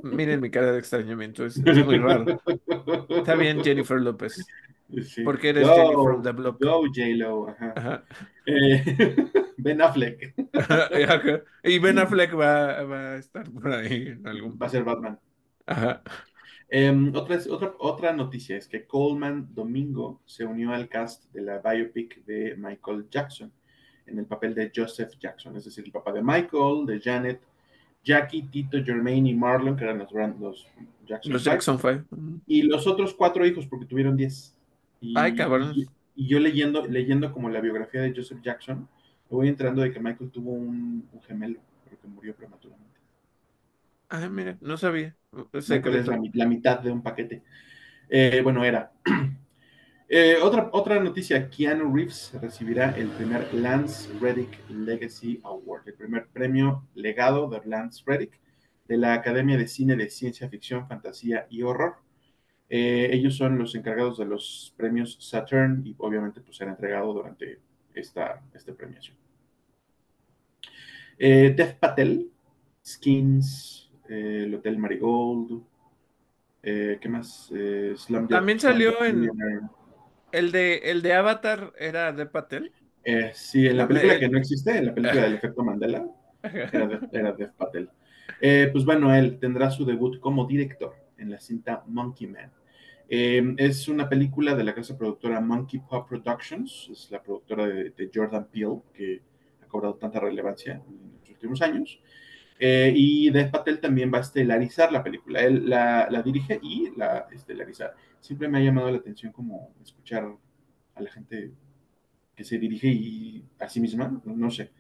Miren 0.03 0.39
mi 0.39 0.51
cara 0.51 0.71
de 0.71 0.79
extrañamiento, 0.79 1.45
es, 1.45 1.57
es 1.57 1.85
muy 1.85 1.97
raro. 1.97 2.39
Está 3.09 3.35
bien, 3.35 3.63
Jennifer 3.63 3.99
López. 3.99 4.45
Sí. 5.03 5.23
Porque 5.23 5.49
eres 5.49 5.67
Go, 5.67 5.75
Jenny 5.75 5.93
from 5.93 6.21
the 6.21 6.31
Block. 6.31 6.63
Go, 6.63 6.83
J-Lo. 6.85 7.49
Ajá. 7.49 7.73
Ajá. 7.75 8.03
Eh, 8.47 9.15
ben 9.57 9.81
Affleck. 9.81 10.33
Y 11.63 11.79
Ben 11.79 11.99
Affleck 11.99 12.33
va, 12.33 12.83
va 12.83 13.11
a 13.11 13.17
estar 13.17 13.49
por 13.51 13.67
ahí 13.67 14.07
en 14.07 14.25
algún 14.25 14.57
va 14.59 14.67
a 14.67 14.69
ser 14.69 14.83
Batman. 14.83 15.19
Ajá. 15.65 16.01
Eh, 16.69 17.11
otra, 17.13 17.37
otra, 17.49 17.73
otra 17.79 18.13
noticia 18.13 18.57
es 18.57 18.67
que 18.67 18.85
Coleman 18.85 19.53
Domingo 19.53 20.21
se 20.25 20.45
unió 20.45 20.73
al 20.73 20.87
cast 20.87 21.31
de 21.33 21.41
la 21.41 21.59
biopic 21.59 22.23
de 22.25 22.55
Michael 22.57 23.07
Jackson 23.09 23.51
en 24.05 24.19
el 24.19 24.25
papel 24.25 24.55
de 24.55 24.71
Joseph 24.73 25.13
Jackson, 25.19 25.55
es 25.57 25.65
decir, 25.65 25.83
el 25.85 25.91
papá 25.91 26.13
de 26.13 26.21
Michael, 26.21 26.85
de 26.85 27.01
Janet, 27.01 27.41
Jackie, 28.03 28.43
Tito, 28.43 28.81
Jermaine 28.83 29.27
y 29.29 29.33
Marlon, 29.33 29.75
que 29.75 29.83
eran 29.83 29.99
los, 29.99 30.11
los 30.39 30.67
Jackson. 31.05 31.33
Los 31.33 31.43
Jackson 31.43 31.77
fue. 31.77 32.03
Y 32.45 32.61
los 32.61 32.87
otros 32.87 33.13
cuatro 33.13 33.45
hijos, 33.45 33.67
porque 33.67 33.85
tuvieron 33.85 34.15
diez. 34.15 34.55
Y, 35.01 35.13
Ay, 35.17 35.35
cabrón. 35.35 35.73
Y, 35.75 35.85
y, 36.17 36.27
yo 36.27 36.39
leyendo, 36.39 36.85
leyendo 36.85 37.31
como 37.31 37.49
la 37.49 37.61
biografía 37.61 38.01
de 38.01 38.13
Joseph 38.15 38.41
Jackson, 38.41 38.89
me 39.29 39.37
voy 39.37 39.47
entrando 39.47 39.81
de 39.81 39.91
que 39.91 39.99
Michael 39.99 40.31
tuvo 40.31 40.51
un, 40.51 41.07
un 41.11 41.21
gemelo, 41.21 41.61
pero 41.83 41.99
que 41.99 42.07
murió 42.07 42.35
prematuramente. 42.35 42.99
Ah, 44.09 44.27
mira, 44.29 44.57
no 44.61 44.77
sabía. 44.77 45.15
Es 45.53 45.69
la, 45.69 45.81
la, 46.33 46.45
mitad 46.45 46.79
de 46.79 46.91
un 46.91 47.03
paquete. 47.03 47.43
Eh, 48.09 48.41
bueno, 48.43 48.63
era. 48.63 48.91
Eh, 50.09 50.37
otra, 50.41 50.69
otra 50.71 51.01
noticia, 51.01 51.49
Keanu 51.49 51.93
Reeves 51.93 52.31
recibirá 52.41 52.91
el 52.91 53.09
primer 53.09 53.53
Lance 53.53 54.09
Reddick 54.21 54.57
Legacy 54.69 55.41
Award, 55.43 55.85
el 55.85 55.95
primer 55.95 56.27
premio 56.27 56.87
legado 56.95 57.49
de 57.49 57.59
Lance 57.65 58.03
Reddick 58.05 58.39
de 58.87 58.95
la 58.95 59.13
Academia 59.13 59.57
de 59.57 59.67
Cine 59.67 59.97
de 59.97 60.09
Ciencia 60.09 60.47
Ficción, 60.47 60.87
Fantasía 60.87 61.45
y 61.49 61.61
Horror. 61.61 61.97
Eh, 62.69 63.09
ellos 63.11 63.35
son 63.35 63.57
los 63.57 63.75
encargados 63.75 64.17
de 64.17 64.25
los 64.25 64.73
premios 64.75 65.17
Saturn 65.19 65.83
y 65.85 65.95
obviamente 65.99 66.41
pues 66.41 66.57
será 66.57 66.71
entregado 66.71 67.13
durante 67.13 67.59
esta, 67.93 68.41
esta 68.53 68.73
premiación. 68.73 69.15
Eh, 71.17 71.53
Dev 71.55 71.79
Patel, 71.79 72.29
Skins, 72.85 73.89
eh, 74.09 74.43
el 74.45 74.55
Hotel 74.55 74.77
Marigold, 74.77 75.63
eh, 76.61 76.97
¿qué 77.01 77.09
más? 77.09 77.51
Slum 77.95 78.27
También 78.27 78.59
salió 78.59 79.03
en... 79.03 79.29
¿El 80.31 80.51
de, 80.51 80.77
¿El 80.83 81.01
de 81.01 81.13
Avatar 81.13 81.73
era 81.79 82.11
de 82.11 82.25
Patel? 82.25 82.71
Eh, 83.03 83.31
sí, 83.33 83.65
en 83.65 83.77
la 83.77 83.87
película 83.87 84.19
que 84.19 84.27
no 84.27 84.37
existe, 84.37 84.77
en 84.77 84.87
la 84.87 84.93
película 84.93 85.21
del 85.21 85.35
efecto 85.35 85.63
Mandela, 85.63 86.05
era 86.43 86.87
de, 86.87 86.99
era 87.13 87.31
Dev 87.31 87.53
Patel. 87.53 87.89
Eh, 88.41 88.69
pues 88.71 88.83
bueno, 88.83 89.15
él 89.15 89.39
tendrá 89.39 89.71
su 89.71 89.85
debut 89.85 90.19
como 90.19 90.45
director 90.45 90.93
en 91.17 91.31
la 91.31 91.39
cinta 91.39 91.83
Monkey 91.87 92.27
Man. 92.27 92.51
Eh, 93.09 93.55
es 93.57 93.87
una 93.87 94.09
película 94.09 94.53
de 94.55 94.63
la 94.63 94.75
casa 94.75 94.97
productora 94.97 95.39
Monkey 95.39 95.79
Pop 95.79 96.09
Productions, 96.09 96.89
es 96.91 97.09
la 97.09 97.21
productora 97.21 97.65
de, 97.67 98.11
Jordan 98.13 98.47
Peele, 98.51 98.81
que 98.93 99.21
ha 99.63 99.67
cobrado 99.67 99.95
tanta 99.95 100.19
relevancia 100.19 100.73
en 100.73 101.19
los 101.21 101.29
últimos 101.29 101.61
años. 101.61 101.99
Eh, 102.59 102.91
y 102.95 103.29
Dev 103.29 103.51
Patel 103.51 103.79
también 103.79 104.11
va 104.13 104.17
a 104.17 104.21
estelarizar 104.21 104.91
la 104.91 105.03
película. 105.03 105.41
Él 105.41 105.69
la, 105.69 106.21
dirige 106.23 106.59
y 106.61 106.91
la 106.95 107.27
estelariza. 107.31 107.93
Siempre 108.19 108.47
me 108.47 108.57
ha 108.57 108.61
llamado 108.61 108.91
la 108.91 108.97
atención 108.97 109.31
como 109.31 109.73
escuchar 109.83 110.27
a 110.95 111.01
la 111.01 111.11
gente 111.11 111.51
que 112.35 112.43
se 112.43 112.57
dirige 112.57 112.87
y 112.87 113.45
a 113.59 113.69
sí 113.69 113.79
misma, 113.79 114.21
no 114.25 114.49
sé. 114.51 114.71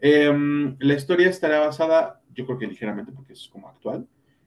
Eh, 0.00 0.32
la 0.80 0.94
historia 0.94 1.28
estará 1.28 1.60
basada, 1.60 2.20
yo 2.34 2.44
creo 2.44 2.58
que 2.58 2.66
ligeramente 2.66 3.12
porque 3.12 3.34
es 3.34 3.48
como 3.48 3.68
actual, 3.68 4.06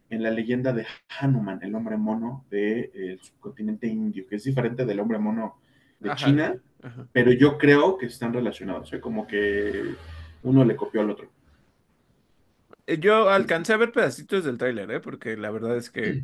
en 0.10 0.24
la 0.24 0.32
leyenda 0.32 0.72
de 0.74 0.86
Hanuman, 1.20 1.60
el 1.62 1.74
hombre 1.76 1.98
mono 1.98 2.46
del 2.50 2.92
de, 2.94 3.20
subcontinente 3.22 3.88
indio, 3.88 4.28
que 4.28 4.36
es 4.36 4.44
diferente 4.44 4.86
del 4.86 5.00
hombre 5.00 5.18
mono 5.18 5.60
de 6.00 6.12
ajá, 6.12 6.26
China, 6.26 6.56
ajá. 6.84 7.08
pero 7.12 7.32
yo 7.32 7.58
creo 7.58 7.98
que 7.98 8.06
están 8.06 8.34
relacionados, 8.34 8.92
¿eh? 8.94 9.00
como 9.00 9.26
que 9.26 9.96
uno 10.44 10.64
le 10.64 10.76
copió 10.76 11.02
al 11.02 11.10
otro. 11.10 11.30
Yo 13.00 13.30
alcancé 13.30 13.74
a 13.74 13.78
ver 13.78 13.92
pedacitos 13.92 14.44
del 14.44 14.60
tráiler, 14.60 14.92
¿eh? 14.92 15.00
porque 15.00 15.36
la 15.38 15.50
verdad 15.50 15.76
es 15.76 15.90
que 15.90 16.22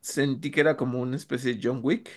sentí 0.00 0.50
que 0.50 0.60
era 0.60 0.76
como 0.76 1.00
una 1.00 1.16
especie 1.16 1.54
de 1.54 1.60
John 1.62 1.80
Wick. 1.82 2.10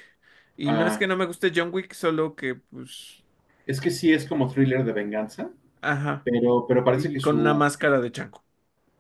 Y 0.58 0.68
ah. 0.68 0.74
no 0.74 0.88
es 0.88 0.98
que 0.98 1.08
no 1.08 1.16
me 1.16 1.26
guste 1.26 1.54
John 1.56 1.70
Wick, 1.72 1.94
solo 1.94 2.36
que 2.36 2.56
pues... 2.56 3.24
Es 3.66 3.80
que 3.80 3.90
sí 3.90 4.12
es 4.12 4.26
como 4.28 4.52
thriller 4.52 4.84
de 4.84 4.92
venganza. 4.92 5.50
Ajá. 5.82 6.22
Pero, 6.26 6.66
pero 6.68 6.84
parece 6.84 7.08
que 7.10 7.22
Con 7.22 7.36
su... 7.36 7.42
una 7.42 7.54
máscara 7.54 8.02
de 8.02 8.12
chanco. 8.12 8.44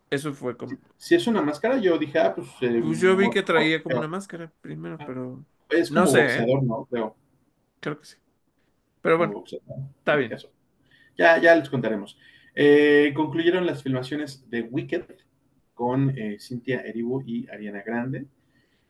Eso 0.09 0.33
fue 0.33 0.57
como... 0.57 0.77
Si 0.97 1.15
es 1.15 1.27
una 1.27 1.41
máscara, 1.41 1.77
yo 1.77 1.97
dije, 1.97 2.19
ah, 2.19 2.33
pues... 2.33 2.47
Eh, 2.61 2.81
pues 2.83 2.99
yo 2.99 3.15
vi 3.15 3.29
que 3.29 3.43
traía 3.43 3.81
como 3.81 3.99
una 3.99 4.07
máscara 4.07 4.51
primero, 4.61 4.97
pero... 4.97 5.43
Es 5.69 5.89
como 5.89 6.01
no 6.01 6.07
sé. 6.07 6.21
boxeador, 6.23 6.63
¿no? 6.63 6.85
Creo. 6.89 7.15
Creo 7.79 7.99
que 7.99 8.05
sí. 8.05 8.17
Pero 9.01 9.17
bueno, 9.17 9.43
está 9.45 10.15
bien. 10.15 10.33
Eso. 10.33 10.51
Ya, 11.17 11.37
ya 11.37 11.55
les 11.55 11.69
contaremos. 11.69 12.17
Eh, 12.55 13.13
concluyeron 13.15 13.65
las 13.65 13.83
filmaciones 13.83 14.49
de 14.49 14.61
Wicked 14.63 15.03
con 15.73 16.09
eh, 16.17 16.37
Cynthia 16.39 16.81
Erivo 16.81 17.23
y 17.25 17.47
Ariana 17.49 17.83
Grande. 17.83 18.25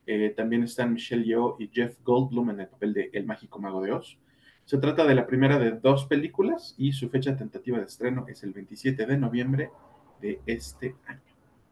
Eh, 0.06 0.32
también 0.36 0.64
están 0.64 0.92
Michelle 0.92 1.24
Yeoh 1.24 1.56
y 1.58 1.68
Jeff 1.68 1.98
Goldblum 2.02 2.50
en 2.50 2.60
el 2.60 2.68
papel 2.68 2.94
de 2.94 3.10
El 3.12 3.26
Mágico 3.26 3.60
Mago 3.60 3.82
de 3.82 3.92
Oz. 3.92 4.18
Se 4.64 4.78
trata 4.78 5.04
de 5.04 5.14
la 5.14 5.26
primera 5.26 5.58
de 5.58 5.72
dos 5.72 6.06
películas 6.06 6.74
y 6.78 6.92
su 6.92 7.08
fecha 7.10 7.36
tentativa 7.36 7.78
de 7.78 7.84
estreno 7.84 8.26
es 8.28 8.42
el 8.42 8.52
27 8.52 9.06
de 9.06 9.18
noviembre 9.18 9.70
de 10.20 10.40
este 10.46 10.94
año. 11.06 11.20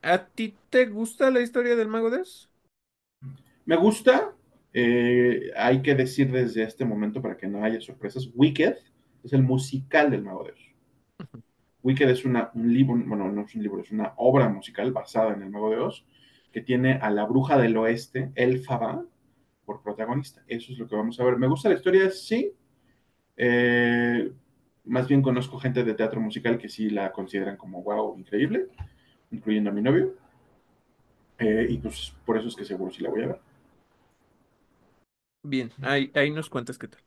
¿A 0.03 0.27
ti 0.27 0.55
te 0.71 0.87
gusta 0.87 1.31
la 1.31 1.41
historia 1.41 1.77
del 1.77 1.89
Mago 1.89 2.11
de 2.11 2.21
Oz? 2.21 2.51
Me 3.65 3.77
gusta. 3.77 4.35
Eh, 4.73 5.51
hay 5.57 5.83
que 5.83 5.95
decir 5.95 6.31
desde 6.31 6.63
este 6.63 6.85
momento 6.85 7.21
para 7.21 7.37
que 7.37 7.49
no 7.49 7.65
haya 7.65 7.81
sorpresas. 7.81 8.31
Wicked 8.35 8.77
es 9.25 9.33
el 9.33 9.43
musical 9.43 10.11
del 10.11 10.23
Mago 10.23 10.45
de 10.45 10.53
Oz. 10.53 10.69
Wicked 11.83 12.09
es 12.09 12.25
una, 12.25 12.51
un 12.55 12.73
libro, 12.73 12.97
bueno, 13.07 13.31
no 13.31 13.43
es 13.43 13.55
un 13.55 13.63
libro, 13.63 13.81
es 13.81 13.91
una 13.91 14.13
obra 14.17 14.49
musical 14.49 14.93
basada 14.93 15.35
en 15.35 15.43
el 15.43 15.51
Mago 15.51 15.71
de 15.71 15.79
Oz, 15.79 16.05
que 16.53 16.61
tiene 16.61 16.95
a 16.95 17.11
la 17.11 17.25
bruja 17.25 17.59
del 17.59 17.77
oeste, 17.77 18.33
Elfaba, 18.35 19.05
por 19.65 19.83
protagonista. 19.83 20.43
Eso 20.47 20.73
es 20.73 20.79
lo 20.79 20.89
que 20.89 20.97
vamos 20.97 21.19
a 21.21 21.25
ver. 21.25 21.37
Me 21.37 21.47
gusta 21.47 21.69
la 21.69 21.75
historia, 21.75 22.11
sí. 22.11 22.53
Eh, 23.37 24.33
más 24.89 25.07
bien 25.07 25.23
conozco 25.23 25.59
gente 25.59 25.85
de 25.85 25.95
teatro 25.95 26.21
musical 26.21 26.59
que 26.59 26.69
sí 26.69 26.91
la 26.91 27.13
consideran 27.13 27.57
como 27.57 27.83
wow, 27.83 28.19
increíble, 28.19 28.67
incluyendo 29.31 29.71
a 29.71 29.73
mi 29.73 29.83
novio. 29.83 30.15
Eh, 31.39 31.67
y 31.71 31.79
pues 31.79 32.15
por 32.25 32.37
eso 32.37 32.49
es 32.49 32.57
que 32.57 32.65
seguro 32.65 32.91
sí 32.91 33.03
la 33.03 33.11
voy 33.11 33.23
a 33.23 33.29
ver. 33.29 33.41
Bien, 35.45 35.71
ahí, 35.83 36.11
ahí 36.15 36.31
nos 36.31 36.51
cuentas 36.51 36.77
qué 36.79 36.89
tal. 36.89 37.01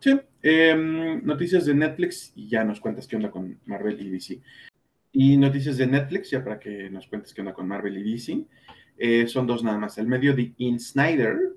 Sí, 0.00 0.18
eh, 0.42 0.74
noticias 1.22 1.66
de 1.66 1.74
Netflix 1.74 2.32
y 2.36 2.48
ya 2.48 2.64
nos 2.64 2.80
cuentas 2.80 3.06
qué 3.06 3.16
onda 3.16 3.30
con 3.30 3.58
Marvel 3.66 4.00
y 4.00 4.10
DC. 4.10 4.40
Y 5.12 5.36
noticias 5.36 5.76
de 5.76 5.86
Netflix, 5.86 6.30
ya 6.30 6.44
para 6.44 6.60
que 6.60 6.88
nos 6.90 7.08
cuentes 7.08 7.34
qué 7.34 7.40
onda 7.40 7.52
con 7.52 7.66
Marvel 7.66 7.98
y 7.98 8.12
DC, 8.12 8.44
eh, 8.96 9.26
son 9.26 9.46
dos 9.46 9.64
nada 9.64 9.78
más. 9.78 9.98
El 9.98 10.06
medio 10.06 10.34
de 10.34 10.52
In 10.58 10.78
Snyder 10.78 11.54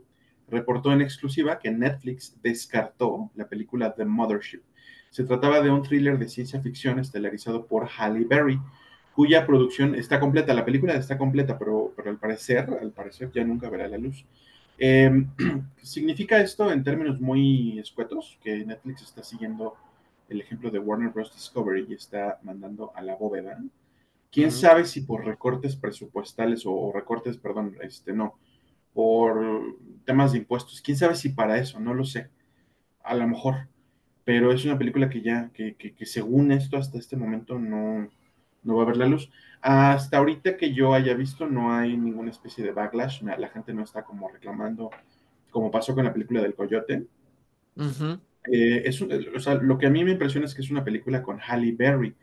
reportó 0.47 0.91
en 0.91 1.01
exclusiva 1.01 1.59
que 1.59 1.69
Netflix 1.69 2.41
descartó 2.41 3.31
la 3.35 3.47
película 3.47 3.93
The 3.93 4.05
Mothership. 4.05 4.61
Se 5.11 5.25
trataba 5.25 5.61
de 5.61 5.69
un 5.69 5.83
thriller 5.83 6.17
de 6.17 6.29
ciencia 6.29 6.61
ficción 6.61 6.97
estelarizado 6.97 7.65
por 7.67 7.88
Halle 7.88 8.25
Berry, 8.25 8.59
cuya 9.13 9.45
producción 9.45 9.93
está 9.93 10.19
completa. 10.19 10.53
La 10.53 10.65
película 10.65 10.93
está 10.95 11.17
completa, 11.17 11.59
pero, 11.59 11.93
pero 11.95 12.09
al 12.09 12.17
parecer, 12.17 12.69
al 12.81 12.91
parecer 12.91 13.29
ya 13.33 13.43
nunca 13.43 13.69
verá 13.69 13.88
la 13.89 13.97
luz. 13.97 14.25
Eh, 14.77 15.11
¿Significa 15.83 16.39
esto 16.39 16.71
en 16.71 16.83
términos 16.83 17.19
muy 17.19 17.77
escuetos 17.77 18.39
que 18.41 18.65
Netflix 18.65 19.01
está 19.01 19.21
siguiendo 19.21 19.75
el 20.29 20.39
ejemplo 20.39 20.71
de 20.71 20.79
Warner 20.79 21.09
Bros. 21.09 21.33
Discovery 21.35 21.88
y 21.89 21.93
está 21.93 22.39
mandando 22.43 22.91
a 22.95 23.01
la 23.01 23.15
bóveda? 23.15 23.61
¿Quién 24.31 24.47
uh 24.47 24.51
-huh. 24.51 24.61
sabe 24.61 24.85
si 24.85 25.01
por 25.01 25.25
recortes 25.25 25.75
presupuestales 25.75 26.65
o, 26.65 26.71
o, 26.71 26.93
recortes, 26.93 27.38
perdón, 27.38 27.75
este 27.81 28.13
no, 28.13 28.39
por 28.93 29.75
temas 30.05 30.31
de 30.31 30.38
impuestos? 30.38 30.81
¿Quién 30.81 30.95
sabe 30.95 31.15
si 31.15 31.29
para 31.29 31.57
eso? 31.57 31.81
No 31.81 31.93
lo 31.93 32.05
sé. 32.05 32.29
A 33.03 33.13
lo 33.13 33.27
mejor. 33.27 33.67
Pero 34.31 34.53
es 34.53 34.63
una 34.63 34.77
película 34.77 35.09
que 35.09 35.21
ya, 35.21 35.49
que, 35.53 35.75
que, 35.75 35.93
que 35.93 36.05
según 36.05 36.53
esto, 36.53 36.77
hasta 36.77 36.97
este 36.97 37.17
momento 37.17 37.59
no, 37.59 38.09
no 38.63 38.75
va 38.77 38.83
a 38.83 38.85
ver 38.85 38.95
la 38.95 39.05
luz. 39.05 39.29
Hasta 39.59 40.19
ahorita 40.19 40.55
que 40.55 40.73
yo 40.73 40.93
haya 40.93 41.13
visto, 41.15 41.47
no 41.47 41.75
hay 41.75 41.97
ninguna 41.97 42.31
especie 42.31 42.63
de 42.63 42.71
backlash. 42.71 43.23
La 43.23 43.49
gente 43.49 43.73
no 43.73 43.83
está 43.83 44.05
como 44.05 44.29
reclamando, 44.29 44.89
como 45.49 45.69
pasó 45.69 45.93
con 45.93 46.05
la 46.05 46.13
película 46.13 46.41
del 46.41 46.55
Coyote. 46.55 47.07
Uh 47.75 47.83
-huh. 47.83 48.19
eh, 48.49 48.83
es 48.85 49.01
o 49.01 49.39
sea, 49.41 49.55
lo 49.55 49.77
que 49.77 49.87
a 49.87 49.89
mí 49.89 50.01
me 50.05 50.11
impresiona 50.11 50.45
es 50.45 50.55
que 50.55 50.61
es 50.61 50.71
una 50.71 50.85
película 50.85 51.21
con 51.21 51.37
Halle 51.41 51.75
Berry. 51.77 52.15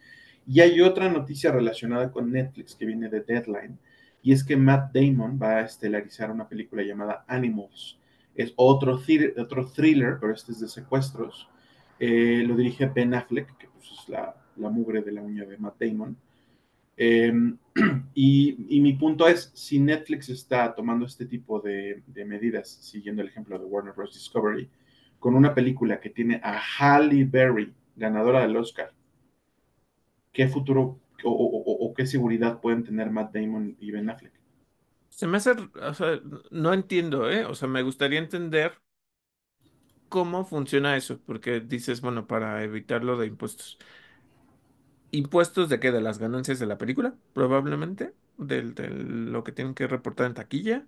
Y 0.47 0.60
hay 0.60 0.80
otra 0.80 1.10
noticia 1.10 1.52
relacionada 1.52 2.10
con 2.10 2.32
Netflix 2.32 2.74
que 2.74 2.86
viene 2.86 3.10
de 3.10 3.20
Deadline, 3.20 3.78
y 4.22 4.32
es 4.32 4.43
que 4.43 4.56
Matt 4.56 4.94
Damon 4.94 5.39
va 5.39 5.59
a 5.59 5.66
estelarizar 5.66 6.30
una 6.30 6.48
película 6.48 6.82
llamada 6.82 7.26
Animals. 7.28 7.98
Es 8.35 8.55
otro, 8.56 8.98
otro 9.36 9.66
thriller, 9.66 10.16
pero 10.18 10.32
este 10.32 10.52
es 10.52 10.60
de 10.60 10.68
secuestros. 10.68 11.51
Eh, 11.99 12.45
lo 12.47 12.55
dirige 12.57 12.87
Ben 12.87 13.15
Affleck, 13.15 13.57
que 13.57 13.69
pues, 13.69 13.91
es 13.91 14.09
la, 14.09 14.35
la, 14.57 14.70
mugre 14.70 15.03
de 15.03 15.12
la 15.12 15.23
uña 15.23 15.45
de 15.45 15.59
Matt 15.59 15.81
Damon. 15.81 16.16
Eh, 16.97 17.33
y, 18.15 18.77
y, 18.77 18.81
mi 18.81 18.93
punto 18.95 19.27
es, 19.27 19.51
si 19.55 19.81
Netflix 19.81 20.29
está 20.29 20.75
tomando 20.75 21.07
este 21.07 21.27
tipo 21.27 21.61
de, 21.61 22.03
de, 22.07 22.25
medidas, 22.25 22.69
siguiendo 22.69 23.23
el 23.23 23.29
ejemplo 23.29 23.59
de 23.59 23.65
Warner 23.65 23.95
Bros. 23.95 24.15
Discovery, 24.15 24.69
con 25.19 25.35
una 25.35 25.55
película 25.55 26.01
que 26.01 26.11
tiene 26.11 26.41
a 26.43 26.61
Halle 26.79 27.25
Berry, 27.25 27.73
ganadora 27.97 28.43
del 28.43 28.57
Oscar, 28.57 28.93
¿qué 30.33 30.49
futuro 30.49 31.01
o, 31.25 31.33
o, 31.81 31.95
qué 31.95 32.07
seguridad 32.07 32.61
pueden 32.61 32.85
tener 32.85 33.11
Matt 33.11 33.35
Damon 33.35 33.77
y 33.81 33.91
Ben 33.91 34.09
Affleck? 34.09 34.33
Se 35.09 35.27
me 35.27 35.39
hace, 35.39 35.53
no 36.51 36.73
entiendo, 36.73 37.29
¿eh? 37.29 37.45
O 37.45 37.55
sea, 37.55 37.66
me 37.66 37.83
gustaría 37.83 38.20
entender 38.20 38.79
cómo 40.09 40.44
funciona 40.44 40.97
eso, 40.97 41.20
porque 41.26 41.60
dices, 41.60 42.01
bueno, 42.01 42.26
para 42.26 42.62
evitarlo 42.64 43.16
de 43.18 43.26
impuestos. 43.26 43.78
¿Impuestos 45.10 45.68
de 45.68 45.80
qué? 45.80 45.90
¿De 45.90 46.01
las 46.02 46.18
ganancias 46.18 46.59
de 46.59 46.66
la 46.66 46.76
película? 46.78 47.14
Probablemente. 47.32 48.14
De, 48.36 48.62
de 48.62 48.89
lo 48.90 49.43
que 49.43 49.52
tienen 49.52 49.74
que 49.74 49.86
reportar 49.86 50.26
en 50.26 50.35
taquilla. 50.35 50.86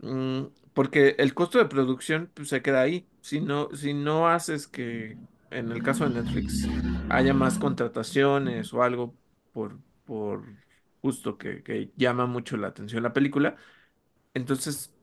Mm, 0.00 0.44
porque 0.74 1.16
el 1.18 1.34
costo 1.34 1.58
de 1.58 1.66
producción 1.66 2.30
pues, 2.34 2.48
se 2.48 2.62
queda 2.62 2.82
ahí. 2.82 3.08
Si 3.20 3.40
no, 3.40 3.70
si 3.74 3.94
no 3.94 4.28
haces 4.28 4.68
que, 4.68 5.18
en 5.50 5.72
el 5.72 5.82
caso 5.82 6.04
de 6.08 6.10
Netflix, 6.10 6.72
haya 7.08 7.34
más 7.34 7.58
contrataciones 7.58 8.72
o 8.74 8.82
algo 8.82 9.16
por, 9.52 9.80
por 10.04 10.44
justo 11.02 11.38
que, 11.38 11.62
que 11.62 11.92
llama 11.96 12.26
mucho 12.26 12.56
la 12.56 12.68
atención 12.68 13.02
la 13.02 13.12
película, 13.12 13.56
entonces, 14.34 14.94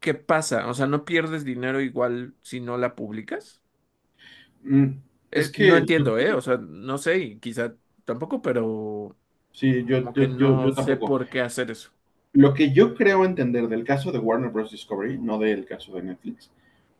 ¿qué 0.00 0.14
pasa? 0.14 0.68
O 0.68 0.74
sea, 0.74 0.86
¿no 0.86 1.04
pierdes 1.04 1.44
dinero 1.44 1.80
igual 1.80 2.34
si 2.42 2.60
no 2.60 2.78
la 2.78 2.94
publicas? 2.96 3.62
Mm, 4.64 5.00
es 5.30 5.48
Eh, 5.48 5.54
no 5.56 5.76
que 5.76 5.76
entiendo, 5.76 6.18
¿eh? 6.18 6.32
O 6.34 6.40
sea, 6.40 6.56
no 6.58 6.98
sé, 6.98 7.18
y 7.18 7.38
quizá 7.40 7.76
tampoco, 8.04 8.42
pero 8.42 9.16
sí, 9.52 9.84
yo, 9.86 10.12
que 10.14 10.26
yo, 10.26 10.26
yo, 10.36 10.52
no 10.56 10.56
yo 10.58 10.72
sé 10.72 10.96
tampoco. 10.96 10.98
por 10.98 11.28
qué 11.28 11.40
hacer 11.40 11.70
eso. 11.70 11.92
Lo 12.32 12.54
que 12.54 12.72
yo 12.72 12.94
creo 12.94 13.24
entender 13.24 13.68
del 13.68 13.84
caso 13.84 14.12
de 14.12 14.18
Warner 14.18 14.50
Bros. 14.50 14.70
Discovery, 14.70 15.18
no 15.18 15.38
del 15.38 15.64
caso 15.66 15.92
de 15.94 16.02
Netflix, 16.02 16.50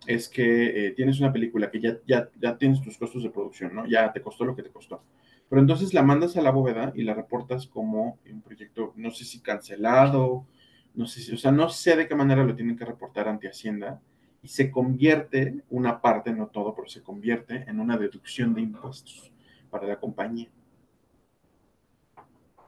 es 0.07 0.29
que 0.29 0.87
eh, 0.89 0.91
tienes 0.93 1.21
una 1.21 1.33
película 1.33 1.71
que 1.71 1.81
ya, 1.81 1.99
ya, 2.07 2.29
ya 2.41 2.57
tienes 2.59 2.83
tus 2.83 2.99
costos 2.99 3.23
de 3.23 3.31
producción, 3.31 3.75
¿no? 3.75 3.87
Ya 3.87 4.13
te 4.13 4.23
costó 4.23 4.45
lo 4.45 4.57
que 4.57 4.63
te 4.63 4.71
costó. 4.71 5.03
Pero 5.49 5.61
entonces 5.61 5.95
la 5.95 6.03
mandas 6.03 6.37
a 6.37 6.43
la 6.43 6.51
bóveda 6.51 6.93
y 6.97 7.03
la 7.03 7.15
reportas 7.15 7.67
como 7.67 8.19
un 8.31 8.43
proyecto, 8.43 8.93
no 8.97 9.11
sé 9.11 9.25
si 9.25 9.41
cancelado, 9.41 10.47
no 10.95 11.07
sé 11.07 11.21
si, 11.21 11.33
o 11.35 11.39
sea, 11.39 11.53
no 11.53 11.69
sé 11.69 11.97
de 11.97 12.09
qué 12.09 12.15
manera 12.15 12.45
lo 12.45 12.55
tienen 12.57 12.77
que 12.77 12.85
reportar 12.85 13.29
ante 13.29 13.49
Hacienda 13.49 14.01
y 14.43 14.49
se 14.49 14.71
convierte, 14.71 15.63
una 15.71 16.01
parte, 16.01 16.33
no 16.33 16.49
todo, 16.49 16.75
pero 16.75 16.89
se 16.89 17.03
convierte 17.03 17.65
en 17.69 17.81
una 17.81 17.97
deducción 17.99 18.55
de 18.55 18.63
impuestos 18.63 19.33
para 19.71 19.87
la 19.87 19.99
compañía. 20.01 20.51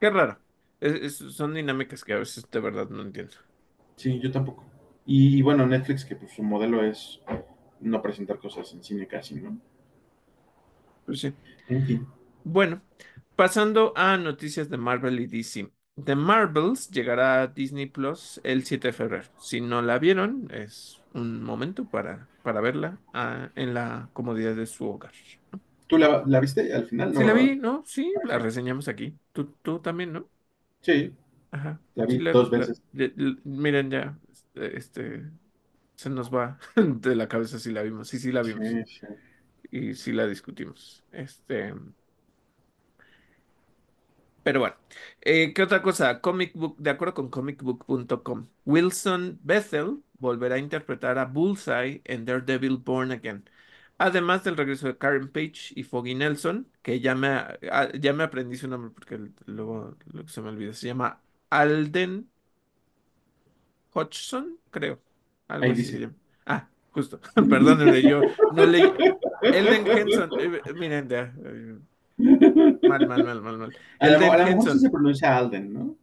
Qué 0.01 0.11
raro. 0.11 0.39
Es- 0.81 1.21
es- 1.23 1.35
son 1.37 1.55
dinámicas 1.55 2.05
que 2.05 2.13
a 2.15 2.19
veces 2.19 2.49
de 2.51 2.61
verdad 2.61 2.89
no 2.91 3.03
entiendo. 3.03 3.37
Sí, 3.97 4.21
yo 4.21 4.31
tampoco. 4.31 4.65
Y, 5.07 5.39
y 5.39 5.43
bueno, 5.43 5.67
Netflix, 5.67 6.05
que 6.05 6.17
pues 6.17 6.33
su 6.33 6.43
modelo 6.43 6.85
es 6.85 7.21
no 7.81 8.03
presentar 8.03 8.39
cosas 8.39 8.73
en 8.75 8.83
cine 8.85 9.07
casi, 9.07 9.37
¿no? 9.37 9.59
Pues 11.05 11.21
sí. 11.21 11.37
En 11.69 11.83
fin. 11.87 12.07
Bueno, 12.45 12.83
pasando 13.37 13.93
a 13.97 14.17
noticias 14.17 14.69
de 14.69 14.77
Marvel 14.79 15.21
y 15.21 15.27
DC. 15.27 15.73
The 16.05 16.17
Marvels 16.17 16.91
llegará 16.91 17.43
a 17.43 17.47
Disney 17.49 17.87
Plus 17.87 18.41
el 18.45 18.65
7 18.65 18.89
de 18.89 18.93
febrero. 18.93 19.25
Si 19.39 19.61
no 19.61 19.83
la 19.83 19.99
vieron, 19.99 20.49
es 20.53 21.03
un 21.15 21.43
momento 21.43 21.85
para, 21.89 22.29
para 22.43 22.61
verla 22.61 22.99
ah, 23.13 23.51
en 23.57 23.75
la 23.75 24.11
comodidad 24.13 24.55
de 24.57 24.67
su 24.67 24.87
hogar. 24.89 25.13
¿Tú 25.87 25.99
la, 25.99 26.23
la 26.27 26.41
viste 26.41 26.73
al 26.73 26.87
final? 26.89 27.15
Sí 27.15 27.25
la 27.25 27.33
vi, 27.35 27.57
¿no? 27.57 27.83
Sí, 27.87 28.13
la 28.25 28.39
reseñamos 28.39 28.89
aquí. 28.89 29.19
Tú, 29.33 29.53
tú 29.63 29.81
también, 29.81 30.13
¿no? 30.13 30.31
Sí, 30.81 31.17
Ajá. 31.51 31.81
la 31.95 32.07
Sí, 32.07 32.19
vi 32.19 32.19
la, 32.19 32.33
dos 32.33 32.51
veces. 32.51 32.83
miren 33.45 33.91
ya, 33.91 34.19
este, 34.31 34.77
este, 34.79 35.31
se 35.97 36.11
nos 36.11 36.33
va 36.35 36.59
de 36.77 37.17
la 37.17 37.29
cabeza 37.29 37.59
si 37.59 37.73
la 37.73 37.83
vimos. 37.83 38.09
Sí, 38.09 38.19
sí 38.19 38.33
la 38.33 38.43
vimos. 38.43 38.69
Sí, 38.69 38.85
sí. 38.87 39.07
Y 39.71 39.95
sí 39.95 40.13
la 40.13 40.27
discutimos. 40.27 41.05
Este. 41.13 41.75
Pero 44.43 44.61
bueno, 44.61 44.77
eh, 45.21 45.53
¿qué 45.55 45.63
otra 45.63 45.83
cosa? 45.83 46.21
Comic 46.21 46.53
Book, 46.55 46.77
de 46.79 46.91
acuerdo 46.91 47.15
con 47.15 47.31
comicbook.com, 47.31 48.49
Wilson 48.65 49.39
Bethel 49.43 49.99
volverá 50.19 50.57
a 50.57 50.59
interpretar 50.59 51.19
a 51.19 51.27
Bullseye 51.27 52.03
en 52.05 52.25
Daredevil 52.25 52.79
Born 52.79 53.13
Again. 53.13 53.45
Además 53.99 54.43
del 54.43 54.57
regreso 54.57 54.89
de 54.89 54.99
Karen 54.99 55.29
Page 55.31 55.73
y 55.77 55.85
Foggy 55.85 56.15
Nelson, 56.15 56.69
que 56.83 56.99
ya 57.01 57.15
me, 57.15 57.29
ah, 57.29 57.89
ya 57.99 58.13
me 58.13 58.25
aprendí 58.25 58.57
su 58.57 58.67
nombre 58.69 58.91
porque 58.91 59.19
luego, 59.47 59.97
se 60.27 60.41
me 60.41 60.49
olvida, 60.49 60.73
se 60.73 60.89
llama 60.89 61.23
Alden 61.51 62.29
Hodgson, 63.95 64.59
creo. 64.71 65.01
Algo 65.49 65.71
así 65.73 65.85
se 65.85 66.01
llama. 66.01 66.15
Ah, 66.47 66.69
justo. 66.91 67.21
Perdónenme, 67.35 68.03
yo 68.03 68.23
no 68.51 68.67
leí. 68.67 68.93
Elden 69.43 69.87
Henson. 69.87 70.31
eh, 70.39 70.73
miren, 70.75 71.09
ya. 71.09 71.33
Mal, 72.19 73.07
mal, 73.07 73.25
mal, 73.25 73.43
mal, 73.43 73.59
mal. 73.59 73.77
A 74.01 74.07
a 74.07 74.37
Elden 74.37 74.63
sí 74.63 74.71
Henson. 74.71 74.81
se 74.81 74.91
pronuncia 74.91 75.37
Alden, 75.37 75.73
¿no? 75.73 75.97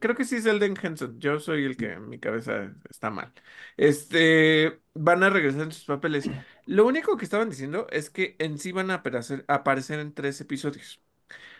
Creo 0.00 0.14
que 0.14 0.24
sí 0.24 0.36
es 0.36 0.46
Elden 0.46 0.74
Henson. 0.80 1.18
Yo 1.20 1.38
soy 1.38 1.64
el 1.64 1.76
que 1.76 1.92
en 1.92 2.08
mi 2.08 2.18
cabeza 2.18 2.72
está 2.88 3.10
mal. 3.10 3.32
Este, 3.76 4.80
van 4.94 5.22
a 5.22 5.30
regresar 5.30 5.62
en 5.62 5.72
sus 5.72 5.84
papeles. 5.84 6.30
Lo 6.66 6.86
único 6.86 7.16
que 7.16 7.24
estaban 7.24 7.48
diciendo 7.50 7.86
es 7.90 8.10
que 8.10 8.36
en 8.38 8.58
sí 8.58 8.72
van 8.72 8.90
a 8.90 8.94
aparecer, 8.94 9.44
aparecer 9.48 10.00
en 10.00 10.12
tres 10.12 10.40
episodios. 10.40 11.00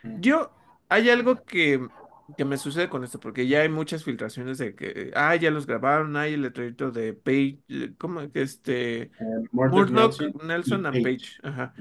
Mm. 0.03 0.21
Yo, 0.21 0.53
hay 0.89 1.09
algo 1.09 1.45
que, 1.45 1.89
que 2.37 2.45
me 2.45 2.59
sucede 2.59 2.89
con 2.89 3.05
esto, 3.05 3.21
porque 3.21 3.47
ya 3.47 3.61
hay 3.61 3.69
muchas 3.69 4.05
filtraciones 4.05 4.59
de 4.59 4.75
que, 4.75 5.13
ah, 5.15 5.35
ya 5.37 5.51
los 5.51 5.67
grabaron, 5.67 6.17
hay 6.17 6.35
el 6.35 6.43
letrerito 6.43 6.91
de 6.91 7.15
Page, 7.15 7.95
¿cómo 7.97 8.23
este? 8.35 9.03
Eh, 9.03 9.11
Murdoch 9.53 9.91
Nelson 9.91 10.33
Nelson 10.45 10.87
and 10.87 11.03
Page. 11.03 11.03
Page. 11.03 11.39
Ajá. 11.43 11.75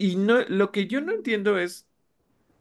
Y 0.00 0.16
no, 0.16 0.40
lo 0.48 0.72
que 0.72 0.88
yo 0.88 1.02
no 1.02 1.12
entiendo 1.12 1.58
es, 1.58 1.88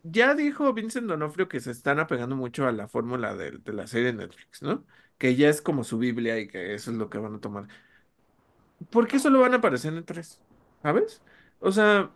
ya 0.03 0.35
dijo 0.35 0.73
Vincent 0.73 1.07
D'Onofrio 1.07 1.49
que 1.49 1.59
se 1.61 1.71
están 1.71 1.99
apegando 1.99 2.35
mucho 2.37 2.67
a 2.67 2.73
la 2.73 2.87
fórmula 2.89 3.35
de, 3.35 3.51
de 3.59 3.73
la 3.73 3.87
serie 3.87 4.13
Netflix, 4.13 4.61
¿no? 4.63 4.85
Que 5.19 5.35
ya 5.37 5.49
es 5.49 5.61
como 5.61 5.83
su 5.85 5.99
Biblia 5.99 6.39
y 6.39 6.47
que 6.49 6.75
eso 6.75 6.91
es 6.91 6.97
lo 6.97 7.09
que 7.09 7.19
van 7.19 7.35
a 7.35 7.41
tomar. 7.41 7.67
¿Por 8.89 9.07
qué 9.07 9.19
solo 9.19 9.41
van 9.41 9.53
a 9.53 9.57
aparecer 9.57 9.93
en 9.93 10.05
tres? 10.05 10.41
¿Sabes? 10.81 11.23
O 11.59 11.71
sea, 11.71 12.15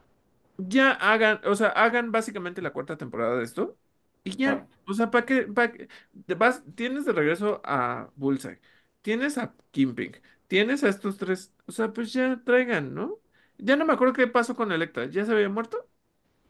ya 0.57 0.91
hagan, 0.93 1.41
o 1.45 1.55
sea, 1.55 1.69
hagan 1.69 2.11
básicamente 2.13 2.61
la 2.63 2.73
cuarta 2.73 2.97
temporada 2.97 3.37
de 3.37 3.45
esto 3.45 3.79
y 4.25 4.37
ya. 4.37 4.67
O 4.87 4.95
sea, 4.95 5.11
¿para 5.11 5.25
qué? 5.27 5.43
¿Para 5.43 5.73
qué? 5.73 5.89
Vas, 6.37 6.63
tienes 6.75 7.05
de 7.05 7.13
regreso 7.13 7.61
a 7.65 8.11
Bullseye, 8.17 8.61
tienes 9.03 9.39
a 9.39 9.55
Kingpin, 9.71 10.17
tienes 10.47 10.83
a 10.85 10.89
estos 10.89 11.17
tres. 11.17 11.53
O 11.67 11.73
sea, 11.73 11.93
pues 11.93 12.13
ya 12.13 12.43
traigan, 12.45 12.95
¿no? 12.95 13.19
Ya 13.63 13.75
no 13.77 13.85
me 13.85 13.93
acuerdo 13.93 14.13
qué 14.13 14.27
pasó 14.27 14.55
con 14.55 14.71
Electra. 14.71 15.05
¿Ya 15.09 15.25
se 15.25 15.31
había 15.31 15.49
muerto? 15.49 15.89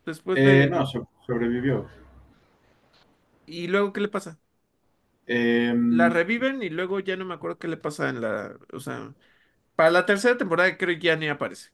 Después 0.05 0.41
Eh, 0.41 0.67
no, 0.69 0.85
de... 0.85 0.85
so- 0.85 1.07
sobrevivió. 1.25 1.87
¿Y 3.45 3.67
luego 3.67 3.93
qué 3.93 4.01
le 4.01 4.07
pasa? 4.09 4.39
Eh, 5.27 5.73
La 5.87 6.09
reviven 6.09 6.63
y 6.63 6.69
luego 6.69 6.99
ya 6.99 7.15
no 7.17 7.25
me 7.25 7.33
acuerdo 7.35 7.59
qué 7.59 7.67
le 7.67 7.77
pasa 7.77 8.09
en 8.09 8.21
la... 8.21 8.57
O 8.73 8.79
sea, 8.79 9.13
para 9.75 9.91
la 9.91 10.05
tercera 10.05 10.37
temporada 10.37 10.77
creo 10.77 10.97
que 10.99 11.05
ya 11.05 11.15
ni 11.17 11.29
aparece. 11.29 11.71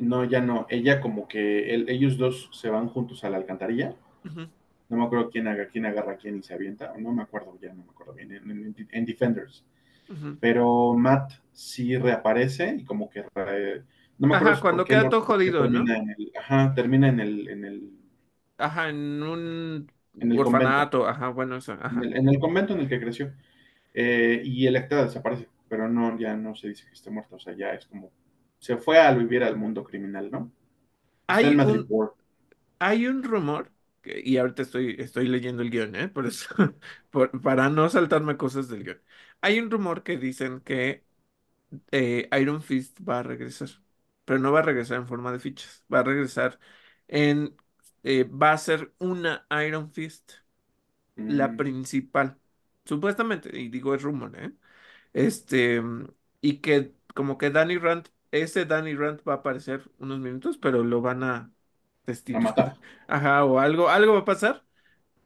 no, 0.00 0.24
ya 0.24 0.40
no. 0.40 0.66
Ella 0.70 1.00
como 1.00 1.28
que 1.28 1.74
el- 1.74 1.88
ellos 1.88 2.16
dos 2.18 2.48
se 2.52 2.70
van 2.70 2.88
juntos 2.88 3.24
a 3.24 3.30
la 3.30 3.36
alcantarilla. 3.36 3.94
No 4.90 4.98
me 4.98 5.04
acuerdo 5.04 5.30
quién, 5.30 5.48
haga, 5.48 5.68
quién 5.68 5.86
agarra 5.86 6.14
a 6.14 6.16
quién 6.16 6.38
y 6.38 6.42
se 6.44 6.54
avienta. 6.54 6.94
No 6.98 7.12
me 7.12 7.22
acuerdo 7.22 7.58
ya, 7.60 7.72
no 7.74 7.84
me 7.84 7.90
acuerdo 7.92 8.14
bien. 8.14 8.32
En, 8.32 8.50
en- 8.50 8.88
en 8.92 9.06
Defenders. 9.06 9.64
Pero 10.40 10.94
Matt 10.94 11.32
sí 11.52 11.96
reaparece 11.98 12.76
y 12.80 12.84
como 12.84 13.10
que 13.10 13.24
re- 13.34 13.84
no 14.22 14.28
me 14.28 14.34
acuerdo 14.36 14.58
Ajá, 14.58 14.60
cuando 14.60 14.88
queda 14.88 15.08
todo 15.08 15.22
jodido, 15.22 15.68
¿no? 15.68 15.94
en 15.96 16.10
el, 16.10 16.32
ajá, 16.38 16.74
termina 16.74 17.08
en 17.08 17.20
el, 17.20 17.48
en 17.48 17.64
el, 17.64 17.90
Ajá, 18.58 18.88
en 18.90 19.22
un 19.22 19.92
en 20.20 20.32
el 20.32 20.42
convento, 20.42 21.06
ajá, 21.08 21.28
bueno, 21.28 21.56
eso, 21.56 21.72
en 21.90 21.98
ajá. 21.98 22.04
el, 22.04 22.16
en 22.16 22.28
el 22.28 22.38
convento 22.38 22.74
en 22.74 22.80
el 22.80 22.88
que 22.88 23.00
creció. 23.00 23.32
Eh, 23.94 24.42
y 24.44 24.66
Electra 24.66 25.04
desaparece, 25.04 25.48
pero 25.68 25.88
no, 25.88 26.18
ya 26.18 26.36
no 26.36 26.54
se 26.54 26.68
dice 26.68 26.86
que 26.86 26.94
esté 26.94 27.10
muerta, 27.10 27.36
o 27.36 27.40
sea, 27.40 27.54
ya 27.56 27.72
es 27.74 27.86
como, 27.86 28.10
se 28.58 28.76
fue 28.78 29.00
a 29.00 29.12
vivir 29.14 29.44
al 29.44 29.56
mundo 29.56 29.84
criminal, 29.84 30.30
¿no? 30.30 30.52
Está 31.28 31.48
en 31.48 31.56
Hay 31.56 31.56
Madrid 31.56 31.80
un, 31.80 31.94
hay 32.80 33.06
un 33.08 33.22
rumor, 33.24 33.72
y 34.04 34.38
ahorita 34.38 34.62
estoy, 34.62 34.96
estoy 35.00 35.28
leyendo 35.28 35.62
el 35.62 35.70
guion, 35.70 35.96
¿eh? 35.96 36.08
Por 36.08 36.26
eso, 36.26 36.48
por- 37.10 37.40
para 37.42 37.70
no 37.70 37.88
saltarme 37.90 38.36
cosas 38.36 38.68
del 38.68 38.84
guion. 38.84 39.02
Hay 39.40 39.60
un 39.60 39.70
rumor 39.70 40.02
que 40.02 40.18
dicen 40.18 40.60
que 40.60 41.06
eh, 41.92 42.28
Iron 42.40 42.62
Fist 42.62 43.00
va 43.08 43.20
a 43.20 43.22
regresar, 43.24 43.70
pero 44.24 44.38
no 44.40 44.52
va 44.52 44.60
a 44.60 44.62
regresar 44.62 44.98
en 44.98 45.06
forma 45.06 45.32
de 45.32 45.40
fichas, 45.40 45.84
va 45.92 46.00
a 46.00 46.02
regresar 46.04 46.58
en 47.08 47.56
eh, 48.04 48.24
va 48.24 48.52
a 48.52 48.58
ser 48.58 48.94
una 48.98 49.46
Iron 49.66 49.92
Fist, 49.92 50.32
la 51.26 51.56
Mm, 51.56 51.56
principal, 51.56 52.38
supuestamente, 52.84 53.56
y 53.58 53.68
digo 53.68 53.94
es 53.94 54.02
rumor, 54.02 54.36
¿eh? 54.38 54.52
Este, 55.12 55.82
y 56.40 56.58
que 56.60 56.94
como 57.14 57.38
que 57.38 57.50
Danny 57.50 57.78
Rand, 57.78 58.08
ese 58.32 58.66
Danny 58.66 58.94
Rand 58.96 59.22
va 59.28 59.34
a 59.34 59.36
aparecer 59.38 59.90
unos 59.98 60.20
minutos, 60.20 60.58
pero 60.58 60.84
lo 60.84 61.00
van 61.02 61.24
a 61.24 61.52
a 62.32 62.40
destituir. 62.40 62.40
matar. 62.40 62.76
Ajá, 63.08 63.44
o 63.44 63.58
algo, 63.60 63.88
algo 63.90 64.14
va 64.14 64.20
a 64.20 64.24
pasar 64.26 64.66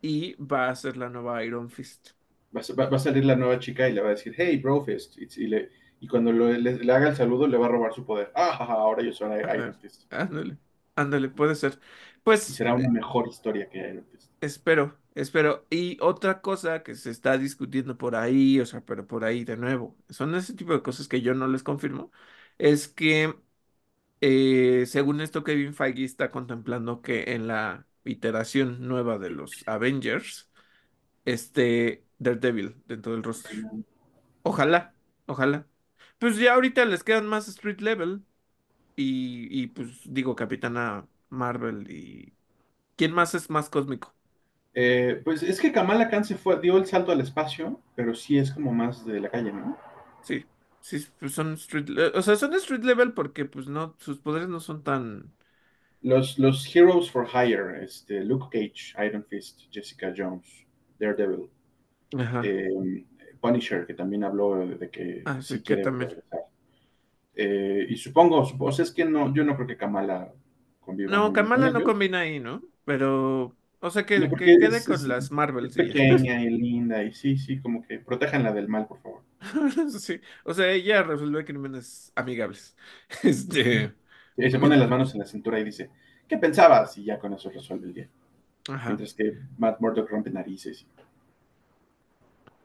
y 0.03 0.35
va 0.43 0.69
a 0.71 0.77
ser 0.77 0.97
la 0.97 1.11
nueva 1.11 1.45
Iron 1.45 1.71
Fist. 1.71 2.11
Va, 2.57 2.63
a 2.63 2.75
va- 2.79 2.87
va 2.93 2.97
a 2.97 3.03
salir 3.03 3.25
la 3.31 3.37
nueva 3.41 3.59
chica 3.67 3.89
y 3.89 3.93
le 3.93 4.01
va 4.07 4.09
a 4.09 4.15
decir, 4.15 4.35
hey, 4.37 4.57
Brofist. 4.63 5.17
Y, 5.19 5.29
y 5.45 5.47
le, 5.49 5.71
y 6.01 6.09
cuando 6.09 6.33
lo- 6.33 6.51
le, 6.53 6.77
le 6.79 6.93
haga 6.93 7.09
el 7.11 7.17
saludo, 7.17 7.47
le 7.47 7.59
va 7.59 7.67
a 7.67 7.69
robar 7.71 7.93
su 7.95 8.05
poder. 8.07 8.33
Ah, 8.35 8.57
ahora 8.59 9.03
yo 9.03 9.13
soy 9.13 9.31
Iron 9.57 9.75
Fist. 9.81 10.03
ándale, 10.11 10.59
ándale, 10.95 11.29
puede 11.31 11.55
ser. 11.55 11.81
Y 12.47 12.53
Pues 12.53 12.55
será 12.55 12.75
una 12.75 12.89
mejor 12.89 13.29
historia 13.29 13.69
que 13.69 13.79
Iron 13.79 14.05
Fist. 14.11 14.33
espero, 14.41 14.99
espero. 15.15 15.67
Y 15.71 15.99
otra 16.01 16.41
cosa 16.41 16.83
que 16.83 16.95
se 16.95 17.11
está 17.11 17.39
discutiendo 17.39 17.97
por 17.99 18.17
ahí, 18.17 18.61
o 18.61 18.67
sea, 18.67 18.85
pero 18.85 19.07
por 19.07 19.25
ahí 19.25 19.45
de 19.45 19.57
nuevo, 19.57 19.97
son 20.09 20.35
ese 20.35 20.55
tipo 20.55 20.73
de 20.73 20.83
cosas 20.83 21.09
que 21.09 21.21
yo 21.23 21.35
no 21.35 21.49
les 21.49 21.63
confirmo, 21.63 22.11
es 22.59 22.89
que 22.89 23.35
eh, 24.23 24.87
según 24.87 25.21
esto 25.21 25.45
Kevin 25.45 25.75
Feige 25.75 26.05
está 26.05 26.31
contemplando 26.31 27.03
que 27.03 27.35
en 27.35 27.49
la 27.49 27.89
iteración 28.05 28.89
nueva 28.89 29.19
de 29.19 29.31
los 29.31 29.65
Avengers 29.69 30.51
esté 31.25 32.07
Daredevil 32.19 32.83
dentro 32.87 33.13
del 33.13 33.23
roster. 33.25 33.53
Ojalá, 34.43 34.95
ojalá. 35.27 35.69
Pues 36.19 36.39
ya 36.39 36.55
ahorita 36.55 36.85
les 36.87 37.05
quedan 37.05 37.27
más 37.27 37.47
street 37.49 37.81
level 37.81 38.25
y, 38.97 39.49
y 39.63 39.69
pues 39.69 40.01
digo 40.05 40.37
Capitana 40.37 41.09
Marvel 41.31 41.91
y 41.91 42.37
¿quién 42.97 43.13
más 43.15 43.35
es 43.35 43.51
más 43.51 43.71
cósmico? 43.71 44.17
Eh, 44.75 45.21
pues 45.25 45.43
es 45.43 45.61
que 45.61 45.73
Kamala 45.73 46.09
Khan 46.09 46.25
se 46.25 46.37
fue, 46.37 46.61
dio 46.61 46.77
el 46.77 46.87
salto 46.87 47.11
al 47.11 47.21
espacio, 47.21 47.81
pero 47.97 48.15
sí 48.15 48.39
es 48.39 48.53
como 48.53 48.73
más 48.73 49.05
de 49.05 49.21
la 49.21 49.31
calle, 49.31 49.53
¿no? 49.53 49.77
Sí, 50.21 50.51
sí, 50.81 50.99
pues 51.19 51.33
son 51.35 51.55
street, 51.55 51.89
le- 51.89 52.09
o 52.09 52.23
sea, 52.23 52.37
son 52.37 52.53
street 52.55 52.83
level 52.85 53.15
porque 53.15 53.45
pues 53.45 53.69
no, 53.69 53.97
sus 53.99 54.19
poderes 54.19 54.49
no 54.49 54.61
son 54.61 54.83
tan, 54.83 55.35
Los, 56.03 56.39
los 56.39 56.75
Heroes 56.75 57.11
for 57.11 57.27
Hire, 57.27 57.83
este, 57.85 58.25
Luke 58.25 58.47
Cage, 58.53 58.95
Iron 59.07 59.25
Fist, 59.25 59.63
Jessica 59.71 60.13
Jones, 60.17 60.47
Daredevil, 60.99 61.51
ajá, 62.19 62.43
eh, 62.43 62.69
Punisher, 63.47 63.87
que 63.87 63.95
también 63.95 64.25
habló 64.25 64.57
de, 64.67 64.91
que 64.91 65.25
así 65.25 65.59
sí 65.59 65.63
que 65.63 65.77
también. 65.79 66.23
Eh, 67.35 67.87
y 67.91 67.97
supongo, 67.97 68.45
supongo, 68.45 68.71
o 68.71 68.73
sea, 68.73 68.85
es 68.85 68.93
que 68.93 69.05
no, 69.05 69.33
yo 69.35 69.45
no 69.45 69.55
creo 69.57 69.67
que 69.67 69.77
Kamala 69.77 70.33
conviva 70.81 71.11
No, 71.11 71.33
Kamala 71.33 71.71
no 71.71 71.83
combina 71.85 72.21
ahí, 72.21 72.41
¿no? 72.41 72.63
Pero, 72.85 73.57
o 73.81 73.91
sea, 73.91 74.05
No, 74.15 74.29
que, 74.29 74.35
que 74.35 74.57
quede 74.57 74.79
es, 74.79 74.85
con 74.85 74.95
es, 74.95 75.07
las 75.07 75.31
Marvels 75.31 75.77
es 75.77 75.77
y 75.77 75.83
pequeña 75.85 76.43
y 76.43 76.51
linda, 76.51 77.03
y 77.05 77.13
sí, 77.13 77.37
sí, 77.39 77.61
como 77.61 77.83
que 77.83 77.99
protéjanla 78.01 78.53
del 78.53 78.69
mal, 78.69 78.87
por 78.87 79.01
favor. 79.03 79.23
Sí, 80.01 80.21
o 80.45 80.55
sea, 80.55 80.71
ella 80.73 81.03
resuelve 81.03 81.45
crímenes 81.45 82.13
amigables. 82.15 82.77
Este, 83.23 83.95
Y 84.37 84.51
se 84.51 84.59
pone 84.59 84.77
las 84.77 84.89
manos 84.89 85.13
en 85.15 85.21
la 85.21 85.27
cintura 85.27 85.59
y 85.61 85.65
dice, 85.65 85.91
¿qué 86.29 86.39
pensabas? 86.39 86.97
Y 86.99 87.05
ya 87.05 87.19
con 87.19 87.33
eso 87.35 87.51
resuelve 87.51 87.87
el 87.87 87.95
día. 87.95 88.09
ajá. 88.69 88.89
Mientras 88.89 89.15
que 89.15 89.39
Matt 89.59 89.81
Murdock 89.81 90.11
rompe 90.11 90.31
narices. 90.31 90.87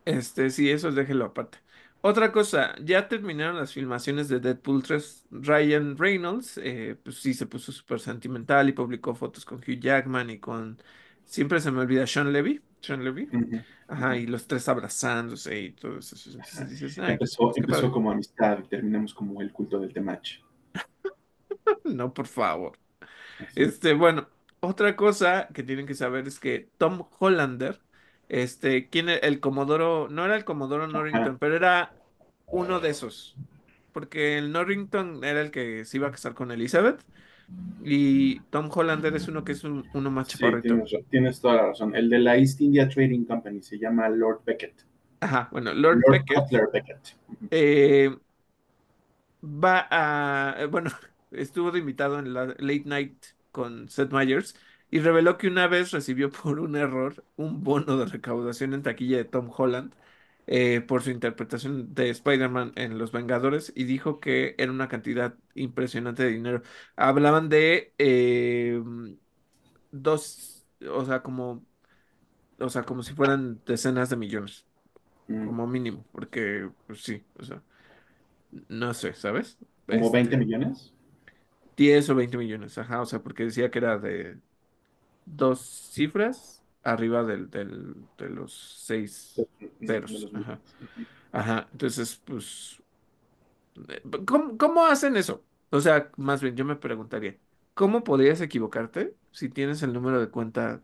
Este, 0.06 0.50
sí, 0.50 0.70
eso 0.70 0.92
déjelo 0.92 1.26
aparte. 1.26 1.60
Otra 2.04 2.32
cosa, 2.32 2.76
ya 2.84 3.08
terminaron 3.08 3.58
las 3.58 3.74
filmaciones 3.74 4.28
de 4.28 4.40
Deadpool 4.40 4.82
3. 4.82 5.28
Ryan 5.30 5.98
Reynolds, 5.98 6.60
eh, 6.64 6.98
pues 7.04 7.18
sí, 7.18 7.36
se 7.36 7.46
puso 7.46 7.72
súper 7.72 8.00
sentimental 8.00 8.68
y 8.70 8.74
publicó 8.74 9.14
fotos 9.14 9.46
con 9.46 9.60
Hugh 9.60 9.80
Jackman 9.80 10.32
y 10.32 10.40
con, 10.40 10.80
siempre 11.26 11.60
se 11.60 11.70
me 11.70 11.82
olvida, 11.82 12.08
Sean 12.08 12.34
Levy. 12.34 12.60
Sean 12.80 13.04
Levy. 13.04 13.30
Ajá, 13.88 14.18
y 14.18 14.26
los 14.26 14.48
tres 14.48 14.68
abrazándose 14.68 15.62
y 15.62 15.72
todo 15.74 16.00
eso. 16.00 16.16
Entonces 16.26 16.70
dices, 16.72 16.98
ay, 16.98 17.14
Empezó, 17.14 17.44
pues 17.44 17.58
empezó 17.58 17.92
como 17.92 18.12
amistad 18.12 18.60
y 18.64 18.68
terminamos 18.68 19.14
como 19.14 19.40
el 19.40 19.52
culto 19.52 19.80
del 19.80 19.94
temach. 19.94 20.40
No, 21.84 22.14
por 22.14 22.28
favor. 22.28 22.78
Así. 23.38 23.62
Este, 23.62 23.94
bueno, 23.94 24.28
otra 24.60 24.96
cosa 24.96 25.48
que 25.54 25.64
tienen 25.64 25.86
que 25.86 25.94
saber 25.94 26.28
es 26.28 26.40
que 26.40 26.70
Tom 26.78 27.08
Hollander, 27.20 27.82
este, 28.32 28.90
¿quién 28.90 29.10
era 29.10 29.28
el 29.28 29.40
Comodoro? 29.42 30.08
No 30.10 30.26
era 30.26 30.36
el 30.38 30.46
Comodoro. 30.46 30.88
Norrington, 30.88 31.38
pero 31.38 31.56
era 31.56 31.94
uno 32.46 32.80
de 32.80 32.90
esos. 32.90 33.36
Porque 33.92 34.38
el 34.38 34.52
Norrington 34.54 35.24
era 35.24 35.42
el 35.42 35.52
que 35.52 35.84
se 35.86 35.98
iba 35.98 36.08
a 36.08 36.12
casar 36.12 36.34
con 36.34 36.52
Elizabeth 36.52 37.04
y 37.84 38.40
Tom 38.52 38.70
Hollander 38.74 39.16
es 39.16 39.28
uno 39.28 39.44
que 39.44 39.52
es 39.52 39.64
un- 39.64 39.90
uno 39.94 40.12
más 40.12 40.30
Sí, 40.30 40.38
chaparrito. 40.38 40.76
tienes, 40.76 41.10
tienes 41.10 41.42
toda 41.42 41.56
la 41.56 41.68
razón. 41.68 41.96
El 41.96 42.10
de 42.10 42.20
la 42.20 42.38
East 42.38 42.62
India 42.62 42.88
Trading 42.88 43.26
Company 43.26 43.62
se 43.62 43.78
llama 43.78 44.08
Lord 44.10 44.42
Beckett. 44.46 44.86
Ajá, 45.20 45.50
bueno, 45.52 45.74
Lord 45.74 46.02
Lord 46.08 46.24
Beckett 46.72 47.18
eh, 47.52 48.16
va 49.44 49.88
a, 49.90 50.66
bueno, 50.68 50.90
estuvo 51.32 51.72
de 51.72 51.80
invitado 51.80 52.20
en 52.20 52.34
la 52.34 52.46
Late 52.48 52.84
Night 52.86 53.26
con 53.52 53.90
Seth 53.90 54.12
Meyers 54.12 54.56
y 54.92 55.02
reveló 55.02 55.38
que 55.40 55.48
una 55.50 55.68
vez 55.68 55.92
recibió 55.92 56.32
por 56.32 56.62
un 56.62 56.78
error 56.78 57.26
un 57.38 57.64
bono 57.64 57.98
de 57.98 58.08
recaudación 58.08 58.74
en 58.76 58.84
taquilla 58.84 59.18
de 59.18 59.26
Tom 59.26 59.52
Holland 59.56 59.96
eh, 60.48 60.82
por 60.82 61.04
su 61.04 61.12
interpretación 61.12 61.94
de 61.96 62.10
Spider-Man 62.12 62.74
en 62.76 62.98
Los 63.00 63.12
Vengadores 63.14 63.74
y 63.76 63.86
dijo 63.86 64.20
que 64.22 64.56
era 64.60 64.72
una 64.72 64.90
cantidad 64.90 65.36
impresionante 65.56 66.24
de 66.24 66.32
dinero. 66.32 66.62
Hablaban 66.98 67.50
de 67.50 67.94
eh, 68.00 68.82
dos, 69.92 70.66
o 70.90 71.06
sea, 71.06 71.22
como, 71.24 71.66
o 72.60 72.70
sea, 72.70 72.84
como 72.86 73.04
si 73.04 73.14
fueran 73.16 73.64
decenas 73.66 74.10
de 74.10 74.18
millones, 74.18 74.68
Mm, 75.30 75.48
como 75.48 75.68
mínimo, 75.68 76.06
porque 76.12 76.72
pues 76.88 77.04
sí, 77.04 77.26
o 77.40 77.44
sea, 77.46 77.64
no 78.70 78.94
sé, 78.94 79.14
¿sabes? 79.14 79.60
Como 79.88 80.10
20 80.12 80.36
Este, 80.36 80.38
millones. 80.38 80.94
10 81.78 82.10
o 82.10 82.16
20 82.16 82.38
millones, 82.38 82.78
ajá, 82.78 83.02
o 83.02 83.06
sea, 83.06 83.22
porque 83.24 83.44
decía 83.46 83.72
que 83.72 83.80
era 83.80 83.98
de 83.98 84.40
dos 85.36 85.62
cifras 85.94 86.64
arriba 86.84 87.24
del, 87.24 87.50
del, 87.50 88.10
de 88.18 88.30
los 88.30 88.54
seis 88.86 89.48
ceros, 89.86 90.30
ajá, 90.34 90.64
ajá, 91.32 91.70
entonces, 91.74 92.18
pues, 92.26 92.82
eh, 93.90 94.02
¿cómo, 94.26 94.58
cómo 94.58 94.86
hacen 94.86 95.16
eso? 95.18 95.46
O 95.70 95.80
sea, 95.82 96.12
más 96.18 96.42
bien, 96.42 96.56
yo 96.56 96.66
me 96.66 96.76
preguntaría, 96.76 97.40
¿cómo 97.74 98.04
podrías 98.04 98.42
equivocarte 98.42 99.18
si 99.32 99.50
tienes 99.50 99.82
el 99.84 99.94
número 99.94 100.20
de 100.20 100.30
cuenta 100.30 100.84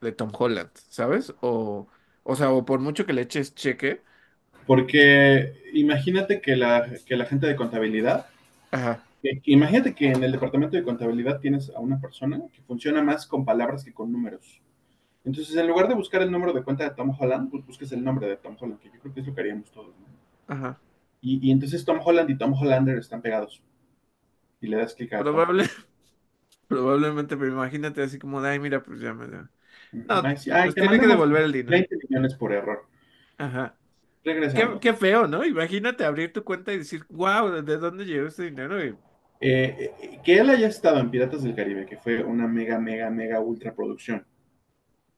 de 0.00 0.12
Tom 0.12 0.30
Holland, 0.38 0.70
¿sabes? 0.88 1.34
O, 1.40 1.88
o 2.24 2.36
sea, 2.36 2.50
o 2.52 2.64
por 2.64 2.80
mucho 2.80 3.06
que 3.06 3.12
le 3.14 3.22
eches 3.22 3.54
cheque, 3.54 4.04
Porque 4.66 5.54
imagínate 5.72 6.40
que 6.42 6.56
la, 6.56 6.86
que 7.06 7.16
la 7.16 7.24
gente 7.26 7.46
de 7.46 7.56
contabilidad, 7.56 8.26
ajá, 8.70 9.05
imagínate 9.44 9.94
que 9.94 10.08
en 10.10 10.22
el 10.24 10.32
departamento 10.32 10.76
de 10.76 10.82
contabilidad 10.84 11.40
tienes 11.40 11.70
a 11.70 11.80
una 11.80 12.00
persona 12.00 12.40
que 12.52 12.62
funciona 12.62 13.02
más 13.02 13.26
con 13.26 13.44
palabras 13.44 13.84
que 13.84 13.92
con 13.92 14.10
números. 14.12 14.62
Entonces, 15.24 15.56
en 15.56 15.68
lugar 15.68 15.88
de 15.88 15.94
buscar 15.94 16.22
el 16.22 16.32
número 16.32 16.52
de 16.54 16.64
cuenta 16.64 16.84
de 16.84 16.90
Tom 16.96 17.14
Holland, 17.18 17.50
pues 17.50 17.66
busques 17.66 17.92
el 17.92 18.04
nombre 18.04 18.28
de 18.28 18.36
Tom 18.38 18.56
Holland, 18.60 18.80
que 18.80 18.90
yo 18.90 19.00
creo 19.00 19.14
que 19.14 19.20
es 19.20 19.26
lo 19.26 19.34
que 19.34 19.42
haríamos 19.42 19.70
todos. 19.72 19.94
¿no? 19.98 20.06
ajá, 20.46 20.80
Y, 21.20 21.46
y 21.48 21.50
entonces 21.50 21.84
Tom 21.84 22.00
Holland 22.04 22.30
y 22.30 22.38
Tom 22.38 22.54
Hollander 22.54 22.98
están 22.98 23.20
pegados. 23.22 23.62
Y 24.60 24.68
le 24.68 24.78
das 24.78 24.94
clic 24.94 25.12
a 25.14 25.24
probable, 25.24 25.64
probablemente, 26.68 27.36
pero 27.36 27.52
imagínate 27.52 28.02
así 28.02 28.18
como 28.18 28.40
de, 28.42 28.50
ay, 28.50 28.60
mira, 28.60 28.82
pues 28.82 29.00
ya 29.00 29.14
me... 29.14 29.26
Ujú. 29.92 30.04
No, 30.08 30.22
Ay, 30.22 30.36
sí, 30.36 30.50
ay, 30.50 30.72
pues 30.72 30.74
tiene 30.74 31.00
que 31.00 31.06
devolver 31.06 31.42
el 31.42 31.52
dinero. 31.52 31.86
20 31.86 31.96
millones 31.96 32.34
por 32.34 32.52
error. 32.52 32.86
Ajá. 33.38 33.78
Qué, 34.52 34.78
qué 34.80 34.94
feo, 34.94 35.28
¿no? 35.28 35.44
Imagínate 35.44 36.04
abrir 36.04 36.32
tu 36.32 36.44
cuenta 36.44 36.72
y 36.72 36.78
decir, 36.78 37.06
wow, 37.10 37.50
¿de 37.62 37.78
dónde 37.78 38.04
llegó 38.06 38.26
este 38.28 38.44
dinero? 38.44 38.84
Y, 38.84 38.98
Eh, 39.40 39.92
eh, 40.02 40.20
que 40.24 40.38
él 40.38 40.50
haya 40.50 40.68
estado 40.68 40.98
en 41.00 41.10
Piratas 41.10 41.42
del 41.42 41.54
Caribe, 41.54 41.86
que 41.86 41.96
fue 41.98 42.22
una 42.24 42.46
mega, 42.48 42.78
mega, 42.78 43.10
mega 43.10 43.40
ultra 43.40 43.74
producción, 43.74 44.26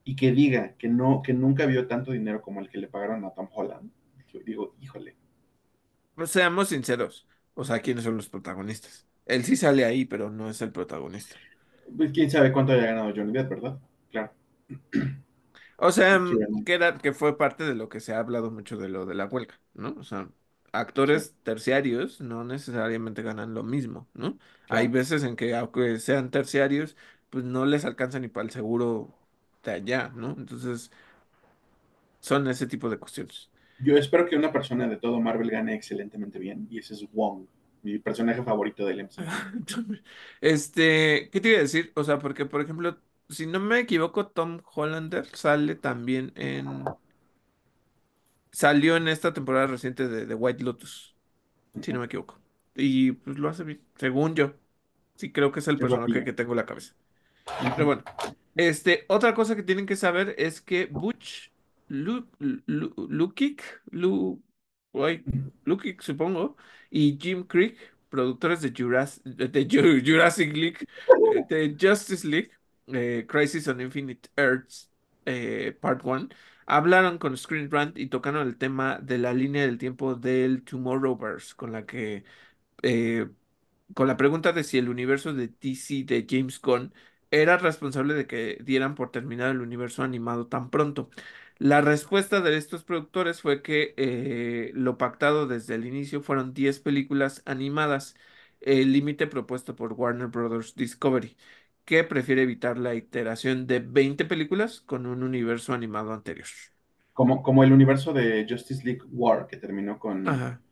y 0.05 0.17
que 0.17 0.33
diga 0.33 0.75
que 0.79 0.89
no, 0.89 1.23
que 1.23 1.35
nunca 1.35 1.67
vio 1.67 1.87
tanto 1.89 2.13
dinero 2.13 2.43
como 2.43 2.61
el 2.61 2.69
que 2.71 2.79
le 2.79 2.89
pagaron 2.89 3.25
a 3.25 3.31
Tom 3.35 3.49
Holland, 3.53 3.91
yo 4.33 4.41
digo, 4.41 4.75
híjole, 4.81 5.17
pues, 6.15 6.31
seamos 6.31 6.69
sinceros. 6.69 7.27
O 7.55 7.65
sea, 7.65 7.81
¿quiénes 7.81 8.05
son 8.05 8.17
los 8.17 8.29
protagonistas? 8.29 9.07
Él 9.27 9.45
sí 9.45 9.57
sale 9.57 9.85
ahí, 9.85 10.05
pero 10.05 10.31
no 10.31 10.49
es 10.51 10.63
el 10.63 10.73
protagonista. 10.73 11.37
pues 11.97 12.13
quién 12.13 12.31
sabe 12.31 12.53
cuánto 12.53 12.73
haya 12.73 12.87
ganado 12.87 13.13
Johnny 13.15 13.33
Depp, 13.33 13.51
¿verdad? 13.51 13.79
Claro. 14.11 14.33
O 15.77 15.93
sea, 15.93 16.21
Keira 16.25 16.47
que, 16.65 16.75
era- 16.75 16.99
que 16.99 17.13
fue 17.13 17.37
parte 17.39 17.65
de 17.65 17.75
lo 17.75 17.89
que 17.89 18.01
se 18.01 18.13
ha 18.15 18.19
hablado 18.21 18.51
mucho 18.51 18.77
de 18.77 18.89
lo 18.89 19.07
de 19.07 19.15
la 19.15 19.27
huelga, 19.27 19.61
¿no? 19.75 19.95
O 19.99 20.05
sea, 20.05 20.29
Sí, 20.29 20.48
actores 20.81 21.37
terciarios 21.43 22.21
no 22.21 22.45
necesariamente 22.45 23.23
ganan 23.23 23.55
lo 23.55 23.63
mismo, 23.65 24.09
¿no? 24.15 24.39
Hay 24.69 24.89
veces 24.89 25.25
en 25.25 25.37
que, 25.37 25.55
aunque 25.57 25.99
sean 26.01 26.31
terciarios, 26.31 26.97
pues 27.31 27.45
no 27.45 27.67
les 27.67 27.85
alcanza 27.85 28.19
ni 28.21 28.29
para 28.29 28.45
el 28.47 28.51
seguro 28.53 29.15
de 29.63 29.73
allá, 29.73 30.11
¿no? 30.15 30.31
Entonces, 30.39 30.91
son 32.21 32.47
ese 32.49 32.67
tipo 32.67 32.89
de 32.91 32.99
cuestiones. 32.99 33.51
Yo 33.79 33.97
espero 33.97 34.27
que 34.27 34.37
una 34.37 34.53
persona 34.53 34.87
de 34.87 34.99
todo 34.99 35.21
Marvel 35.21 35.51
gane 35.51 35.75
excelentemente 35.75 36.39
bien, 36.39 36.69
y 36.71 36.79
ese 36.79 36.95
es 36.95 37.05
Wong. 37.13 37.47
mi 37.83 37.99
personaje 37.99 38.43
favorito 38.45 38.85
del 38.87 39.01
MCU. 39.01 39.35
Este, 40.41 41.31
¿qué 41.31 41.41
te 41.41 41.49
iba 41.51 41.59
a 41.59 41.63
decir? 41.63 41.93
O 41.97 42.05
sea, 42.05 42.19
porque, 42.19 42.47
por 42.47 42.61
ejemplo, 42.61 43.01
si 43.29 43.47
no 43.47 43.61
me 43.61 43.81
equivoco, 43.81 44.29
Tom 44.29 44.61
Hollander 44.75 45.27
sale 45.35 45.75
también 45.75 46.33
en... 46.37 46.97
Salió 48.53 48.97
en 48.97 49.09
esta 49.09 49.33
temporada 49.35 49.67
reciente 49.67 50.09
de, 50.09 50.27
de 50.27 50.35
White 50.35 50.65
Lotus, 50.65 51.17
si 51.83 51.93
no 51.93 52.01
me 52.01 52.07
equivoco. 52.07 52.41
Y 52.75 53.13
pues 53.13 53.39
lo 53.39 53.49
hace 53.49 53.65
bien, 53.65 53.83
según 53.97 54.35
yo. 54.35 54.55
Sí, 55.17 55.33
creo 55.33 55.53
que 55.53 55.61
es 55.61 55.69
el 55.69 55.79
personaje 55.81 56.25
que 56.25 56.33
tengo 56.33 56.53
en 56.53 56.57
la 56.59 56.67
cabeza. 56.67 56.95
Pero 57.75 57.87
bueno, 57.87 58.05
este, 58.57 59.05
otra 59.09 59.35
cosa 59.35 59.57
que 59.57 59.63
tienen 59.63 59.87
que 59.87 59.97
saber 59.97 60.35
es 60.39 60.61
que 60.61 60.87
Butch 60.87 61.53
Lu, 61.89 62.29
Lu- 62.39 62.95
Lukic, 63.09 63.83
Lu, 63.91 64.43
Lukic, 65.65 66.03
supongo, 66.03 66.57
y 66.91 67.19
Jim 67.21 67.45
Creek, 67.45 67.79
productores 68.09 68.63
de 68.63 68.73
Jurassic, 68.77 69.23
de 69.25 69.69
Ju- 69.69 70.03
Jurassic 70.05 70.55
League, 70.57 70.79
de 71.49 71.77
Justice 71.81 72.27
League, 72.27 72.51
eh, 72.89 73.27
Crisis 73.29 73.69
on 73.69 73.81
Infinite 73.81 74.31
Earths, 74.37 74.91
eh, 75.27 75.77
Part 75.81 76.03
1, 76.05 76.29
hablaron 76.69 77.19
con 77.19 77.37
Screen 77.37 77.71
Rant 77.71 77.99
y 77.99 78.09
tocaron 78.09 78.47
el 78.49 78.59
tema 78.59 78.99
de 79.03 79.19
la 79.19 79.35
línea 79.35 79.63
del 79.65 79.79
tiempo 79.79 80.15
del 80.17 80.65
Tomorrowverse, 80.65 81.57
con 81.57 81.73
la 81.73 81.87
que 81.87 82.25
eh, 82.83 83.29
con 83.95 84.07
la 84.09 84.17
pregunta 84.17 84.53
de 84.53 84.65
si 84.65 84.79
el 84.79 84.89
universo 84.89 85.33
de 85.35 85.49
DC 85.49 86.05
de 86.05 86.27
James 86.29 86.61
Gunn 86.61 86.93
era 87.31 87.59
responsable 87.59 88.15
de 88.15 88.27
que 88.27 88.59
dieran 88.65 88.95
por 88.95 89.11
terminado 89.11 89.51
el 89.53 89.61
universo 89.61 90.03
animado 90.03 90.47
tan 90.49 90.71
pronto. 90.71 91.11
La 91.59 91.81
respuesta 91.81 92.41
de 92.41 92.57
estos 92.57 92.85
productores 92.85 93.43
fue 93.43 93.63
que 93.63 93.95
eh, 93.97 94.71
lo 94.75 94.97
pactado 94.99 95.47
desde 95.47 95.75
el 95.75 95.87
inicio 95.87 96.23
fueron 96.23 96.55
10 96.55 96.81
películas 96.81 97.43
animadas, 97.47 98.17
el 98.61 98.93
límite 98.93 99.27
propuesto 99.27 99.75
por 99.77 99.93
Warner 99.95 100.29
Bros. 100.29 100.75
Discovery, 100.75 101.37
que 101.89 102.05
prefiere 102.05 102.43
evitar 102.43 102.77
la 102.79 102.95
iteración 102.95 103.67
de 103.67 103.81
20 103.81 104.25
películas 104.27 104.81
con 104.83 105.07
un 105.07 105.23
universo 105.23 105.73
animado 105.75 106.13
anterior. 106.13 106.47
Como, 107.13 107.43
como 107.43 107.65
el 107.65 107.73
universo 107.73 108.13
de 108.13 108.47
Justice 108.49 108.85
League 108.85 109.03
War, 109.11 109.47
que 109.49 109.57
terminó 109.57 109.99
con 109.99 110.23
Ajá, 110.31 110.63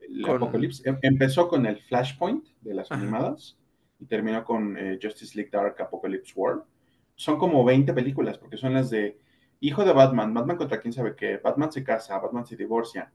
el 0.00 0.26
con... 0.26 0.36
Apocalypse. 0.36 0.88
Em- 0.88 0.98
Empezó 1.02 1.48
con 1.48 1.66
el 1.66 1.80
Flashpoint 1.82 2.46
de 2.62 2.74
las 2.74 2.90
Ajá. 2.90 2.94
animadas 2.94 3.58
y 4.00 4.06
terminó 4.06 4.44
con 4.44 4.76
eh, 4.78 4.98
Justice 5.02 5.36
League 5.36 5.50
Dark 5.52 5.80
Apocalypse 5.80 6.32
War. 6.36 6.64
Son 7.16 7.38
como 7.38 7.64
20 7.64 7.92
películas, 7.94 8.38
porque 8.38 8.56
son 8.56 8.74
las 8.74 8.90
de 8.90 9.18
Hijo 9.60 9.84
de 9.84 9.92
Batman, 9.92 10.34
Batman 10.34 10.56
contra 10.58 10.80
quién 10.80 10.92
sabe 10.92 11.16
qué, 11.16 11.38
Batman 11.38 11.72
se 11.72 11.84
casa, 11.84 12.18
Batman 12.18 12.46
se 12.46 12.56
divorcia, 12.56 13.12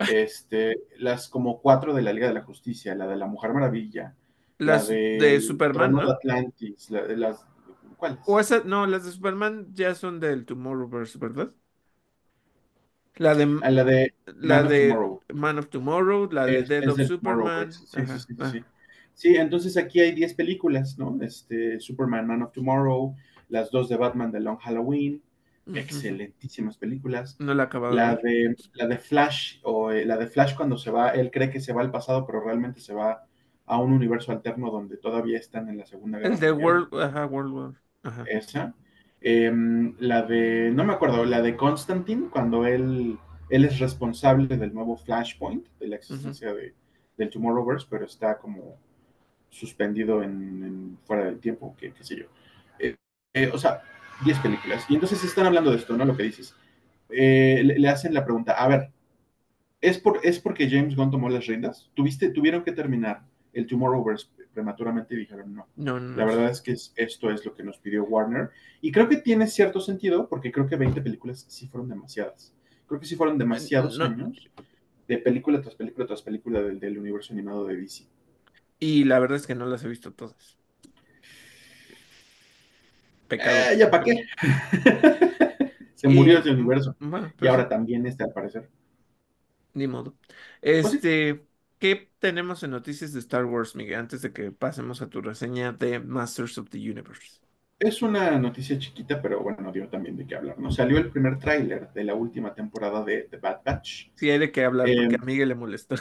este, 0.06 0.76
las 0.98 1.28
como 1.28 1.60
cuatro 1.60 1.94
de 1.94 2.02
la 2.02 2.12
Liga 2.12 2.28
de 2.28 2.34
la 2.34 2.44
Justicia, 2.44 2.94
la 2.94 3.06
de 3.08 3.16
la 3.16 3.26
Mujer 3.26 3.52
Maravilla, 3.54 4.16
la 4.58 4.74
Las 4.74 4.88
de 4.88 5.40
Superman, 5.40 5.92
¿no? 5.92 6.10
Atlantis, 6.10 6.90
la 6.90 7.02
de 7.02 7.16
las... 7.16 7.46
O 7.90 7.96
¿Cuáles? 7.96 8.18
esa, 8.40 8.62
no, 8.64 8.86
las 8.86 9.04
de 9.04 9.12
Superman 9.12 9.68
ya 9.74 9.94
son 9.94 10.20
del 10.20 10.44
Tomorrowverse, 10.44 11.18
¿verdad? 11.18 11.52
La 13.16 13.34
de, 13.34 13.58
A 13.62 13.70
la 13.70 13.84
de 13.84 14.14
la 14.26 14.62
Man 14.62 14.64
of 14.64 14.70
de 14.70 14.88
Tomorrow. 14.88 15.22
Man 15.34 15.58
of 15.58 15.68
Tomorrow, 15.68 16.28
la 16.30 16.46
de 16.46 16.58
Es, 16.60 16.70
es 16.70 16.86
of 16.86 17.00
Superman. 17.00 17.70
Tomorrowverse. 17.70 17.78
Sí, 17.80 17.86
sí, 17.86 18.00
Ajá, 18.00 18.18
sí, 18.18 18.26
sí, 18.28 18.36
ah, 18.38 18.50
sí. 18.52 18.64
Sí, 19.14 19.34
entonces 19.34 19.76
aquí 19.76 19.98
hay 19.98 20.12
10 20.12 20.34
películas, 20.34 20.96
¿no? 20.96 21.18
Este, 21.20 21.80
Superman, 21.80 22.28
Man 22.28 22.42
of 22.42 22.52
Tomorrow, 22.52 23.16
las 23.48 23.72
dos 23.72 23.88
de 23.88 23.96
Batman 23.96 24.30
de 24.30 24.38
Long 24.38 24.58
Halloween, 24.58 25.20
excelentísimas 25.74 26.76
películas. 26.76 27.36
No 27.40 27.52
la 27.52 27.66
de 27.66 27.94
La 27.94 28.14
de, 28.14 28.56
la 28.74 28.86
de 28.86 28.98
Flash, 28.98 29.58
o 29.64 29.90
eh, 29.90 30.04
la 30.04 30.16
de 30.16 30.28
Flash 30.28 30.54
cuando 30.54 30.78
se 30.78 30.92
va, 30.92 31.10
él 31.10 31.32
cree 31.32 31.50
que 31.50 31.60
se 31.60 31.72
va 31.72 31.80
al 31.80 31.90
pasado, 31.90 32.24
pero 32.26 32.44
realmente 32.44 32.78
se 32.78 32.94
va 32.94 33.26
a 33.68 33.78
un 33.78 33.92
universo 33.92 34.32
alterno 34.32 34.70
donde 34.70 34.96
todavía 34.96 35.38
están 35.38 35.68
en 35.68 35.78
la 35.78 35.86
Segunda 35.86 36.18
El 36.18 36.24
Guerra 36.24 36.36
de. 36.38 36.52
World, 36.52 37.00
ajá, 37.00 37.26
World 37.26 37.52
War. 37.52 37.72
Ajá. 38.02 38.24
Esa. 38.28 38.74
Eh, 39.20 39.52
la 39.98 40.22
de, 40.22 40.70
no 40.72 40.84
me 40.84 40.92
acuerdo, 40.92 41.24
la 41.24 41.42
de 41.42 41.56
Constantine, 41.56 42.28
cuando 42.30 42.66
él, 42.66 43.18
él 43.50 43.64
es 43.64 43.78
responsable 43.78 44.56
del 44.56 44.72
nuevo 44.72 44.96
Flashpoint, 44.96 45.66
de 45.80 45.88
la 45.88 45.96
existencia 45.96 46.54
de, 46.54 46.74
del 47.16 47.30
Tomorrowverse, 47.30 47.86
pero 47.90 48.04
está 48.04 48.38
como 48.38 48.76
suspendido 49.50 50.22
en, 50.22 50.64
en 50.64 50.98
fuera 51.04 51.24
del 51.24 51.38
tiempo, 51.40 51.74
qué 51.78 51.92
sé 52.00 52.16
yo. 52.16 52.26
Eh, 52.78 52.96
eh, 53.34 53.50
o 53.52 53.58
sea, 53.58 53.82
10 54.24 54.38
películas. 54.38 54.84
Y 54.88 54.94
entonces 54.94 55.22
están 55.24 55.46
hablando 55.46 55.70
de 55.70 55.76
esto, 55.76 55.96
¿no? 55.96 56.04
Lo 56.04 56.16
que 56.16 56.22
dices. 56.22 56.54
Eh, 57.10 57.62
le, 57.64 57.78
le, 57.78 57.88
hacen 57.88 58.12
la 58.12 58.24
pregunta, 58.24 58.52
a 58.52 58.68
ver, 58.68 58.90
¿es, 59.80 59.98
por, 59.98 60.20
¿es 60.22 60.38
porque 60.38 60.68
James 60.68 60.94
Gunn 60.94 61.10
tomó 61.10 61.28
las 61.28 61.46
riendas? 61.46 61.90
¿Tuviste, 61.94 62.30
tuvieron 62.30 62.62
que 62.62 62.72
terminar 62.72 63.22
el 63.52 63.66
Tomorrowverse 63.66 64.28
prematuramente 64.52 65.14
y 65.14 65.18
dijeron 65.18 65.54
no. 65.54 65.68
No, 65.76 65.98
no, 66.00 66.14
La 66.14 66.24
no. 66.24 66.26
verdad 66.26 66.50
es 66.50 66.60
que 66.62 66.72
es, 66.72 66.92
esto 66.96 67.30
es 67.30 67.44
lo 67.44 67.54
que 67.54 67.62
nos 67.62 67.78
pidió 67.78 68.04
Warner. 68.04 68.50
Y 68.80 68.92
creo 68.92 69.08
que 69.08 69.18
tiene 69.18 69.46
cierto 69.46 69.80
sentido, 69.80 70.28
porque 70.28 70.52
creo 70.52 70.66
que 70.68 70.76
20 70.76 71.00
películas 71.02 71.44
sí 71.48 71.68
fueron 71.68 71.88
demasiadas. 71.88 72.54
Creo 72.86 73.00
que 73.00 73.06
sí 73.06 73.16
fueron 73.16 73.38
demasiados 73.38 74.00
años 74.00 74.50
de 75.08 75.18
película 75.18 75.60
tras 75.62 75.74
película 75.76 76.06
tras 76.06 76.22
película 76.22 76.62
del, 76.62 76.80
del 76.80 76.98
universo 76.98 77.32
animado 77.32 77.66
de 77.66 77.76
DC. 77.76 78.06
Y 78.80 79.04
la 79.04 79.18
verdad 79.20 79.36
es 79.38 79.46
que 79.46 79.54
no 79.54 79.66
las 79.66 79.84
he 79.84 79.88
visto 79.88 80.12
todas. 80.12 80.58
Pecado. 83.28 83.72
Eh, 83.72 83.76
¿Ya 83.78 83.90
para 83.90 84.04
qué? 84.04 84.24
Se 85.94 86.08
Y 86.08 86.08
murió 86.08 86.38
ese 86.38 86.50
mm, 86.50 86.52
universo. 86.52 86.96
bueno, 87.00 87.34
Y 87.40 87.46
pues 87.46 87.50
sí, 87.52 87.60
ahora 87.60 87.68
también 87.68 88.06
este, 88.06 88.24
al 88.24 88.32
parecer. 88.32 88.70
ni 89.74 89.86
modo. 89.86 90.16
Este, 90.60 91.47
¿qué 91.78 92.12
tenemos 92.18 92.62
en 92.62 92.70
noticias 92.72 93.12
de 93.12 93.20
Star 93.20 93.44
Wars, 93.46 93.74
Miguel? 93.76 93.98
Antes 94.00 94.22
de 94.22 94.32
que 94.32 94.52
pasemos 94.52 95.02
a 95.02 95.08
tu 95.08 95.20
reseña 95.22 95.72
de 95.72 96.00
Masters 96.00 96.58
of 96.58 96.70
the 96.70 96.78
Universe. 96.78 97.40
es 97.78 98.02
una 98.02 98.38
noticia 98.38 98.78
chiquita, 98.78 99.20
pero 99.22 99.40
bueno, 99.42 99.70
dio 99.72 99.88
también 99.88 100.16
de 100.16 100.26
qué 100.26 100.34
hablar. 100.36 100.58
¿no? 100.58 100.70
Salió 100.70 100.98
el 100.98 101.10
primer 101.10 101.38
tráiler 101.38 101.92
de 101.92 102.04
la 102.04 102.14
última 102.14 102.54
temporada 102.54 103.04
de 103.04 103.28
The 103.30 103.36
Bad 103.38 103.60
Batch. 103.64 104.10
Sí, 104.14 104.28
hay 104.30 104.38
de 104.38 104.50
qué 104.52 104.64
hablar 104.64 104.88
Eh, 104.88 104.96
porque 104.96 105.16
a 105.16 105.24
Miguel 105.24 105.48
le 105.48 105.54
molestó. 105.54 105.94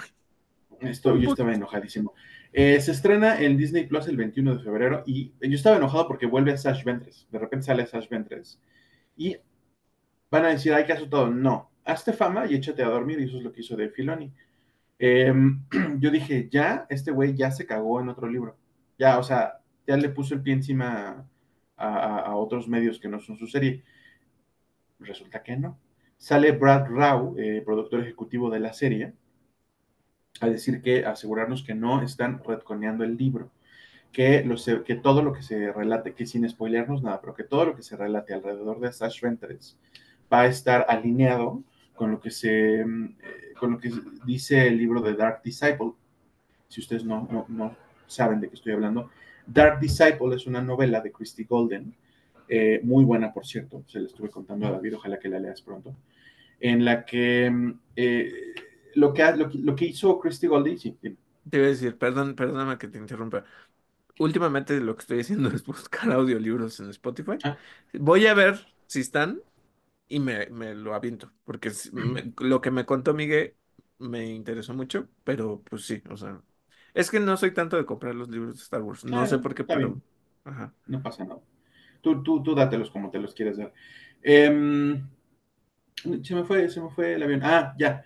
esto, 0.80 1.14
Un 1.14 1.22
yo 1.22 1.30
estaba 1.30 1.54
enojadísimo. 1.54 2.14
Eh, 2.52 2.80
se 2.82 2.92
estrena 2.92 3.40
en 3.42 3.58
Disney 3.58 3.86
Plus 3.86 4.08
el 4.08 4.18
21 4.18 4.56
de 4.56 4.64
febrero 4.64 5.04
y 5.06 5.34
yo 5.40 5.56
estaba 5.56 5.78
enojado 5.78 6.08
porque 6.08 6.26
vuelve 6.26 6.52
a 6.52 6.58
Sash 6.58 6.84
Ventres. 6.84 7.28
De 7.32 7.40
repente 7.40 7.66
sale 7.66 7.86
Sash 7.86 8.10
Ventres. 8.10 8.60
Y 9.16 9.38
van 10.32 10.46
a 10.46 10.50
decir, 10.50 10.74
hay 10.74 10.86
que 10.86 10.94
hacer 10.94 11.10
todo. 11.10 11.30
No, 11.30 11.72
hazte 11.86 12.14
fama 12.14 12.46
y 12.48 12.56
échate 12.56 12.84
a 12.84 12.90
dormir. 12.90 13.20
Y 13.20 13.26
eso 13.26 13.38
es 13.38 13.44
lo 13.44 13.52
que 13.52 13.62
hizo 13.62 13.76
de 13.76 13.90
Filoni. 13.90 14.34
Eh, 15.00 15.34
yo 16.00 16.12
dije, 16.12 16.50
ya, 16.52 16.86
este 16.90 17.12
güey 17.12 17.36
ya 17.36 17.52
se 17.52 17.66
cagó 17.66 18.02
en 18.02 18.10
otro 18.10 18.28
libro. 18.28 18.58
Ya, 18.98 19.20
o 19.20 19.24
sea, 19.24 19.60
ya 19.86 19.98
le 19.98 20.10
puso 20.10 20.34
el 20.34 20.42
pie 20.42 20.54
encima 20.54 21.28
a, 21.76 22.20
a, 22.20 22.36
otros 22.36 22.68
medios 22.68 23.00
que 23.00 23.08
no 23.08 23.20
son 23.20 23.38
su 23.38 23.48
serie. 23.48 23.84
Resulta 25.00 25.44
que 25.44 25.58
no. 25.58 25.80
Sale 26.18 26.52
Brad 26.52 26.88
Rao, 26.90 27.36
eh, 27.38 27.62
productor 27.64 28.02
ejecutivo 28.02 28.50
de 28.50 28.60
la 28.60 28.74
serie, 28.74 29.14
a 30.42 30.48
decir 30.48 30.82
que 30.82 31.06
asegurarnos 31.06 31.64
que 31.64 31.76
no 31.76 32.02
están 32.02 32.42
retconeando 32.44 33.04
el 33.04 33.18
libro, 33.18 33.52
que, 34.12 34.44
lo 34.44 34.56
que 34.84 34.96
todo 34.96 35.22
lo 35.22 35.34
que 35.34 35.44
se 35.44 35.72
relate, 35.72 36.14
que 36.14 36.26
sin 36.26 36.48
spoilearnos 36.50 37.04
nada, 37.04 37.22
pero 37.22 37.36
que 37.36 37.44
todo 37.44 37.66
lo 37.66 37.76
que 37.76 37.84
se 37.84 37.96
relate 37.96 38.34
alrededor 38.34 38.80
de 38.80 38.92
Sash 38.92 39.22
Ventres 39.22 39.78
va 40.32 40.42
a 40.42 40.46
estar 40.48 40.86
alineado 40.90 41.64
con 41.98 42.12
lo 42.14 42.22
que 42.22 42.32
se 42.32 42.82
eh, 42.82 42.86
con 43.60 43.74
lo 43.74 43.80
que 43.80 43.92
dice 44.26 44.68
el 44.70 44.78
libro 44.80 45.02
de 45.02 45.16
Dark 45.16 45.42
Disciple. 45.44 45.94
Si 46.70 46.82
ustedes 46.82 47.06
no, 47.06 47.28
no, 47.32 47.46
no 47.50 47.76
saben 48.08 48.42
de 48.42 48.50
qué 48.50 48.56
estoy 48.56 48.74
hablando, 48.74 49.12
Dark 49.46 49.80
Disciple 49.82 50.36
es 50.36 50.48
una 50.48 50.62
novela 50.62 51.02
de 51.02 51.12
Christy 51.12 51.46
Golden, 51.46 51.94
eh, 52.50 52.82
muy 52.84 53.06
buena 53.06 53.34
por 53.34 53.46
cierto, 53.46 53.84
se 53.88 54.00
la 54.00 54.08
estuve 54.08 54.30
contando 54.30 54.68
a 54.68 54.72
David, 54.72 54.96
ojalá 54.96 55.20
que 55.20 55.30
la 55.30 55.40
leas 55.40 55.62
pronto, 55.62 55.96
en 56.60 56.86
la 56.86 57.06
que 57.06 57.52
eh, 57.96 58.32
lo, 58.96 59.14
que, 59.14 59.24
lo, 59.36 59.50
lo 59.54 59.76
que 59.76 59.86
hizo 59.86 60.20
Christy 60.20 60.48
Golden, 60.48 60.80
sí, 60.80 60.98
dime. 61.02 61.18
Te 61.50 61.58
iba 61.58 61.68
a 61.68 61.70
decir, 61.70 61.98
perdón, 61.98 62.36
perdóname 62.36 62.78
que 62.78 62.88
te 62.90 62.98
interrumpa. 62.98 63.46
Últimamente 64.20 64.80
lo 64.82 64.96
que 64.96 65.02
estoy 65.02 65.22
haciendo 65.22 65.50
es 65.56 65.66
buscar 65.66 66.12
audiolibros 66.12 66.80
en 66.82 66.90
Spotify. 66.92 67.40
Ah, 67.44 67.58
Voy 67.94 68.28
a 68.28 68.34
ver 68.36 68.60
si 68.88 69.02
están 69.02 69.42
y 70.08 70.20
me, 70.20 70.48
me 70.48 70.74
lo 70.76 70.94
aviento, 70.96 71.34
porque 71.44 71.72
me- 71.94 72.32
lo 72.40 72.62
que 72.62 72.72
me 72.72 72.86
contó 72.86 73.14
Miguel 73.14 73.58
me 74.00 74.26
interesó 74.28 74.74
mucho, 74.74 75.10
pero 75.24 75.62
pues 75.64 75.86
sí, 75.86 76.02
o 76.10 76.18
sea, 76.18 76.42
es 76.94 77.12
que 77.12 77.20
no 77.20 77.38
soy 77.38 77.54
tanto 77.54 77.78
de 77.78 77.86
comprar 77.86 78.16
los 78.16 78.30
libros 78.30 78.56
de 78.58 78.64
Star 78.64 78.82
Wars, 78.84 79.04
no 79.06 79.26
sé 79.26 79.40
ah, 79.40 79.40
por 79.40 79.56
qué, 79.56 79.64
pero, 79.64 80.02
ajá, 80.44 80.76
no 80.88 81.02
pasa 81.02 81.26
nada. 81.26 81.42
Tú, 82.02 82.24
tú, 82.24 82.44
tú 82.44 82.56
dátelos 82.56 82.92
como 82.92 83.10
te 83.12 83.20
los 83.20 83.34
quieres 83.34 83.58
dar. 83.58 83.74
Eh, 84.24 85.02
se 86.24 86.36
me 86.36 86.44
fue, 86.44 86.70
se 86.70 86.82
me 86.82 86.90
fue 86.90 87.14
el 87.16 87.24
avión. 87.24 87.42
Ah, 87.44 87.76
ya. 87.78 88.04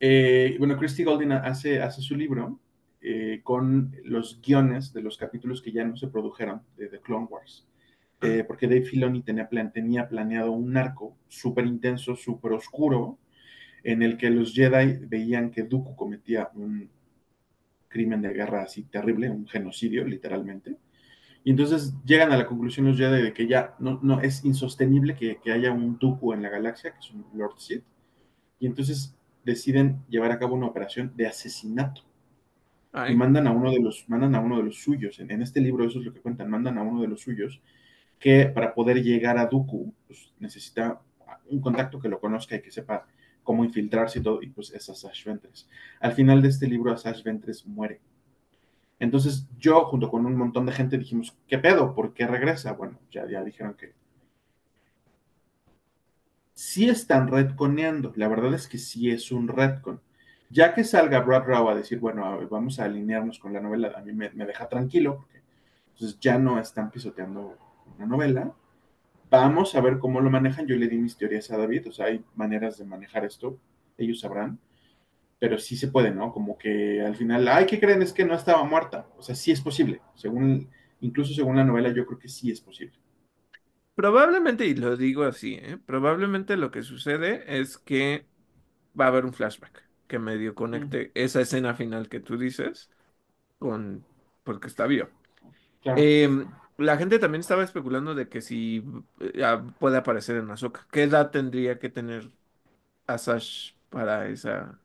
Eh, 0.00 0.56
bueno, 0.58 0.76
Christy 0.78 1.04
Golden 1.04 1.32
hace, 1.32 1.82
hace 1.82 2.02
su 2.02 2.16
libro 2.16 2.60
eh, 3.00 3.40
con 3.44 3.94
los 4.04 4.40
guiones 4.42 4.92
de 4.92 5.02
los 5.02 5.18
capítulos 5.18 5.62
que 5.62 5.72
ya 5.72 5.84
no 5.84 5.96
se 5.96 6.08
produjeron 6.08 6.62
de 6.76 6.88
The 6.88 7.00
Clone 7.00 7.28
Wars. 7.30 7.66
Eh, 8.24 8.44
porque 8.44 8.66
Dave 8.66 8.82
Filoni 8.82 9.22
tenía, 9.22 9.48
plan, 9.48 9.72
tenía 9.72 10.08
planeado 10.08 10.52
un 10.52 10.76
arco 10.76 11.16
súper 11.28 11.66
intenso, 11.66 12.16
súper 12.16 12.52
oscuro, 12.52 13.18
en 13.82 14.02
el 14.02 14.16
que 14.16 14.30
los 14.30 14.54
Jedi 14.54 15.06
veían 15.06 15.50
que 15.50 15.62
Dooku 15.62 15.94
cometía 15.94 16.50
un 16.54 16.88
crimen 17.88 18.22
de 18.22 18.32
guerra 18.32 18.62
así 18.62 18.84
terrible, 18.84 19.30
un 19.30 19.46
genocidio 19.46 20.04
literalmente. 20.04 20.76
Y 21.44 21.50
entonces 21.50 21.94
llegan 22.04 22.32
a 22.32 22.38
la 22.38 22.46
conclusión 22.46 22.86
los 22.86 22.96
Jedi 22.96 23.22
de 23.22 23.32
que 23.34 23.46
ya 23.46 23.74
no, 23.78 24.00
no 24.02 24.20
es 24.20 24.44
insostenible 24.44 25.14
que, 25.14 25.38
que 25.42 25.52
haya 25.52 25.70
un 25.70 25.98
Dooku 25.98 26.32
en 26.32 26.42
la 26.42 26.48
galaxia, 26.48 26.92
que 26.92 27.00
es 27.00 27.10
un 27.10 27.26
Lord 27.34 27.58
Sith. 27.58 27.84
Y 28.58 28.66
entonces 28.66 29.14
deciden 29.44 30.00
llevar 30.08 30.32
a 30.32 30.38
cabo 30.38 30.54
una 30.54 30.66
operación 30.66 31.12
de 31.14 31.26
asesinato. 31.26 32.02
Ay, 32.92 33.12
Y 33.12 33.16
mandan 33.16 33.46
a 33.46 33.52
uno 33.52 33.70
de 33.70 33.80
los, 33.80 34.08
mandan 34.08 34.34
a 34.34 34.40
uno 34.40 34.56
de 34.56 34.62
los 34.62 34.82
suyos. 34.82 35.20
En, 35.20 35.30
en 35.30 35.42
este 35.42 35.60
libro 35.60 35.84
eso 35.84 35.98
es 35.98 36.06
lo 36.06 36.14
que 36.14 36.20
cuentan. 36.20 36.48
Mandan 36.48 36.78
a 36.78 36.82
uno 36.82 37.02
de 37.02 37.08
los 37.08 37.20
suyos 37.20 37.60
que 38.18 38.46
para 38.46 38.74
poder 38.74 39.02
llegar 39.02 39.38
a 39.38 39.46
Dooku 39.46 39.92
pues, 40.06 40.32
necesita 40.38 41.00
un 41.50 41.60
contacto 41.60 42.00
que 42.00 42.08
lo 42.08 42.20
conozca 42.20 42.56
y 42.56 42.62
que 42.62 42.70
sepa 42.70 43.06
cómo 43.42 43.64
infiltrarse 43.64 44.18
y 44.18 44.22
todo, 44.22 44.42
y 44.42 44.48
pues 44.48 44.72
es 44.72 44.88
Asash 44.88 45.24
Ventress. 45.24 45.68
Al 46.00 46.12
final 46.12 46.42
de 46.42 46.48
este 46.48 46.66
libro, 46.66 46.92
Asash 46.92 47.22
Ventress 47.22 47.66
muere. 47.66 48.00
Entonces 48.98 49.46
yo, 49.58 49.84
junto 49.84 50.10
con 50.10 50.24
un 50.24 50.34
montón 50.34 50.66
de 50.66 50.72
gente, 50.72 50.96
dijimos, 50.98 51.36
¿qué 51.46 51.58
pedo? 51.58 51.94
¿Por 51.94 52.14
qué 52.14 52.26
regresa? 52.26 52.72
Bueno, 52.72 52.98
ya, 53.10 53.28
ya 53.28 53.44
dijeron 53.44 53.74
que 53.74 53.92
sí 56.54 56.88
están 56.88 57.28
retconeando. 57.28 58.12
La 58.16 58.28
verdad 58.28 58.54
es 58.54 58.66
que 58.66 58.78
sí 58.78 59.10
es 59.10 59.30
un 59.30 59.48
retcon. 59.48 60.00
Ya 60.50 60.72
que 60.72 60.84
salga 60.84 61.20
Brad 61.20 61.44
Rao 61.44 61.68
a 61.68 61.74
decir, 61.74 61.98
bueno, 61.98 62.48
vamos 62.48 62.78
a 62.78 62.84
alinearnos 62.84 63.38
con 63.38 63.52
la 63.52 63.60
novela, 63.60 63.92
a 63.96 64.02
mí 64.02 64.12
me, 64.12 64.30
me 64.30 64.46
deja 64.46 64.68
tranquilo, 64.68 65.16
porque 65.16 65.42
entonces 65.92 66.18
ya 66.20 66.38
no 66.38 66.60
están 66.60 66.90
pisoteando 66.90 67.58
una 67.96 68.06
novela. 68.06 68.54
Vamos 69.30 69.74
a 69.74 69.80
ver 69.82 69.98
cómo 69.98 70.20
lo 70.20 70.30
manejan. 70.30 70.66
Yo 70.66 70.76
le 70.76 70.88
di 70.88 70.98
mis 70.98 71.16
teorías 71.18 71.50
a 71.50 71.58
David, 71.58 71.88
o 71.88 71.92
sea, 71.92 72.06
hay 72.06 72.24
maneras 72.36 72.78
de 72.78 72.84
manejar 72.84 73.24
esto, 73.24 73.58
ellos 73.98 74.20
sabrán, 74.20 74.58
pero 75.38 75.58
sí 75.58 75.76
se 75.76 75.88
puede, 75.88 76.10
¿no? 76.12 76.32
Como 76.32 76.58
que 76.58 77.02
al 77.02 77.16
final, 77.16 77.48
ay, 77.48 77.66
¿qué 77.66 77.80
creen? 77.80 78.02
Es 78.02 78.12
que 78.12 78.24
no 78.24 78.34
estaba 78.34 78.64
muerta. 78.64 79.08
O 79.18 79.22
sea, 79.22 79.34
sí 79.34 79.52
es 79.52 79.60
posible. 79.62 80.02
Según, 80.14 80.70
incluso 81.00 81.34
según 81.34 81.56
la 81.56 81.64
novela, 81.64 81.92
yo 81.94 82.06
creo 82.06 82.18
que 82.18 82.28
sí 82.28 82.50
es 82.50 82.60
posible. 82.60 82.98
probablemente, 83.94 84.66
y 84.66 84.74
lo 84.74 84.96
digo 84.96 85.24
así, 85.24 85.54
¿eh? 85.54 85.78
Probablemente 85.78 86.56
lo 86.56 86.70
que 86.70 86.82
sucede 86.82 87.58
es 87.60 87.78
que 87.78 88.28
va 88.98 89.06
a 89.06 89.08
haber 89.08 89.24
un 89.24 89.34
flashback 89.34 89.90
que 90.08 90.18
medio 90.18 90.54
conecte 90.54 91.12
esa 91.14 91.40
escena 91.42 91.74
final 91.74 92.08
que 92.08 92.20
tú 92.20 92.38
dices 92.38 92.90
con, 93.58 94.06
porque 94.44 94.68
está 94.68 94.86
vivo. 94.86 95.08
claro. 95.82 96.10
Em, 96.10 96.48
la 96.78 96.96
gente 96.96 97.18
también 97.18 97.40
estaba 97.40 97.64
especulando 97.64 98.14
de 98.14 98.28
que 98.28 98.40
si 98.40 98.84
eh, 99.20 99.42
ah, 99.44 99.64
puede 99.78 99.96
aparecer 99.98 100.36
en 100.36 100.50
Ahsoka. 100.50 100.86
¿Qué 100.90 101.04
edad 101.04 101.30
tendría 101.30 101.78
que 101.78 101.88
tener 101.90 102.30
Asash 103.06 103.74
para 103.90 104.28
esa? 104.28 104.80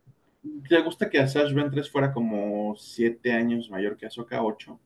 ¿Te 0.70 0.82
gusta 0.82 1.10
que 1.10 1.20
Asash 1.20 1.54
Ventress 1.54 1.90
fuera 1.90 2.12
como 2.14 2.76
siete 2.76 3.32
años 3.34 3.70
mayor 3.70 3.98
que 3.98 4.06
Ahsoka? 4.06 4.44
Ocho. 4.44 4.80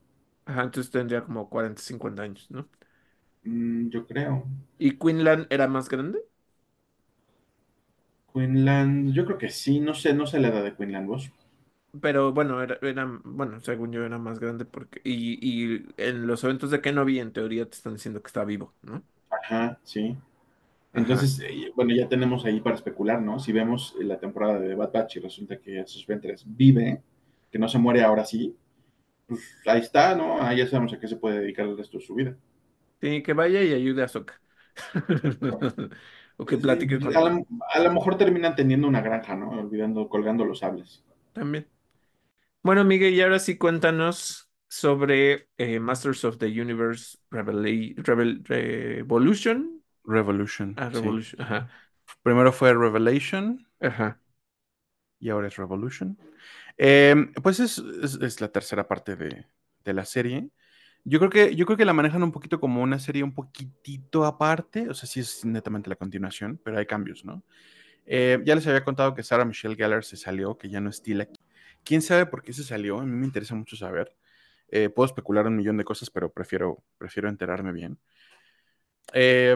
Ajá, 0.46 0.64
entonces 0.64 0.92
tendría 0.92 1.24
como 1.24 1.50
40 1.50 1.82
50 1.82 2.24
años, 2.24 2.50
¿no? 2.52 2.70
Mm, 3.46 3.90
yo 3.90 4.06
creo. 4.06 4.46
¿Y 4.78 4.98
Quinlan 5.00 5.48
era 5.50 5.68
más 5.68 5.90
grande? 5.90 6.20
Quinlan, 8.34 9.14
yo 9.14 9.26
creo 9.26 9.38
que 9.38 9.50
sí, 9.50 9.80
no 9.80 9.94
sé, 9.94 10.14
no 10.14 10.28
sé 10.28 10.38
la 10.42 10.50
edad 10.50 10.62
de 10.66 10.76
Quinlan 10.76 11.08
vos. 11.08 11.32
Pero 12.02 12.34
bueno, 12.34 12.62
era, 12.64 12.78
era, 12.82 13.06
bueno, 13.24 13.60
según 13.62 13.92
yo 13.92 14.04
era 14.04 14.18
más 14.18 14.40
grande 14.40 14.66
porque, 14.66 15.00
y, 15.04 15.76
y 15.78 15.86
en 15.98 16.26
los 16.26 16.44
eventos 16.44 16.72
de 16.72 16.82
Kenobi 16.82 17.20
en 17.20 17.32
teoría 17.34 17.66
te 17.70 17.76
están 17.78 17.94
diciendo 17.94 18.22
que 18.22 18.28
está 18.28 18.44
vivo, 18.46 18.76
¿no? 18.82 19.06
Ajá, 19.30 19.80
sí. 19.84 20.16
Ajá. 20.94 21.24
Entonces, 21.24 21.40
eh, 21.42 21.72
bueno, 21.76 21.96
ya 21.96 22.10
tenemos 22.10 22.46
ahí 22.46 22.62
para 22.62 22.76
especular, 22.76 23.22
¿no? 23.22 23.40
Si 23.40 23.52
vemos 23.54 23.96
la 24.00 24.20
temporada 24.20 24.60
de 24.60 24.76
Bad 24.76 24.92
Batch 24.94 25.18
y 25.18 25.22
resulta 25.22 25.60
que 25.60 25.80
Asash 25.82 26.08
Ventress 26.08 26.46
vive, 26.48 27.04
que 27.52 27.60
no 27.60 27.70
se 27.70 27.80
muere 27.80 28.04
ahora 28.04 28.26
sí, 28.26 28.56
pues 29.28 29.42
ahí 29.68 29.82
está, 29.82 30.16
¿no? 30.16 30.42
Ahí 30.44 30.60
ya 30.60 30.68
sabemos 30.68 30.94
a 30.94 31.00
qué 31.00 31.08
se 31.08 31.18
puede 31.18 31.40
dedicar 31.42 31.68
el 31.68 31.78
resto 31.78 32.00
de 32.00 32.06
su 32.06 32.16
vida. 32.16 32.38
Sí, 33.02 33.22
que 33.22 33.34
vaya 33.34 33.62
y 33.64 33.74
ayude 33.74 34.04
a 34.04 34.08
Sokka. 34.08 34.42
O 36.38 36.46
que 36.48 36.58
Sí, 36.58 36.64
platique 36.64 37.00
con 37.00 37.16
a, 37.16 37.20
a 37.76 37.80
lo 37.80 37.92
mejor 37.94 38.18
terminan 38.18 38.56
teniendo 38.56 38.88
una 38.88 39.02
granja, 39.02 39.36
¿no? 39.36 39.50
Olvidando, 39.52 40.08
colgando 40.10 40.46
los 40.46 40.60
sables. 40.60 41.04
También. 41.34 41.68
Bueno, 42.64 42.86
Miguel, 42.86 43.14
y 43.14 43.22
ahora 43.22 43.40
sí 43.40 43.58
cuéntanos 43.58 44.50
sobre 44.70 45.50
eh, 45.58 45.82
Masters 45.82 46.24
of 46.24 46.38
the 46.38 46.48
Universe 46.48 47.18
Revela- 47.30 47.94
Revel- 47.96 48.42
Revolution. 48.46 49.84
Revolution, 50.06 50.74
Ah, 50.78 50.90
sí. 50.90 51.00
Revolution. 51.02 51.42
Ajá. 51.42 51.70
Primero 52.22 52.54
fue 52.54 52.74
Revelation 52.74 53.68
Ajá. 53.82 54.18
y 55.20 55.30
ahora 55.30 55.48
es 55.48 55.58
Revolution. 55.58 56.18
Eh, 56.78 57.16
pues 57.42 57.60
es, 57.60 57.80
es, 57.80 58.16
es, 58.16 58.40
la 58.40 58.48
tercera 58.48 58.88
parte 58.88 59.18
de, 59.18 59.46
de, 59.84 59.94
la 59.94 60.06
serie. 60.06 60.50
Yo 61.04 61.20
creo, 61.20 61.30
que, 61.30 61.56
yo 61.56 61.66
creo 61.66 61.78
que 61.78 61.86
la 61.86 61.94
manejan 61.94 62.24
un 62.24 62.32
poquito 62.32 62.62
como 62.62 62.82
una 62.82 62.98
serie 62.98 63.24
un 63.24 63.34
poquitito 63.34 64.26
aparte, 64.26 64.88
o 64.90 64.94
sea, 64.94 65.08
sí 65.08 65.20
es 65.20 65.44
netamente 65.44 65.90
la 65.90 65.98
continuación, 65.98 66.62
pero 66.64 66.78
hay 66.78 66.86
cambios, 66.86 67.26
¿no? 67.26 67.44
Eh, 68.06 68.42
ya 68.46 68.56
les 68.56 68.66
había 68.68 68.84
contado 68.84 69.14
que 69.14 69.24
Sarah 69.24 69.46
Michelle 69.46 69.76
Gellar 69.76 70.04
se 70.04 70.18
salió, 70.18 70.58
que 70.58 70.70
ya 70.70 70.82
no 70.82 70.90
es 70.90 71.02
Tila. 71.02 71.28
¿Quién 71.84 72.02
sabe 72.02 72.26
por 72.26 72.44
qué 72.44 72.54
se 72.54 72.64
salió? 72.64 73.00
A 73.00 73.06
mí 73.06 73.12
me 73.12 73.26
interesa 73.26 73.56
mucho 73.56 73.76
saber. 73.76 74.16
Eh, 74.70 74.90
puedo 74.90 75.06
especular 75.06 75.46
un 75.48 75.56
millón 75.56 75.78
de 75.78 75.84
cosas, 75.84 76.10
pero 76.10 76.32
prefiero, 76.32 76.84
prefiero 76.98 77.30
enterarme 77.30 77.72
bien. 77.72 78.00
Eh, 79.14 79.56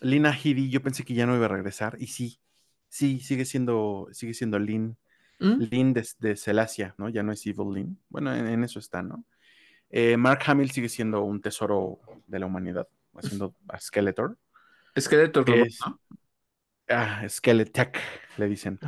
Lina 0.00 0.32
Headey, 0.32 0.70
yo 0.70 0.82
pensé 0.82 1.04
que 1.04 1.14
ya 1.14 1.26
no 1.26 1.36
iba 1.36 1.44
a 1.44 1.48
regresar, 1.48 1.96
y 2.00 2.06
sí, 2.06 2.40
sí, 2.88 3.20
sigue 3.20 3.44
siendo, 3.44 4.08
sigue 4.12 4.34
siendo 4.34 4.58
Lin. 4.58 4.96
¿Mm? 5.38 5.62
Lin 5.70 5.92
de, 5.94 6.06
de 6.18 6.36
Celasia, 6.36 6.94
¿no? 6.98 7.08
Ya 7.08 7.22
no 7.22 7.32
es 7.32 7.46
Evil 7.46 7.72
Lin. 7.72 7.98
Bueno, 8.08 8.34
en, 8.34 8.46
en 8.46 8.62
eso 8.62 8.78
está, 8.78 9.02
¿no? 9.02 9.24
Eh, 9.88 10.16
Mark 10.16 10.42
Hamill 10.46 10.70
sigue 10.70 10.88
siendo 10.88 11.22
un 11.22 11.40
tesoro 11.40 12.00
de 12.26 12.38
la 12.38 12.46
humanidad, 12.46 12.86
haciendo 13.14 13.54
a 13.68 13.78
Skeletor. 13.80 14.38
Robot, 15.46 15.66
es 15.66 15.78
¿no? 15.84 16.00
ah, 16.88 17.26
Skeletech, 17.28 17.98
le 18.36 18.48
dicen. 18.48 18.78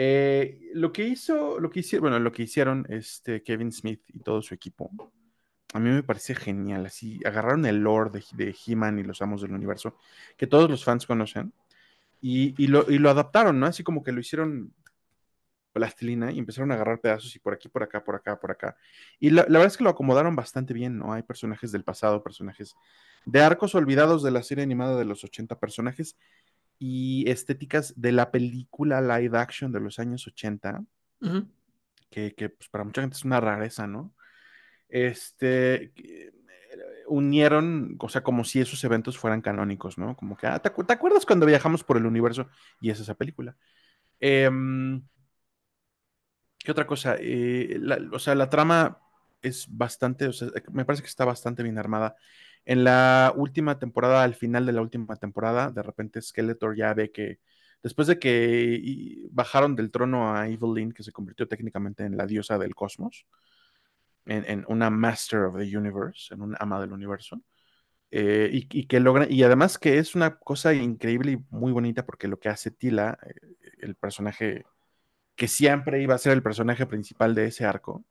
Eh, 0.00 0.70
lo 0.74 0.92
que 0.92 1.08
hizo, 1.08 1.58
lo 1.58 1.70
que 1.70 1.80
hicieron, 1.80 2.86
este 2.88 3.42
Kevin 3.42 3.72
Smith 3.72 4.00
y 4.06 4.20
todo 4.20 4.40
su 4.42 4.54
equipo, 4.54 4.92
a 5.74 5.80
mí 5.80 5.90
me 5.90 6.04
parece 6.04 6.36
genial. 6.36 6.86
Así 6.86 7.18
agarraron 7.24 7.66
el 7.66 7.78
lore 7.78 8.10
de, 8.10 8.24
de 8.36 8.56
He-Man 8.64 9.00
y 9.00 9.02
los 9.02 9.20
amos 9.22 9.42
del 9.42 9.50
universo, 9.50 9.96
que 10.36 10.46
todos 10.46 10.70
los 10.70 10.84
fans 10.84 11.04
conocen, 11.04 11.52
y, 12.20 12.68
lo, 12.68 13.10
adaptaron. 13.10 13.64
Así 13.64 13.82
como 13.82 14.04
que 14.04 14.12
lo 14.12 14.20
hicieron 14.20 14.72
plastilina 15.72 16.30
y 16.30 16.38
empezaron 16.38 16.70
a 16.70 16.74
agarrar 16.74 17.00
pedazos 17.00 17.34
y 17.34 17.40
por 17.40 17.54
aquí, 17.54 17.68
por 17.68 17.82
acá, 17.82 18.04
por 18.04 18.14
acá, 18.14 18.38
por 18.38 18.52
acá. 18.52 18.76
Y 19.18 19.30
la, 19.30 19.42
la, 19.42 19.58
verdad 19.58 19.66
es 19.66 19.76
que 19.76 19.84
lo 19.84 19.90
acomodaron 19.90 20.36
bastante 20.36 20.74
bien, 20.74 20.96
¿no? 20.96 21.12
Hay 21.12 21.24
personajes 21.24 21.72
del 21.72 21.82
pasado, 21.82 22.22
personajes 22.22 22.76
de 23.26 23.40
arcos 23.40 23.74
olvidados 23.74 24.22
de 24.22 24.30
la 24.30 24.44
serie 24.44 24.62
animada 24.62 24.96
de 24.96 25.04
los 25.04 25.24
80 25.24 25.58
personajes 25.58 26.16
y 26.78 27.28
estéticas 27.30 27.94
de 28.00 28.12
la 28.12 28.30
película 28.30 29.00
live 29.00 29.38
action 29.38 29.72
de 29.72 29.80
los 29.80 29.98
años 29.98 30.26
80, 30.26 30.84
Uh 31.20 31.26
-huh. 31.26 31.48
que, 32.10 32.34
que 32.34 32.48
pues, 32.50 32.68
para 32.68 32.84
mucha 32.84 33.00
gente 33.02 33.16
es 33.16 33.24
una 33.24 33.40
rareza, 33.40 33.86
¿no? 33.86 34.14
Este, 34.88 35.92
unieron, 37.08 37.96
o 38.00 38.08
sea, 38.08 38.22
como 38.22 38.44
si 38.44 38.60
esos 38.60 38.82
eventos 38.84 39.18
fueran 39.18 39.40
canónicos, 39.42 39.98
¿no? 39.98 40.16
Como 40.16 40.36
que, 40.36 40.46
ah, 40.46 40.58
¿te, 40.60 40.70
¿te 40.70 40.92
acuerdas 40.92 41.26
cuando 41.26 41.46
viajamos 41.46 41.84
por 41.84 41.96
el 41.96 42.06
universo? 42.06 42.48
Y 42.80 42.90
es 42.90 43.00
esa 43.00 43.14
película. 43.14 43.56
Eh, 44.20 44.50
¿Qué 46.58 46.72
otra 46.72 46.86
cosa? 46.86 47.16
Eh, 47.18 47.78
la, 47.80 47.98
o 48.12 48.18
sea, 48.18 48.34
la 48.34 48.50
trama 48.50 48.98
es 49.42 49.66
bastante, 49.70 50.26
o 50.26 50.32
sea, 50.32 50.48
me 50.72 50.84
parece 50.84 51.02
que 51.02 51.08
está 51.08 51.24
bastante 51.24 51.62
bien 51.62 51.78
armada. 51.78 52.16
En 52.68 52.84
la 52.84 53.32
última 53.34 53.78
temporada, 53.78 54.22
al 54.22 54.34
final 54.34 54.66
de 54.66 54.72
la 54.72 54.82
última 54.82 55.16
temporada, 55.16 55.70
de 55.70 55.82
repente 55.82 56.20
Skeletor 56.20 56.76
ya 56.76 56.92
ve 56.92 57.10
que 57.10 57.38
después 57.82 58.08
de 58.08 58.18
que 58.18 59.26
bajaron 59.30 59.74
del 59.74 59.90
trono 59.90 60.36
a 60.36 60.46
Evelyn, 60.48 60.92
que 60.92 61.02
se 61.02 61.10
convirtió 61.10 61.48
técnicamente 61.48 62.04
en 62.04 62.18
la 62.18 62.26
diosa 62.26 62.58
del 62.58 62.74
cosmos, 62.74 63.24
en, 64.26 64.66
una 64.68 64.90
Master 64.90 65.44
of 65.44 65.56
the 65.56 65.78
Universe, 65.78 66.34
en 66.34 66.42
un 66.42 66.56
ama 66.60 66.78
del 66.78 66.92
universo, 66.92 67.40
eh, 68.10 68.50
y, 68.52 68.68
y, 68.80 68.86
que 68.86 69.00
logra, 69.00 69.26
y 69.30 69.42
además 69.44 69.78
que 69.78 69.96
es 69.96 70.14
una 70.14 70.36
cosa 70.36 70.74
increíble 70.74 71.32
y 71.32 71.38
muy 71.48 71.72
bonita 71.72 72.04
porque 72.04 72.28
lo 72.28 72.38
que 72.38 72.50
hace 72.50 72.70
Tila, 72.70 73.18
eh, 73.22 73.32
el 73.78 73.94
personaje 73.94 74.66
que 75.36 75.48
siempre 75.48 76.02
iba 76.02 76.14
a 76.14 76.18
ser 76.18 76.32
el 76.34 76.42
personaje 76.42 76.84
principal 76.84 77.34
de 77.34 77.46
ese 77.46 77.64
arco, 77.64 78.04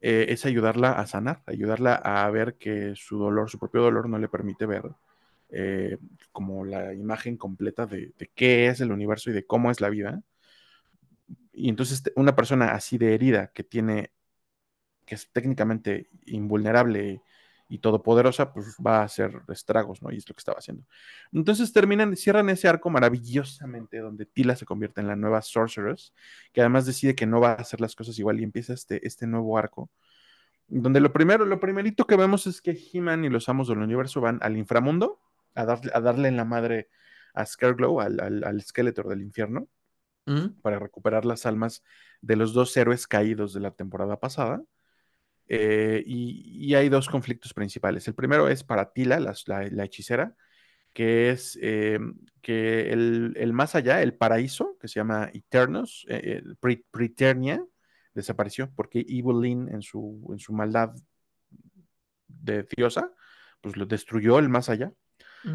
eh, 0.00 0.26
es 0.30 0.46
ayudarla 0.46 0.92
a 0.92 1.06
sanar, 1.06 1.42
ayudarla 1.46 1.94
a 1.94 2.28
ver 2.30 2.56
que 2.56 2.94
su 2.96 3.18
dolor, 3.18 3.50
su 3.50 3.58
propio 3.58 3.82
dolor 3.82 4.08
no 4.08 4.18
le 4.18 4.28
permite 4.28 4.66
ver 4.66 4.84
eh, 5.50 5.98
como 6.32 6.64
la 6.64 6.94
imagen 6.94 7.36
completa 7.36 7.86
de, 7.86 8.12
de, 8.18 8.30
qué 8.34 8.68
es 8.68 8.80
el 8.80 8.92
universo 8.92 9.30
y 9.30 9.34
de 9.34 9.46
cómo 9.46 9.70
es 9.70 9.80
la 9.80 9.90
vida. 9.90 10.22
Y 11.52 11.68
entonces 11.68 12.02
una 12.16 12.34
persona 12.36 12.72
así 12.72 12.98
de 12.98 13.14
herida 13.14 13.52
que 13.52 13.64
tiene, 13.64 14.12
que 15.04 15.16
es 15.16 15.30
técnicamente 15.32 16.08
invulnerable 16.26 17.22
y 17.70 17.78
todopoderosa, 17.78 18.52
pues 18.52 18.76
va 18.84 18.98
a 18.98 19.04
hacer 19.04 19.40
estragos, 19.48 20.02
¿no? 20.02 20.12
Y 20.12 20.18
es 20.18 20.28
lo 20.28 20.34
que 20.34 20.40
estaba 20.40 20.58
haciendo. 20.58 20.84
Entonces 21.32 21.72
terminan, 21.72 22.16
cierran 22.16 22.50
ese 22.50 22.68
arco 22.68 22.90
maravillosamente 22.90 23.98
donde 23.98 24.26
Tila 24.26 24.56
se 24.56 24.66
convierte 24.66 25.00
en 25.00 25.06
la 25.06 25.16
nueva 25.16 25.40
Sorceress, 25.40 26.12
que 26.52 26.60
además 26.60 26.84
decide 26.84 27.14
que 27.14 27.26
no 27.26 27.40
va 27.40 27.52
a 27.52 27.54
hacer 27.54 27.80
las 27.80 27.94
cosas 27.94 28.18
igual 28.18 28.40
y 28.40 28.44
empieza 28.44 28.74
este, 28.74 29.06
este 29.06 29.26
nuevo 29.26 29.56
arco, 29.56 29.90
donde 30.68 31.00
lo 31.00 31.12
primero, 31.12 31.46
lo 31.46 31.60
primerito 31.60 32.06
que 32.06 32.16
vemos 32.16 32.46
es 32.46 32.60
que 32.60 32.78
He-Man 32.92 33.24
y 33.24 33.30
los 33.30 33.48
amos 33.48 33.68
del 33.68 33.78
universo 33.78 34.20
van 34.20 34.38
al 34.42 34.56
inframundo 34.56 35.20
a 35.54 35.64
darle, 35.64 35.90
a 35.94 36.00
darle 36.00 36.28
en 36.28 36.36
la 36.36 36.44
madre 36.44 36.90
a 37.34 37.46
Scareglow, 37.46 38.00
al, 38.00 38.20
al, 38.20 38.44
al 38.44 38.62
Skeletor 38.62 39.08
del 39.08 39.22
infierno, 39.22 39.68
Mm, 40.26 40.60
para 40.60 40.78
recuperar 40.78 41.24
las 41.24 41.46
almas 41.46 41.82
de 42.20 42.36
los 42.36 42.52
dos 42.52 42.76
héroes 42.76 43.06
caídos 43.06 43.52
de 43.52 43.60
la 43.60 43.70
temporada 43.72 44.20
pasada. 44.20 44.62
Eh, 45.52 46.02
y, 46.06 46.68
y 46.70 46.76
hay 46.76 46.88
dos 46.90 47.08
conflictos 47.08 47.54
principales. 47.54 48.08
El 48.08 48.14
primero 48.14 48.48
es 48.48 48.64
para 48.64 48.92
Tila, 48.92 49.20
la, 49.20 49.34
la- 49.46 49.68
la 49.70 49.84
hechicera, 49.84 50.36
que 50.94 51.30
es 51.30 51.58
eh, 51.62 51.98
que 52.42 52.92
el, 52.92 53.34
el 53.36 53.52
más 53.54 53.74
allá, 53.76 54.02
el 54.02 54.14
paraíso, 54.16 54.76
que 54.80 54.88
se 54.88 55.00
llama 55.00 55.30
Eternos, 55.34 56.06
eh, 56.08 56.42
eh, 56.44 56.80
Preternia, 56.92 57.64
desapareció 58.14 58.72
porque 58.76 59.04
Evelyn 59.08 59.68
en 59.70 59.82
su, 59.82 60.28
en 60.32 60.38
su 60.40 60.52
maldad 60.54 60.92
de 62.28 62.66
diosa, 62.76 63.12
pues 63.60 63.76
lo 63.76 63.86
destruyó 63.86 64.38
el 64.38 64.48
más 64.48 64.68
allá. 64.68 64.92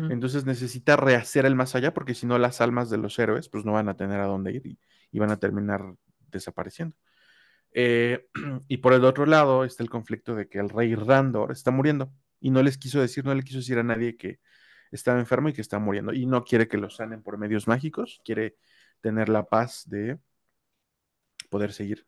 Entonces 0.07 0.45
necesita 0.45 0.97
rehacer 0.97 1.45
el 1.45 1.55
más 1.55 1.75
allá 1.75 1.93
porque 1.93 2.15
si 2.15 2.27
no 2.27 2.37
las 2.39 2.61
almas 2.61 2.89
de 2.89 2.97
los 2.97 3.19
héroes 3.19 3.49
pues 3.49 3.65
no 3.65 3.73
van 3.73 3.89
a 3.89 3.97
tener 3.97 4.19
a 4.21 4.25
dónde 4.27 4.53
ir 4.53 4.67
y, 4.67 4.79
y 5.11 5.19
van 5.19 5.31
a 5.31 5.39
terminar 5.39 5.83
desapareciendo. 6.31 6.95
Eh, 7.77 8.25
y 8.69 8.77
por 8.77 8.93
el 8.93 9.03
otro 9.03 9.25
lado 9.25 9.65
está 9.65 9.83
el 9.83 9.89
conflicto 9.89 10.33
de 10.33 10.47
que 10.47 10.59
el 10.59 10.69
rey 10.69 10.95
Randor 10.95 11.51
está 11.51 11.71
muriendo 11.71 12.09
y 12.39 12.49
no 12.49 12.63
les 12.63 12.77
quiso 12.77 13.01
decir, 13.01 13.25
no 13.25 13.35
le 13.35 13.43
quiso 13.43 13.57
decir 13.57 13.77
a 13.77 13.83
nadie 13.83 14.15
que 14.15 14.39
estaba 14.91 15.19
enfermo 15.19 15.49
y 15.49 15.53
que 15.53 15.61
está 15.61 15.77
muriendo 15.77 16.13
y 16.13 16.25
no 16.25 16.45
quiere 16.45 16.69
que 16.69 16.77
lo 16.77 16.89
sanen 16.89 17.21
por 17.21 17.37
medios 17.37 17.67
mágicos, 17.67 18.21
quiere 18.23 18.55
tener 19.01 19.27
la 19.27 19.45
paz 19.45 19.83
de 19.89 20.17
poder 21.49 21.73
seguir. 21.73 22.05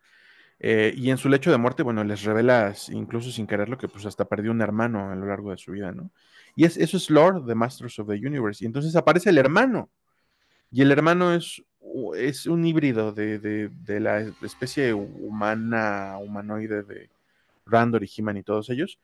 Eh, 0.59 0.93
y 0.95 1.11
en 1.11 1.17
su 1.17 1.29
lecho 1.29 1.51
de 1.51 1.57
muerte, 1.57 1.83
bueno, 1.83 2.03
les 2.03 2.23
revela, 2.23 2.73
incluso 2.91 3.29
sin 3.31 3.45
quererlo, 3.45 3.77
que 3.77 3.89
pues 3.89 4.05
hasta 4.05 4.25
perdió 4.25 4.51
un 4.51 4.61
hermano 4.61 5.11
a 5.11 5.15
lo 5.15 5.27
largo 5.27 5.51
de 5.51 5.57
su 5.57 5.73
vida, 5.73 5.91
¿no? 5.91 6.11
Y 6.55 6.65
es, 6.65 6.77
eso 6.77 6.97
es 6.97 7.09
Lord 7.09 7.45
de 7.45 7.55
Masters 7.55 7.99
of 7.99 8.07
the 8.07 8.15
Universe. 8.15 8.63
Y 8.63 8.67
entonces 8.67 8.95
aparece 8.95 9.29
el 9.29 9.37
hermano. 9.37 9.91
Y 10.71 10.81
el 10.81 10.91
hermano 10.91 11.33
es, 11.33 11.63
es 12.15 12.45
un 12.45 12.65
híbrido 12.65 13.11
de, 13.11 13.39
de, 13.39 13.69
de 13.69 13.99
la 13.99 14.19
especie 14.41 14.93
humana, 14.93 16.17
humanoide 16.19 16.83
de 16.83 17.09
Randor 17.65 18.03
y 18.03 18.09
He-Man 18.15 18.37
y 18.37 18.43
todos 18.43 18.69
ellos. 18.69 18.99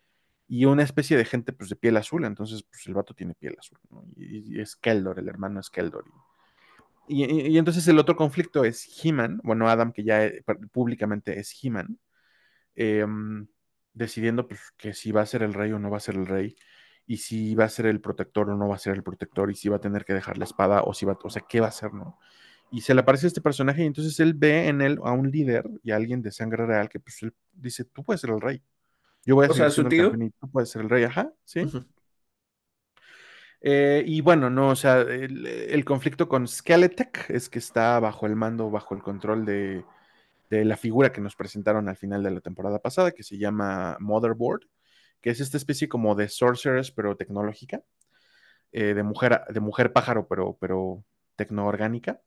Y 0.47 0.65
una 0.65 0.83
especie 0.83 1.17
de 1.17 1.25
gente 1.25 1.53
pues 1.53 1.69
de 1.69 1.75
piel 1.75 1.97
azul. 1.97 2.25
Entonces, 2.25 2.63
pues 2.63 2.85
el 2.87 2.93
vato 2.93 3.13
tiene 3.13 3.33
piel 3.35 3.55
azul. 3.59 3.79
Y, 4.15 4.57
y 4.57 4.59
es 4.61 4.75
Keldor, 4.75 5.19
el 5.19 5.29
hermano 5.29 5.59
es 5.59 5.69
Keldor. 5.69 6.05
Y, 7.07 7.57
entonces 7.57 7.87
el 7.87 7.99
otro 7.99 8.15
conflicto 8.15 8.63
es 8.63 8.87
He-Man, 9.03 9.41
bueno, 9.43 9.67
Adam, 9.67 9.91
que 9.91 10.03
ya 10.03 10.29
públicamente 10.71 11.37
es 11.39 11.53
He-Man, 11.61 11.99
eh, 12.75 13.05
decidiendo 13.93 14.47
pues, 14.47 14.71
que 14.77 14.93
si 14.93 15.11
va 15.11 15.21
a 15.21 15.25
ser 15.25 15.43
el 15.43 15.53
rey 15.53 15.71
o 15.73 15.79
no 15.79 15.89
va 15.89 15.97
a 15.97 15.99
ser 15.99 16.15
el 16.15 16.25
rey, 16.25 16.55
y 17.05 17.17
si 17.17 17.55
va 17.55 17.65
a 17.65 17.69
ser 17.69 17.87
el 17.87 17.99
protector 17.99 18.49
o 18.49 18.55
no 18.55 18.69
va 18.69 18.75
a 18.75 18.79
ser 18.79 18.95
el 18.95 19.03
protector, 19.03 19.51
y 19.51 19.55
si 19.55 19.69
va 19.69 19.77
a 19.77 19.81
tener 19.81 20.05
que 20.05 20.13
dejar 20.13 20.37
la 20.37 20.45
espada 20.45 20.83
o 20.83 20.93
si 20.93 21.05
va, 21.05 21.17
o 21.21 21.29
sea, 21.29 21.43
qué 21.47 21.59
va 21.59 21.67
a 21.67 21.69
hacer, 21.69 21.93
¿no? 21.93 22.17
Y 22.73 22.81
se 22.81 22.95
le 22.95 23.01
aparece 23.01 23.27
este 23.27 23.39
personaje 23.39 23.83
y 23.83 23.85
entonces 23.85 24.19
él 24.19 24.33
ve 24.33 24.67
en 24.67 24.81
él 24.81 24.97
a 25.03 25.11
un 25.11 25.29
líder 25.29 25.63
y 25.83 25.91
a 25.91 25.95
alguien 25.95 26.23
de 26.23 26.31
sangre 26.31 26.65
real 26.65 26.89
que 26.89 26.99
pues 26.99 27.21
él 27.21 27.31
dice, 27.53 27.85
tú 27.85 28.03
puedes 28.03 28.19
ser 28.19 28.31
el 28.31 28.41
rey. 28.41 28.63
Yo 29.25 29.35
voy 29.35 29.45
a 29.45 29.51
O 29.51 29.53
sea, 29.53 29.69
su 29.69 29.87
tío. 29.87 30.11
y 30.15 30.31
tú 30.31 30.49
puedes 30.49 30.71
ser 30.71 30.81
el 30.81 30.89
rey, 30.89 31.03
ajá, 31.03 31.31
¿sí? 31.45 31.61
Eh, 33.61 34.03
y 34.07 34.21
bueno, 34.21 34.49
no, 34.49 34.69
o 34.69 34.75
sea, 34.75 35.01
el, 35.01 35.45
el, 35.45 35.85
conflicto 35.85 36.27
con 36.27 36.47
Skeletech 36.47 37.29
es 37.29 37.47
que 37.47 37.59
está 37.59 37.99
bajo 37.99 38.25
el 38.25 38.35
mando, 38.35 38.71
bajo 38.71 38.95
el 38.95 39.03
control 39.03 39.45
de, 39.45 39.85
de, 40.49 40.65
la 40.65 40.75
figura 40.75 41.13
que 41.13 41.21
nos 41.21 41.35
presentaron 41.35 41.87
al 41.87 41.95
final 41.95 42.23
de 42.23 42.31
la 42.31 42.41
temporada 42.41 42.79
pasada, 42.79 43.11
que 43.11 43.21
se 43.21 43.37
llama 43.37 43.97
Motherboard, 43.99 44.67
que 45.21 45.29
es 45.29 45.39
esta 45.39 45.57
especie 45.57 45.87
como 45.87 46.15
de 46.15 46.27
sorceress, 46.27 46.91
pero 46.91 47.15
tecnológica, 47.15 47.83
eh, 48.71 48.95
de, 48.95 49.03
mujer, 49.03 49.41
de 49.47 49.59
mujer 49.59 49.93
pájaro, 49.93 50.27
pero, 50.27 50.57
pero 50.59 51.05
tecnoorgánica. 51.35 52.19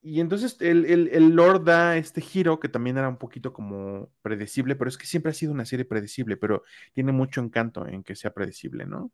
Y 0.00 0.20
entonces 0.20 0.56
el, 0.60 0.84
el, 0.86 1.08
el, 1.08 1.30
Lord 1.30 1.64
da 1.64 1.96
este 1.96 2.20
giro 2.20 2.60
que 2.60 2.68
también 2.68 2.96
era 2.98 3.08
un 3.08 3.18
poquito 3.18 3.52
como 3.52 4.10
predecible, 4.22 4.76
pero 4.76 4.88
es 4.88 4.96
que 4.96 5.06
siempre 5.06 5.30
ha 5.30 5.34
sido 5.34 5.52
una 5.52 5.64
serie 5.64 5.84
predecible, 5.84 6.36
pero 6.36 6.62
tiene 6.94 7.12
mucho 7.12 7.40
encanto 7.40 7.86
en 7.86 8.04
que 8.04 8.14
sea 8.14 8.32
predecible, 8.32 8.86
¿no? 8.86 9.12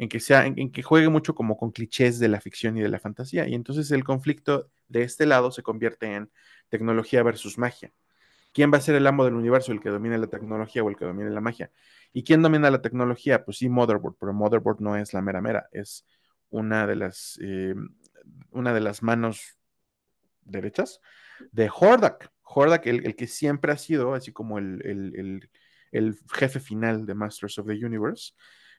en 0.00 0.08
que, 0.08 0.18
sea, 0.18 0.46
en, 0.46 0.72
que 0.72 0.82
juegue 0.82 1.10
mucho 1.10 1.34
como 1.34 1.58
con 1.58 1.72
clichés 1.72 2.18
de 2.18 2.28
la 2.28 2.40
ficción 2.40 2.74
y 2.78 2.80
de 2.80 2.88
la 2.88 2.98
fantasía. 2.98 3.46
Y 3.46 3.54
entonces 3.54 3.90
el 3.90 4.02
conflicto 4.02 4.70
de 4.88 5.02
este 5.02 5.26
lado 5.26 5.50
se 5.52 5.62
convierte 5.62 6.14
en 6.14 6.30
tecnología 6.70 7.22
versus 7.22 7.58
magia. 7.58 7.92
¿Quién 8.54 8.72
va 8.72 8.78
a 8.78 8.80
ser 8.80 8.94
el 8.94 9.06
amo 9.06 9.26
del 9.26 9.34
universo, 9.34 9.72
el 9.72 9.80
que 9.82 9.90
domine 9.90 10.16
la 10.16 10.28
tecnología 10.28 10.82
o 10.82 10.88
el 10.88 10.96
que 10.96 11.04
domine 11.04 11.28
la 11.28 11.42
magia? 11.42 11.70
¿Y 12.14 12.24
quién 12.24 12.40
domina 12.40 12.70
la 12.70 12.80
tecnología? 12.80 13.44
Pues 13.44 13.58
sí, 13.58 13.68
Motherboard, 13.68 14.16
pero 14.18 14.32
Motherboard 14.32 14.80
no 14.80 14.96
es 14.96 15.12
la 15.12 15.20
mera 15.20 15.42
mera, 15.42 15.68
es 15.70 16.06
una 16.48 16.86
de 16.86 16.96
las, 16.96 17.38
eh, 17.42 17.74
una 18.52 18.72
de 18.72 18.80
las 18.80 19.02
manos 19.02 19.58
derechas 20.42 21.00
de 21.52 21.70
Hordak. 21.72 22.30
Hordak, 22.42 22.86
el, 22.86 23.06
el 23.06 23.14
que 23.14 23.26
siempre 23.26 23.72
ha 23.72 23.76
sido, 23.76 24.14
así 24.14 24.32
como 24.32 24.58
el, 24.58 24.82
el, 24.84 25.50
el, 25.92 26.18
jefe 26.32 26.60
final 26.60 27.06
de 27.06 27.14
Masters 27.14 27.58
of 27.58 27.66
the 27.66 27.84
Universe, 27.84 28.32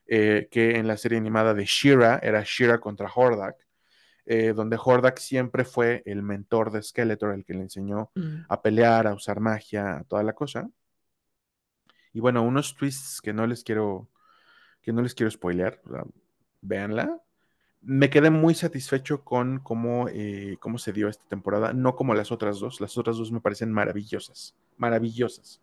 eh, 0.08 0.48
que 0.52 0.78
en 0.78 0.88
la 0.88 0.98
serie 0.98 1.18
animada 1.18 1.54
de 1.54 1.66
Shira 1.66 2.20
era 2.22 2.44
Shira 2.44 2.80
contra 2.80 3.12
Hordak, 3.14 3.56
eh, 4.26 4.54
donde 4.54 4.78
Hordak 4.84 5.20
siempre 5.20 5.64
fue 5.64 6.04
el 6.06 6.22
mentor 6.22 6.72
de 6.72 6.84
Skeletor, 6.84 7.34
el 7.34 7.46
que 7.46 7.54
le 7.54 7.62
enseñó 7.62 8.12
mm. 8.16 8.46
a 8.50 8.62
pelear, 8.62 9.08
a 9.08 9.14
usar 9.14 9.40
magia, 9.40 9.98
a 9.98 10.04
toda 10.04 10.24
la 10.24 10.34
cosa. 10.34 10.70
Y 12.14 12.20
bueno, 12.20 12.44
unos 12.44 12.76
twists 12.76 13.22
que 13.22 13.34
no 13.34 13.48
les 13.48 13.64
quiero, 13.64 14.10
que 14.82 14.92
no 14.92 15.02
les 15.02 15.16
quiero 15.16 15.32
spoilear, 15.32 15.82
véanla. 16.62 17.22
Me 17.84 18.10
quedé 18.10 18.30
muy 18.30 18.54
satisfecho 18.54 19.24
con 19.24 19.60
cómo, 19.60 20.08
eh, 20.10 20.58
cómo 20.60 20.78
se 20.78 20.94
dio 20.94 21.10
esta 21.10 21.28
temporada, 21.28 21.74
no 21.74 21.96
como 21.96 22.14
las 22.14 22.32
otras 22.32 22.60
dos. 22.60 22.80
Las 22.80 22.98
otras 22.98 23.18
dos 23.18 23.32
me 23.32 23.42
parecen 23.42 23.72
maravillosas, 23.72 24.56
maravillosas. 24.78 25.62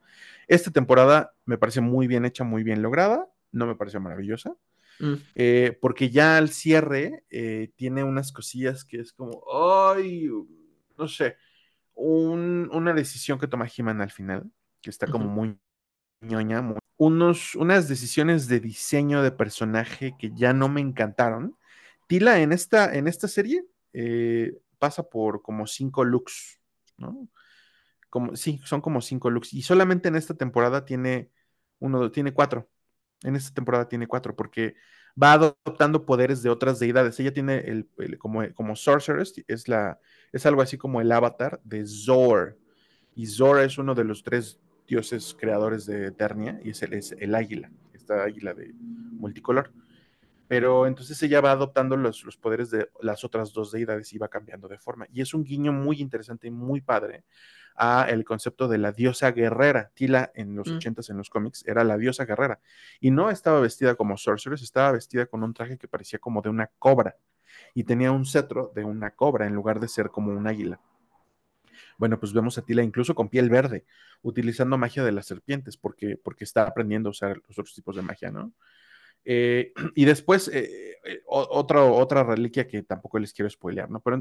Esta 0.49 0.71
temporada 0.71 1.33
me 1.45 1.59
parece 1.59 1.81
muy 1.81 2.07
bien 2.09 2.25
hecha, 2.25 2.45
muy 2.45 2.63
bien 2.65 2.83
lograda 2.83 3.29
no 3.53 3.67
me 3.67 3.75
pareció 3.75 4.01
maravillosa. 4.01 4.57
Mm. 5.01 5.15
Eh, 5.35 5.79
porque 5.81 6.11
ya 6.11 6.37
al 6.39 6.49
cierre 6.49 7.25
eh, 7.31 7.71
tiene 7.77 8.03
unas 8.03 8.33
cosillas 8.33 8.85
que 8.85 9.01
es 9.01 9.13
como, 9.13 9.45
ay, 9.95 10.29
no 10.97 11.09
sé, 11.09 11.37
un, 11.95 12.69
una 12.73 12.93
decisión 12.93 13.39
que 13.39 13.47
toma 13.47 13.69
He-Man 13.75 14.01
al 14.01 14.11
final, 14.11 14.51
que 14.81 14.91
está 14.91 15.07
como 15.07 15.27
muy 15.27 15.57
ñoña, 16.21 16.63
muy- 16.63 16.79
unos, 16.97 17.55
unas 17.55 17.89
decisiones 17.89 18.49
de 18.49 18.59
diseño 18.59 19.23
de 19.23 19.31
personaje 19.31 20.17
que 20.19 20.33
ya 20.35 20.53
no 20.53 20.69
me 20.69 20.81
encantaron. 20.81 21.57
Tila 22.09 22.41
en 22.41 22.53
esta, 22.53 22.93
en 22.93 23.07
esta 23.07 23.29
serie 23.29 23.65
eh, 23.93 24.59
pasa 24.81 25.05
por 25.05 25.43
como 25.43 25.69
cinco 25.69 26.05
looks, 26.05 26.61
¿no? 26.97 27.29
Como, 28.11 28.35
sí, 28.35 28.61
son 28.65 28.81
como 28.81 29.01
cinco 29.01 29.31
looks. 29.31 29.53
Y 29.55 29.63
solamente 29.63 30.09
en 30.09 30.17
esta 30.17 30.35
temporada 30.35 30.85
tiene 30.85 31.31
uno, 31.79 32.11
tiene 32.11 32.35
cuatro 32.35 32.69
en 33.25 33.37
esta 33.37 33.55
temporada 33.55 33.89
tiene 33.89 34.07
cuatro, 34.07 34.35
porque 34.37 34.75
va 35.21 35.33
adoptando 35.33 36.07
poderes 36.07 36.43
de 36.43 36.51
otras 36.51 36.79
deidades. 36.79 37.19
Ella 37.19 37.33
tiene 37.33 37.59
el, 37.59 37.89
como, 38.19 38.43
como 38.55 38.77
Sorceress, 38.77 39.35
es, 39.47 39.69
la, 39.69 39.99
es 40.33 40.47
algo 40.47 40.63
así 40.63 40.79
como 40.79 41.01
el 41.01 41.11
avatar 41.11 41.61
de 41.65 41.85
Zor. 41.87 42.59
Y 43.15 43.27
Zor 43.27 43.61
es 43.61 43.79
uno 43.79 43.95
de 43.95 44.05
los 44.05 44.23
tres 44.23 44.61
dioses 44.87 45.37
creadores 45.39 45.87
de 45.87 46.07
Eternia, 46.07 46.61
y 46.65 46.71
es 46.71 46.83
el, 46.83 46.95
es 46.95 47.13
el 47.19 47.35
águila, 47.35 47.71
esta 47.93 48.23
águila 48.23 48.55
de 48.55 48.73
multicolor. 48.75 49.73
Pero 50.49 50.87
entonces 50.87 51.23
ella 51.23 51.41
va 51.41 51.53
adoptando 51.53 51.97
los, 51.97 52.25
los, 52.25 52.37
poderes 52.37 52.71
de 52.71 52.89
las 53.03 53.23
otras 53.23 53.53
dos 53.53 53.71
deidades 53.71 54.13
y 54.15 54.19
va 54.19 54.29
cambiando 54.29 54.67
de 54.67 54.79
forma. 54.79 55.07
Y 55.13 55.21
es 55.21 55.35
un 55.35 55.45
guiño 55.45 55.73
muy 55.73 56.01
interesante 56.01 56.49
y 56.49 56.51
muy 56.51 56.81
padre 56.81 57.25
a 57.77 58.07
el 58.09 58.25
concepto 58.25 58.67
de 58.67 58.79
la 58.79 58.93
diosa 58.93 59.31
guerrera. 59.31 59.91
Tila 59.95 60.33
en 60.35 60.57
los 60.57 60.69
Mm. 60.69 60.77
ochentas 60.77 61.11
en 61.11 61.19
los 61.19 61.31
cómics 61.31 61.65
era 61.67 61.85
la 61.85 61.97
diosa 61.97 62.25
guerrera. 62.25 62.61
Y 63.01 63.11
no 63.11 63.31
estaba 63.31 63.61
vestida 63.61 63.95
como 63.95 64.17
sorceress, 64.17 64.63
estaba 64.63 64.93
vestida 64.93 65.27
con 65.27 65.43
un 65.45 65.55
traje 65.55 65.79
que 65.79 65.87
parecía 65.87 66.19
como 66.19 66.43
de 66.43 66.49
una 66.49 66.67
cobra. 66.79 67.17
Y 67.75 67.85
tenía 67.85 68.11
un 68.11 68.27
cetro 68.27 68.73
de 68.75 68.85
una 68.85 69.13
cobra 69.13 69.47
en 69.47 69.55
lugar 69.55 69.81
de 69.81 69.89
ser 69.89 70.09
como 70.11 70.33
un 70.33 70.47
águila. 70.47 70.81
Bueno, 71.97 72.19
pues 72.19 72.33
vemos 72.33 72.59
a 72.59 72.63
Tila 72.63 72.83
incluso 72.83 73.15
con 73.15 73.29
piel 73.29 73.51
verde, 73.51 73.85
utilizando 74.23 74.79
magia 74.79 75.05
de 75.05 75.13
las 75.13 75.27
serpientes, 75.27 75.77
porque, 75.77 76.17
porque 76.17 76.45
está 76.45 76.63
aprendiendo 76.63 77.09
a 77.09 77.11
usar 77.11 77.41
los 77.47 77.59
otros 77.59 77.75
tipos 77.75 77.97
de 77.97 78.03
magia, 78.03 78.31
¿no? 78.31 78.53
Eh, 79.31 79.75
y 79.95 80.07
después, 80.07 80.49
eh, 80.49 80.97
eh, 81.05 81.21
otra, 81.27 82.25
reliquia 82.25 82.67
que 82.67 82.83
tampoco 82.83 83.19
les 83.19 83.35
quiero 83.35 83.51
spoilear, 83.51 83.91
¿no? 83.91 84.01
Pero 84.01 84.21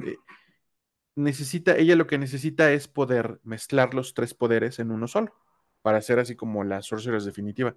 necesita, 1.16 1.78
ella 1.78 1.96
lo 1.96 2.08
que 2.08 2.18
necesita 2.18 2.74
es 2.74 2.90
poder 2.90 3.40
mezclar 3.44 3.94
los 3.94 4.14
tres 4.14 4.34
poderes 4.34 4.80
en 4.80 4.92
uno 4.92 5.08
solo, 5.08 5.34
para 5.82 6.02
ser 6.02 6.20
así 6.20 6.36
como 6.36 6.66
la 6.66 6.82
Sorceress 6.82 7.24
definitiva. 7.24 7.76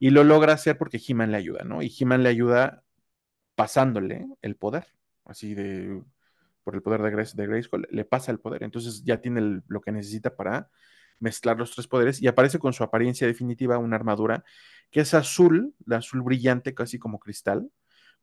Y 0.00 0.10
lo 0.10 0.24
logra 0.24 0.54
hacer 0.54 0.76
porque 0.76 1.00
He-Man 1.06 1.30
le 1.30 1.38
ayuda, 1.38 1.62
¿no? 1.62 1.80
Y 1.80 1.94
He-Man 1.96 2.24
le 2.24 2.28
ayuda 2.30 2.82
pasándole 3.54 4.26
el 4.42 4.56
poder, 4.56 4.88
así 5.24 5.54
de, 5.54 6.02
por 6.64 6.74
el 6.74 6.82
poder 6.82 7.02
de, 7.02 7.10
Grace, 7.12 7.36
de 7.36 7.86
le 7.90 8.04
pasa 8.04 8.32
el 8.32 8.40
poder. 8.40 8.64
Entonces 8.64 9.04
ya 9.04 9.20
tiene 9.20 9.62
lo 9.68 9.80
que 9.80 9.92
necesita 9.92 10.34
para 10.34 10.70
mezclar 11.20 11.56
los 11.56 11.72
tres 11.72 11.86
poderes 11.86 12.20
y 12.20 12.26
aparece 12.26 12.58
con 12.58 12.72
su 12.72 12.82
apariencia 12.82 13.26
definitiva 13.28 13.78
una 13.78 13.94
armadura 13.96 14.44
que 14.94 15.02
es 15.02 15.14
azul, 15.14 15.74
la 15.86 15.98
azul 15.98 16.22
brillante, 16.22 16.74
casi 16.74 16.98
como 17.00 17.20
cristal, 17.20 17.70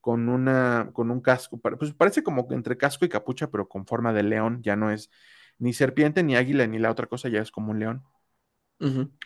con, 0.01 0.29
una, 0.29 0.91
con 0.93 1.11
un 1.11 1.21
casco, 1.21 1.59
pues 1.61 1.93
parece 1.95 2.23
como 2.23 2.47
entre 2.51 2.77
casco 2.77 3.05
y 3.05 3.09
capucha, 3.09 3.51
pero 3.51 3.69
con 3.69 3.87
forma 3.87 4.13
de 4.13 4.23
león, 4.23 4.61
ya 4.63 4.75
no 4.77 4.91
es 4.91 5.11
ni 5.59 5.73
serpiente, 5.73 6.23
ni 6.23 6.35
águila, 6.37 6.67
ni 6.67 6.79
la 6.79 6.91
otra 6.91 7.07
cosa, 7.07 7.29
ya 7.29 7.41
es 7.41 7.51
como 7.51 7.71
un 7.73 7.79
león. 7.81 8.03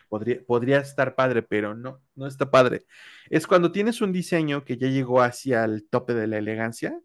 Podría, 0.07 0.39
podría 0.45 0.79
estar 0.79 1.15
padre, 1.15 1.41
pero 1.41 1.73
no, 1.75 2.01
no 2.15 2.27
está 2.27 2.49
padre. 2.51 2.85
Es 3.29 3.47
cuando 3.47 3.71
tienes 3.71 4.01
un 4.01 4.11
diseño 4.13 4.63
que 4.63 4.77
ya 4.77 4.87
llegó 4.87 5.21
hacia 5.21 5.65
el 5.65 5.87
tope 5.89 6.13
de 6.13 6.27
la 6.27 6.37
elegancia, 6.37 6.99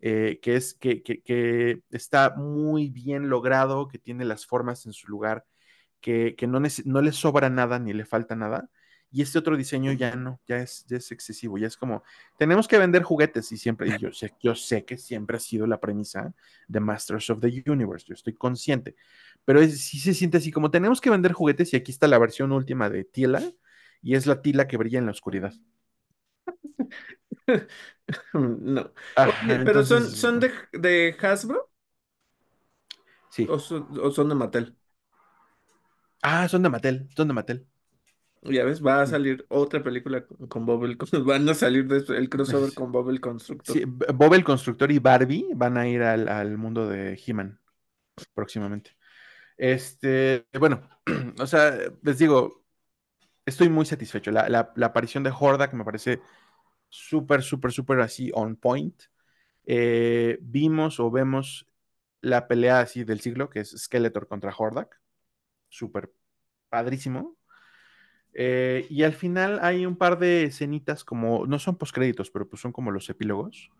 eh, 0.00 0.40
que 0.42 0.56
es 0.56 0.74
que, 0.74 1.02
que- 1.02 1.22
que 1.22 1.82
está 1.90 2.34
muy 2.36 2.90
bien 2.90 3.30
logrado, 3.30 3.88
que 3.88 3.98
tiene 3.98 4.24
las 4.26 4.46
formas 4.46 4.86
en 4.86 4.92
su 4.94 5.08
lugar, 5.08 5.46
que, 6.00 6.36
que 6.36 6.46
no, 6.48 6.60
no 6.86 7.02
le 7.02 7.12
sobra 7.12 7.50
nada 7.50 7.78
ni 7.80 7.92
le 7.94 8.04
falta 8.06 8.36
nada. 8.36 8.70
Y 9.12 9.22
este 9.22 9.38
otro 9.38 9.56
diseño 9.56 9.92
ya 9.92 10.14
no, 10.14 10.40
ya 10.46 10.58
es, 10.58 10.84
ya 10.86 10.96
es 10.98 11.10
excesivo, 11.12 11.58
ya 11.58 11.66
es 11.66 11.76
como, 11.76 12.04
tenemos 12.38 12.68
que 12.68 12.78
vender 12.78 13.02
juguetes 13.02 13.50
y 13.52 13.56
siempre, 13.58 13.90
y 13.90 13.96
yo 13.98 14.12
sé, 14.12 14.34
yo 14.40 14.54
sé 14.54 14.84
que 14.84 14.96
siempre 14.98 15.36
ha 15.36 15.40
sido 15.40 15.66
la 15.66 15.80
premisa 15.80 16.32
de 16.68 16.80
Masters 16.80 17.28
of 17.30 17.40
the 17.40 17.64
Universe, 17.66 18.06
yo 18.06 18.14
estoy 18.14 18.34
consciente, 18.34 18.94
pero 19.44 19.60
es- 19.60 19.80
sí 19.80 19.98
se 19.98 20.14
siente 20.14 20.38
así 20.38 20.52
como, 20.52 20.70
tenemos 20.70 21.00
que 21.00 21.10
vender 21.10 21.32
juguetes 21.32 21.72
y 21.72 21.76
aquí 21.76 21.90
está 21.92 22.06
la 22.08 22.18
versión 22.18 22.52
última 22.52 22.88
de 22.90 23.04
Tila 23.04 23.42
y 24.02 24.14
es 24.14 24.26
la 24.26 24.42
Tila 24.42 24.68
que 24.68 24.76
brilla 24.76 24.98
en 25.00 25.06
la 25.06 25.12
oscuridad. 25.12 25.52
No. 28.34 28.92
Ajá, 29.14 29.32
Oye, 29.42 29.60
pero 29.60 29.84
son, 29.84 30.14
¿son 30.14 30.40
de, 30.40 30.52
de 30.72 31.16
Hasbro 31.20 31.70
sí. 33.28 33.54
o 33.54 33.58
son, 33.58 33.82
o 34.06 34.10
son 34.10 34.28
de 34.30 34.34
Mattel? 34.34 34.66
Ah, 36.22 36.48
son 36.48 36.62
de 36.62 36.70
Mattel, 36.70 37.08
son 37.16 37.28
de 37.28 37.34
Mattel. 37.34 37.66
Ya 38.42 38.64
ves, 38.64 38.84
va 38.84 39.02
a 39.02 39.06
Sí. 39.06 39.12
salir 39.12 39.44
otra 39.48 39.82
película 39.82 40.24
con, 40.26 40.48
con 40.48 40.66
Bob 40.66 40.84
el, 40.86 40.96
van 41.24 41.48
a 41.48 41.54
salir 41.54 41.86
de 41.86 41.98
el 42.16 42.28
crossover 42.28 42.72
con 42.74 42.92
Bob 42.92 43.10
el 43.10 43.20
Constructor. 43.20 43.76
Bob 44.14 44.34
el 44.34 44.44
Constructor 44.44 44.90
y 44.90 44.98
Barbie 44.98 45.46
van 45.54 45.76
a 45.76 45.86
ir 45.88 46.02
al, 46.02 46.28
al 46.28 46.56
mundo 46.56 46.88
de 46.88 47.20
He-Man 47.24 47.60
próximamente. 48.34 48.96
Este, 49.56 50.46
bueno, 50.58 50.88
o 51.40 51.46
sea, 51.46 51.78
les 52.02 52.18
digo, 52.18 52.64
estoy 53.46 53.68
muy 53.68 53.86
satisfecho. 53.86 54.30
La, 54.32 54.48
la- 54.48 54.72
la 54.76 54.86
aparición 54.86 55.24
de 55.24 55.32
Hordak 55.38 55.74
me 55.74 55.84
parece 55.84 56.20
súper, 56.88 57.42
súper, 57.42 57.72
súper 57.72 58.00
así 58.00 58.30
on 58.34 58.56
point. 58.56 59.02
Eh, 59.66 60.38
vimos 60.42 61.00
o 61.00 61.10
vemos 61.10 61.66
la 62.22 62.48
pelea 62.48 62.80
así 62.80 63.04
del 63.04 63.20
siglo, 63.20 63.50
que 63.50 63.60
es 63.60 63.70
Skeletor 63.76 64.28
contra 64.28 64.54
Hordak. 64.56 65.00
Súper 65.68 66.12
padrísimo. 66.70 67.38
Eh, 68.34 68.86
y 68.88 69.02
al 69.02 69.12
final 69.12 69.58
hay 69.62 69.86
un 69.86 69.96
par 69.96 70.18
de 70.18 70.44
escenitas 70.44 71.04
como, 71.04 71.46
no 71.46 71.58
son 71.58 71.76
postcréditos, 71.76 72.30
pero 72.30 72.48
pues 72.48 72.62
son 72.62 72.72
como 72.72 72.90
los 72.90 73.08
epílogos. 73.10 73.70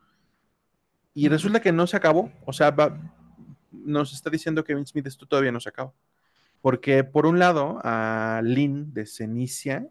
Y 1.14 1.28
resulta 1.28 1.60
que 1.60 1.72
no 1.72 1.86
se 1.86 1.97
acabó. 1.97 2.31
O 2.47 2.52
sea, 2.52 2.70
va- 2.70 2.98
nos 3.72 4.12
está 4.12 4.31
diciendo 4.31 4.64
Kevin 4.64 4.86
Smith, 4.86 5.06
esto 5.06 5.27
todavía 5.27 5.52
no 5.52 5.60
se 5.60 5.68
acabó. 5.68 5.94
Porque 6.60 7.05
por 7.05 7.27
un 7.27 7.39
lado, 7.39 7.81
a 7.85 8.40
Lynn 8.44 8.93
de 8.93 9.06
Cenicia, 9.06 9.89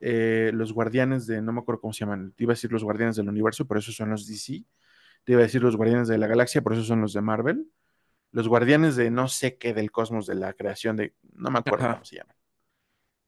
eh, 0.00 0.50
los 0.54 0.72
guardianes 0.72 1.26
de, 1.26 1.42
no 1.42 1.52
me 1.52 1.60
acuerdo 1.60 1.80
cómo 1.80 1.92
se 1.92 2.00
llaman, 2.00 2.32
te 2.32 2.44
iba 2.44 2.52
a 2.52 2.56
decir 2.56 2.72
los 2.72 2.84
guardianes 2.84 3.16
del 3.16 3.28
universo, 3.28 3.66
por 3.66 3.78
eso 3.78 3.92
son 3.92 4.10
los 4.10 4.26
DC. 4.26 4.64
Te 5.24 5.32
iba 5.32 5.40
a 5.40 5.44
decir 5.44 5.62
los 5.62 5.76
guardianes 5.76 6.08
de 6.08 6.18
la 6.18 6.26
galaxia, 6.28 6.62
por 6.62 6.74
eso 6.74 6.84
son 6.84 7.00
los 7.00 7.12
de 7.12 7.22
Marvel. 7.22 7.70
Los 8.32 8.48
guardianes 8.48 8.96
de 8.96 9.10
no 9.10 9.28
sé 9.28 9.58
qué 9.58 9.74
del 9.74 9.90
cosmos, 9.92 10.26
de 10.26 10.36
la 10.36 10.52
creación 10.54 10.96
de, 10.96 11.14
no 11.34 11.50
me 11.50 11.58
acuerdo 11.60 11.88
cómo 11.88 12.04
se 12.04 12.16
llaman. 12.16 12.35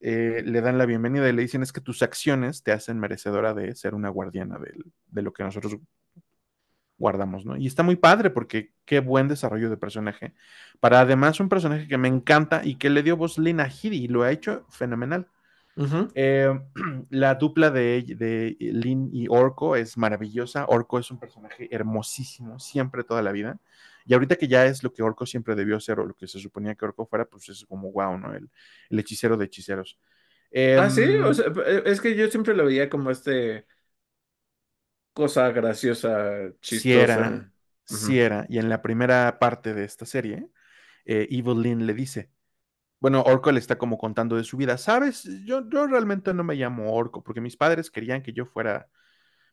Eh, 0.01 0.43
le 0.45 0.61
dan 0.61 0.77
la 0.77 0.85
bienvenida 0.85 1.27
y 1.27 1.33
le 1.33 1.41
dicen 1.41 1.61
es 1.61 1.73
que 1.73 1.81
tus 1.81 2.01
acciones 2.01 2.63
te 2.63 2.71
hacen 2.71 2.99
merecedora 2.99 3.53
de 3.53 3.75
ser 3.75 3.93
una 3.93 4.09
guardiana 4.09 4.57
de, 4.57 4.73
de 5.07 5.21
lo 5.21 5.33
que 5.33 5.43
nosotros 5.43 5.77
guardamos, 6.99 7.45
¿no? 7.45 7.57
Y 7.57 7.65
está 7.65 7.81
muy 7.81 7.95
padre 7.95 8.29
porque 8.29 8.73
qué 8.85 8.99
buen 8.99 9.27
desarrollo 9.27 9.69
de 9.69 9.77
personaje. 9.77 10.33
Para 10.79 10.99
además 10.99 11.39
un 11.39 11.49
personaje 11.49 11.87
que 11.87 11.97
me 11.97 12.07
encanta 12.07 12.61
y 12.63 12.75
que 12.75 12.89
le 12.89 13.01
dio 13.01 13.17
voz 13.17 13.39
Lina 13.39 13.65
Headey 13.65 14.03
y 14.03 14.07
lo 14.07 14.23
ha 14.23 14.31
hecho 14.31 14.65
fenomenal. 14.69 15.27
Eh, 16.13 16.59
la 17.09 17.35
dupla 17.35 17.71
de, 17.71 18.03
de 18.17 18.57
Lin 18.59 19.09
y 19.13 19.27
Orco 19.29 19.75
es 19.75 19.97
maravillosa. 19.97 20.65
Orco 20.67 20.99
es 20.99 21.09
un 21.09 21.19
personaje 21.19 21.73
hermosísimo, 21.73 22.59
siempre 22.59 23.03
toda 23.03 23.21
la 23.21 23.31
vida. 23.31 23.59
Y 24.09 24.15
ahorita 24.15 24.37
que 24.37 24.49
ya 24.49 24.65
es 24.67 24.83
lo 24.83 24.93
que 24.93 25.03
Orco 25.03 25.25
siempre 25.27 25.55
debió 25.55 25.79
ser 25.81 26.01
o 26.01 26.05
lo 26.07 26.15
que 26.15 26.27
se 26.27 26.39
suponía 26.39 26.75
que 26.75 26.85
Orco 26.85 27.07
fuera, 27.07 27.25
pues 27.27 27.49
es 27.49 27.65
como 27.67 27.91
wow, 27.93 28.17
¿no? 28.19 28.33
El, 28.35 28.51
el 28.91 28.99
hechicero 28.99 29.37
de 29.37 29.45
hechiceros. 29.47 29.99
Eh, 30.51 30.77
Ah, 30.77 30.89
sí, 30.89 31.03
o 31.25 31.33
sea, 31.33 31.45
eh, 31.67 31.83
es 31.85 32.01
que 32.01 32.15
yo 32.15 32.27
siempre 32.29 32.55
lo 32.55 32.65
veía 32.65 32.89
como 32.89 33.11
este 33.11 33.65
cosa 35.13 35.49
graciosa, 35.51 36.51
era, 36.71 37.31
chistosa. 37.31 37.53
si 37.85 38.19
Ujú. 38.19 38.19
era, 38.19 38.45
y 38.49 38.57
en 38.59 38.69
la 38.69 38.81
primera 38.81 39.39
parte 39.39 39.73
de 39.73 39.83
esta 39.85 40.05
serie, 40.05 40.47
eh, 41.05 41.27
Evil 41.31 41.61
Lynn 41.61 41.85
le 41.87 41.93
dice, 41.93 42.31
bueno, 43.01 43.23
Orco 43.23 43.51
le 43.51 43.59
está 43.59 43.77
como 43.77 43.97
contando 43.97 44.37
de 44.37 44.45
su 44.45 44.57
vida, 44.57 44.77
¿sabes? 44.77 45.23
Yo, 45.45 45.69
yo 45.69 45.87
realmente 45.87 46.33
no 46.33 46.43
me 46.43 46.55
llamo 46.55 46.93
Orco 46.93 47.23
porque 47.23 47.41
mis 47.41 47.57
padres 47.57 47.91
querían 47.91 48.23
que 48.23 48.33
yo 48.33 48.45
fuera 48.45 48.89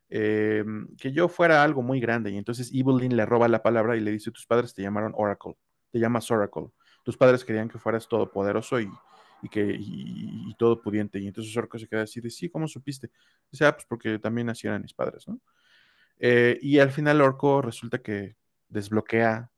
eh, 0.09 0.65
que 0.99 1.13
yo 1.13 1.29
fuera 1.29 1.63
algo 1.63 1.83
muy 1.83 2.01
grande. 2.01 2.31
Y 2.31 2.37
entonces 2.37 2.71
Evelyn 2.73 3.17
le 3.17 3.27
roba 3.27 3.49
la 3.49 3.63
palabra 3.63 3.97
y 3.97 4.01
le 4.01 4.13
dice, 4.13 4.31
tus 4.31 4.47
padres 4.47 4.75
te 4.75 4.83
llamaron 4.83 5.13
Oracle, 5.17 5.55
te 5.91 5.99
llamas 5.99 6.31
Oracle. 6.31 6.69
Tus 7.03 7.17
padres 7.17 7.45
querían 7.45 7.69
que 7.69 7.79
fueras 7.79 8.09
todopoderoso 8.09 8.81
y, 8.81 8.91
y 9.43 9.49
que, 9.49 9.61
y, 9.65 10.51
y 10.51 10.55
todopudiente. 10.57 11.19
Y 11.19 11.29
entonces 11.29 11.57
Orco 11.57 11.79
se 11.79 11.87
queda 11.87 12.03
así 12.03 12.21
de, 12.21 12.31
sí, 12.31 12.49
¿cómo 12.49 12.67
supiste? 12.67 13.11
Dice, 13.51 13.65
ah, 13.65 13.73
pues 13.73 13.87
porque 13.87 14.19
también 14.19 14.49
así 14.49 14.67
eran 14.67 14.83
mis 14.83 14.93
padres, 14.93 15.27
¿no? 15.29 15.41
Eh, 16.19 16.59
y 16.63 16.79
al 16.79 16.91
final 16.91 17.21
Orco 17.21 17.63
resulta 17.63 17.99
que 17.99 18.37
desbloquea, 18.69 19.51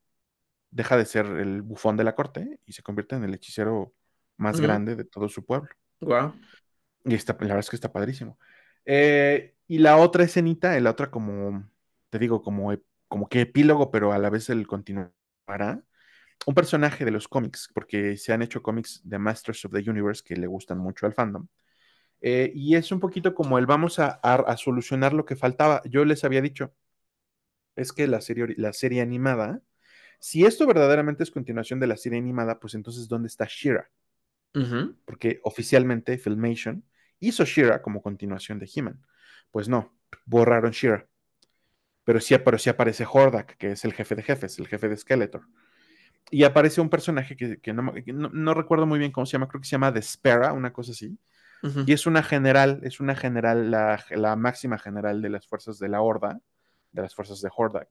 deja 0.70 0.97
de 0.97 1.07
ser 1.07 1.27
el 1.27 1.62
bufón 1.62 1.97
de 1.97 2.05
la 2.05 2.15
corte 2.15 2.61
y 2.66 2.73
se 2.73 2.83
convierte 2.83 3.16
en 3.16 3.25
el 3.25 3.35
hechicero 3.35 3.95
más 4.37 4.61
grande 4.61 4.95
de 4.95 5.05
todo 5.05 5.29
su 5.29 5.45
pueblo. 5.45 5.70
Guau. 6.01 6.35
Y 7.05 7.15
está, 7.15 7.33
la 7.33 7.39
verdad 7.39 7.61
es 7.61 7.70
que 7.70 7.77
está 7.77 7.91
padrísimo. 7.91 8.39
Eh, 8.85 9.55
y 9.69 9.78
la 9.81 9.99
otra 9.99 10.24
escenita, 10.24 10.78
la 10.81 10.93
otra 10.93 11.11
como, 11.12 11.69
te 12.11 12.20
digo, 12.20 12.43
como, 12.43 12.74
como 13.09 13.28
que 13.31 13.43
epílogo, 13.43 13.90
pero 13.93 14.12
a 14.12 14.19
la 14.19 14.31
vez 14.31 14.51
el 14.51 14.66
continuará. 14.69 15.85
Un 16.47 16.55
personaje 16.55 17.05
de 17.05 17.11
los 17.12 17.28
cómics, 17.28 17.70
porque 17.74 18.16
se 18.19 18.32
han 18.32 18.43
hecho 18.43 18.62
cómics 18.62 19.03
de 19.05 19.19
Masters 19.19 19.65
of 19.66 19.73
the 19.73 19.89
Universe 19.90 20.23
que 20.24 20.36
le 20.36 20.47
gustan 20.49 20.78
mucho 20.78 21.07
al 21.07 21.15
fandom. 21.15 21.49
Eh, 22.23 22.53
y 22.55 22.77
es 22.77 22.93
un 22.93 23.01
poquito 23.01 23.35
como 23.35 23.59
el 23.59 23.66
vamos 23.66 23.99
a, 24.01 24.20
a- 24.23 24.35
a 24.36 24.57
solucionar 24.59 25.12
lo 25.15 25.24
que 25.27 25.36
faltaba. 25.36 25.82
Yo 25.86 26.05
les 26.05 26.24
había 26.24 26.43
dicho, 26.43 26.74
es 27.77 27.93
que 27.93 28.07
la 28.07 28.20
serie, 28.20 28.47
la 28.59 28.73
serie 28.74 29.01
animada, 29.01 29.62
si 30.20 30.45
esto 30.47 30.66
verdaderamente 30.66 31.23
es 31.24 31.31
continuación 31.31 31.81
de 31.81 31.86
la 31.89 31.97
serie 31.97 32.19
animada, 32.19 32.61
pues 32.61 32.74
entonces, 32.74 33.09
¿dónde 33.09 33.28
está 33.28 33.47
Shira? 33.49 33.90
Ujú. 34.55 34.97
porque 35.05 35.40
oficialmente 35.45 36.19
Filmation 36.19 36.85
hizo 37.20 37.45
Shira 37.45 37.82
como 37.82 38.03
continuación 38.03 38.59
de 38.59 38.70
He-Man. 38.74 39.03
Pues 39.51 39.69
no, 39.69 39.93
borraron 40.27 40.73
Shira. 40.73 41.07
Pero 42.05 42.20
sí, 42.20 42.37
pero 42.39 42.59
sí 42.59 42.70
aparece 42.70 43.07
Hordak, 43.11 43.57
que 43.57 43.73
es 43.73 43.85
el 43.85 43.93
jefe 43.93 44.15
de 44.15 44.23
jefes, 44.23 44.59
el 44.59 44.66
jefe 44.66 44.89
de 44.89 44.97
Skeletor. 44.97 45.43
Y 46.31 46.45
aparece 46.45 46.81
un 46.81 46.91
personaje 46.91 47.37
que, 47.37 47.59
que 47.61 47.73
no, 47.73 47.93
que 47.93 48.12
no, 48.12 48.31
no 48.31 48.55
recuerdo 48.55 48.87
muy 48.87 48.99
bien 48.99 49.12
cómo 49.12 49.27
se 49.27 49.33
llama, 49.33 49.49
creo 49.49 49.61
que 49.61 49.66
se 49.66 49.73
llama 49.73 49.93
Despera, 49.93 50.53
una 50.53 50.73
cosa 50.73 50.93
así. 50.93 51.19
Y 51.87 51.93
es 51.93 52.07
una 52.07 52.23
general, 52.23 52.81
es 52.85 53.01
una 53.01 53.16
general, 53.16 53.70
la, 53.70 54.05
la 54.11 54.37
máxima 54.37 54.79
general 54.79 55.20
de 55.20 55.29
las 55.29 55.47
fuerzas 55.47 55.79
de 55.79 55.89
la 55.89 56.01
Horda, 56.01 56.41
de 56.93 57.03
las 57.03 57.15
fuerzas 57.15 57.41
de 57.41 57.51
Hordak, 57.55 57.89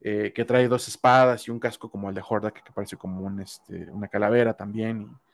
eh, 0.00 0.32
que 0.34 0.44
trae 0.44 0.68
dos 0.68 0.88
espadas 0.88 1.48
y 1.48 1.50
un 1.50 1.58
casco 1.58 1.90
como 1.90 2.10
el 2.10 2.14
de 2.14 2.22
Hordak, 2.28 2.62
que 2.62 2.72
parece 2.72 2.96
como 2.96 3.22
un, 3.22 3.40
este, 3.40 3.90
una 3.90 4.08
calavera 4.08 4.54
también. 4.54 5.02
Y, 5.02 5.31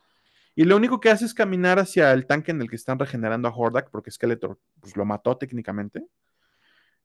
y, 0.62 0.64
lo 0.64 0.76
único 0.76 1.00
que 1.00 1.10
hace 1.10 1.24
es 1.24 1.34
caminar 1.34 1.78
hacia 1.78 2.12
el 2.12 2.26
tanque 2.26 2.50
en 2.50 2.60
el 2.60 2.68
que 2.68 2.76
están 2.76 2.98
regenerando 2.98 3.48
a 3.48 3.54
Hordak, 3.54 3.90
porque 3.90 4.10
Skeletor 4.10 4.58
pues, 4.80 4.96
lo 4.96 5.04
mató 5.04 5.36
técnicamente. 5.36 6.06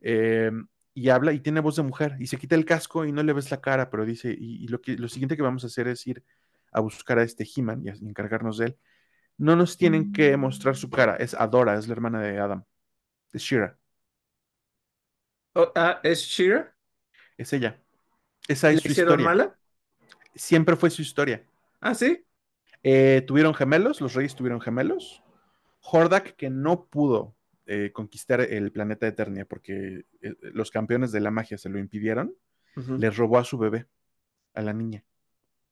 Eh, 0.01 0.51
y 0.95 1.09
habla 1.09 1.34
y 1.34 1.39
tiene 1.39 1.59
voz 1.59 1.75
de 1.75 1.84
mujer 1.84 2.15
y 2.19 2.27
se 2.27 2.38
quita 2.38 2.55
el 2.55 2.65
casco 2.65 3.05
y 3.05 3.11
no 3.11 3.23
le 3.23 3.34
ves 3.34 3.49
la 3.49 3.61
cara, 3.61 3.89
pero 3.89 4.05
dice, 4.05 4.35
y, 4.38 4.63
y 4.63 4.67
lo, 4.67 4.81
que, 4.81 4.95
lo 4.95 5.07
siguiente 5.07 5.35
que 5.35 5.41
vamos 5.41 5.63
a 5.63 5.67
hacer 5.67 5.88
es 5.88 6.05
ir 6.05 6.23
a 6.71 6.81
buscar 6.81 7.17
a 7.19 7.23
este 7.23 7.47
He-Man 7.55 7.81
y 7.85 7.89
a 7.89 7.93
encargarnos 7.93 8.57
de 8.57 8.67
él. 8.67 8.77
No 9.38 9.55
nos 9.55 9.77
tienen 9.77 10.11
que 10.11 10.38
mostrar 10.38 10.75
su 10.75 10.89
cara, 10.89 11.15
es 11.15 11.34
Adora, 11.34 11.77
es 11.77 11.88
la 11.88 11.93
hermana 11.93 12.21
de 12.21 12.39
Adam, 12.39 12.63
es 13.31 13.41
Shira, 13.41 13.77
Oh, 15.55 15.71
ah, 15.75 15.99
¿es 16.03 16.21
Shira? 16.21 16.75
es 17.38 17.53
ella. 17.53 17.80
Esa 18.47 18.67
¿La 18.67 18.73
es 18.73 18.81
su 18.81 18.88
hicieron 18.88 19.19
historia. 19.19 19.25
mala? 19.25 19.59
Siempre 20.35 20.75
fue 20.75 20.89
su 20.89 21.01
historia. 21.01 21.43
Ah, 21.80 21.93
sí. 21.93 22.25
Eh, 22.84 23.23
tuvieron 23.26 23.53
gemelos, 23.53 24.01
los 24.01 24.14
reyes 24.14 24.35
tuvieron 24.35 24.61
gemelos. 24.61 25.23
Hordak 25.81 26.35
que 26.35 26.49
no 26.49 26.85
pudo 26.85 27.35
eh, 27.65 27.91
conquistar 27.93 28.41
el 28.41 28.72
planeta 28.72 29.07
Eternia 29.07 29.45
porque 29.45 30.05
eh, 30.22 30.35
los 30.41 30.72
campeones 30.72 31.11
de 31.11 31.22
la 31.22 31.31
magia 31.31 31.57
se 31.57 31.69
lo 31.69 31.80
impidieron, 31.80 32.35
Ujú. 32.76 32.97
le 32.97 33.10
robó 33.10 33.38
a 33.38 33.43
su 33.43 33.57
bebé, 33.57 33.88
a 34.53 34.61
la 34.61 34.73
niña. 34.73 35.03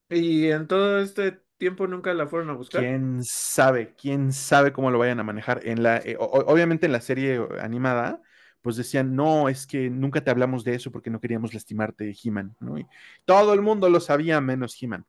Y 0.09 0.47
en 0.49 0.67
todo 0.67 0.99
este 0.99 1.41
tiempo 1.57 1.87
nunca 1.87 2.13
la 2.13 2.27
fueron 2.27 2.49
a 2.49 2.53
buscar. 2.53 2.83
quién 2.83 3.23
sabe, 3.23 3.95
quién 3.95 4.31
sabe 4.31 4.71
cómo 4.73 4.91
lo 4.91 4.99
vayan 4.99 5.19
a 5.19 5.23
manejar. 5.23 5.61
En 5.67 5.83
la, 5.83 6.01
obviamente 6.19 6.85
en 6.85 6.91
la 6.91 7.01
serie 7.01 7.39
animada, 7.61 8.21
pues 8.61 8.75
decían, 8.75 9.15
no, 9.15 9.49
es 9.49 9.67
que 9.67 9.89
nunca 9.89 10.23
te 10.23 10.31
hablamos 10.31 10.63
de 10.63 10.75
eso 10.75 10.91
porque 10.91 11.09
no 11.09 11.19
queríamos 11.19 11.53
lastimarte, 11.53 12.13
He-Man, 12.23 12.55
¿no? 12.59 12.77
Y 12.77 12.85
todo 13.25 13.53
el 13.53 13.61
mundo 13.61 13.89
lo 13.89 13.99
sabía 13.99 14.39
menos 14.41 14.81
He-Man. 14.81 15.05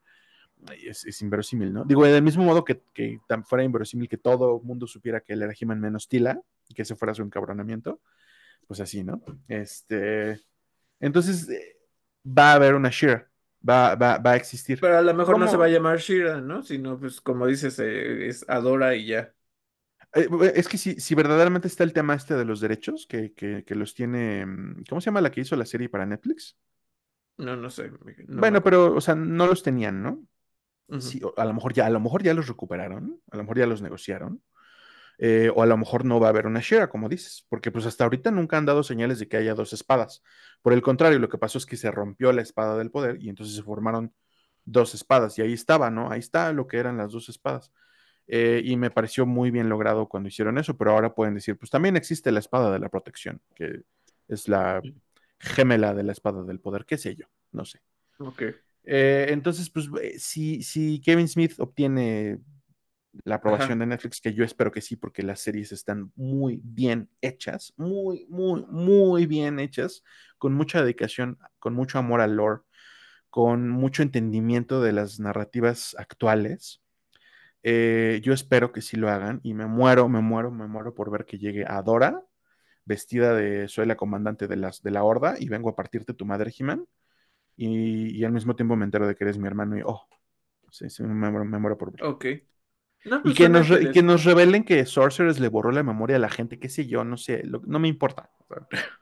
Es, 0.84 1.04
es 1.04 1.22
inverosímil, 1.22 1.72
¿no? 1.72 1.84
Digo, 1.84 2.04
del 2.04 2.22
mismo 2.22 2.44
modo 2.44 2.64
que, 2.64 2.82
que 2.92 3.18
tan 3.26 3.44
fuera 3.44 3.64
inverosímil 3.64 4.08
que 4.08 4.18
todo 4.18 4.58
el 4.58 4.66
mundo 4.66 4.86
supiera 4.86 5.20
que 5.20 5.32
él 5.32 5.42
era 5.42 5.52
He-Man 5.58 5.80
menos 5.80 6.08
Tila, 6.08 6.40
y 6.68 6.74
que 6.74 6.82
ese 6.82 6.96
fuera 6.96 7.14
su 7.14 7.22
encabronamiento, 7.22 8.00
pues 8.66 8.80
así, 8.80 9.02
¿no? 9.02 9.22
Este, 9.48 10.40
entonces, 11.00 11.48
eh, 11.48 11.76
va 12.26 12.52
a 12.52 12.54
haber 12.54 12.74
una 12.74 12.90
Shira, 12.90 13.28
va, 13.68 13.94
va, 13.96 14.18
va 14.18 14.32
a 14.32 14.36
existir. 14.36 14.78
Pero 14.80 14.98
a 14.98 15.02
lo 15.02 15.14
mejor 15.14 15.38
no 15.38 15.48
se 15.48 15.56
va 15.56 15.66
a 15.66 15.68
llamar 15.68 15.98
Shira, 15.98 16.40
¿no? 16.40 16.62
Sino, 16.62 16.98
pues, 16.98 17.20
como 17.20 17.46
dices, 17.46 17.78
eh, 17.78 18.28
es 18.28 18.48
Adora 18.48 18.94
y 18.94 19.06
ya. 19.06 19.34
Eh, 20.14 20.28
Es 20.54 20.68
que 20.68 20.78
si, 20.78 21.00
si 21.00 21.14
verdaderamente 21.14 21.68
está 21.68 21.84
el 21.84 21.92
tema 21.92 22.14
este 22.14 22.34
de 22.34 22.44
los 22.44 22.60
derechos, 22.60 23.06
que, 23.06 23.32
que, 23.32 23.64
que 23.64 23.74
los 23.74 23.94
tiene, 23.94 24.46
mm, 24.46 24.84
¿cómo 24.88 25.00
se 25.00 25.06
llama 25.06 25.20
la 25.20 25.30
que 25.30 25.40
hizo 25.40 25.56
la 25.56 25.66
serie 25.66 25.88
para 25.88 26.06
Netflix? 26.06 26.56
No, 27.38 27.56
no 27.56 27.70
sé, 27.70 27.90
no 28.28 28.40
Bueno, 28.40 28.62
pero, 28.62 28.94
o 28.94 29.00
sea, 29.00 29.14
no 29.14 29.46
los 29.46 29.62
tenían, 29.62 30.02
¿no? 30.02 30.22
Sí, 30.98 31.20
a 31.36 31.44
lo 31.44 31.54
mejor 31.54 31.72
ya, 31.72 31.86
a 31.86 31.90
lo 31.90 32.00
mejor 32.00 32.22
ya 32.22 32.34
los 32.34 32.48
recuperaron, 32.48 33.20
a 33.30 33.36
lo 33.36 33.42
mejor 33.42 33.58
ya 33.58 33.66
los 33.66 33.80
negociaron, 33.80 34.42
eh, 35.18 35.50
o 35.54 35.62
a 35.62 35.66
lo 35.66 35.76
mejor 35.76 36.04
no 36.04 36.18
va 36.20 36.26
a 36.26 36.30
haber 36.30 36.46
una 36.46 36.60
share, 36.60 36.88
como 36.88 37.08
dices, 37.08 37.46
porque 37.48 37.70
pues 37.70 37.86
hasta 37.86 38.04
ahorita 38.04 38.30
nunca 38.30 38.58
han 38.58 38.66
dado 38.66 38.82
señales 38.82 39.18
de 39.18 39.28
que 39.28 39.36
haya 39.36 39.54
dos 39.54 39.72
espadas. 39.72 40.22
Por 40.62 40.72
el 40.72 40.82
contrario, 40.82 41.18
lo 41.18 41.28
que 41.28 41.38
pasó 41.38 41.58
es 41.58 41.66
que 41.66 41.76
se 41.76 41.90
rompió 41.90 42.32
la 42.32 42.42
espada 42.42 42.76
del 42.76 42.90
poder 42.90 43.22
y 43.22 43.28
entonces 43.28 43.54
se 43.54 43.62
formaron 43.62 44.12
dos 44.64 44.94
espadas 44.94 45.38
y 45.38 45.42
ahí 45.42 45.52
estaba, 45.52 45.90
¿no? 45.90 46.10
Ahí 46.10 46.20
está 46.20 46.52
lo 46.52 46.66
que 46.66 46.78
eran 46.78 46.96
las 46.96 47.12
dos 47.12 47.28
espadas. 47.28 47.72
Eh, 48.26 48.62
y 48.64 48.76
me 48.76 48.90
pareció 48.90 49.26
muy 49.26 49.50
bien 49.50 49.68
logrado 49.68 50.08
cuando 50.08 50.28
hicieron 50.28 50.58
eso, 50.58 50.76
pero 50.76 50.92
ahora 50.92 51.14
pueden 51.14 51.34
decir, 51.34 51.56
pues 51.56 51.70
también 51.70 51.96
existe 51.96 52.32
la 52.32 52.38
espada 52.38 52.72
de 52.72 52.78
la 52.78 52.88
protección, 52.88 53.40
que 53.54 53.82
es 54.28 54.48
la 54.48 54.80
gemela 55.38 55.92
de 55.94 56.04
la 56.04 56.12
espada 56.12 56.42
del 56.44 56.60
poder, 56.60 56.84
qué 56.86 56.96
sé 56.96 57.16
yo, 57.16 57.26
no 57.50 57.64
sé. 57.64 57.80
Ok. 58.18 58.42
Eh, 58.84 59.26
entonces, 59.28 59.70
pues 59.70 59.88
eh, 60.00 60.18
si, 60.18 60.62
si 60.62 61.00
Kevin 61.00 61.28
Smith 61.28 61.54
obtiene 61.58 62.38
la 63.24 63.36
aprobación 63.36 63.72
Ajá. 63.72 63.80
de 63.80 63.86
Netflix, 63.86 64.20
que 64.20 64.32
yo 64.32 64.44
espero 64.44 64.72
que 64.72 64.80
sí, 64.80 64.96
porque 64.96 65.22
las 65.22 65.40
series 65.40 65.72
están 65.72 66.12
muy 66.16 66.60
bien 66.64 67.10
hechas, 67.20 67.74
muy, 67.76 68.26
muy, 68.28 68.64
muy 68.68 69.26
bien 69.26 69.60
hechas, 69.60 70.02
con 70.38 70.54
mucha 70.54 70.82
dedicación, 70.82 71.38
con 71.58 71.74
mucho 71.74 71.98
amor 71.98 72.20
al 72.20 72.36
lore, 72.36 72.62
con 73.28 73.68
mucho 73.68 74.02
entendimiento 74.02 74.82
de 74.82 74.92
las 74.92 75.20
narrativas 75.20 75.94
actuales. 75.98 76.80
Eh, 77.62 78.20
yo 78.22 78.32
espero 78.32 78.72
que 78.72 78.80
sí 78.80 78.96
lo 78.96 79.08
hagan 79.08 79.40
y 79.42 79.54
me 79.54 79.66
muero, 79.66 80.08
me 80.08 80.20
muero, 80.20 80.50
me 80.50 80.66
muero 80.66 80.94
por 80.94 81.10
ver 81.10 81.24
que 81.24 81.38
llegue 81.38 81.64
Adora, 81.64 82.24
vestida 82.84 83.34
de 83.34 83.68
soy 83.68 83.86
la 83.86 83.96
comandante 83.96 84.48
de, 84.48 84.56
las, 84.56 84.82
de 84.82 84.90
la 84.90 85.04
horda 85.04 85.36
y 85.38 85.48
vengo 85.48 85.70
a 85.70 85.76
partirte 85.76 86.14
tu 86.14 86.24
madre, 86.24 86.52
He-Man. 86.58 86.86
Y, 87.56 88.18
y, 88.18 88.24
al 88.24 88.32
mismo 88.32 88.56
tiempo 88.56 88.76
me 88.76 88.84
entero 88.84 89.06
de 89.06 89.14
que 89.14 89.24
eres 89.24 89.38
mi 89.38 89.46
hermano 89.46 89.76
y 89.76 89.82
oh, 89.84 90.08
sí, 90.70 90.88
sí, 90.88 91.02
me, 91.02 91.30
muero, 91.30 91.44
me 91.44 91.58
muero 91.58 91.76
por 91.76 91.92
verlo. 91.92 92.10
Ok. 92.10 92.26
No, 93.04 93.16
Y 93.18 93.20
pues 93.20 93.34
que, 93.34 93.48
nos, 93.48 93.70
y 93.70 93.90
que 93.90 94.02
nos 94.02 94.24
revelen 94.24 94.64
que 94.64 94.86
Sorceress 94.86 95.40
le 95.40 95.48
borró 95.48 95.72
la 95.72 95.82
memoria 95.82 96.16
a 96.16 96.20
la 96.20 96.30
gente, 96.30 96.58
qué 96.58 96.68
sé 96.68 96.86
yo, 96.86 97.04
no 97.04 97.16
sé, 97.16 97.42
lo, 97.44 97.60
no 97.66 97.78
me 97.78 97.88
importa. 97.88 98.30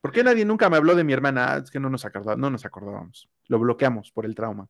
¿Por 0.00 0.12
qué 0.12 0.22
nadie 0.22 0.44
nunca 0.44 0.68
me 0.68 0.76
habló 0.76 0.94
de 0.94 1.04
mi 1.04 1.12
hermana? 1.12 1.54
Ah, 1.54 1.56
es 1.58 1.70
que 1.70 1.80
no 1.80 1.88
nos, 1.88 2.04
acordá, 2.04 2.36
no 2.36 2.50
nos 2.50 2.64
acordábamos. 2.64 3.28
Lo 3.48 3.58
bloqueamos 3.58 4.12
por 4.12 4.24
el 4.24 4.34
trauma. 4.34 4.68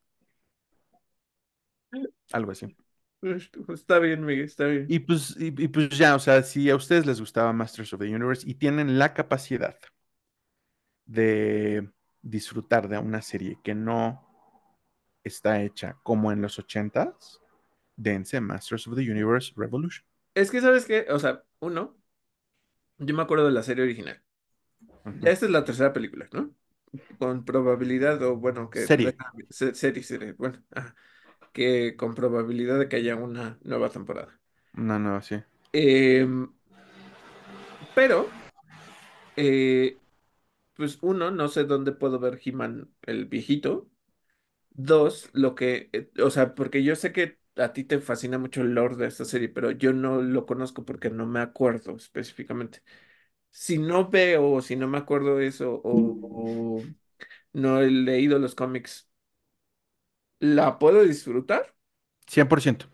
Algo 2.33 2.53
así. 2.53 2.77
Está 3.69 3.99
bien, 3.99 4.25
Miguel, 4.25 4.45
está 4.45 4.67
bien. 4.67 4.87
Y 4.89 5.01
pues, 5.01 5.37
y, 5.39 5.47
y 5.47 5.69
pues 5.69 5.91
ya, 5.91 6.15
o 6.15 6.19
sea, 6.19 6.43
si 6.43 6.71
a 6.71 6.77
ustedes 6.77 7.07
les 7.07 7.19
gustaba 7.19 7.53
Masters 7.53 7.93
of 7.93 8.01
the 8.01 8.15
Universe 8.15 8.49
y 8.49 8.55
tienen 8.55 8.99
la 8.99 9.15
capacidad 9.15 9.77
de 11.07 11.91
disfrutar 12.29 12.89
de 12.89 12.99
una 12.99 13.23
serie 13.23 13.59
que 13.65 13.75
no 13.75 14.23
está 15.25 15.63
hecha 15.63 15.99
como 16.03 16.33
en 16.33 16.43
los 16.43 16.59
ochentas, 16.59 17.41
dense 17.97 18.41
Masters 18.41 18.87
of 18.89 18.97
the 18.97 19.11
Universe 19.11 19.53
Revolution. 19.57 20.07
Es 20.35 20.51
que, 20.51 20.61
¿sabes 20.61 20.85
qué? 20.87 21.07
O 21.11 21.19
sea, 21.19 21.45
uno, 21.61 21.97
yo 22.99 23.15
me 23.15 23.23
acuerdo 23.23 23.47
de 23.47 23.53
la 23.53 23.63
serie 23.63 23.85
original. 23.85 24.23
Uh 25.07 25.11
Ya 25.21 25.31
-huh. 25.31 25.33
esta 25.33 25.47
es 25.47 25.53
la 25.53 25.65
tercera 25.65 25.93
película, 25.93 26.29
¿no? 26.33 26.55
Con 27.19 27.45
probabilidad, 27.45 28.23
o 28.25 28.37
bueno, 28.37 28.71
que 28.71 28.89
Serie. 28.89 29.17
se- 29.51 29.75
serie, 29.75 30.03
serie, 30.05 30.33
bueno, 30.35 30.63
ajá, 30.73 30.97
que 31.53 31.97
con 31.97 32.15
probabilidad 32.15 32.79
de 32.81 32.89
que 32.91 32.97
haya 32.97 33.17
una 33.17 33.59
nueva 33.65 33.91
temporada. 33.91 34.41
No, 34.75 34.99
no, 35.01 35.21
sí. 35.23 35.43
Em, 35.73 36.49
pero, 37.95 38.39
eh, 39.37 40.01
pues 40.77 40.99
uno, 41.03 41.31
no 41.31 41.49
sé 41.49 41.65
dónde 41.65 41.93
puedo 41.93 42.19
ver 42.21 42.41
He-Man 42.45 42.93
el 43.03 43.27
viejito. 43.27 43.91
Dos, 44.71 45.31
lo 45.35 45.55
que, 45.55 45.91
eh, 45.93 46.11
o 46.23 46.31
sea, 46.31 46.55
porque 46.55 46.85
yo 46.85 46.97
sé 46.97 47.13
que 47.13 47.41
a 47.57 47.73
ti 47.73 47.85
te 47.85 48.01
fascina 48.01 48.39
mucho 48.39 48.63
el 48.63 48.75
lore 48.75 48.97
de 48.97 49.07
esta 49.09 49.25
serie, 49.25 49.49
pero 49.49 49.71
yo 49.73 49.93
no 49.95 50.23
lo 50.23 50.47
conozco 50.47 50.85
porque 50.85 51.11
no 51.11 51.27
me 51.27 51.41
acuerdo 51.41 51.97
específicamente. 51.97 52.83
Si 53.51 53.79
no 53.79 54.11
veo 54.11 54.53
o 54.53 54.63
si 54.63 54.77
no 54.77 54.89
me 54.89 54.99
acuerdo 54.99 55.41
eso 55.41 55.81
o, 55.85 56.19
o 56.23 56.93
no 57.55 57.81
he 57.83 57.91
leído 57.91 58.39
los 58.39 58.55
cómics, 58.57 59.11
¿la 60.41 60.79
puedo 60.79 61.03
disfrutar? 61.05 61.75
100%. 62.27 62.87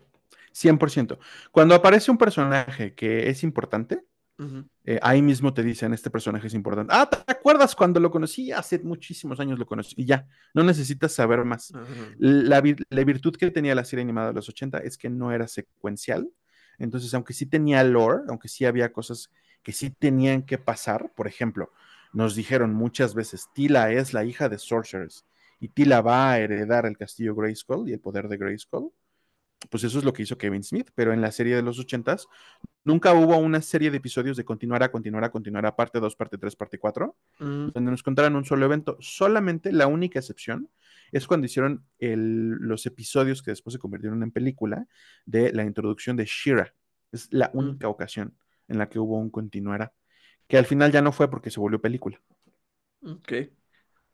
100%. 0.51 1.19
Cuando 1.51 1.75
aparece 1.75 2.11
un 2.11 2.17
personaje 2.17 2.93
que 2.95 3.29
es 3.29 3.43
importante, 3.43 4.03
Eh, 4.83 4.99
ahí 5.01 5.21
mismo 5.21 5.53
te 5.53 5.63
dicen, 5.63 5.93
este 5.93 6.09
personaje 6.09 6.47
es 6.47 6.53
importante. 6.53 6.93
Ah, 6.95 7.09
¿te 7.09 7.31
acuerdas 7.31 7.75
cuando 7.75 7.99
lo 7.99 8.11
conocí? 8.11 8.51
Hace 8.51 8.79
muchísimos 8.79 9.39
años 9.39 9.59
lo 9.59 9.65
conocí 9.65 9.93
y 9.97 10.05
ya, 10.05 10.27
no 10.53 10.63
necesitas 10.63 11.13
saber 11.13 11.45
más. 11.45 11.73
ajá, 11.73 11.85
La, 12.17 12.59
vir 12.61 12.85
la, 12.89 13.03
virtud 13.03 13.35
que 13.35 13.51
tenía 13.51 13.75
la 13.75 13.85
serie 13.85 14.03
animada 14.03 14.29
de 14.29 14.33
los 14.33 14.49
80 14.49 14.79
es 14.79 14.97
que 14.97 15.09
no 15.09 15.31
era 15.31 15.47
secuencial. 15.47 16.29
Entonces, 16.77 17.13
aunque 17.13 17.33
sí 17.33 17.45
tenía 17.45 17.83
lore, 17.83 18.23
aunque 18.27 18.47
sí 18.47 18.65
había 18.65 18.91
cosas 18.91 19.29
que 19.61 19.71
sí 19.71 19.91
tenían 19.91 20.43
que 20.43 20.57
pasar, 20.57 21.13
por 21.15 21.27
ejemplo, 21.27 21.71
nos 22.11 22.35
dijeron 22.35 22.73
muchas 22.73 23.15
veces, 23.15 23.47
Tila 23.53 23.91
es 23.91 24.13
la 24.13 24.25
hija 24.25 24.49
de 24.49 24.57
Sorceress 24.57 25.25
y 25.59 25.69
Tila 25.69 26.01
va 26.01 26.31
a 26.31 26.39
heredar 26.39 26.85
el 26.85 26.97
castillo 26.97 27.35
Grayskull 27.35 27.89
y 27.89 27.93
el 27.93 27.99
poder 27.99 28.27
de 28.27 28.37
Grayskull 28.37 28.91
pues 29.69 29.83
eso 29.83 29.99
es 29.99 30.05
lo 30.05 30.13
que 30.13 30.23
hizo 30.23 30.37
Kevin 30.37 30.63
Smith, 30.63 30.89
pero 30.95 31.13
en 31.13 31.21
la 31.21 31.31
serie 31.31 31.55
de 31.55 31.61
los 31.61 31.79
ochentas 31.79 32.27
nunca 32.83 33.13
hubo 33.13 33.37
una 33.37 33.61
serie 33.61 33.91
de 33.91 33.97
episodios 33.97 34.37
de 34.37 34.45
continuar 34.45 34.83
a 34.83 34.91
continuar 34.91 35.23
a 35.23 35.31
continuar 35.31 35.65
a 35.65 35.75
parte 35.75 35.99
2, 35.99 36.15
parte 36.15 36.37
3, 36.37 36.55
parte 36.55 36.79
4, 36.79 37.17
ujú, 37.39 37.73
donde 37.73 37.91
nos 37.91 38.03
contaran 38.03 38.35
un 38.35 38.45
solo 38.45 38.65
evento. 38.65 38.97
Solamente 38.99 39.71
la 39.71 39.87
única 39.87 40.19
excepción 40.19 40.69
es 41.11 41.27
cuando 41.27 41.45
hicieron 41.45 41.85
el, 41.99 42.51
los 42.59 42.85
episodios 42.85 43.43
que 43.43 43.51
después 43.51 43.73
se 43.73 43.79
convirtieron 43.79 44.23
en 44.23 44.31
película 44.31 44.87
de 45.25 45.53
la 45.53 45.63
introducción 45.63 46.17
de 46.17 46.25
Shira. 46.25 46.73
Es 47.11 47.27
la 47.31 47.51
ujú. 47.53 47.77
única 47.77 47.87
ocasión 47.87 48.37
en 48.67 48.77
la 48.79 48.89
que 48.89 48.99
hubo 48.99 49.17
un 49.17 49.29
continuará, 49.29 49.93
que 50.47 50.57
al 50.57 50.65
final 50.65 50.91
ya 50.91 51.01
no 51.01 51.11
fue 51.11 51.29
porque 51.29 51.51
se 51.51 51.59
volvió 51.59 51.81
película. 51.81 52.21
Ok, 53.01 53.33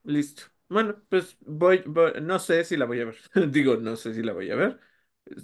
listo. 0.04 0.44
Bueno, 0.70 0.96
pues 1.10 1.38
voy, 1.42 1.84
voy- 1.88 2.14
no 2.22 2.40
sé 2.40 2.64
si 2.66 2.78
la 2.78 2.86
voy 2.86 3.02
a 3.02 3.06
ver. 3.06 3.18
Digo, 3.52 3.78
no 3.78 3.96
sé 3.98 4.14
si 4.14 4.24
la 4.24 4.34
voy 4.34 4.52
a 4.52 4.56
ver. 4.56 4.80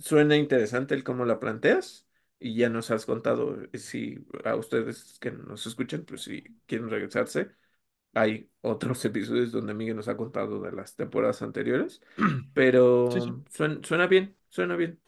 Suena 0.01 0.35
interesante 0.37 0.95
el 0.95 1.03
cómo 1.03 1.25
la 1.25 1.39
planteas 1.39 2.07
y 2.39 2.55
ya 2.55 2.69
nos 2.69 2.91
has 2.91 3.05
contado 3.05 3.61
eh, 3.71 3.77
si 3.77 4.25
a 4.43 4.55
ustedes 4.55 5.17
que 5.19 5.31
nos 5.31 5.65
escuchan, 5.67 6.05
pues 6.05 6.23
si 6.23 6.43
quieren 6.65 6.89
regresarse, 6.89 7.51
hay 8.13 8.51
otros 8.61 9.03
episodios 9.05 9.51
donde 9.51 9.73
Miguel 9.75 9.95
nos 9.97 10.07
ha 10.09 10.17
contado 10.17 10.61
de 10.61 10.71
las 10.73 10.95
temporadas 10.95 11.41
anteriores, 11.43 12.01
Sí, 13.09 13.21
sí. 13.21 13.31
pero 13.33 13.43
suena, 13.49 13.79
suena 13.83 14.07
bien, 14.07 14.37
suena 14.49 14.75
bien. 14.75 15.01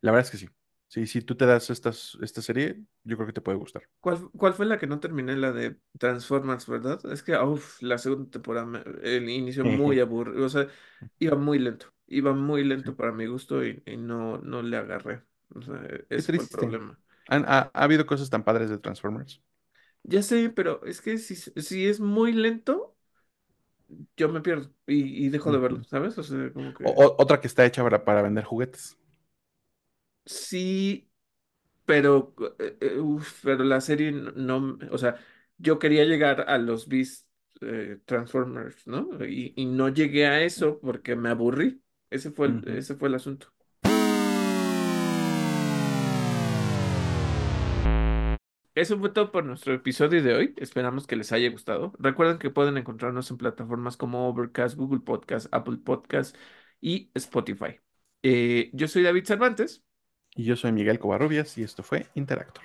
La 0.00 0.12
verdad 0.12 0.26
es 0.26 0.30
que 0.32 0.38
sí. 0.46 0.48
Sí, 0.88 1.06
si 1.06 1.22
tú 1.22 1.36
te 1.36 1.46
das 1.46 1.70
estas, 1.70 2.16
esta 2.22 2.40
serie, 2.42 2.82
yo 3.04 3.16
creo 3.16 3.26
que 3.26 3.32
te 3.34 3.40
puede 3.42 3.58
gustar. 3.58 3.88
¿Cuál, 4.00 4.30
cuál 4.36 4.54
fue 4.54 4.66
la 4.66 4.78
que 4.78 4.86
no 4.86 5.00
terminé? 5.00 5.36
La 5.36 5.52
de 5.52 5.78
Transformers, 5.98 6.66
¿verdad? 6.68 7.00
Es 7.12 7.22
que, 7.22 7.36
uff, 7.36 7.82
la 7.82 7.98
segunda 7.98 8.30
temporada, 8.30 8.66
me- 8.66 8.82
el 9.02 9.28
inicio 9.28 9.64
muy 9.64 9.98
aburrido, 10.00 10.46
o 10.46 10.48
sea, 10.48 10.68
iba 11.18 11.36
muy 11.36 11.58
lento, 11.58 11.92
iba 12.06 12.32
muy 12.32 12.62
lento 12.64 12.96
para 12.96 13.12
mi 13.12 13.26
gusto 13.26 13.64
y, 13.64 13.82
y 13.86 13.96
no, 13.96 14.38
no 14.38 14.62
le 14.62 14.76
agarré. 14.76 15.24
O 15.54 15.62
sea, 15.62 15.80
Qué 16.22 16.22
ese 16.22 16.32
fue 16.32 16.44
el 16.44 16.48
problema. 16.50 16.98
Han- 17.28 17.44
ha, 17.46 17.70
ha 17.74 17.84
habido 17.84 18.06
cosas 18.06 18.30
tan 18.30 18.44
padres 18.44 18.70
de 18.70 18.78
Transformers. 18.78 19.42
Ya 20.02 20.22
sé, 20.22 20.50
pero 20.50 20.84
es 20.84 21.00
que 21.00 21.18
si, 21.18 21.36
si 21.36 21.86
es 21.86 22.00
muy 22.00 22.32
lento, 22.32 22.96
yo 24.16 24.28
me 24.28 24.40
pierdo 24.40 24.72
y, 24.86 25.26
y 25.26 25.28
dejo 25.30 25.52
de 25.52 25.58
verlo. 25.58 25.82
¿sabes? 25.84 26.18
O 26.18 26.22
sea, 26.22 26.52
como 26.52 26.74
O- 26.82 26.94
que 26.94 27.04
o- 27.04 27.16
otra 27.22 27.40
que 27.40 27.46
está 27.46 27.64
hecha 27.66 27.84
para, 27.84 28.04
para 28.04 28.22
vender 28.22 28.44
juguetes. 28.44 28.97
Sí. 30.28 31.10
pero, 31.86 32.34
eh, 32.60 32.78
eh, 32.80 32.98
uf, 33.00 33.42
pero 33.44 33.64
la 33.64 33.80
serie 33.82 34.12
no, 34.12 34.32
no- 34.32 34.78
o 34.92 34.98
sea, 34.98 35.16
yo 35.58 35.78
quería 35.80 36.04
llegar 36.04 36.42
a 36.48 36.58
los 36.58 36.88
Beast 36.88 37.28
eh, 37.62 38.00
Transformers, 38.06 38.86
¿no? 38.86 39.10
Y, 39.26 39.54
y 39.56 39.66
no 39.66 39.88
llegué 39.90 40.26
a 40.28 40.42
eso 40.42 40.80
porque 40.80 41.16
me 41.16 41.30
aburrí. 41.30 41.82
Ese 42.10 42.30
fue 42.32 42.48
el, 42.48 42.58
Ujú. 42.58 42.70
ese 42.70 42.96
fue 42.96 43.08
el 43.10 43.16
asunto. 43.16 43.52
Eso 48.74 48.98
fue 48.98 49.10
todo 49.10 49.32
por 49.32 49.44
nuestro 49.44 49.74
episodio 49.74 50.22
de 50.22 50.34
hoy. 50.34 50.54
Esperamos 50.56 51.06
que 51.06 51.16
les 51.16 51.32
haya 51.32 51.50
gustado. 51.50 51.92
Recuerden 51.98 52.38
que 52.38 52.50
pueden 52.50 52.76
encontrarnos 52.76 53.30
en 53.30 53.36
plataformas 53.38 53.96
como 53.96 54.28
Overcast, 54.28 54.76
Google 54.76 55.00
Podcast, 55.00 55.48
Apple 55.52 55.78
Podcast 55.78 56.36
y 56.80 57.10
Spotify. 57.14 57.80
Eh, 58.22 58.70
yo 58.72 58.86
soy 58.86 59.02
David 59.02 59.24
Cervantes. 59.26 59.84
Y 60.38 60.44
yo 60.44 60.54
soy 60.54 60.70
Miguel 60.70 61.00
Covarrubias 61.00 61.58
y 61.58 61.64
esto 61.64 61.82
fue 61.82 62.06
Interactor. 62.14 62.62